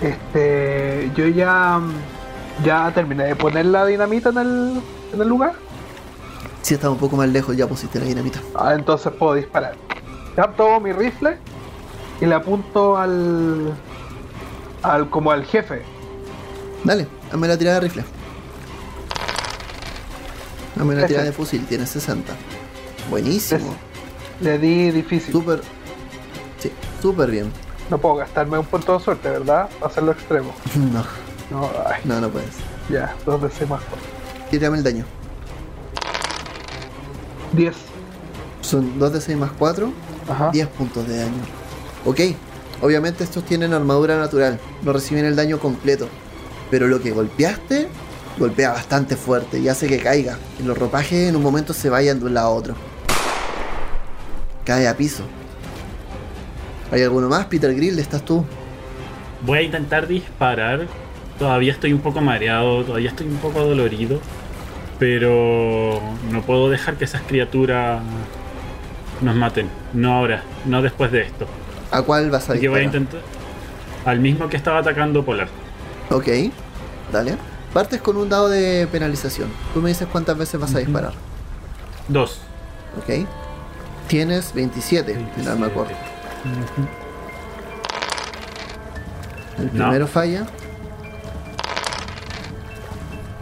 Este, 0.00 1.10
yo 1.16 1.26
ya, 1.26 1.80
ya 2.64 2.92
terminé 2.94 3.24
de 3.24 3.36
poner 3.36 3.66
la 3.66 3.84
dinamita 3.84 4.28
en 4.28 4.38
el, 4.38 4.82
en 5.12 5.20
el 5.20 5.28
lugar. 5.28 5.54
Si 6.62 6.74
estás 6.74 6.90
un 6.90 6.98
poco 6.98 7.16
más 7.16 7.28
lejos, 7.28 7.56
ya 7.56 7.66
pusiste 7.66 7.98
la 7.98 8.04
dinamita. 8.06 8.38
Ah, 8.54 8.74
entonces 8.74 9.12
puedo 9.12 9.34
disparar. 9.34 9.74
Ya 10.36 10.48
tomo 10.52 10.80
mi 10.80 10.92
rifle 10.92 11.36
y 12.20 12.26
le 12.26 12.34
apunto 12.34 12.96
al, 12.96 13.74
al 14.82 15.10
como 15.10 15.32
al 15.32 15.44
jefe. 15.44 15.82
Dale, 16.84 17.08
hazme 17.32 17.48
la 17.48 17.58
tirada 17.58 17.80
de 17.80 17.88
rifle. 17.88 18.04
Hazme 20.78 20.94
la 20.94 21.06
tirada 21.06 21.26
de 21.26 21.32
fusil, 21.32 21.66
tienes 21.66 21.90
60. 21.90 22.32
Buenísimo. 23.10 23.76
Le 24.40 24.58
di 24.58 24.90
difícil. 24.90 25.32
Súper. 25.32 25.60
Sí, 26.58 26.70
súper 27.00 27.30
bien. 27.30 27.52
No 27.90 27.98
puedo 27.98 28.16
gastarme 28.16 28.58
un 28.58 28.64
punto 28.66 28.96
de 28.98 29.04
suerte, 29.04 29.28
¿verdad? 29.30 29.68
Hacerlo 29.84 30.12
extremo. 30.12 30.52
No, 30.92 31.04
No, 31.60 31.70
ay, 31.86 32.00
no, 32.04 32.20
no 32.20 32.30
puedes. 32.30 32.54
ya, 32.88 33.14
dos 33.26 33.42
de 33.42 33.50
seis 33.50 33.68
más 33.68 33.80
cuatro. 33.82 34.06
Tírame 34.50 34.78
el 34.78 34.84
daño. 34.84 35.04
10. 37.52 37.74
Son 38.62 38.98
2 38.98 39.12
de 39.12 39.20
6 39.20 39.38
más 39.38 39.50
4, 39.58 39.92
Ajá. 40.28 40.50
10 40.52 40.66
puntos 40.68 41.06
de 41.06 41.18
daño. 41.18 41.42
Ok, 42.04 42.20
Obviamente 42.82 43.22
estos 43.24 43.44
tienen 43.44 43.72
armadura 43.72 44.18
natural, 44.18 44.58
no 44.82 44.92
reciben 44.92 45.24
el 45.24 45.36
daño 45.36 45.58
completo. 45.58 46.08
Pero 46.70 46.88
lo 46.88 47.00
que 47.00 47.12
golpeaste, 47.12 47.88
golpea 48.38 48.72
bastante 48.72 49.16
fuerte 49.16 49.58
y 49.60 49.68
hace 49.68 49.86
que 49.86 49.98
caiga. 50.00 50.36
Y 50.60 50.64
los 50.64 50.76
ropajes 50.76 51.28
en 51.28 51.36
un 51.36 51.42
momento 51.42 51.72
se 51.72 51.88
vayan 51.88 52.18
de 52.18 52.26
un 52.26 52.34
lado 52.34 52.48
a 52.48 52.50
otro. 52.50 52.74
Cae 54.64 54.88
a 54.88 54.96
piso. 54.96 55.24
¿Hay 56.90 57.02
alguno 57.02 57.28
más? 57.28 57.46
Peter 57.46 57.74
Grill, 57.74 57.98
estás 57.98 58.24
tú. 58.24 58.44
Voy 59.42 59.58
a 59.58 59.62
intentar 59.62 60.06
disparar. 60.06 60.86
Todavía 61.38 61.72
estoy 61.72 61.92
un 61.92 62.00
poco 62.00 62.20
mareado, 62.20 62.84
todavía 62.84 63.10
estoy 63.10 63.26
un 63.26 63.36
poco 63.38 63.60
dolorido. 63.60 64.20
Pero 64.98 66.00
no 66.30 66.42
puedo 66.42 66.70
dejar 66.70 66.94
que 66.94 67.04
esas 67.04 67.22
criaturas 67.22 68.00
nos 69.20 69.34
maten. 69.34 69.68
No 69.92 70.14
ahora, 70.14 70.44
no 70.64 70.82
después 70.82 71.10
de 71.10 71.22
esto. 71.22 71.46
¿A 71.90 72.02
cuál 72.02 72.30
vas 72.30 72.48
a 72.48 72.52
Así 72.52 72.60
que 72.62 72.68
voy 72.68 72.78
a 72.78 72.82
disparar? 72.82 73.02
intentar. 73.06 73.28
Al 74.06 74.20
mismo 74.20 74.48
que 74.48 74.56
estaba 74.56 74.78
atacando 74.78 75.24
Polar. 75.24 75.48
Ok, 76.10 76.28
dale. 77.12 77.36
Partes 77.72 78.00
con 78.00 78.16
un 78.16 78.28
dado 78.28 78.48
de 78.48 78.86
penalización. 78.92 79.48
Tú 79.72 79.82
me 79.82 79.88
dices 79.88 80.06
cuántas 80.10 80.38
veces 80.38 80.60
vas 80.60 80.74
a 80.74 80.78
disparar. 80.78 81.12
Dos. 82.08 82.40
Ok. 82.98 83.26
Tienes 84.08 84.52
27, 84.54 85.16
si 85.36 85.42
no 85.42 85.56
me 85.56 85.66
acuerdo. 85.66 85.92
Ujú. 86.44 86.86
El 89.58 89.66
No. 89.66 89.70
primero 89.84 90.06
falla. 90.06 90.46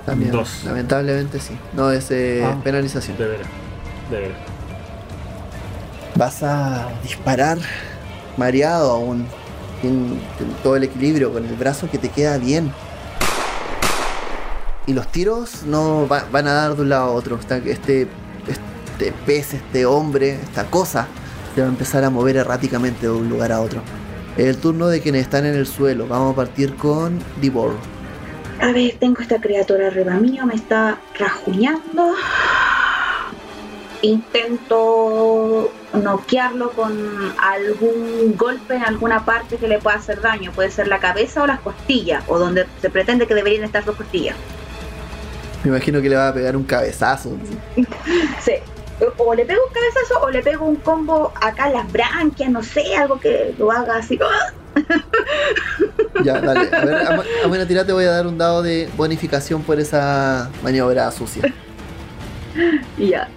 También. 0.07 0.31
Dos. 0.33 0.65
Lamentablemente 0.65 1.39
sí. 1.41 1.57
No, 1.73 1.91
es 1.91 2.11
eh, 2.11 2.45
Ah. 2.45 2.57
penalización. 2.63 3.17
De 3.17 3.27
veras. 3.29 3.47
De 4.11 4.21
veras. 4.21 4.39
Vas 6.17 6.43
a 6.43 6.89
disparar 7.03 7.59
mareado 8.37 8.91
aún. 8.93 9.27
Sin 9.81 10.21
todo 10.63 10.77
el 10.77 10.85
equilibrio 10.85 11.33
con 11.33 11.45
el 11.45 11.55
brazo 11.57 11.91
que 11.91 11.99
te 11.99 12.09
queda 12.09 12.39
bien. 12.39 12.73
Y 14.87 14.93
los 14.93 15.07
tiros 15.09 15.63
no 15.65 16.07
va- 16.09 16.25
van 16.31 16.47
a 16.49 16.53
dar 16.53 16.77
de 16.77 16.83
un 16.83 16.89
lado 16.89 17.05
a 17.05 17.11
otro. 17.13 17.37
Está- 17.37 17.57
Este, 17.57 18.07
este 19.03 19.12
pez, 19.27 19.55
este 19.55 19.85
hombre, 19.85 20.35
esta 20.35 20.65
cosa, 20.66 21.09
se 21.55 21.61
va 21.61 21.66
a 21.66 21.70
empezar 21.70 22.05
a 22.05 22.11
mover 22.11 22.37
erráticamente 22.37 23.07
de 23.07 23.12
un 23.12 23.29
lugar 23.29 23.51
a 23.51 23.61
otro. 23.61 23.83
El 24.37 24.57
turno 24.59 24.87
de 24.87 25.01
quienes 25.01 25.23
están 25.23 25.45
en 25.45 25.55
el 25.55 25.66
suelo. 25.66 26.07
Vamos 26.07 26.33
a 26.33 26.37
partir 26.37 26.77
con 26.77 27.19
Divor. 27.41 27.74
A 28.61 28.73
ver, 28.73 28.95
tengo 29.01 29.20
esta 29.20 29.41
criatura 29.41 29.89
arriba 29.89 30.15
mío, 30.15 30.47
me 30.47 30.55
está 30.55 30.99
rajuñando. 31.19 32.15
Intento 34.03 35.70
noquearlo 35.93 36.70
con 36.70 36.93
algún 37.41 38.37
golpe 38.37 38.77
en 38.77 38.85
alguna 38.85 39.24
parte 39.24 39.57
que 39.57 39.69
le 39.69 39.79
pueda 39.79 39.97
hacer 39.97 40.20
daño. 40.20 40.53
Puede 40.53 40.70
ser 40.70 40.89
la 40.89 40.99
cabeza 40.99 41.43
o 41.43 41.47
las 41.47 41.61
costillas, 41.61 42.24
o 42.29 42.39
donde 42.39 42.66
se 42.81 42.89
pretende 42.89 43.27
que 43.27 43.35
deberían 43.35 43.65
estar 43.65 43.85
sus 43.85 43.97
costillas. 43.97 44.37
Me 45.65 45.70
imagino 45.70 46.01
que 46.01 46.09
le 46.09 46.16
va 46.16 46.29
a 46.29 46.35
pegar 46.35 46.57
un 46.57 46.65
cabezazo. 46.65 47.37
Sí. 48.45 48.55
O 49.19 49.35
le 49.35 49.44
pego 49.44 49.60
un 49.66 49.73
cabezazo 49.74 50.20
o 50.23 50.31
le 50.31 50.43
pego 50.43 50.64
un 50.66 50.77
combo 50.77 51.32
acá 51.40 51.66
en 51.69 51.73
las 51.74 51.90
branquias, 51.90 52.51
no 52.51 52.62
sé, 52.62 52.94
algo 52.97 53.19
que 53.19 53.55
lo 53.59 53.73
haga 53.73 53.97
así. 53.97 54.19
Ya, 56.24 56.40
dale. 56.40 56.74
A 56.74 56.85
ver, 56.85 56.94
a, 56.94 57.23
a 57.44 57.47
buena 57.48 57.66
tirada 57.66 57.86
te 57.86 57.93
voy 57.93 58.05
a 58.05 58.10
dar 58.12 58.27
un 58.27 58.39
dado 58.39 58.62
de 58.62 58.89
bonificación 58.97 59.62
por 59.62 59.81
esa 59.81 60.51
maniobra 60.62 61.10
sucia. 61.10 61.52
Y 62.97 63.09
ya. 63.09 63.28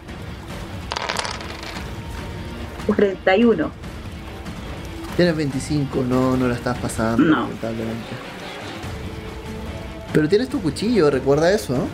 41. 2.87 3.71
Tienes 5.15 5.35
25, 5.35 6.03
no, 6.07 6.35
no 6.37 6.47
la 6.47 6.55
estás 6.55 6.77
pasando, 6.77 7.23
No. 7.23 7.41
lamentablemente. 7.43 8.09
Pero 10.13 10.29
tienes 10.29 10.49
tu 10.49 10.61
cuchillo, 10.61 11.09
recuerda 11.09 11.51
eso, 11.51 11.73
¿no? 11.73 11.87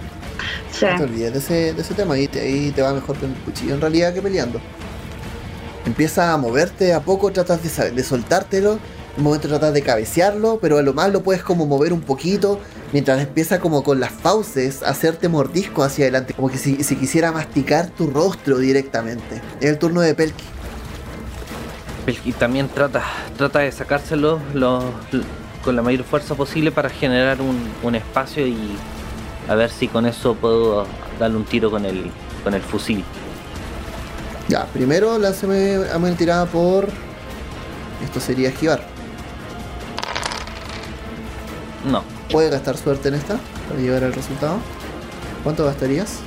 Sí. 0.71 0.85
No 0.85 0.97
te 0.97 1.03
olvides 1.03 1.33
de 1.33 1.39
ese, 1.39 1.73
de 1.73 1.81
ese 1.81 1.93
tema, 1.93 2.13
ahí 2.15 2.27
te, 2.27 2.39
ahí 2.41 2.71
te 2.71 2.81
va 2.81 2.93
mejor 2.93 3.17
con 3.17 3.29
el 3.29 3.35
cuchillo 3.37 3.73
en 3.75 3.81
realidad 3.81 4.13
que 4.13 4.21
peleando. 4.21 4.59
Empieza 5.85 6.31
a 6.33 6.37
moverte 6.37 6.93
a 6.93 7.01
poco, 7.01 7.31
tratas 7.31 7.59
de, 7.63 7.91
de 7.91 8.03
soltártelo, 8.03 8.73
en 8.73 8.79
un 9.17 9.23
momento 9.23 9.47
tratas 9.47 9.73
de 9.73 9.81
cabecearlo, 9.81 10.59
pero 10.61 10.77
a 10.77 10.81
lo 10.81 10.93
más 10.93 11.11
lo 11.11 11.21
puedes 11.23 11.43
como 11.43 11.65
mover 11.65 11.91
un 11.91 12.01
poquito, 12.01 12.59
mientras 12.93 13.19
empieza 13.19 13.59
como 13.59 13.83
con 13.83 13.99
las 13.99 14.11
fauces 14.11 14.83
a 14.83 14.89
hacerte 14.91 15.27
mordisco 15.27 15.83
hacia 15.83 16.05
adelante, 16.05 16.33
como 16.33 16.49
que 16.49 16.57
si, 16.57 16.83
si 16.83 16.95
quisiera 16.95 17.31
masticar 17.31 17.87
tu 17.89 18.07
rostro 18.09 18.57
directamente. 18.59 19.41
Es 19.59 19.69
el 19.71 19.77
turno 19.79 20.01
de 20.01 20.13
Pelki. 20.15 20.43
Y 22.25 22.31
también 22.33 22.67
trata, 22.67 23.03
trata 23.37 23.59
de 23.59 23.71
sacárselo 23.71 24.39
lo- 24.53 24.83
con 25.63 25.75
la 25.75 25.81
mayor 25.83 26.03
fuerza 26.03 26.33
posible 26.35 26.71
para 26.71 26.89
generar 26.89 27.39
un, 27.41 27.57
un 27.83 27.95
espacio 27.95 28.45
y 28.47 28.57
a 29.51 29.55
ver 29.55 29.69
si 29.69 29.89
con 29.89 30.05
eso 30.05 30.33
puedo 30.35 30.85
darle 31.19 31.35
un 31.35 31.43
tiro 31.43 31.69
con 31.69 31.85
el, 31.85 32.09
con 32.41 32.53
el 32.53 32.61
fusil. 32.61 33.03
Ya, 34.47 34.65
primero 34.67 35.17
lánceme 35.17 35.75
a 35.91 35.97
una 35.97 36.15
tirada 36.15 36.45
por... 36.45 36.87
Esto 38.01 38.21
sería 38.21 38.47
esquivar. 38.47 38.81
No, 41.83 42.01
¿Puede 42.31 42.49
gastar 42.49 42.77
suerte 42.77 43.09
en 43.09 43.15
esta 43.15 43.37
para 43.67 43.81
llegar 43.81 44.05
al 44.05 44.13
resultado? 44.13 44.55
¿Cuánto 45.43 45.65
gastarías? 45.65 46.19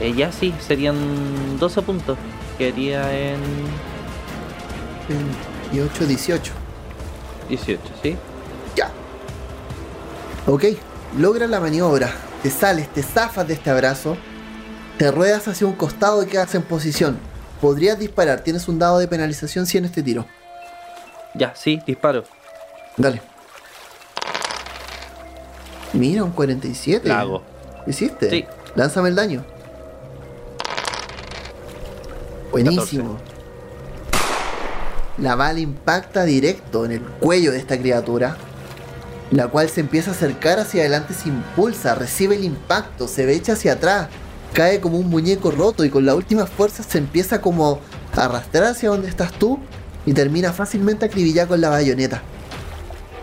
eh, 0.00 0.14
ya 0.16 0.32
sí, 0.32 0.54
serían 0.66 1.58
12 1.58 1.82
puntos. 1.82 2.16
Quedaría 2.56 3.12
en 3.14 3.40
28, 5.70 6.06
18. 6.06 6.52
18, 7.50 7.82
¿sí? 8.02 8.16
Ya. 8.74 8.90
Ok, 10.46 10.64
logra 11.18 11.46
la 11.46 11.60
maniobra. 11.60 12.10
Te 12.42 12.50
sales, 12.50 12.88
te 12.92 13.02
zafas 13.02 13.46
de 13.46 13.54
este 13.54 13.70
abrazo. 13.70 14.16
Te 14.98 15.10
ruedas 15.10 15.48
hacia 15.48 15.66
un 15.66 15.74
costado 15.74 16.22
y 16.22 16.26
quedas 16.26 16.54
en 16.54 16.62
posición. 16.62 17.18
Podrías 17.60 17.98
disparar. 17.98 18.40
Tienes 18.40 18.68
un 18.68 18.78
dado 18.78 18.98
de 18.98 19.08
penalización 19.08 19.66
si 19.66 19.78
en 19.78 19.84
este 19.84 20.02
tiro. 20.02 20.26
Ya, 21.34 21.54
sí, 21.54 21.80
disparo. 21.86 22.24
Dale. 22.96 23.22
Mira, 25.92 26.24
un 26.24 26.32
47. 26.32 27.08
La 27.08 27.20
hago. 27.20 27.42
¿Hiciste? 27.86 28.30
Sí. 28.30 28.44
Lánzame 28.74 29.08
el 29.08 29.14
daño. 29.14 29.44
Buenísimo. 32.50 33.18
La 35.18 35.36
bala 35.36 35.60
impacta 35.60 36.24
directo 36.24 36.84
en 36.84 36.92
el 36.92 37.02
cuello 37.02 37.52
de 37.52 37.58
esta 37.58 37.78
criatura, 37.78 38.36
la 39.32 39.48
cual 39.48 39.68
se 39.70 39.80
empieza 39.80 40.10
a 40.10 40.14
acercar 40.14 40.60
hacia 40.60 40.82
adelante, 40.82 41.14
se 41.14 41.30
impulsa, 41.30 41.94
recibe 41.94 42.36
el 42.36 42.44
impacto, 42.44 43.08
se 43.08 43.24
ve 43.24 43.34
echa 43.34 43.54
hacia 43.54 43.72
atrás, 43.72 44.08
cae 44.52 44.80
como 44.80 44.98
un 44.98 45.08
muñeco 45.08 45.50
roto 45.50 45.84
y 45.84 45.90
con 45.90 46.04
la 46.04 46.14
última 46.14 46.46
fuerza 46.46 46.82
se 46.82 46.98
empieza 46.98 47.40
como 47.40 47.80
a 48.14 48.24
arrastrar 48.24 48.64
hacia 48.64 48.90
donde 48.90 49.08
estás 49.08 49.32
tú 49.32 49.58
y 50.04 50.12
termina 50.12 50.52
fácilmente 50.52 51.06
acribillado 51.06 51.48
con 51.48 51.62
la 51.62 51.70
bayoneta. 51.70 52.22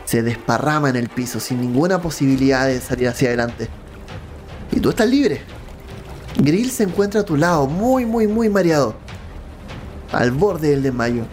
Se 0.06 0.23
desparrama 0.23 0.90
en 0.90 0.95
el 0.95 1.10
piso 1.10 1.40
sin 1.40 1.61
ninguna 1.61 2.02
posibilidad 2.02 2.65
de 2.65 2.81
salir 2.81 3.07
hacia 3.07 3.27
adelante. 3.27 3.69
Y 4.72 4.80
tú 4.80 4.90
estás 4.90 5.07
libre. 5.07 5.41
Grill 6.38 6.72
se 6.72 6.84
encuentra 6.84 7.22
a 7.22 7.26
tu 7.26 7.38
lado, 7.38 7.68
muy, 7.68 8.07
muy, 8.07 8.26
muy 8.26 8.49
mareado. 8.49 8.95
Al 10.11 10.31
borde 10.31 10.72
del 10.72 10.81
desmayo. 10.81 11.26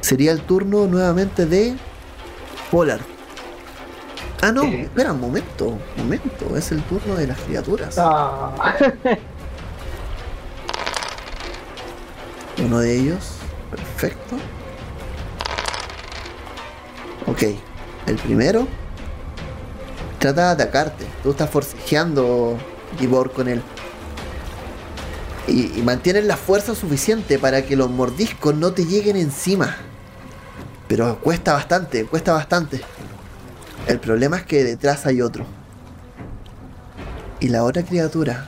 Sería 0.00 0.30
el 0.30 0.40
turno 0.40 0.86
nuevamente 0.86 1.46
de 1.46 1.74
Polar. 2.70 3.17
Ah, 4.40 4.52
no, 4.52 4.62
¿Qué? 4.62 4.82
espera 4.82 5.12
un 5.12 5.20
momento, 5.20 5.66
un 5.68 5.80
momento. 5.96 6.56
Es 6.56 6.70
el 6.72 6.82
turno 6.82 7.14
de 7.16 7.26
las 7.26 7.38
criaturas. 7.40 7.96
Ah, 7.98 8.74
Uno 12.64 12.78
de 12.80 12.96
ellos. 12.98 13.36
Perfecto. 13.70 14.36
Ok. 17.26 17.42
El 18.06 18.16
primero. 18.16 18.66
Trata 20.18 20.46
de 20.54 20.62
atacarte. 20.64 21.06
Tú 21.22 21.30
estás 21.30 21.50
forcejeando 21.50 22.56
Gibor 22.98 23.32
con 23.32 23.48
él. 23.48 23.62
Y, 25.46 25.78
y 25.78 25.82
mantienes 25.82 26.24
la 26.24 26.36
fuerza 26.36 26.74
suficiente 26.74 27.38
para 27.38 27.62
que 27.64 27.76
los 27.76 27.90
mordiscos 27.90 28.54
no 28.54 28.72
te 28.72 28.84
lleguen 28.84 29.16
encima. 29.16 29.76
Pero 30.88 31.18
cuesta 31.20 31.52
bastante, 31.52 32.04
cuesta 32.06 32.32
bastante. 32.32 32.80
El 33.88 34.00
problema 34.00 34.36
es 34.36 34.42
que 34.42 34.64
detrás 34.64 35.06
hay 35.06 35.22
otro. 35.22 35.46
Y 37.40 37.48
la 37.48 37.64
otra 37.64 37.82
criatura 37.82 38.46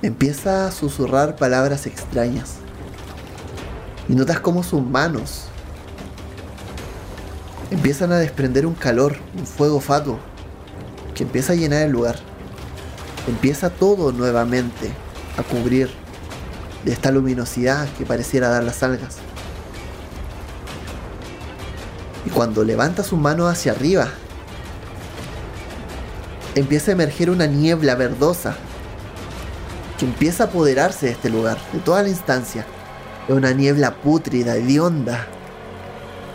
empieza 0.00 0.66
a 0.66 0.72
susurrar 0.72 1.36
palabras 1.36 1.86
extrañas. 1.86 2.54
Y 4.08 4.14
notas 4.14 4.40
como 4.40 4.62
sus 4.62 4.82
manos 4.82 5.44
empiezan 7.70 8.10
a 8.12 8.16
desprender 8.16 8.64
un 8.64 8.72
calor, 8.72 9.18
un 9.36 9.44
fuego 9.44 9.78
fatuo, 9.78 10.18
que 11.14 11.24
empieza 11.24 11.52
a 11.52 11.56
llenar 11.56 11.82
el 11.82 11.92
lugar. 11.92 12.16
Empieza 13.26 13.68
todo 13.68 14.10
nuevamente 14.10 14.90
a 15.36 15.42
cubrir 15.42 15.90
de 16.82 16.92
esta 16.92 17.10
luminosidad 17.10 17.86
que 17.98 18.06
pareciera 18.06 18.48
dar 18.48 18.64
las 18.64 18.82
algas. 18.82 19.18
Y 22.26 22.30
cuando 22.30 22.64
levanta 22.64 23.02
sus 23.02 23.18
manos 23.18 23.50
hacia 23.50 23.72
arriba, 23.72 24.08
empieza 26.54 26.90
a 26.90 26.94
emerger 26.94 27.30
una 27.30 27.46
niebla 27.46 27.94
verdosa 27.94 28.56
que 29.98 30.04
empieza 30.04 30.44
a 30.44 30.46
apoderarse 30.46 31.06
de 31.06 31.12
este 31.12 31.28
lugar, 31.30 31.58
de 31.72 31.80
toda 31.80 32.02
la 32.02 32.08
instancia. 32.08 32.64
Es 33.28 33.34
una 33.34 33.52
niebla 33.52 33.94
pútrida, 33.96 34.56
hedionda, 34.56 35.26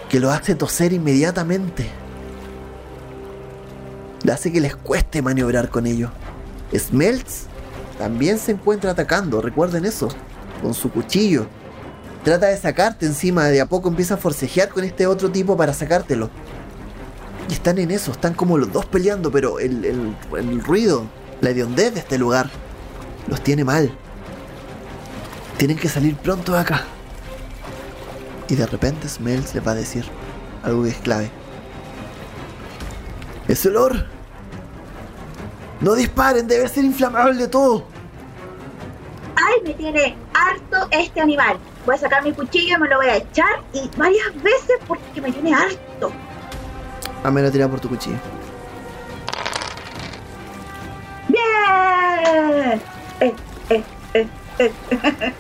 que 0.10 0.19
lo 0.19 0.31
hace 0.31 0.55
toser 0.55 0.93
inmediatamente. 0.93 1.89
Le 4.23 4.31
hace 4.31 4.51
que 4.51 4.61
les 4.61 4.76
cueste 4.76 5.22
maniobrar 5.22 5.69
con 5.69 5.88
ello. 5.88 6.11
Smelts 6.77 7.45
también 7.97 8.38
se 8.38 8.51
encuentra 8.51 8.91
atacando, 8.91 9.41
recuerden 9.41 9.85
eso, 9.85 10.10
con 10.61 10.73
su 10.73 10.91
cuchillo. 10.91 11.47
Trata 12.23 12.47
de 12.47 12.57
sacarte 12.57 13.05
encima, 13.05 13.45
de 13.45 13.59
a 13.59 13.65
poco 13.65 13.89
empieza 13.89 14.13
a 14.13 14.17
forcejear 14.17 14.69
con 14.69 14.85
este 14.85 15.07
otro 15.07 15.29
tipo 15.29 15.57
para 15.57 15.73
sacártelo. 15.73 16.29
Y 17.49 17.53
están 17.53 17.77
en 17.79 17.91
eso, 17.91 18.11
están 18.11 18.33
como 18.33 18.57
los 18.57 18.71
dos 18.71 18.85
peleando, 18.85 19.29
pero 19.29 19.59
el, 19.59 19.83
el, 19.83 20.63
ruido, 20.63 21.05
la 21.41 21.49
hediondez 21.49 21.93
de 21.93 21.99
este 21.99 22.17
lugar, 22.17 22.49
los 23.27 23.41
tiene 23.41 23.65
mal. 23.65 23.93
Tienen 25.57 25.77
que 25.77 25.89
salir 25.89 26.15
pronto 26.15 26.53
de 26.53 26.59
acá. 26.59 26.83
Y 28.47 28.55
de 28.55 28.67
repente 28.67 29.09
Smells 29.09 29.53
les 29.53 29.67
va 29.67 29.71
a 29.71 29.75
decir 29.75 30.05
algo 30.63 30.83
que 30.83 30.89
es 30.89 30.97
clave. 30.97 31.29
¡Ese 33.49 33.67
olor! 33.67 34.05
¡No 35.81 35.95
disparen! 35.95 36.47
¡Debe 36.47 36.69
ser 36.69 36.85
inflamable 36.85 37.49
todo! 37.49 37.85
¡Ay, 39.35 39.61
me 39.65 39.73
tiene 39.73 40.15
harto 40.33 40.87
este 40.91 41.19
animal! 41.19 41.59
Voy 41.85 41.95
a 41.95 41.97
sacar 41.97 42.23
mi 42.23 42.31
cuchillo, 42.31 42.80
me 42.80 42.88
lo 42.88 42.95
voy 42.97 43.07
a 43.07 43.18
echar 43.18 43.61
y 43.73 43.89
varias 43.97 44.34
veces 44.41 44.77
porque 44.88 45.19
me 45.22 45.31
tiene 45.31 45.53
harto. 45.53 46.11
Hazme 47.23 47.41
la 47.41 47.51
tirada 47.51 47.69
por 47.69 47.81
tu 47.81 47.89
cuchillo. 47.89 48.18
¡Bien! 51.27 52.81
Eh, 53.19 53.35
eh, 53.69 53.84
eh, 54.14 54.30
eh. 54.60 55.34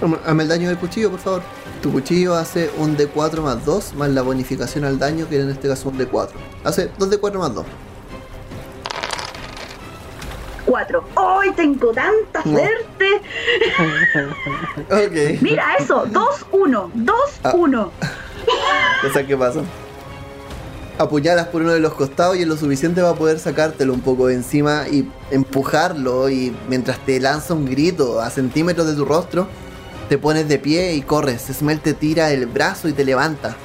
Hazme 0.26 0.42
el 0.42 0.48
daño 0.48 0.68
del 0.68 0.78
cuchillo, 0.78 1.10
por 1.10 1.20
favor. 1.20 1.42
Tu 1.82 1.92
cuchillo 1.92 2.34
hace 2.34 2.70
un 2.78 2.96
D4 2.96 3.42
más 3.42 3.64
2 3.64 3.94
más 3.94 4.08
la 4.10 4.22
bonificación 4.22 4.84
al 4.84 4.98
daño, 4.98 5.28
que 5.28 5.40
en 5.40 5.50
este 5.50 5.68
caso 5.68 5.90
un 5.90 5.98
D4. 5.98 6.30
Hace 6.64 6.90
2 6.98 7.10
D4 7.10 7.38
más 7.38 7.54
2. 7.54 7.66
Cuatro. 10.66 11.04
¡Ay, 11.14 11.52
tengo 11.52 11.92
tanta 11.92 12.42
suerte! 12.42 13.22
Mira 15.40 15.76
eso, 15.78 16.04
2-1, 16.06 16.90
2-1. 17.42 17.90
Cosa 19.02 19.26
que 19.26 19.36
pasa. 19.36 19.60
Apuñalas 20.98 21.48
por 21.48 21.62
uno 21.62 21.72
de 21.72 21.80
los 21.80 21.94
costados 21.94 22.36
y 22.36 22.42
es 22.42 22.48
lo 22.48 22.56
suficiente 22.56 23.00
para 23.02 23.14
poder 23.14 23.38
sacártelo 23.38 23.92
un 23.92 24.00
poco 24.00 24.28
de 24.28 24.34
encima 24.34 24.88
y 24.90 25.08
empujarlo 25.30 26.30
y 26.30 26.56
mientras 26.68 26.98
te 27.00 27.20
lanza 27.20 27.54
un 27.54 27.66
grito 27.66 28.20
a 28.20 28.30
centímetros 28.30 28.86
de 28.86 28.94
tu 28.94 29.04
rostro, 29.04 29.46
te 30.08 30.18
pones 30.18 30.48
de 30.48 30.58
pie 30.58 30.94
y 30.94 31.02
corres. 31.02 31.42
Smell 31.52 31.80
te 31.80 31.92
tira 31.94 32.32
el 32.32 32.46
brazo 32.46 32.88
y 32.88 32.92
te 32.92 33.04
levanta. 33.04 33.56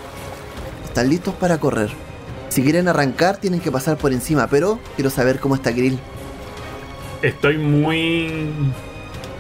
Están 0.84 1.10
listos 1.10 1.34
para 1.36 1.58
correr. 1.58 1.90
Si 2.50 2.62
quieren 2.62 2.90
arrancar 2.90 3.38
tienen 3.38 3.62
que 3.62 3.72
pasar 3.72 3.98
por 3.98 4.12
encima, 4.12 4.48
pero 4.48 4.78
quiero 4.96 5.10
saber 5.10 5.40
cómo 5.40 5.56
está 5.56 5.72
Grill. 5.72 6.00
Estoy 7.22 7.58
muy. 7.58 8.50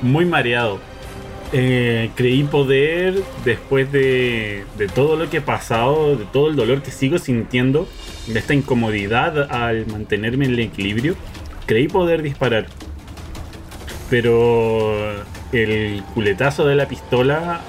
muy 0.01 0.25
mareado. 0.25 0.79
Eh, 1.53 2.11
creí 2.15 2.43
poder, 2.43 3.21
después 3.43 3.91
de, 3.91 4.63
de 4.77 4.87
todo 4.87 5.17
lo 5.17 5.29
que 5.29 5.37
he 5.37 5.41
pasado, 5.41 6.15
de 6.15 6.25
todo 6.25 6.47
el 6.47 6.55
dolor 6.55 6.81
que 6.81 6.91
sigo 6.91 7.17
sintiendo, 7.17 7.89
de 8.27 8.39
esta 8.39 8.53
incomodidad 8.53 9.51
al 9.51 9.85
mantenerme 9.87 10.45
en 10.45 10.51
el 10.51 10.59
equilibrio, 10.59 11.15
creí 11.65 11.87
poder 11.87 12.21
disparar. 12.21 12.67
Pero 14.09 15.23
el 15.51 16.03
culetazo 16.13 16.65
de 16.65 16.75
la 16.75 16.87
pistola, 16.87 17.61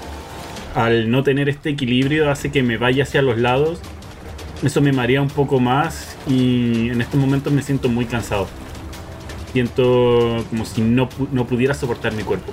al 0.75 1.11
no 1.11 1.23
tener 1.23 1.49
este 1.49 1.71
equilibrio, 1.71 2.31
hace 2.31 2.53
que 2.53 2.63
me 2.63 2.77
vaya 2.77 3.03
hacia 3.03 3.23
los 3.23 3.39
lados. 3.39 3.81
Eso 4.63 4.81
me 4.81 4.93
marea 4.93 5.21
un 5.21 5.29
poco 5.29 5.59
más 5.59 6.17
y 6.29 6.91
en 6.91 7.01
estos 7.01 7.19
momentos 7.19 7.53
me 7.53 7.63
siento 7.63 7.89
muy 7.89 8.05
cansado. 8.05 8.47
Siento 9.53 10.45
como 10.51 10.65
si 10.65 10.81
no, 10.81 11.09
no 11.31 11.47
pudiera 11.47 11.75
soportar 11.75 12.13
mi 12.15 12.23
cuerpo. 12.23 12.53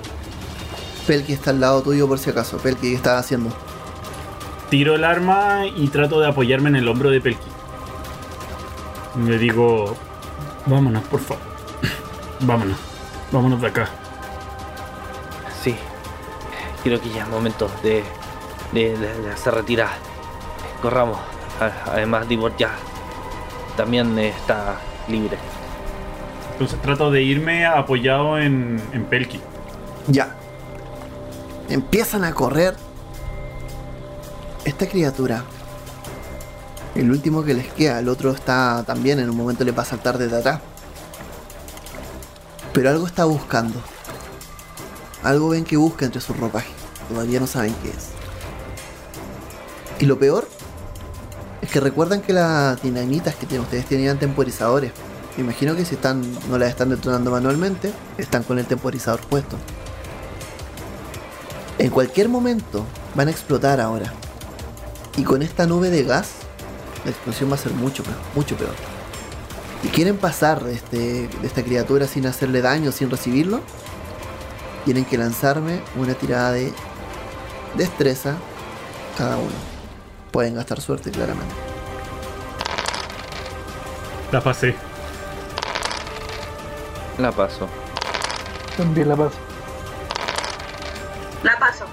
Pelky 1.06 1.32
está 1.32 1.50
al 1.50 1.60
lado 1.60 1.82
tuyo 1.82 2.06
por 2.06 2.18
si 2.18 2.30
acaso. 2.30 2.58
Pelky, 2.58 2.90
¿qué 2.90 2.94
estás 2.94 3.24
haciendo? 3.24 3.50
Tiro 4.68 4.94
el 4.94 5.04
arma 5.04 5.66
y 5.66 5.88
trato 5.88 6.20
de 6.20 6.28
apoyarme 6.28 6.68
en 6.68 6.76
el 6.76 6.86
hombro 6.88 7.10
de 7.10 7.20
Pelki. 7.20 7.46
Le 9.26 9.38
digo, 9.38 9.96
vámonos, 10.66 11.02
por 11.04 11.20
favor. 11.20 11.42
Vámonos, 12.40 12.78
vámonos 13.32 13.60
de 13.60 13.66
acá. 13.66 13.88
Sí. 15.62 15.74
Creo 16.84 17.00
que 17.00 17.10
ya 17.10 17.24
es 17.24 17.28
momento 17.28 17.70
de, 17.82 18.02
de, 18.72 18.96
de- 18.96 19.22
de 19.22 19.30
hacer 19.30 19.54
retirada. 19.54 19.92
Corramos. 20.80 21.18
Además, 21.86 22.26
Divor 22.28 22.56
ya 22.56 22.70
también 23.76 24.18
está 24.18 24.76
libre. 25.08 25.36
Entonces 26.60 26.82
trato 26.82 27.10
de 27.10 27.22
irme 27.22 27.64
apoyado 27.64 28.38
en, 28.38 28.78
en 28.92 29.04
Pelki. 29.06 29.40
Ya. 30.08 30.36
Empiezan 31.70 32.22
a 32.22 32.34
correr. 32.34 32.76
Esta 34.66 34.86
criatura. 34.86 35.42
El 36.94 37.10
último 37.10 37.42
que 37.44 37.54
les 37.54 37.66
queda. 37.68 38.00
El 38.00 38.10
otro 38.10 38.32
está 38.32 38.84
también. 38.86 39.20
En 39.20 39.30
un 39.30 39.38
momento 39.38 39.64
le 39.64 39.72
va 39.72 39.84
a 39.84 39.86
saltar 39.86 40.18
desde 40.18 40.36
atrás. 40.36 40.60
Pero 42.74 42.90
algo 42.90 43.06
está 43.06 43.24
buscando. 43.24 43.80
Algo 45.22 45.48
ven 45.48 45.64
que 45.64 45.78
busca 45.78 46.04
entre 46.04 46.20
su 46.20 46.34
ropaje. 46.34 46.72
Todavía 47.08 47.40
no 47.40 47.46
saben 47.46 47.74
qué 47.82 47.88
es. 47.88 48.10
Y 49.98 50.04
lo 50.04 50.18
peor 50.18 50.46
es 51.62 51.70
que 51.70 51.80
recuerdan 51.80 52.20
que 52.20 52.34
las 52.34 52.82
dinamitas 52.82 53.34
que 53.34 53.46
tienen 53.46 53.64
ustedes 53.64 53.86
tenían 53.86 54.18
temporizadores. 54.18 54.92
Imagino 55.40 55.74
que 55.74 55.86
si 55.86 55.94
están 55.94 56.22
no 56.50 56.58
las 56.58 56.68
están 56.68 56.90
detonando 56.90 57.30
manualmente, 57.30 57.92
están 58.18 58.42
con 58.42 58.58
el 58.58 58.66
temporizador 58.66 59.20
puesto. 59.20 59.56
En 61.78 61.88
cualquier 61.88 62.28
momento 62.28 62.84
van 63.14 63.28
a 63.28 63.30
explotar 63.30 63.80
ahora. 63.80 64.12
Y 65.16 65.22
con 65.22 65.40
esta 65.40 65.66
nube 65.66 65.88
de 65.88 66.04
gas, 66.04 66.32
la 67.06 67.10
explosión 67.10 67.50
va 67.50 67.54
a 67.54 67.58
ser 67.58 67.72
mucho 67.72 68.02
peor, 68.02 68.16
mucho 68.34 68.54
peor. 68.56 68.74
Y 69.82 69.88
quieren 69.88 70.18
pasar 70.18 70.62
este, 70.68 71.26
de 71.26 71.46
esta 71.46 71.62
criatura 71.62 72.06
sin 72.06 72.26
hacerle 72.26 72.60
daño, 72.60 72.92
sin 72.92 73.10
recibirlo, 73.10 73.60
tienen 74.84 75.06
que 75.06 75.16
lanzarme 75.16 75.80
una 75.96 76.12
tirada 76.12 76.52
de 76.52 76.70
destreza 77.78 78.36
cada 79.16 79.38
uno. 79.38 79.56
Pueden 80.32 80.54
gastar 80.54 80.82
suerte 80.82 81.10
claramente. 81.10 81.54
La 84.32 84.42
pasé. 84.42 84.89
La 87.20 87.30
paso. 87.30 87.68
También 88.78 89.10
la 89.10 89.14
paso. 89.14 89.36
La 91.42 91.58
paso. 91.58 91.84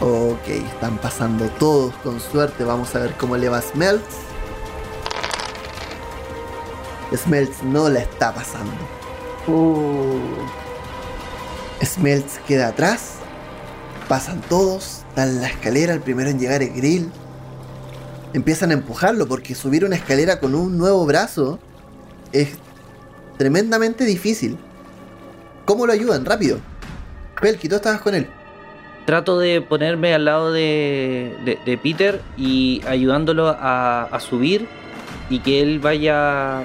Ok, 0.00 0.46
están 0.48 0.98
pasando 0.98 1.48
todos 1.58 1.94
con 2.04 2.20
suerte. 2.20 2.62
Vamos 2.62 2.94
a 2.94 2.98
ver 2.98 3.14
cómo 3.14 3.38
le 3.38 3.48
va 3.48 3.62
Smelts. 3.62 4.16
Smelts 7.16 7.62
no 7.62 7.88
la 7.88 8.00
está 8.00 8.34
pasando. 8.34 8.74
Uh, 9.46 10.18
Smelts 11.82 12.38
queda 12.46 12.68
atrás. 12.68 13.14
Pasan 14.06 14.42
todos. 14.42 15.04
Dan 15.16 15.30
en 15.30 15.40
la 15.40 15.48
escalera. 15.48 15.94
El 15.94 16.02
primero 16.02 16.28
en 16.28 16.38
llegar 16.38 16.62
es 16.62 16.76
Grill. 16.76 17.10
Empiezan 18.34 18.70
a 18.70 18.74
empujarlo 18.74 19.26
porque 19.26 19.54
subir 19.54 19.86
una 19.86 19.96
escalera 19.96 20.40
con 20.40 20.54
un 20.54 20.76
nuevo 20.76 21.06
brazo 21.06 21.58
es 22.32 22.50
tremendamente 23.36 24.04
difícil. 24.04 24.56
¿Cómo 25.64 25.86
lo 25.86 25.92
ayudan? 25.92 26.24
Rápido. 26.24 26.58
Pelky, 27.40 27.68
tú 27.68 27.76
estabas 27.76 28.00
con 28.00 28.14
él. 28.14 28.26
Trato 29.04 29.38
de 29.38 29.60
ponerme 29.60 30.14
al 30.14 30.24
lado 30.24 30.52
de, 30.52 31.36
de- 31.64 31.78
Peter 31.78 32.20
y 32.36 32.82
ayudándolo 32.88 33.48
a, 33.48 34.18
subir 34.20 34.66
y 35.30 35.38
que 35.40 35.60
él 35.60 35.78
vaya 35.78 36.62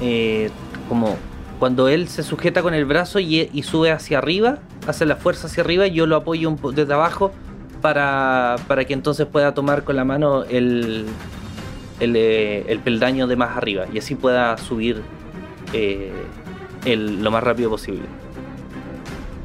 eh, 0.00 0.50
como 0.88 1.16
cuando 1.58 1.88
él 1.88 2.08
se 2.08 2.22
sujeta 2.22 2.62
con 2.62 2.74
el 2.74 2.84
brazo 2.84 3.18
y, 3.18 3.62
sube 3.62 3.90
hacia 3.90 4.18
arriba, 4.18 4.58
hace 4.86 5.04
la 5.04 5.16
fuerza 5.16 5.46
hacia 5.46 5.62
arriba 5.62 5.86
yo 5.86 6.06
lo 6.06 6.16
apoyo 6.16 6.48
un 6.48 6.74
desde 6.74 6.92
abajo 6.92 7.32
para, 7.82 8.56
para 8.66 8.84
que 8.84 8.94
entonces 8.94 9.26
pueda 9.26 9.52
tomar 9.52 9.84
con 9.84 9.96
la 9.96 10.04
mano 10.04 10.44
el, 10.44 11.06
el, 12.00 12.14
eh, 12.16 12.64
el 12.68 12.80
peldaño 12.80 13.26
de 13.26 13.36
más 13.36 13.56
arriba 13.56 13.86
y 13.92 13.98
así 13.98 14.14
pueda 14.14 14.56
subir 14.58 15.02
eh, 15.72 16.12
el- 16.84 17.22
lo 17.22 17.30
más 17.30 17.42
rápido 17.42 17.70
posible. 17.70 18.02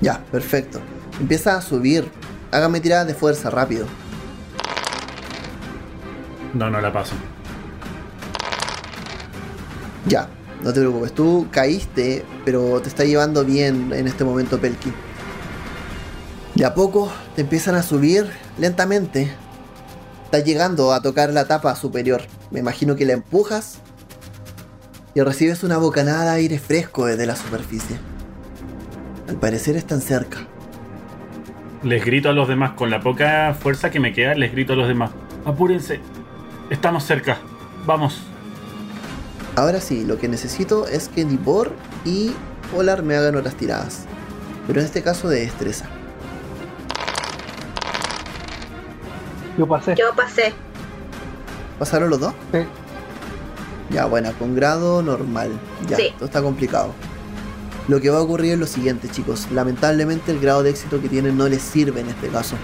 Ya, 0.01 0.23
perfecto. 0.31 0.79
Empieza 1.19 1.55
a 1.55 1.61
subir. 1.61 2.05
Hágame 2.51 2.79
tiradas 2.79 3.07
de 3.07 3.13
fuerza, 3.13 3.49
rápido. 3.49 3.85
No, 6.53 6.69
no 6.69 6.81
la 6.81 6.91
paso. 6.91 7.15
Ya, 10.05 10.27
no 10.63 10.73
te 10.73 10.79
preocupes. 10.79 11.13
Tú 11.13 11.47
caíste, 11.51 12.25
pero 12.43 12.81
te 12.81 12.89
está 12.89 13.03
llevando 13.05 13.45
bien 13.45 13.91
en 13.93 14.07
este 14.07 14.23
momento 14.23 14.59
Pelki. 14.59 14.91
De 16.55 16.65
a 16.65 16.73
poco 16.73 17.11
te 17.35 17.41
empiezan 17.41 17.75
a 17.75 17.83
subir 17.83 18.29
lentamente. 18.57 19.31
Estás 20.31 20.45
llegando 20.45 20.93
a 20.93 21.01
tocar 21.01 21.33
la 21.33 21.43
tapa 21.43 21.75
superior. 21.75 22.21
Me 22.51 22.61
imagino 22.61 22.95
que 22.95 23.03
la 23.03 23.11
empujas 23.11 23.79
y 25.13 25.19
recibes 25.19 25.61
una 25.61 25.77
bocanada 25.77 26.23
de 26.23 26.29
aire 26.29 26.57
fresco 26.57 27.05
desde 27.05 27.25
la 27.25 27.35
superficie. 27.35 27.97
Al 29.27 29.35
parecer 29.35 29.75
están 29.75 29.99
cerca. 29.99 30.47
Les 31.83 32.05
grito 32.05 32.29
a 32.29 32.31
los 32.31 32.47
demás, 32.47 32.71
con 32.77 32.89
la 32.89 33.01
poca 33.01 33.53
fuerza 33.59 33.91
que 33.91 33.99
me 33.99 34.13
queda, 34.13 34.33
les 34.35 34.53
grito 34.53 34.71
a 34.71 34.77
los 34.77 34.87
demás. 34.87 35.11
Apúrense. 35.43 35.99
Estamos 36.69 37.03
cerca. 37.03 37.37
Vamos. 37.85 38.21
Ahora 39.57 39.81
sí, 39.81 40.05
lo 40.05 40.17
que 40.17 40.29
necesito 40.29 40.87
es 40.87 41.09
que 41.09 41.25
Nibor 41.25 41.73
y 42.05 42.31
Polar 42.73 43.03
me 43.03 43.17
hagan 43.17 43.35
otras 43.35 43.55
tiradas. 43.55 44.05
Pero 44.65 44.79
en 44.79 44.85
este 44.85 45.01
caso 45.01 45.27
de 45.27 45.41
destreza. 45.41 45.89
Yo 49.61 49.67
pasé. 49.67 49.93
Yo 49.95 50.05
pasé. 50.15 50.53
¿Pasaron 51.77 52.09
los 52.09 52.19
dos? 52.19 52.33
Sí. 52.51 52.61
Ya, 53.91 54.05
bueno, 54.07 54.31
con 54.39 54.55
grado 54.55 55.03
normal. 55.03 55.51
Ya, 55.87 55.97
Sí. 55.97 56.07
esto 56.07 56.25
está 56.25 56.41
complicado. 56.41 56.95
Lo 57.87 58.01
que 58.01 58.09
va 58.09 58.17
a 58.17 58.21
ocurrir 58.21 58.53
es 58.53 58.59
lo 58.59 58.65
siguiente, 58.65 59.07
chicos. 59.07 59.47
Lamentablemente 59.51 60.31
el 60.31 60.39
grado 60.39 60.63
de 60.63 60.71
éxito 60.71 60.99
que 60.99 61.09
tienen 61.09 61.37
no 61.37 61.47
les 61.47 61.61
sirve 61.61 62.01
en 62.01 62.09
este 62.09 62.29
caso. 62.29 62.55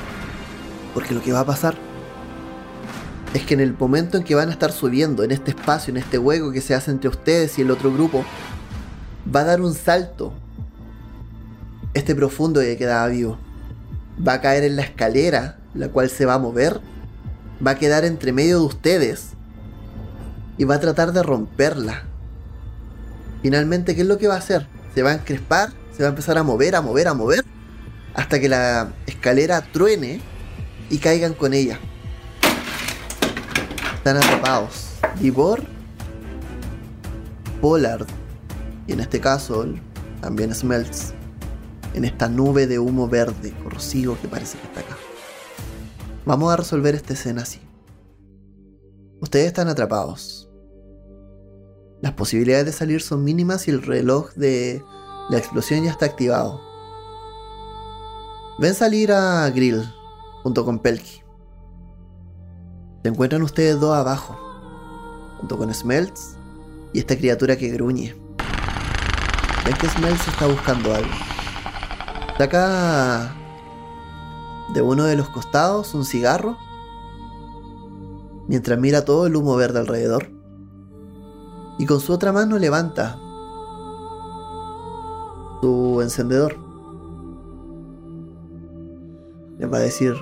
Porque 0.96 1.14
lo 1.14 1.22
que 1.22 1.32
va 1.32 1.42
a 1.42 1.46
pasar 1.46 1.76
es 3.36 3.44
que 3.46 3.54
en 3.54 3.60
el 3.60 3.76
momento 3.78 4.18
en 4.18 4.24
que 4.24 4.34
van 4.34 4.50
a 4.50 4.52
estar 4.52 4.72
subiendo, 4.72 5.24
en 5.24 5.30
este 5.30 5.52
espacio, 5.52 5.92
en 5.92 5.98
este 5.98 6.18
hueco 6.18 6.52
que 6.52 6.62
se 6.62 6.74
hace 6.74 6.90
entre 6.90 7.10
ustedes 7.10 7.60
y 7.60 7.62
el 7.62 7.70
otro 7.70 7.94
grupo, 7.94 8.26
va 9.36 9.42
a 9.42 9.44
dar 9.44 9.62
un 9.62 9.76
salto. 9.76 10.34
Este 11.94 12.16
profundo 12.16 12.60
que 12.60 12.76
quedaba 12.76 13.06
vivo. 13.08 13.38
Va 14.28 14.34
a 14.34 14.42
caer 14.42 14.64
en 14.64 14.76
la 14.76 14.82
escalera, 14.82 15.60
la 15.78 15.90
cual 15.90 16.10
se 16.10 16.26
va 16.26 16.36
a 16.36 16.40
mover. 16.40 16.82
Va 17.66 17.72
a 17.72 17.76
quedar 17.76 18.06
entre 18.06 18.32
medio 18.32 18.60
de 18.60 18.66
ustedes 18.66 19.30
y 20.58 20.64
va 20.64 20.76
a 20.76 20.80
tratar 20.80 21.14
de 21.14 21.24
romperla. 21.24 22.04
Finalmente, 23.42 23.96
¿qué 23.96 24.02
es 24.02 24.08
lo 24.08 24.18
que 24.18 24.28
va 24.28 24.36
a 24.36 24.40
hacer? 24.40 24.68
Se 24.94 25.04
va 25.04 25.12
a 25.12 25.16
encrespar, 25.16 25.72
se 25.96 26.04
va 26.04 26.08
a 26.08 26.10
empezar 26.10 26.38
a 26.38 26.44
mover, 26.44 26.76
a 26.76 26.82
mover, 26.82 27.08
a 27.08 27.14
mover, 27.14 27.46
hasta 28.14 28.40
que 28.40 28.50
la 28.50 28.94
escalera 29.06 29.62
truene 29.62 30.22
y 30.90 30.98
caigan 30.98 31.34
con 31.34 31.54
ella. 31.54 31.80
Están 33.96 34.18
atrapados. 34.18 34.88
Divor, 35.20 35.64
Pollard 37.62 38.06
y 38.86 38.94
en 38.94 39.00
este 39.00 39.20
caso 39.20 39.66
también 40.22 40.54
Smelts 40.54 41.14
en 41.94 42.06
esta 42.06 42.30
nube 42.30 42.68
de 42.68 42.80
humo 42.80 43.08
verde 43.08 43.54
corrosivo 43.64 44.18
que 44.22 44.28
parece 44.28 44.58
que 44.60 44.68
está 44.68 44.80
acá. 44.82 44.98
Vamos 46.28 46.52
a 46.52 46.58
resolver 46.58 46.94
esta 46.94 47.14
escena 47.14 47.44
así. 47.44 47.62
Ustedes 49.22 49.48
están 49.48 49.70
atrapados. 49.70 50.50
Las 52.02 52.16
posibilidades 52.16 52.66
de 52.66 52.74
salir 52.74 53.02
son 53.02 53.24
mínimas 53.24 53.70
y 53.70 53.72
el 53.72 53.82
reloj 53.82 54.34
de 54.34 54.84
la 55.30 55.38
explosión 55.38 55.86
ya 55.86 55.92
está 55.92 56.06
activado. 56.06 56.60
Ven 58.60 58.74
salir 58.76 59.14
a 59.14 59.50
Grill 59.52 59.82
junto 60.44 60.66
con 60.66 60.80
Pelky. 60.80 61.22
Se 63.04 63.08
encuentran 63.08 63.42
ustedes 63.42 63.80
dos 63.80 63.96
abajo, 63.96 64.38
junto 65.38 65.58
con 65.58 65.74
Smelts 65.74 66.36
y 66.92 67.00
esta 67.00 67.16
criatura 67.16 67.56
que 67.56 67.70
gruñe. 67.70 68.14
Ven 69.64 69.78
que 69.78 69.88
Smelts 69.88 70.28
está 70.28 70.46
buscando 70.48 70.94
algo. 70.94 71.10
Saca 72.38 73.37
de 74.74 74.82
uno 74.82 75.06
de 75.06 75.16
los 75.16 75.30
costados 75.30 75.94
un 75.94 76.06
cigarro 76.06 76.58
mientras 78.48 78.80
mira 78.80 79.06
todo 79.06 79.28
el 79.28 79.36
humo 79.36 79.56
verde 79.56 79.80
alrededor 79.80 80.30
y 81.78 81.86
con 81.86 82.00
su 82.00 82.14
otra 82.14 82.32
mano 82.32 82.58
levanta 82.58 83.20
su 85.62 86.00
encendedor. 86.02 86.56
Les 89.58 89.72
va 89.72 89.78
a 89.78 89.82
decir 89.82 90.16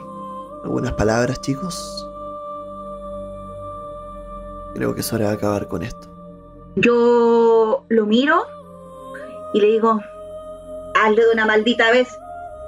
algunas 0.64 0.94
palabras, 0.94 1.42
chicos. 1.42 2.08
Creo 4.74 4.94
que 4.94 5.02
es 5.02 5.14
hora 5.14 5.30
de 5.30 5.34
acabar 5.36 5.68
con 5.68 5.84
esto. 5.84 6.10
Yo 6.76 7.86
lo 7.88 8.06
miro 8.06 8.44
y 9.54 9.62
le 9.62 9.68
digo, 9.68 10.00
hazlo 10.96 11.26
de 11.26 11.34
una 11.34 11.46
maldita 11.46 11.92
vez. 11.92 12.10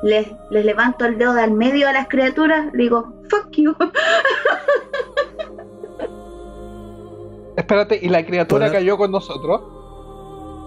Les, 0.03 0.27
les 0.51 0.63
levanto 0.65 1.05
el 1.05 1.17
dedo 1.17 1.33
del 1.33 1.51
medio 1.51 1.87
a 1.89 1.93
las 1.93 2.07
criaturas, 2.07 2.71
le 2.73 2.83
digo, 2.83 3.13
fuck 3.29 3.49
you. 3.51 3.73
Espérate, 7.55 7.99
¿y 8.01 8.09
la 8.09 8.25
criatura 8.25 8.71
cayó 8.71 8.97
con 8.97 9.11
nosotros? 9.11 9.61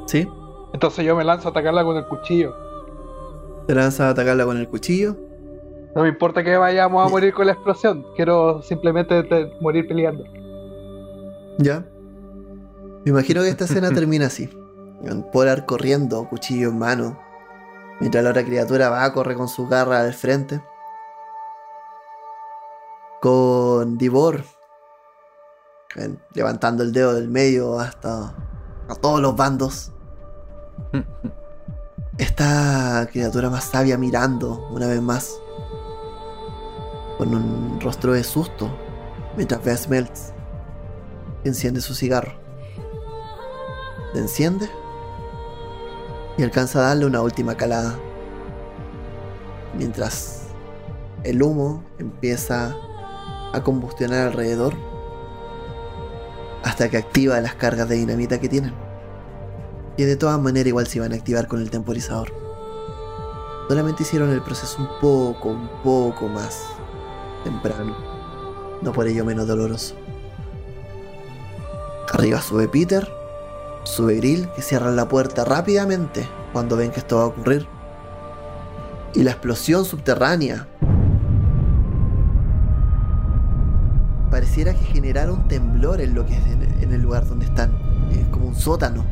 ¿Sí? 0.06 0.26
Entonces 0.72 1.04
yo 1.04 1.14
me 1.16 1.24
lanzo 1.24 1.48
a 1.48 1.50
atacarla 1.52 1.84
con 1.84 1.96
el 1.96 2.04
cuchillo. 2.06 2.54
Te 3.66 3.74
lanzas 3.74 4.00
a 4.00 4.08
atacarla 4.10 4.44
con 4.44 4.56
el 4.56 4.68
cuchillo. 4.68 5.16
No 5.94 6.02
me 6.02 6.08
importa 6.08 6.42
que 6.42 6.56
vayamos 6.56 7.06
a 7.06 7.08
morir 7.08 7.32
con 7.32 7.46
la 7.46 7.52
explosión. 7.52 8.04
Quiero 8.16 8.62
simplemente 8.62 9.22
te- 9.24 9.52
morir 9.60 9.86
peleando. 9.86 10.24
¿Ya? 11.58 11.84
Me 13.04 13.10
imagino 13.10 13.42
que 13.42 13.48
esta 13.48 13.64
escena 13.64 13.90
termina 13.94 14.26
así. 14.26 14.48
Con 15.06 15.30
Polar 15.30 15.66
corriendo, 15.66 16.28
cuchillo 16.28 16.68
en 16.70 16.78
mano. 16.78 17.18
Mientras 18.00 18.24
la 18.24 18.30
otra 18.30 18.44
criatura 18.44 18.88
va 18.88 19.04
a 19.04 19.12
correr 19.12 19.36
con 19.36 19.48
su 19.48 19.68
garra 19.68 20.00
al 20.00 20.14
frente. 20.14 20.62
Con 23.20 23.98
Divor. 23.98 24.44
Levantando 26.32 26.82
el 26.82 26.92
dedo 26.92 27.14
del 27.14 27.28
medio 27.28 27.78
hasta 27.78 28.34
a 28.88 28.94
todos 29.00 29.20
los 29.20 29.36
bandos. 29.36 29.92
Esta 32.18 33.06
criatura 33.12 33.50
más 33.50 33.64
sabia 33.64 33.98
mirando 33.98 34.68
una 34.70 34.86
vez 34.86 35.02
más. 35.02 35.38
Con 37.18 37.34
un 37.34 37.80
rostro 37.80 38.14
de 38.14 38.24
susto. 38.24 38.70
Mientras 39.36 39.62
ve 39.62 39.72
a 39.72 39.76
Smelts 39.76 40.32
enciende 41.44 41.82
su 41.82 41.94
cigarro. 41.94 42.32
Le 44.14 44.20
enciende 44.20 44.70
y 46.36 46.42
alcanza 46.42 46.80
a 46.80 46.88
darle 46.88 47.06
una 47.06 47.22
última 47.22 47.56
calada. 47.56 47.98
Mientras 49.76 50.48
el 51.24 51.42
humo 51.42 51.84
empieza 51.98 52.74
a 53.52 53.60
combustionar 53.62 54.28
alrededor 54.28 54.74
hasta 56.62 56.88
que 56.88 56.96
activa 56.96 57.40
las 57.40 57.54
cargas 57.54 57.88
de 57.88 57.96
dinamita 57.96 58.40
que 58.40 58.48
tienen. 58.48 58.74
Y 59.96 60.04
de 60.04 60.16
todas 60.16 60.40
maneras 60.40 60.68
igual 60.68 60.86
se 60.86 60.98
iban 60.98 61.12
a 61.12 61.16
activar 61.16 61.46
con 61.46 61.60
el 61.60 61.70
temporizador. 61.70 62.32
Solamente 63.68 64.02
hicieron 64.02 64.30
el 64.30 64.42
proceso 64.42 64.78
un 64.80 64.88
poco, 65.00 65.50
un 65.50 65.68
poco 65.82 66.26
más 66.28 66.64
temprano. 67.44 67.96
No 68.82 68.92
por 68.92 69.06
ello 69.06 69.24
menos 69.24 69.46
doloroso. 69.46 69.94
Arriba 72.12 72.40
sube 72.40 72.66
Peter, 72.66 73.08
sube 73.84 74.16
Grill, 74.16 74.48
que 74.50 74.62
cierran 74.62 74.96
la 74.96 75.08
puerta 75.08 75.44
rápidamente 75.44 76.28
cuando 76.52 76.76
ven 76.76 76.90
que 76.90 77.00
esto 77.00 77.16
va 77.16 77.22
a 77.22 77.26
ocurrir. 77.26 77.66
Y 79.14 79.22
la 79.22 79.32
explosión 79.32 79.84
subterránea 79.84 80.68
pareciera 84.30 84.72
que 84.72 84.84
generara 84.84 85.32
un 85.32 85.48
temblor 85.48 86.00
en 86.00 86.14
lo 86.14 86.24
que 86.24 86.34
es 86.34 86.46
en, 86.46 86.92
el 86.92 87.02
lugar 87.02 87.26
donde 87.26 87.46
están. 87.46 87.72
Es 88.10 88.26
como 88.28 88.46
un 88.46 88.56
sótano. 88.56 89.04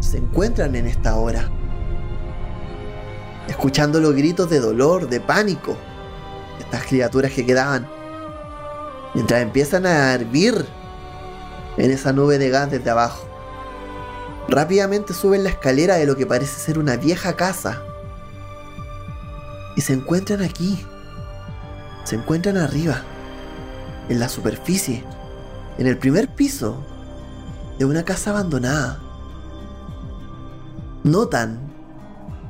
Se 0.00 0.18
encuentran 0.18 0.74
en 0.74 0.86
esta 0.86 1.16
hora. 1.16 1.48
Escuchando 3.48 4.00
los 4.00 4.14
gritos 4.14 4.48
de 4.48 4.60
dolor, 4.60 5.08
de 5.08 5.20
pánico. 5.20 5.76
Estas 6.58 6.84
criaturas 6.84 7.32
que 7.32 7.44
quedaban. 7.44 7.86
Mientras 9.14 9.42
empiezan 9.42 9.86
a 9.86 10.14
hervir 10.14 10.64
en 11.76 11.90
esa 11.90 12.12
nube 12.12 12.38
de 12.38 12.50
gas 12.50 12.70
desde 12.70 12.90
abajo. 12.90 13.26
Rápidamente 14.48 15.14
suben 15.14 15.44
la 15.44 15.50
escalera 15.50 15.96
de 15.96 16.06
lo 16.06 16.16
que 16.16 16.26
parece 16.26 16.58
ser 16.58 16.78
una 16.78 16.96
vieja 16.96 17.36
casa. 17.36 17.82
Y 19.76 19.80
se 19.80 19.92
encuentran 19.92 20.42
aquí. 20.42 20.84
Se 22.04 22.16
encuentran 22.16 22.56
arriba. 22.56 23.02
En 24.08 24.18
la 24.18 24.28
superficie. 24.28 25.04
En 25.78 25.86
el 25.86 25.96
primer 25.96 26.28
piso. 26.28 26.84
De 27.78 27.84
una 27.84 28.04
casa 28.04 28.30
abandonada. 28.30 28.98
Notan 31.04 31.60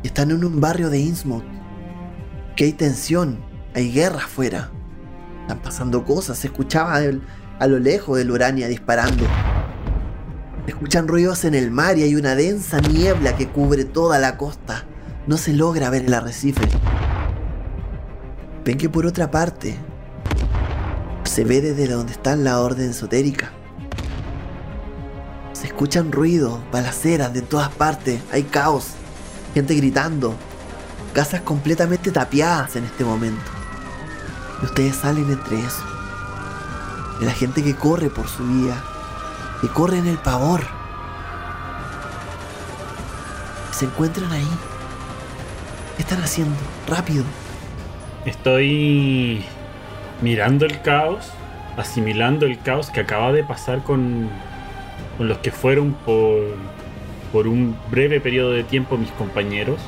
que 0.03 0.09
están 0.09 0.31
en 0.31 0.45
un 0.45 0.61
barrio 0.61 0.89
de 0.89 0.99
Innsmouth. 0.99 1.45
Que 2.57 2.65
hay 2.65 2.73
tensión. 2.73 3.39
Hay 3.75 3.93
guerra 3.93 4.25
afuera. 4.25 4.71
Están 5.43 5.61
pasando 5.61 6.05
cosas, 6.05 6.39
se 6.39 6.47
escuchaba 6.47 7.01
a 7.61 7.67
lo 7.67 7.79
lejos 7.79 8.19
el 8.19 8.31
Urania 8.31 8.67
disparando. 8.67 9.25
Escuchan 10.67 11.07
ruidos 11.07 11.45
en 11.45 11.55
el 11.55 11.71
mar 11.71 11.99
y 11.99 12.03
hay 12.03 12.17
una 12.17 12.35
densa 12.35 12.81
niebla 12.81 13.37
que 13.37 13.49
cubre 13.49 13.85
toda 13.85 14.19
la 14.19 14.39
costa. 14.39 14.87
No 15.27 15.37
se 15.37 15.53
logra 15.53 15.91
ver 15.91 16.07
el 16.07 16.15
arrecife. 16.15 16.67
Ven 18.65 18.79
que 18.79 18.89
por 18.89 19.05
otra 19.05 19.31
parte 19.31 19.77
se 21.25 21.45
ve 21.45 21.61
desde 21.61 21.87
donde 21.87 22.13
está 22.13 22.35
la 22.35 22.61
orden 22.61 22.91
esotérica. 22.91 23.51
Se 25.53 25.67
escuchan 25.67 26.11
ruidos, 26.13 26.59
balaceras 26.73 27.35
de 27.35 27.43
todas 27.43 27.69
partes, 27.69 28.23
hay 28.33 28.45
caos, 28.45 28.87
gente 29.53 29.75
gritando, 29.75 30.35
casas 31.13 31.43
completamente 31.43 32.11
tapiadas 32.11 32.77
en 32.77 32.85
este 32.85 33.05
momento. 33.05 33.51
Y 34.63 34.65
ustedes 34.65 34.97
salen 34.97 35.31
entre 35.31 35.59
eso. 35.59 35.90
La 37.21 37.33
gente 37.33 37.63
que 37.63 37.75
corre 37.75 38.09
por 38.09 38.29
su 38.29 38.43
vida, 38.45 38.83
que 39.61 39.69
corre 39.69 39.99
en 39.99 40.07
el 40.07 40.17
pavor. 40.17 40.63
Se 43.73 43.85
encuentran 43.85 44.33
ahí. 44.33 44.49
¿Qué 45.97 46.03
están 46.03 46.23
haciendo? 46.23 46.57
Rápido. 46.89 47.25
Estoy 48.25 49.45
mirando 50.23 50.65
el 50.65 50.81
caos, 50.81 51.31
asimilando 51.77 52.47
el 52.47 52.59
caos 52.59 52.89
que 52.89 53.01
acaba 53.01 53.33
de 53.33 53.45
pasar 53.45 53.83
con, 53.83 54.31
con 55.19 55.29
los 55.29 55.39
que 55.39 55.51
fueron 55.51 55.93
por, 56.07 56.39
por 57.33 57.47
un 57.47 57.77
breve 57.91 58.21
periodo 58.21 58.53
de 58.53 58.65
tiempo 58.65 58.97
mis 58.97 59.11
compañeros. 59.13 59.79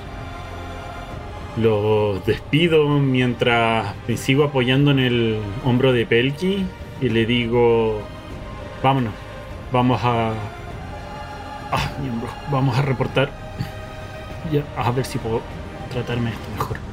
Los 1.57 2.25
despido 2.27 2.89
mientras 2.99 3.95
me 4.07 4.19
sigo 4.19 4.45
apoyando 4.45 4.91
en 4.91 4.99
el 4.99 5.39
hombro 5.65 5.95
de 5.95 6.05
Pelki 6.05 6.67
y 7.03 7.09
le 7.09 7.27
digo, 7.27 8.01
vámonos, 8.81 9.13
vamos 9.73 10.01
a... 10.05 10.33
Ah, 11.73 11.91
miembro, 12.01 12.29
vamos 12.51 12.79
a 12.79 12.83
reportar. 12.83 13.29
Ya, 14.53 14.63
a 14.77 14.91
ver 14.93 15.05
si 15.05 15.19
puedo 15.19 15.41
tratarme 15.91 16.31
esto 16.31 16.51
mejor. 16.53 16.77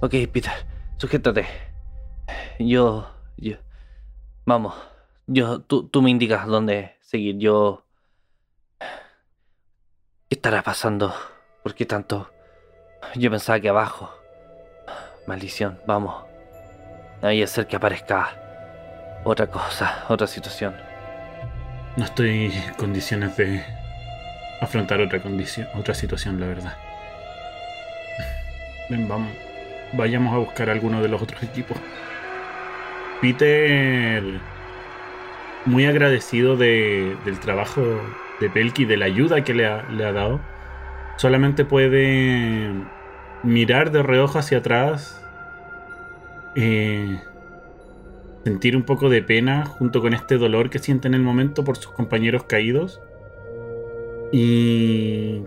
Ok, 0.00 0.12
Peter, 0.30 0.52
sujétate. 0.98 1.46
Yo, 2.58 3.08
yo. 3.36 3.56
Vamos. 4.44 4.74
Yo, 5.26 5.60
tú, 5.60 5.88
tú 5.88 6.02
me 6.02 6.10
indicas 6.10 6.46
dónde 6.46 6.96
seguir. 7.00 7.38
Yo. 7.38 7.86
¿Qué 8.78 10.36
estará 10.36 10.62
pasando? 10.62 11.14
¿Por 11.62 11.74
qué 11.74 11.86
tanto? 11.86 12.30
Yo 13.14 13.30
pensaba 13.30 13.58
que 13.58 13.70
abajo. 13.70 14.15
Maldición, 15.26 15.78
vamos. 15.86 16.24
Ahí 17.20 17.42
es 17.42 17.50
ser 17.50 17.66
que 17.66 17.74
aparezca 17.74 18.30
otra 19.24 19.48
cosa, 19.48 20.04
otra 20.08 20.28
situación. 20.28 20.74
No 21.96 22.04
estoy 22.04 22.52
en 22.52 22.74
condiciones 22.74 23.36
de 23.36 23.64
afrontar 24.60 25.00
otra 25.00 25.20
condición, 25.20 25.66
otra 25.74 25.94
situación, 25.94 26.38
la 26.38 26.46
verdad. 26.46 26.76
Ven, 28.88 29.08
vamos. 29.08 29.32
Vayamos 29.94 30.32
a 30.32 30.38
buscar 30.38 30.70
alguno 30.70 31.02
de 31.02 31.08
los 31.08 31.20
otros 31.20 31.42
equipos. 31.42 31.76
Peter, 33.20 34.22
muy 35.64 35.86
agradecido 35.86 36.56
de, 36.56 37.16
del 37.24 37.40
trabajo 37.40 37.82
de 38.38 38.50
Pelky, 38.50 38.84
de 38.84 38.96
la 38.96 39.06
ayuda 39.06 39.42
que 39.42 39.54
le 39.54 39.66
ha, 39.66 39.82
le 39.90 40.04
ha 40.04 40.12
dado, 40.12 40.40
solamente 41.16 41.64
puede 41.64 42.70
mirar 43.46 43.90
de 43.92 44.02
reojo 44.02 44.38
hacia 44.38 44.58
atrás, 44.58 45.22
eh, 46.54 47.20
sentir 48.44 48.76
un 48.76 48.82
poco 48.82 49.08
de 49.08 49.22
pena 49.22 49.64
junto 49.66 50.00
con 50.00 50.14
este 50.14 50.36
dolor 50.36 50.70
que 50.70 50.78
siente 50.78 51.08
en 51.08 51.14
el 51.14 51.22
momento 51.22 51.64
por 51.64 51.76
sus 51.76 51.92
compañeros 51.92 52.44
caídos 52.44 53.00
y 54.32 55.42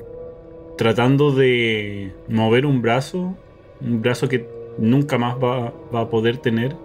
tratando 0.78 1.32
de 1.32 2.14
mover 2.28 2.66
un 2.66 2.82
brazo, 2.82 3.36
un 3.82 4.02
brazo 4.02 4.30
que 4.30 4.48
nunca 4.78 5.18
más 5.18 5.36
va, 5.36 5.74
va 5.94 6.02
a 6.02 6.10
poder 6.10 6.38
tener, 6.38 6.76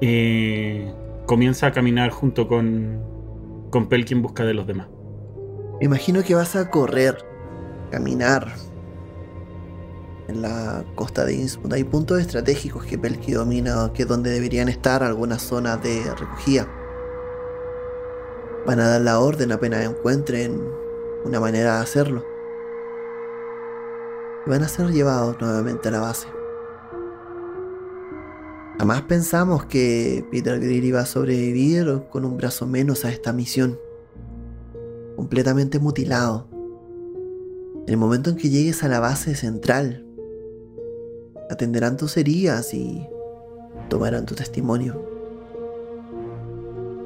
eh, 0.00 0.92
comienza 1.26 1.68
a 1.68 1.72
caminar 1.72 2.10
junto 2.10 2.48
con, 2.48 3.00
con 3.70 3.88
Pelky 3.88 4.14
en 4.14 4.22
busca 4.22 4.44
de 4.44 4.54
los 4.54 4.66
demás. 4.66 4.88
Imagino 5.80 6.22
que 6.24 6.34
vas 6.34 6.56
a 6.56 6.70
correr, 6.70 7.18
caminar 7.90 8.48
en 10.28 10.42
la 10.42 10.84
costa 10.94 11.24
de 11.24 11.34
Innsmouth. 11.34 11.72
Hay 11.72 11.84
puntos 11.84 12.20
estratégicos 12.20 12.84
que 12.84 12.98
Pelky 12.98 13.32
domina, 13.32 13.90
que 13.92 14.02
es 14.02 14.08
donde 14.08 14.30
deberían 14.30 14.68
estar 14.68 15.02
algunas 15.02 15.42
zonas 15.42 15.82
de 15.82 16.02
recogida. 16.14 16.68
Van 18.66 18.80
a 18.80 18.88
dar 18.88 19.00
la 19.00 19.18
orden 19.18 19.50
apenas 19.50 19.84
encuentren 19.84 20.60
una 21.24 21.40
manera 21.40 21.76
de 21.76 21.82
hacerlo. 21.82 22.24
Y 24.46 24.50
van 24.50 24.62
a 24.62 24.68
ser 24.68 24.90
llevados 24.90 25.40
nuevamente 25.40 25.88
a 25.88 25.92
la 25.92 26.00
base. 26.00 26.28
Jamás 28.78 29.02
pensamos 29.02 29.64
que 29.64 30.24
Peter 30.30 30.60
Greer 30.60 30.84
iba 30.84 31.00
a 31.00 31.06
sobrevivir 31.06 32.04
con 32.10 32.24
un 32.24 32.36
brazo 32.36 32.66
menos 32.66 33.04
a 33.04 33.10
esta 33.10 33.32
misión. 33.32 33.78
Completamente 35.16 35.80
mutilado. 35.80 36.46
En 37.86 37.94
el 37.94 37.96
momento 37.96 38.30
en 38.30 38.36
que 38.36 38.50
llegues 38.50 38.84
a 38.84 38.88
la 38.88 39.00
base 39.00 39.34
central, 39.34 40.07
atenderán 41.50 41.96
tus 41.96 42.16
heridas 42.16 42.74
y 42.74 43.06
tomarán 43.88 44.26
tu 44.26 44.34
testimonio. 44.34 45.02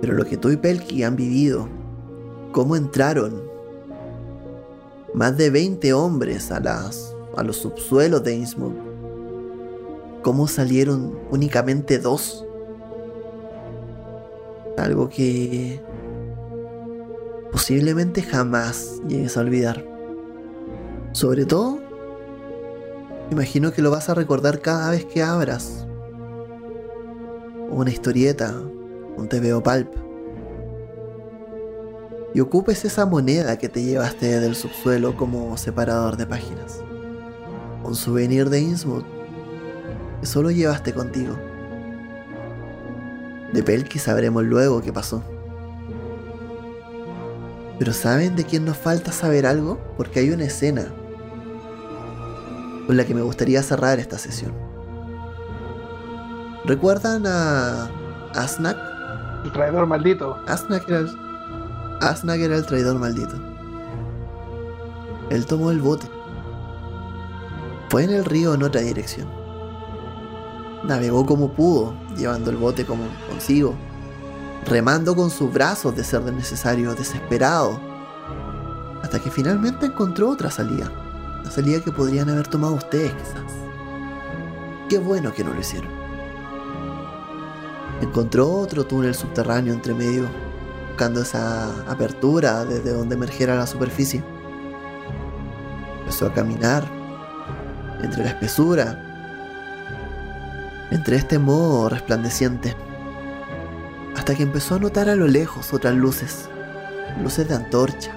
Pero 0.01 0.14
lo 0.14 0.24
que 0.24 0.36
tú 0.36 0.51
y 0.51 0.56
Pelky 0.56 1.05
han 1.05 1.16
vivido, 1.16 1.69
cómo 2.52 2.77
entraron 2.77 3.43
más 5.14 5.36
de 5.36 5.51
20 5.51 5.93
hombres 5.93 6.51
a, 6.51 6.60
las, 6.60 7.14
a 7.36 7.43
los 7.43 7.59
subsuelos 7.59 8.24
de 8.24 8.35
Innsmouth, 8.35 8.74
cómo 10.23 10.48
salieron 10.48 11.19
únicamente 11.31 11.98
dos. 11.98 12.47
Algo 14.78 15.09
que 15.09 15.81
posiblemente 17.52 18.23
jamás 18.23 19.01
llegues 19.06 19.36
a 19.36 19.40
olvidar. 19.40 19.85
Sobre 21.12 21.44
todo, 21.44 21.81
imagino 23.32 23.72
que 23.72 23.82
lo 23.82 23.90
vas 23.90 24.09
a 24.09 24.14
recordar 24.14 24.60
cada 24.60 24.90
vez 24.90 25.04
que 25.04 25.22
abras 25.22 25.86
una 27.70 27.90
historieta, 27.90 28.54
un 29.16 29.28
TVO 29.28 29.62
Pulp. 29.62 29.88
Y 32.34 32.40
ocupes 32.40 32.84
esa 32.84 33.06
moneda 33.06 33.59
que 33.59 33.68
te 33.68 33.82
llevaste 33.82 34.40
del 34.40 34.54
subsuelo 34.54 35.16
como 35.16 35.56
separador 35.56 36.16
de 36.16 36.26
páginas. 36.26 36.80
Un 37.84 37.94
souvenir 37.94 38.48
de 38.48 38.60
Innsmouth 38.60 39.04
que 40.20 40.26
solo 40.26 40.50
llevaste 40.50 40.92
contigo. 40.92 41.34
De 43.52 43.62
Pelky 43.62 43.98
sabremos 43.98 44.44
luego 44.44 44.80
qué 44.80 44.92
pasó. 44.92 45.22
Pero 47.78 47.92
¿saben 47.92 48.36
de 48.36 48.44
quién 48.44 48.64
nos 48.64 48.76
falta 48.76 49.12
saber 49.12 49.46
algo? 49.46 49.78
Porque 49.96 50.20
hay 50.20 50.30
una 50.30 50.44
escena 50.44 50.92
con 52.86 52.96
la 52.96 53.04
que 53.04 53.14
me 53.14 53.22
gustaría 53.22 53.62
cerrar 53.62 53.98
esta 53.98 54.18
sesión. 54.18 54.52
¿Recuerdan 56.64 57.26
a 57.26 57.90
Asnak? 58.34 58.76
El 59.44 59.52
traidor 59.52 59.86
maldito. 59.86 60.36
Asnak 60.46 60.88
era 60.88 61.00
el, 61.00 61.10
Asnak 62.00 62.38
era 62.38 62.56
el 62.56 62.66
traidor 62.66 62.98
maldito. 62.98 63.34
Él 65.30 65.46
tomó 65.46 65.70
el 65.70 65.80
bote. 65.80 66.06
Fue 67.88 68.04
en 68.04 68.10
el 68.10 68.24
río 68.24 68.54
en 68.54 68.62
otra 68.62 68.80
dirección. 68.80 69.28
Navegó 70.84 71.26
como 71.26 71.52
pudo, 71.52 71.94
llevando 72.16 72.50
el 72.50 72.56
bote 72.56 72.84
como 72.84 73.04
consigo, 73.28 73.74
remando 74.66 75.14
con 75.14 75.30
sus 75.30 75.52
brazos 75.52 75.94
de 75.96 76.04
ser 76.04 76.22
necesario, 76.22 76.94
desesperado, 76.94 77.80
hasta 79.02 79.18
que 79.20 79.30
finalmente 79.30 79.86
encontró 79.86 80.30
otra 80.30 80.50
salida, 80.50 80.90
la 81.44 81.51
salida 81.51 81.81
que 81.81 81.93
podrían 81.93 82.31
haber 82.31 82.47
tomado 82.48 82.74
ustedes 82.74 83.12
quizás. 83.12 83.52
Qué 84.89 84.98
bueno 84.98 85.32
que 85.32 85.44
no 85.44 85.55
lo 85.55 85.60
hicieron. 85.60 85.90
Encontró 88.01 88.51
otro 88.51 88.85
túnel 88.85 89.14
subterráneo 89.14 89.73
entre 89.73 89.94
medio, 89.94 90.27
buscando 90.89 91.23
esa 91.23 91.70
apertura 91.90 92.64
desde 92.64 92.93
donde 92.93 93.14
emergiera 93.14 93.55
la 93.55 93.66
superficie. 93.66 94.23
Empezó 96.01 96.27
a 96.27 96.35
caminar 96.35 96.85
entre 98.02 98.24
la 98.24 98.31
espesura, 98.31 98.98
entre 100.90 101.16
este 101.16 101.39
moho 101.39 101.89
resplandeciente, 101.89 102.74
hasta 104.16 104.35
que 104.35 104.43
empezó 104.43 104.74
a 104.74 104.78
notar 104.78 105.09
a 105.09 105.14
lo 105.14 105.27
lejos 105.27 105.73
otras 105.73 105.94
luces, 105.94 106.48
luces 107.23 107.48
de 107.48 107.55
antorcha, 107.55 108.10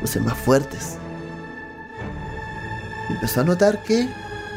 luces 0.00 0.22
más 0.22 0.38
fuertes. 0.38 0.98
Empezó 3.10 3.40
a 3.40 3.44
notar 3.44 3.82
que 3.82 4.08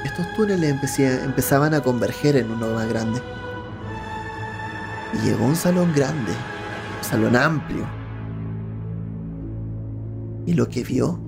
estos 0.04 0.34
túneles 0.36 0.76
empezaban 1.00 1.74
a 1.74 1.82
converger 1.82 2.38
en 2.38 2.52
uno 2.52 2.74
más 2.74 2.88
grande. 2.88 3.22
Y 5.14 5.26
llegó 5.26 5.46
a 5.46 5.48
un 5.48 5.56
salón 5.56 5.92
grande, 5.94 6.32
un 6.32 7.04
salón 7.04 7.36
amplio. 7.36 7.86
Y 10.46 10.54
lo 10.54 10.70
que 10.70 10.84
vio, 10.84 11.20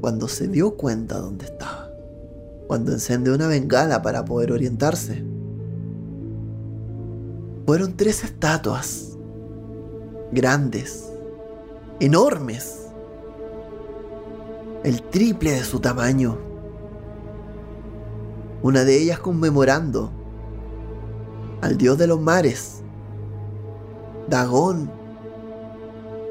cuando 0.00 0.28
se 0.28 0.48
dio 0.48 0.76
cuenta 0.76 1.18
dónde 1.18 1.46
estaba, 1.46 1.88
cuando 2.66 2.92
encendió 2.92 3.34
una 3.34 3.46
bengala 3.46 4.02
para 4.02 4.24
poder 4.24 4.52
orientarse, 4.52 5.24
fueron 7.66 7.96
tres 7.96 8.24
estatuas 8.24 9.16
grandes, 10.32 11.10
enormes, 12.00 12.83
el 14.84 15.02
triple 15.02 15.52
de 15.52 15.64
su 15.64 15.80
tamaño. 15.80 16.38
Una 18.62 18.84
de 18.84 19.00
ellas 19.00 19.18
conmemorando 19.18 20.12
al 21.62 21.78
dios 21.78 21.96
de 21.98 22.06
los 22.06 22.20
mares, 22.20 22.82
Dagón. 24.28 24.90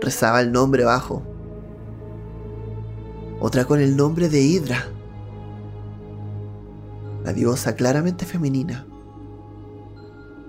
Rezaba 0.02 0.42
el 0.42 0.52
nombre 0.52 0.84
bajo. 0.84 1.24
Otra 3.40 3.66
con 3.66 3.80
el 3.80 3.98
nombre 3.98 4.30
de 4.30 4.42
Hidra, 4.42 4.86
la 7.24 7.34
diosa 7.34 7.76
claramente 7.76 8.26
femenina. 8.26 8.86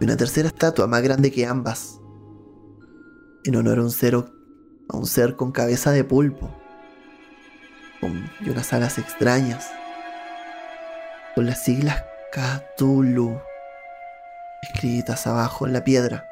Y 0.01 0.05
una 0.05 0.17
tercera 0.17 0.49
estatua 0.49 0.87
más 0.87 1.03
grande 1.03 1.31
que 1.31 1.47
ambas, 1.47 2.01
en 3.45 3.57
honor 3.57 3.79
a 3.79 3.83
un 3.83 3.91
ser, 3.91 4.17
a 4.17 4.97
un 4.97 5.07
ser 5.07 5.37
con 5.37 5.53
cabeza 5.53 5.93
de 5.93 6.05
pulpo 6.05 6.51
y 8.41 8.51
unas 8.51 8.73
alas 8.73 8.99
extrañas, 8.99 9.71
con 11.35 11.47
las 11.47 11.59
siglas 11.59 12.05
Cthulhu 12.33 13.41
escritas 14.63 15.27
abajo 15.27 15.67
en 15.67 15.73
la 15.73 15.85
piedra. 15.85 16.29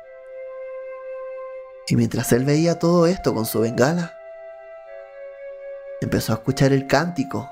Y 1.89 1.97
mientras 1.97 2.33
él 2.33 2.45
veía 2.45 2.79
todo 2.79 3.07
esto 3.07 3.35
con 3.35 3.47
su 3.47 3.61
bengala, 3.61 4.15
empezó 6.01 6.33
a 6.33 6.37
escuchar 6.37 6.73
el 6.73 6.87
cántico 6.87 7.51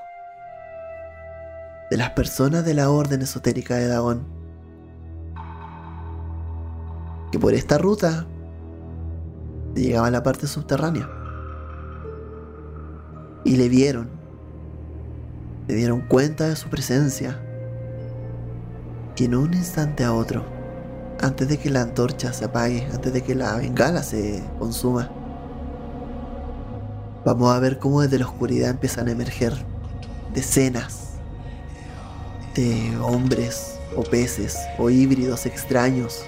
de 1.89 1.97
las 1.97 2.11
personas 2.11 2.63
de 2.65 2.73
la 2.73 2.89
orden 2.89 3.21
esotérica 3.21 3.75
de 3.75 3.87
Dagon. 3.87 4.25
Que 7.31 7.39
por 7.39 7.53
esta 7.53 7.77
ruta 7.77 8.25
llegaba 9.75 10.07
a 10.07 10.11
la 10.11 10.23
parte 10.23 10.47
subterránea. 10.47 11.20
Y 13.43 13.55
le 13.57 13.69
vieron. 13.69 14.09
Le 15.67 15.75
dieron 15.75 16.01
cuenta 16.01 16.47
de 16.47 16.55
su 16.55 16.69
presencia. 16.69 17.39
Y 19.17 19.25
en 19.25 19.35
un 19.35 19.53
instante 19.53 20.03
a 20.03 20.13
otro, 20.13 20.43
antes 21.19 21.47
de 21.47 21.57
que 21.57 21.69
la 21.69 21.81
antorcha 21.81 22.33
se 22.33 22.45
apague, 22.45 22.87
antes 22.91 23.13
de 23.13 23.21
que 23.21 23.35
la 23.35 23.55
bengala 23.55 24.01
se 24.01 24.43
consuma, 24.57 25.11
vamos 27.23 27.53
a 27.53 27.59
ver 27.59 27.77
cómo 27.77 28.01
desde 28.01 28.17
la 28.17 28.25
oscuridad 28.25 28.71
empiezan 28.71 29.07
a 29.07 29.11
emerger 29.11 29.53
decenas 30.33 31.11
de 32.55 32.97
hombres 33.01 33.79
o 33.95 34.01
peces 34.01 34.57
o 34.79 34.89
híbridos 34.89 35.45
extraños 35.45 36.25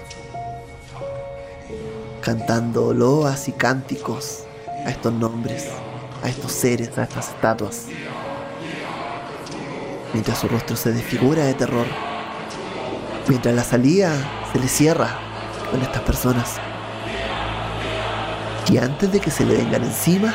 cantando 2.24 2.94
loas 2.94 3.48
y 3.48 3.52
cánticos 3.52 4.44
a 4.86 4.90
estos 4.90 5.12
nombres, 5.12 5.68
a 6.24 6.28
estos 6.28 6.52
seres, 6.52 6.96
a 6.96 7.02
estas 7.02 7.28
estatuas. 7.28 7.86
Mientras 10.14 10.38
su 10.38 10.48
rostro 10.48 10.74
se 10.74 10.90
desfigura 10.90 11.44
de 11.44 11.52
terror, 11.52 11.86
mientras 13.28 13.54
la 13.54 13.62
salida 13.62 14.10
se 14.50 14.58
le 14.58 14.66
cierra 14.66 15.18
con 15.70 15.82
estas 15.82 16.00
personas. 16.02 16.56
Y 18.70 18.78
antes 18.78 19.12
de 19.12 19.20
que 19.20 19.30
se 19.30 19.44
le 19.44 19.54
vengan 19.54 19.84
encima, 19.84 20.32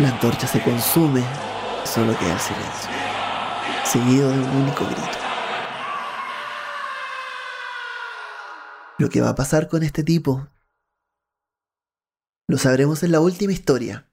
la 0.00 0.08
antorcha 0.10 0.46
se 0.46 0.60
consume 0.62 1.20
y 1.20 1.88
solo 1.88 2.16
queda 2.16 2.34
el 2.34 2.38
silencio, 2.38 2.90
seguido 3.84 4.30
de 4.30 4.38
un 4.38 4.62
único 4.62 4.84
grito. 4.84 5.18
Lo 8.98 9.08
que 9.08 9.20
va 9.20 9.30
a 9.30 9.34
pasar 9.34 9.68
con 9.68 9.82
este 9.82 10.04
tipo 10.04 10.46
lo 12.48 12.58
sabremos 12.58 13.02
en 13.02 13.12
la 13.12 13.20
última 13.20 13.52
historia. 13.52 14.08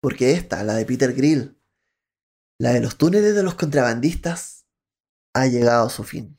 Porque 0.00 0.32
esta, 0.32 0.62
la 0.62 0.74
de 0.74 0.84
Peter 0.84 1.12
Grill, 1.14 1.56
la 2.58 2.72
de 2.72 2.80
los 2.80 2.96
túneles 2.96 3.34
de 3.34 3.42
los 3.42 3.54
contrabandistas, 3.54 4.66
ha 5.34 5.46
llegado 5.46 5.86
a 5.86 5.90
su 5.90 6.04
fin. 6.04 6.36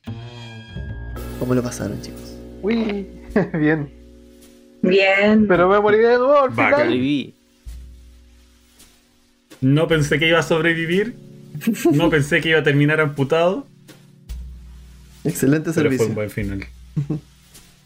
¿Cómo 1.39 1.53
lo 1.53 1.63
pasaron, 1.63 2.01
chicos? 2.01 2.35
Uy, 2.61 3.07
bien. 3.53 3.91
Bien. 4.81 5.47
Pero 5.47 5.69
me 5.69 5.79
morí 5.79 5.97
de 5.97 6.17
nuevo 6.17 6.39
al 6.39 6.51
final. 6.51 7.33
No 9.61 9.87
pensé 9.87 10.19
que 10.19 10.27
iba 10.27 10.39
a 10.39 10.43
sobrevivir. 10.43 11.15
No 11.91 12.09
pensé 12.11 12.41
que 12.41 12.49
iba 12.49 12.59
a 12.59 12.63
terminar 12.63 12.99
amputado. 13.01 13.67
Excelente 15.23 15.71
Pero 15.71 15.73
servicio. 15.73 15.97
fue 15.97 16.07
un 16.09 16.15
buen 16.15 16.29
final. 16.29 16.65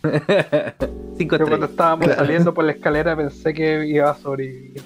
Cinco 1.18 1.38
Yo 1.38 1.48
cuando 1.48 1.66
estábamos 1.68 2.06
Claro. 2.08 2.22
saliendo 2.22 2.54
por 2.54 2.66
la 2.66 2.72
escalera 2.74 3.16
pensé 3.16 3.54
que 3.54 3.86
iba 3.88 4.10
a 4.10 4.16
sobrevivir. 4.18 4.82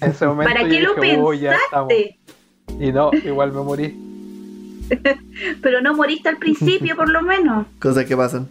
En 0.00 0.10
ese 0.10 0.26
momento 0.26 0.52
¿Para 0.52 0.68
qué 0.68 0.80
lo 0.80 0.94
dije, 0.94 1.18
"Oh, 1.20 1.32
ya 1.34 1.52
estamos". 1.52 1.88
pensaste? 1.88 2.18
Y 2.80 2.90
no, 2.92 3.10
igual 3.12 3.52
me 3.52 3.60
morí. 3.62 4.00
Pero 5.62 5.80
no 5.80 5.94
moriste 5.94 6.28
al 6.28 6.38
principio, 6.38 6.96
por 6.96 7.08
lo 7.08 7.22
menos. 7.22 7.66
Cosas 7.78 8.04
que 8.06 8.16
pasan. 8.16 8.48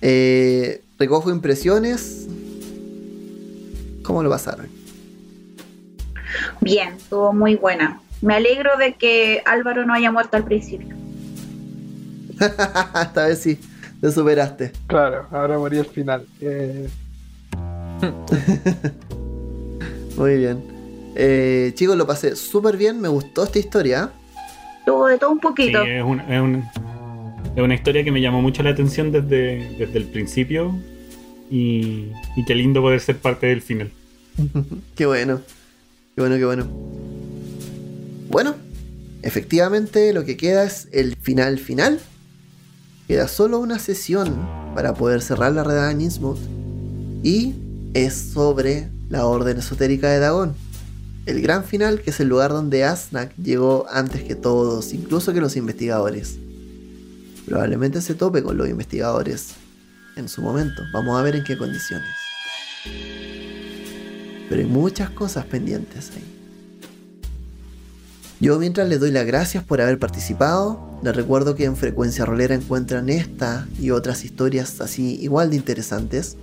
Eh, 0.00 0.82
recojo 0.98 1.30
impresiones. 1.30 2.26
¿Cómo 4.02 4.22
lo 4.22 4.28
pasaron? 4.30 4.66
Bien, 6.60 6.94
estuvo 6.94 7.32
muy 7.32 7.54
buena. 7.56 8.00
Me 8.20 8.34
alegro 8.34 8.76
de 8.76 8.94
que 8.94 9.42
Álvaro 9.46 9.84
no 9.86 9.94
haya 9.94 10.10
muerto 10.10 10.36
al 10.36 10.44
principio. 10.44 10.94
Esta 12.40 13.26
vez 13.26 13.38
sí, 13.38 13.58
lo 14.00 14.10
superaste. 14.12 14.72
Claro, 14.86 15.26
ahora 15.30 15.58
morí 15.58 15.78
al 15.78 15.86
final. 15.86 16.26
Eh, 16.40 16.88
Muy 20.16 20.36
bien. 20.36 20.62
Eh, 21.14 21.72
chicos, 21.74 21.96
lo 21.96 22.06
pasé 22.06 22.36
súper 22.36 22.76
bien. 22.76 23.00
Me 23.00 23.08
gustó 23.08 23.44
esta 23.44 23.58
historia. 23.58 24.10
Tuvo 24.86 25.06
de 25.06 25.18
todo 25.18 25.30
un 25.30 25.38
Sí, 25.38 25.42
poquito. 25.42 25.82
es, 25.82 26.02
una, 26.04 26.22
es, 26.36 26.40
un- 26.42 26.64
es 27.56 27.62
una 27.62 27.74
historia 27.74 28.04
que 28.04 28.12
me 28.12 28.20
llamó 28.20 28.42
mucho 28.42 28.62
la 28.62 28.70
atención 28.70 29.12
desde, 29.12 29.76
desde 29.78 29.98
el 29.98 30.04
principio. 30.04 30.76
Y, 31.50 32.08
y 32.36 32.44
qué 32.46 32.54
lindo 32.54 32.80
poder 32.80 33.00
ser 33.00 33.18
parte 33.18 33.46
del 33.46 33.60
final. 33.62 33.90
Qué 34.96 35.04
bueno. 35.06 35.40
Qué 36.14 36.20
bueno, 36.22 36.36
qué 36.36 36.44
bueno. 36.46 36.66
Bueno, 38.30 38.54
efectivamente 39.22 40.12
lo 40.14 40.24
que 40.24 40.36
queda 40.38 40.64
es 40.64 40.88
el 40.92 41.16
final 41.16 41.58
final. 41.58 42.00
Queda 43.08 43.28
solo 43.28 43.58
una 43.58 43.78
sesión 43.78 44.48
para 44.74 44.94
poder 44.94 45.22
cerrar 45.22 45.52
la 45.52 45.64
redada 45.64 45.90
en 45.90 46.00
Innsmouth. 46.00 46.38
Y 47.22 47.54
es 47.94 48.14
sobre 48.14 48.88
la 49.08 49.26
orden 49.26 49.58
esotérica 49.58 50.08
de 50.08 50.18
Dagon. 50.18 50.54
El 51.26 51.40
gran 51.40 51.64
final, 51.64 52.00
que 52.00 52.10
es 52.10 52.20
el 52.20 52.28
lugar 52.28 52.50
donde 52.50 52.84
Asnak 52.84 53.34
llegó 53.36 53.86
antes 53.90 54.22
que 54.24 54.34
todos, 54.34 54.92
incluso 54.92 55.32
que 55.32 55.40
los 55.40 55.56
investigadores. 55.56 56.38
Probablemente 57.46 58.00
se 58.00 58.14
tope 58.14 58.42
con 58.42 58.56
los 58.56 58.68
investigadores 58.68 59.50
en 60.16 60.28
su 60.28 60.42
momento. 60.42 60.82
Vamos 60.92 61.18
a 61.18 61.22
ver 61.22 61.36
en 61.36 61.44
qué 61.44 61.56
condiciones. 61.56 62.08
Pero 64.48 64.60
hay 64.60 64.68
muchas 64.68 65.10
cosas 65.10 65.44
pendientes 65.46 66.10
ahí. 66.16 66.41
Yo 68.42 68.58
mientras 68.58 68.88
les 68.88 68.98
doy 68.98 69.12
las 69.12 69.24
gracias 69.24 69.62
por 69.62 69.80
haber 69.80 70.00
participado, 70.00 70.98
les 71.00 71.14
recuerdo 71.14 71.54
que 71.54 71.64
en 71.64 71.76
Frecuencia 71.76 72.24
Rolera 72.24 72.56
encuentran 72.56 73.08
esta 73.08 73.68
y 73.78 73.92
otras 73.92 74.24
historias 74.24 74.80
así 74.80 75.16
igual 75.22 75.50
de 75.50 75.54
interesantes. 75.54 76.36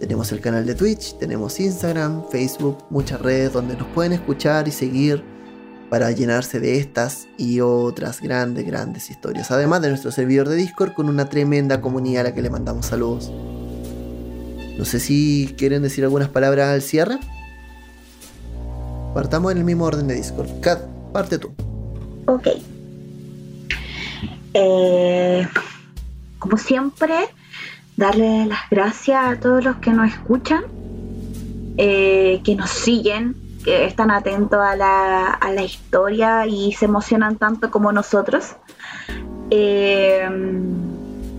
Tenemos 0.00 0.32
el 0.32 0.40
canal 0.40 0.66
de 0.66 0.74
Twitch, 0.74 1.16
tenemos 1.18 1.60
Instagram, 1.60 2.24
Facebook, 2.28 2.78
muchas 2.90 3.20
redes 3.20 3.52
donde 3.52 3.76
nos 3.76 3.86
pueden 3.94 4.14
escuchar 4.14 4.66
y 4.66 4.72
seguir 4.72 5.22
para 5.90 6.10
llenarse 6.10 6.58
de 6.58 6.78
estas 6.78 7.28
y 7.38 7.60
otras 7.60 8.20
grandes, 8.20 8.66
grandes 8.66 9.08
historias. 9.08 9.52
Además 9.52 9.82
de 9.82 9.90
nuestro 9.90 10.10
servidor 10.10 10.48
de 10.48 10.56
Discord 10.56 10.92
con 10.92 11.08
una 11.08 11.28
tremenda 11.28 11.80
comunidad 11.80 12.22
a 12.22 12.30
la 12.30 12.34
que 12.34 12.42
le 12.42 12.50
mandamos 12.50 12.86
saludos. 12.86 13.30
No 14.76 14.84
sé 14.84 14.98
si 14.98 15.54
quieren 15.56 15.82
decir 15.82 16.02
algunas 16.02 16.30
palabras 16.30 16.70
al 16.70 16.82
cierre. 16.82 17.20
Partamos 19.14 19.52
en 19.52 19.58
el 19.58 19.64
mismo 19.64 19.84
orden 19.84 20.08
de 20.08 20.16
Discord. 20.16 20.48
Kat, 20.60 20.95
parte 21.16 21.38
tú. 21.38 21.54
Ok. 22.26 22.48
Eh, 24.52 25.48
como 26.38 26.58
siempre, 26.58 27.14
darle 27.96 28.44
las 28.44 28.68
gracias 28.70 29.24
a 29.24 29.40
todos 29.40 29.64
los 29.64 29.76
que 29.76 29.92
nos 29.92 30.12
escuchan. 30.12 30.64
eh, 31.78 32.40
que 32.42 32.54
nos 32.54 32.70
siguen, 32.70 33.34
que 33.62 33.84
están 33.84 34.10
atentos 34.10 34.58
a 34.58 34.76
la, 34.76 35.26
a 35.26 35.52
la 35.52 35.62
historia 35.62 36.46
y 36.46 36.72
se 36.72 36.86
emocionan 36.86 37.36
tanto 37.36 37.70
como 37.70 37.92
nosotros. 37.92 38.56
Eh, 39.50 40.26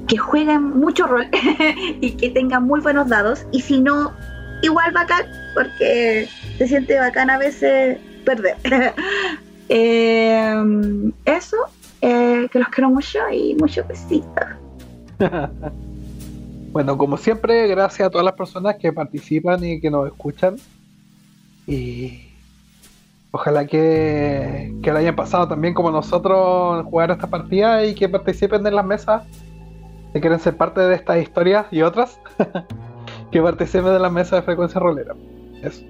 que 0.08 0.18
jueguen 0.18 0.64
mucho 0.80 1.06
rol 1.08 1.28
y 2.02 2.12
que 2.12 2.30
tengan 2.30 2.64
muy 2.64 2.82
buenos 2.82 3.10
dados. 3.10 3.46
Y 3.52 3.62
si 3.62 3.80
no, 3.80 4.14
igual 4.62 4.92
bacán, 4.92 5.26
porque 5.54 6.30
se 6.58 6.68
siente 6.68 7.00
bacán 7.00 7.30
a 7.30 7.38
veces 7.38 7.98
perder. 8.26 8.58
Eh, 9.70 11.12
eso, 11.26 11.58
que 12.02 12.50
los 12.54 12.68
quiero 12.70 12.90
mucho 12.90 13.20
y 13.32 13.56
mucho 13.56 13.84
besito. 13.88 14.42
Bueno, 16.78 16.96
como 16.96 17.18
siempre, 17.18 17.68
gracias 17.68 18.08
a 18.08 18.12
todas 18.12 18.24
las 18.24 18.36
personas 18.36 18.76
que 18.76 18.94
participan 18.94 19.64
y 19.64 19.80
que 19.80 19.90
nos 19.90 20.06
escuchan. 20.06 20.58
Y 21.66 22.28
ojalá 23.32 23.66
que, 23.66 24.76
que 24.84 24.92
lo 24.92 25.00
hayan 25.00 25.16
pasado 25.16 25.48
también 25.48 25.74
como 25.74 25.90
nosotros 25.90 26.86
jugar 26.86 27.10
esta 27.10 27.28
partida 27.28 27.84
y 27.84 27.96
que 27.96 28.08
participen 28.08 28.68
en 28.68 28.76
las 28.76 28.86
mesas. 28.86 29.24
Si 30.14 30.22
quieren 30.22 30.40
ser 30.40 30.56
parte 30.56 30.82
de 30.82 30.94
estas 30.94 31.20
historias 31.20 31.66
y 31.72 31.82
otras, 31.82 32.20
que 33.32 33.42
participen 33.42 33.94
en 33.94 34.02
las 34.04 34.12
mesas 34.12 34.34
de 34.34 34.42
frecuencia 34.44 34.80
rolera. 34.80 35.16
Eso. 35.64 35.84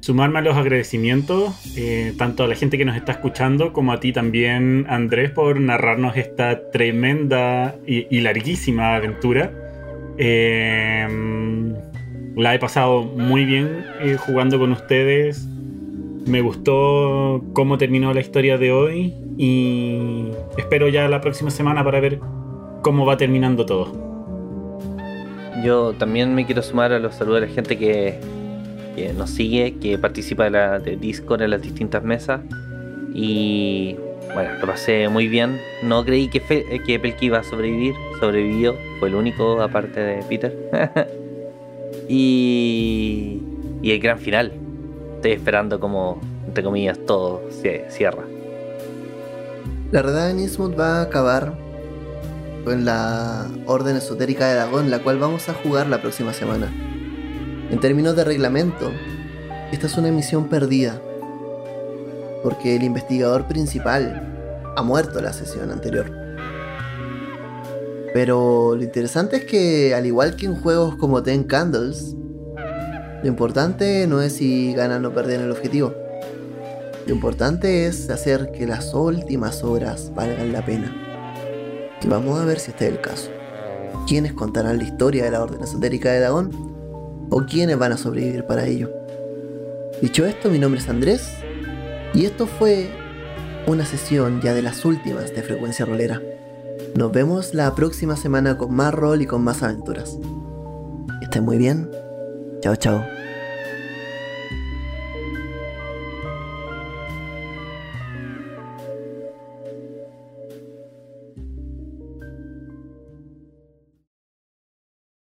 Sumarme 0.00 0.38
a 0.38 0.42
los 0.42 0.56
agradecimientos, 0.56 1.54
eh, 1.76 2.14
tanto 2.16 2.44
a 2.44 2.46
la 2.46 2.54
gente 2.54 2.78
que 2.78 2.84
nos 2.84 2.96
está 2.96 3.12
escuchando 3.12 3.72
como 3.72 3.92
a 3.92 4.00
ti 4.00 4.12
también, 4.12 4.86
Andrés, 4.88 5.30
por 5.30 5.60
narrarnos 5.60 6.16
esta 6.16 6.70
tremenda 6.70 7.74
y, 7.86 8.20
larguísima 8.20 8.94
aventura. 8.94 9.50
Eh, 10.18 11.06
la 12.36 12.54
he 12.54 12.58
pasado 12.58 13.02
muy 13.02 13.46
bien 13.46 13.84
eh, 14.00 14.16
jugando 14.18 14.58
con 14.58 14.70
ustedes. 14.70 15.48
Me 16.26 16.42
gustó 16.42 17.42
cómo 17.54 17.78
terminó 17.78 18.12
la 18.12 18.20
historia 18.20 18.58
de 18.58 18.72
hoy 18.72 19.14
y 19.38 20.28
espero 20.58 20.88
ya 20.88 21.08
la 21.08 21.22
próxima 21.22 21.50
semana 21.50 21.82
para 21.82 21.98
ver 21.98 22.20
cómo 22.82 23.06
va 23.06 23.16
terminando 23.16 23.64
todo. 23.64 23.90
Yo 25.64 25.94
también 25.94 26.34
me 26.34 26.44
quiero 26.44 26.62
sumar 26.62 26.92
a 26.92 26.98
los 26.98 27.14
saludos 27.14 27.40
de 27.40 27.46
la 27.46 27.52
gente 27.54 27.78
que 27.78 28.20
que 28.96 29.12
nos 29.12 29.30
sigue, 29.30 29.76
que 29.78 29.98
participa 29.98 30.44
de, 30.44 30.50
la, 30.50 30.78
de 30.80 30.96
Discord 30.96 31.42
en 31.42 31.50
las 31.50 31.62
distintas 31.62 32.02
mesas. 32.02 32.40
Y 33.14 33.96
bueno, 34.34 34.50
lo 34.58 34.66
pasé 34.66 35.08
muy 35.08 35.28
bien. 35.28 35.60
No 35.82 36.04
creí 36.04 36.28
que, 36.28 36.40
que 36.84 36.98
Pelky 36.98 37.26
iba 37.26 37.38
a 37.38 37.44
sobrevivir, 37.44 37.94
sobrevivió, 38.18 38.74
fue 38.98 39.08
el 39.08 39.14
único 39.14 39.60
aparte 39.60 40.00
de 40.00 40.22
Peter. 40.24 40.56
y, 42.08 43.42
y 43.82 43.90
el 43.92 44.00
gran 44.00 44.18
final. 44.18 44.52
Estoy 45.16 45.32
esperando 45.32 45.78
como, 45.78 46.20
entre 46.46 46.64
comillas, 46.64 46.98
todo 47.06 47.42
se 47.50 47.84
cierra. 47.90 48.24
La 49.92 50.02
de 50.02 50.34
Nismut 50.34 50.78
va 50.78 50.98
a 50.98 51.02
acabar 51.02 51.54
con 52.64 52.84
la 52.84 53.46
Orden 53.66 53.96
Esotérica 53.96 54.48
de 54.48 54.56
Dagón, 54.56 54.90
la 54.90 54.98
cual 54.98 55.18
vamos 55.18 55.48
a 55.48 55.54
jugar 55.54 55.86
la 55.86 56.02
próxima 56.02 56.32
semana. 56.32 56.72
En 57.68 57.80
términos 57.80 58.14
de 58.14 58.22
reglamento, 58.22 58.92
esta 59.72 59.88
es 59.88 59.98
una 59.98 60.12
misión 60.12 60.48
perdida, 60.48 61.00
porque 62.44 62.76
el 62.76 62.84
investigador 62.84 63.48
principal 63.48 64.62
ha 64.76 64.82
muerto 64.82 65.20
la 65.20 65.32
sesión 65.32 65.72
anterior. 65.72 66.12
Pero 68.14 68.76
lo 68.76 68.82
interesante 68.84 69.38
es 69.38 69.44
que, 69.46 69.94
al 69.96 70.06
igual 70.06 70.36
que 70.36 70.46
en 70.46 70.54
juegos 70.54 70.94
como 70.94 71.24
Ten 71.24 71.42
Candles, 71.42 72.14
lo 73.22 73.28
importante 73.28 74.06
no 74.06 74.22
es 74.22 74.34
si 74.34 74.72
ganan 74.72 75.04
o 75.04 75.12
pierden 75.12 75.40
el 75.40 75.50
objetivo. 75.50 75.92
Lo 77.04 77.14
importante 77.14 77.86
es 77.86 78.08
hacer 78.10 78.52
que 78.52 78.66
las 78.66 78.94
últimas 78.94 79.64
horas 79.64 80.12
valgan 80.14 80.52
la 80.52 80.64
pena. 80.64 80.94
Y 82.00 82.06
vamos 82.06 82.38
a 82.38 82.44
ver 82.44 82.60
si 82.60 82.70
este 82.70 82.86
es 82.86 82.92
el 82.92 83.00
caso. 83.00 83.30
¿Quiénes 84.06 84.34
contarán 84.34 84.78
la 84.78 84.84
historia 84.84 85.24
de 85.24 85.32
la 85.32 85.42
Orden 85.42 85.64
Esotérica 85.64 86.12
de 86.12 86.20
Dagon? 86.20 86.75
O 87.30 87.44
quiénes 87.46 87.78
van 87.78 87.92
a 87.92 87.96
sobrevivir 87.96 88.44
para 88.44 88.66
ello. 88.66 88.90
Dicho 90.00 90.26
esto, 90.26 90.50
mi 90.50 90.58
nombre 90.58 90.80
es 90.80 90.88
Andrés 90.88 91.28
y 92.14 92.26
esto 92.26 92.46
fue 92.46 92.90
una 93.66 93.84
sesión 93.84 94.40
ya 94.40 94.54
de 94.54 94.62
las 94.62 94.84
últimas 94.84 95.34
de 95.34 95.42
Frecuencia 95.42 95.84
Rolera. 95.84 96.22
Nos 96.94 97.12
vemos 97.12 97.54
la 97.54 97.74
próxima 97.74 98.16
semana 98.16 98.56
con 98.56 98.74
más 98.74 98.94
rol 98.94 99.22
y 99.22 99.26
con 99.26 99.42
más 99.42 99.62
aventuras. 99.62 100.18
estén 101.20 101.44
muy 101.44 101.58
bien. 101.58 101.90
Chao, 102.60 102.76
chao. 102.76 103.15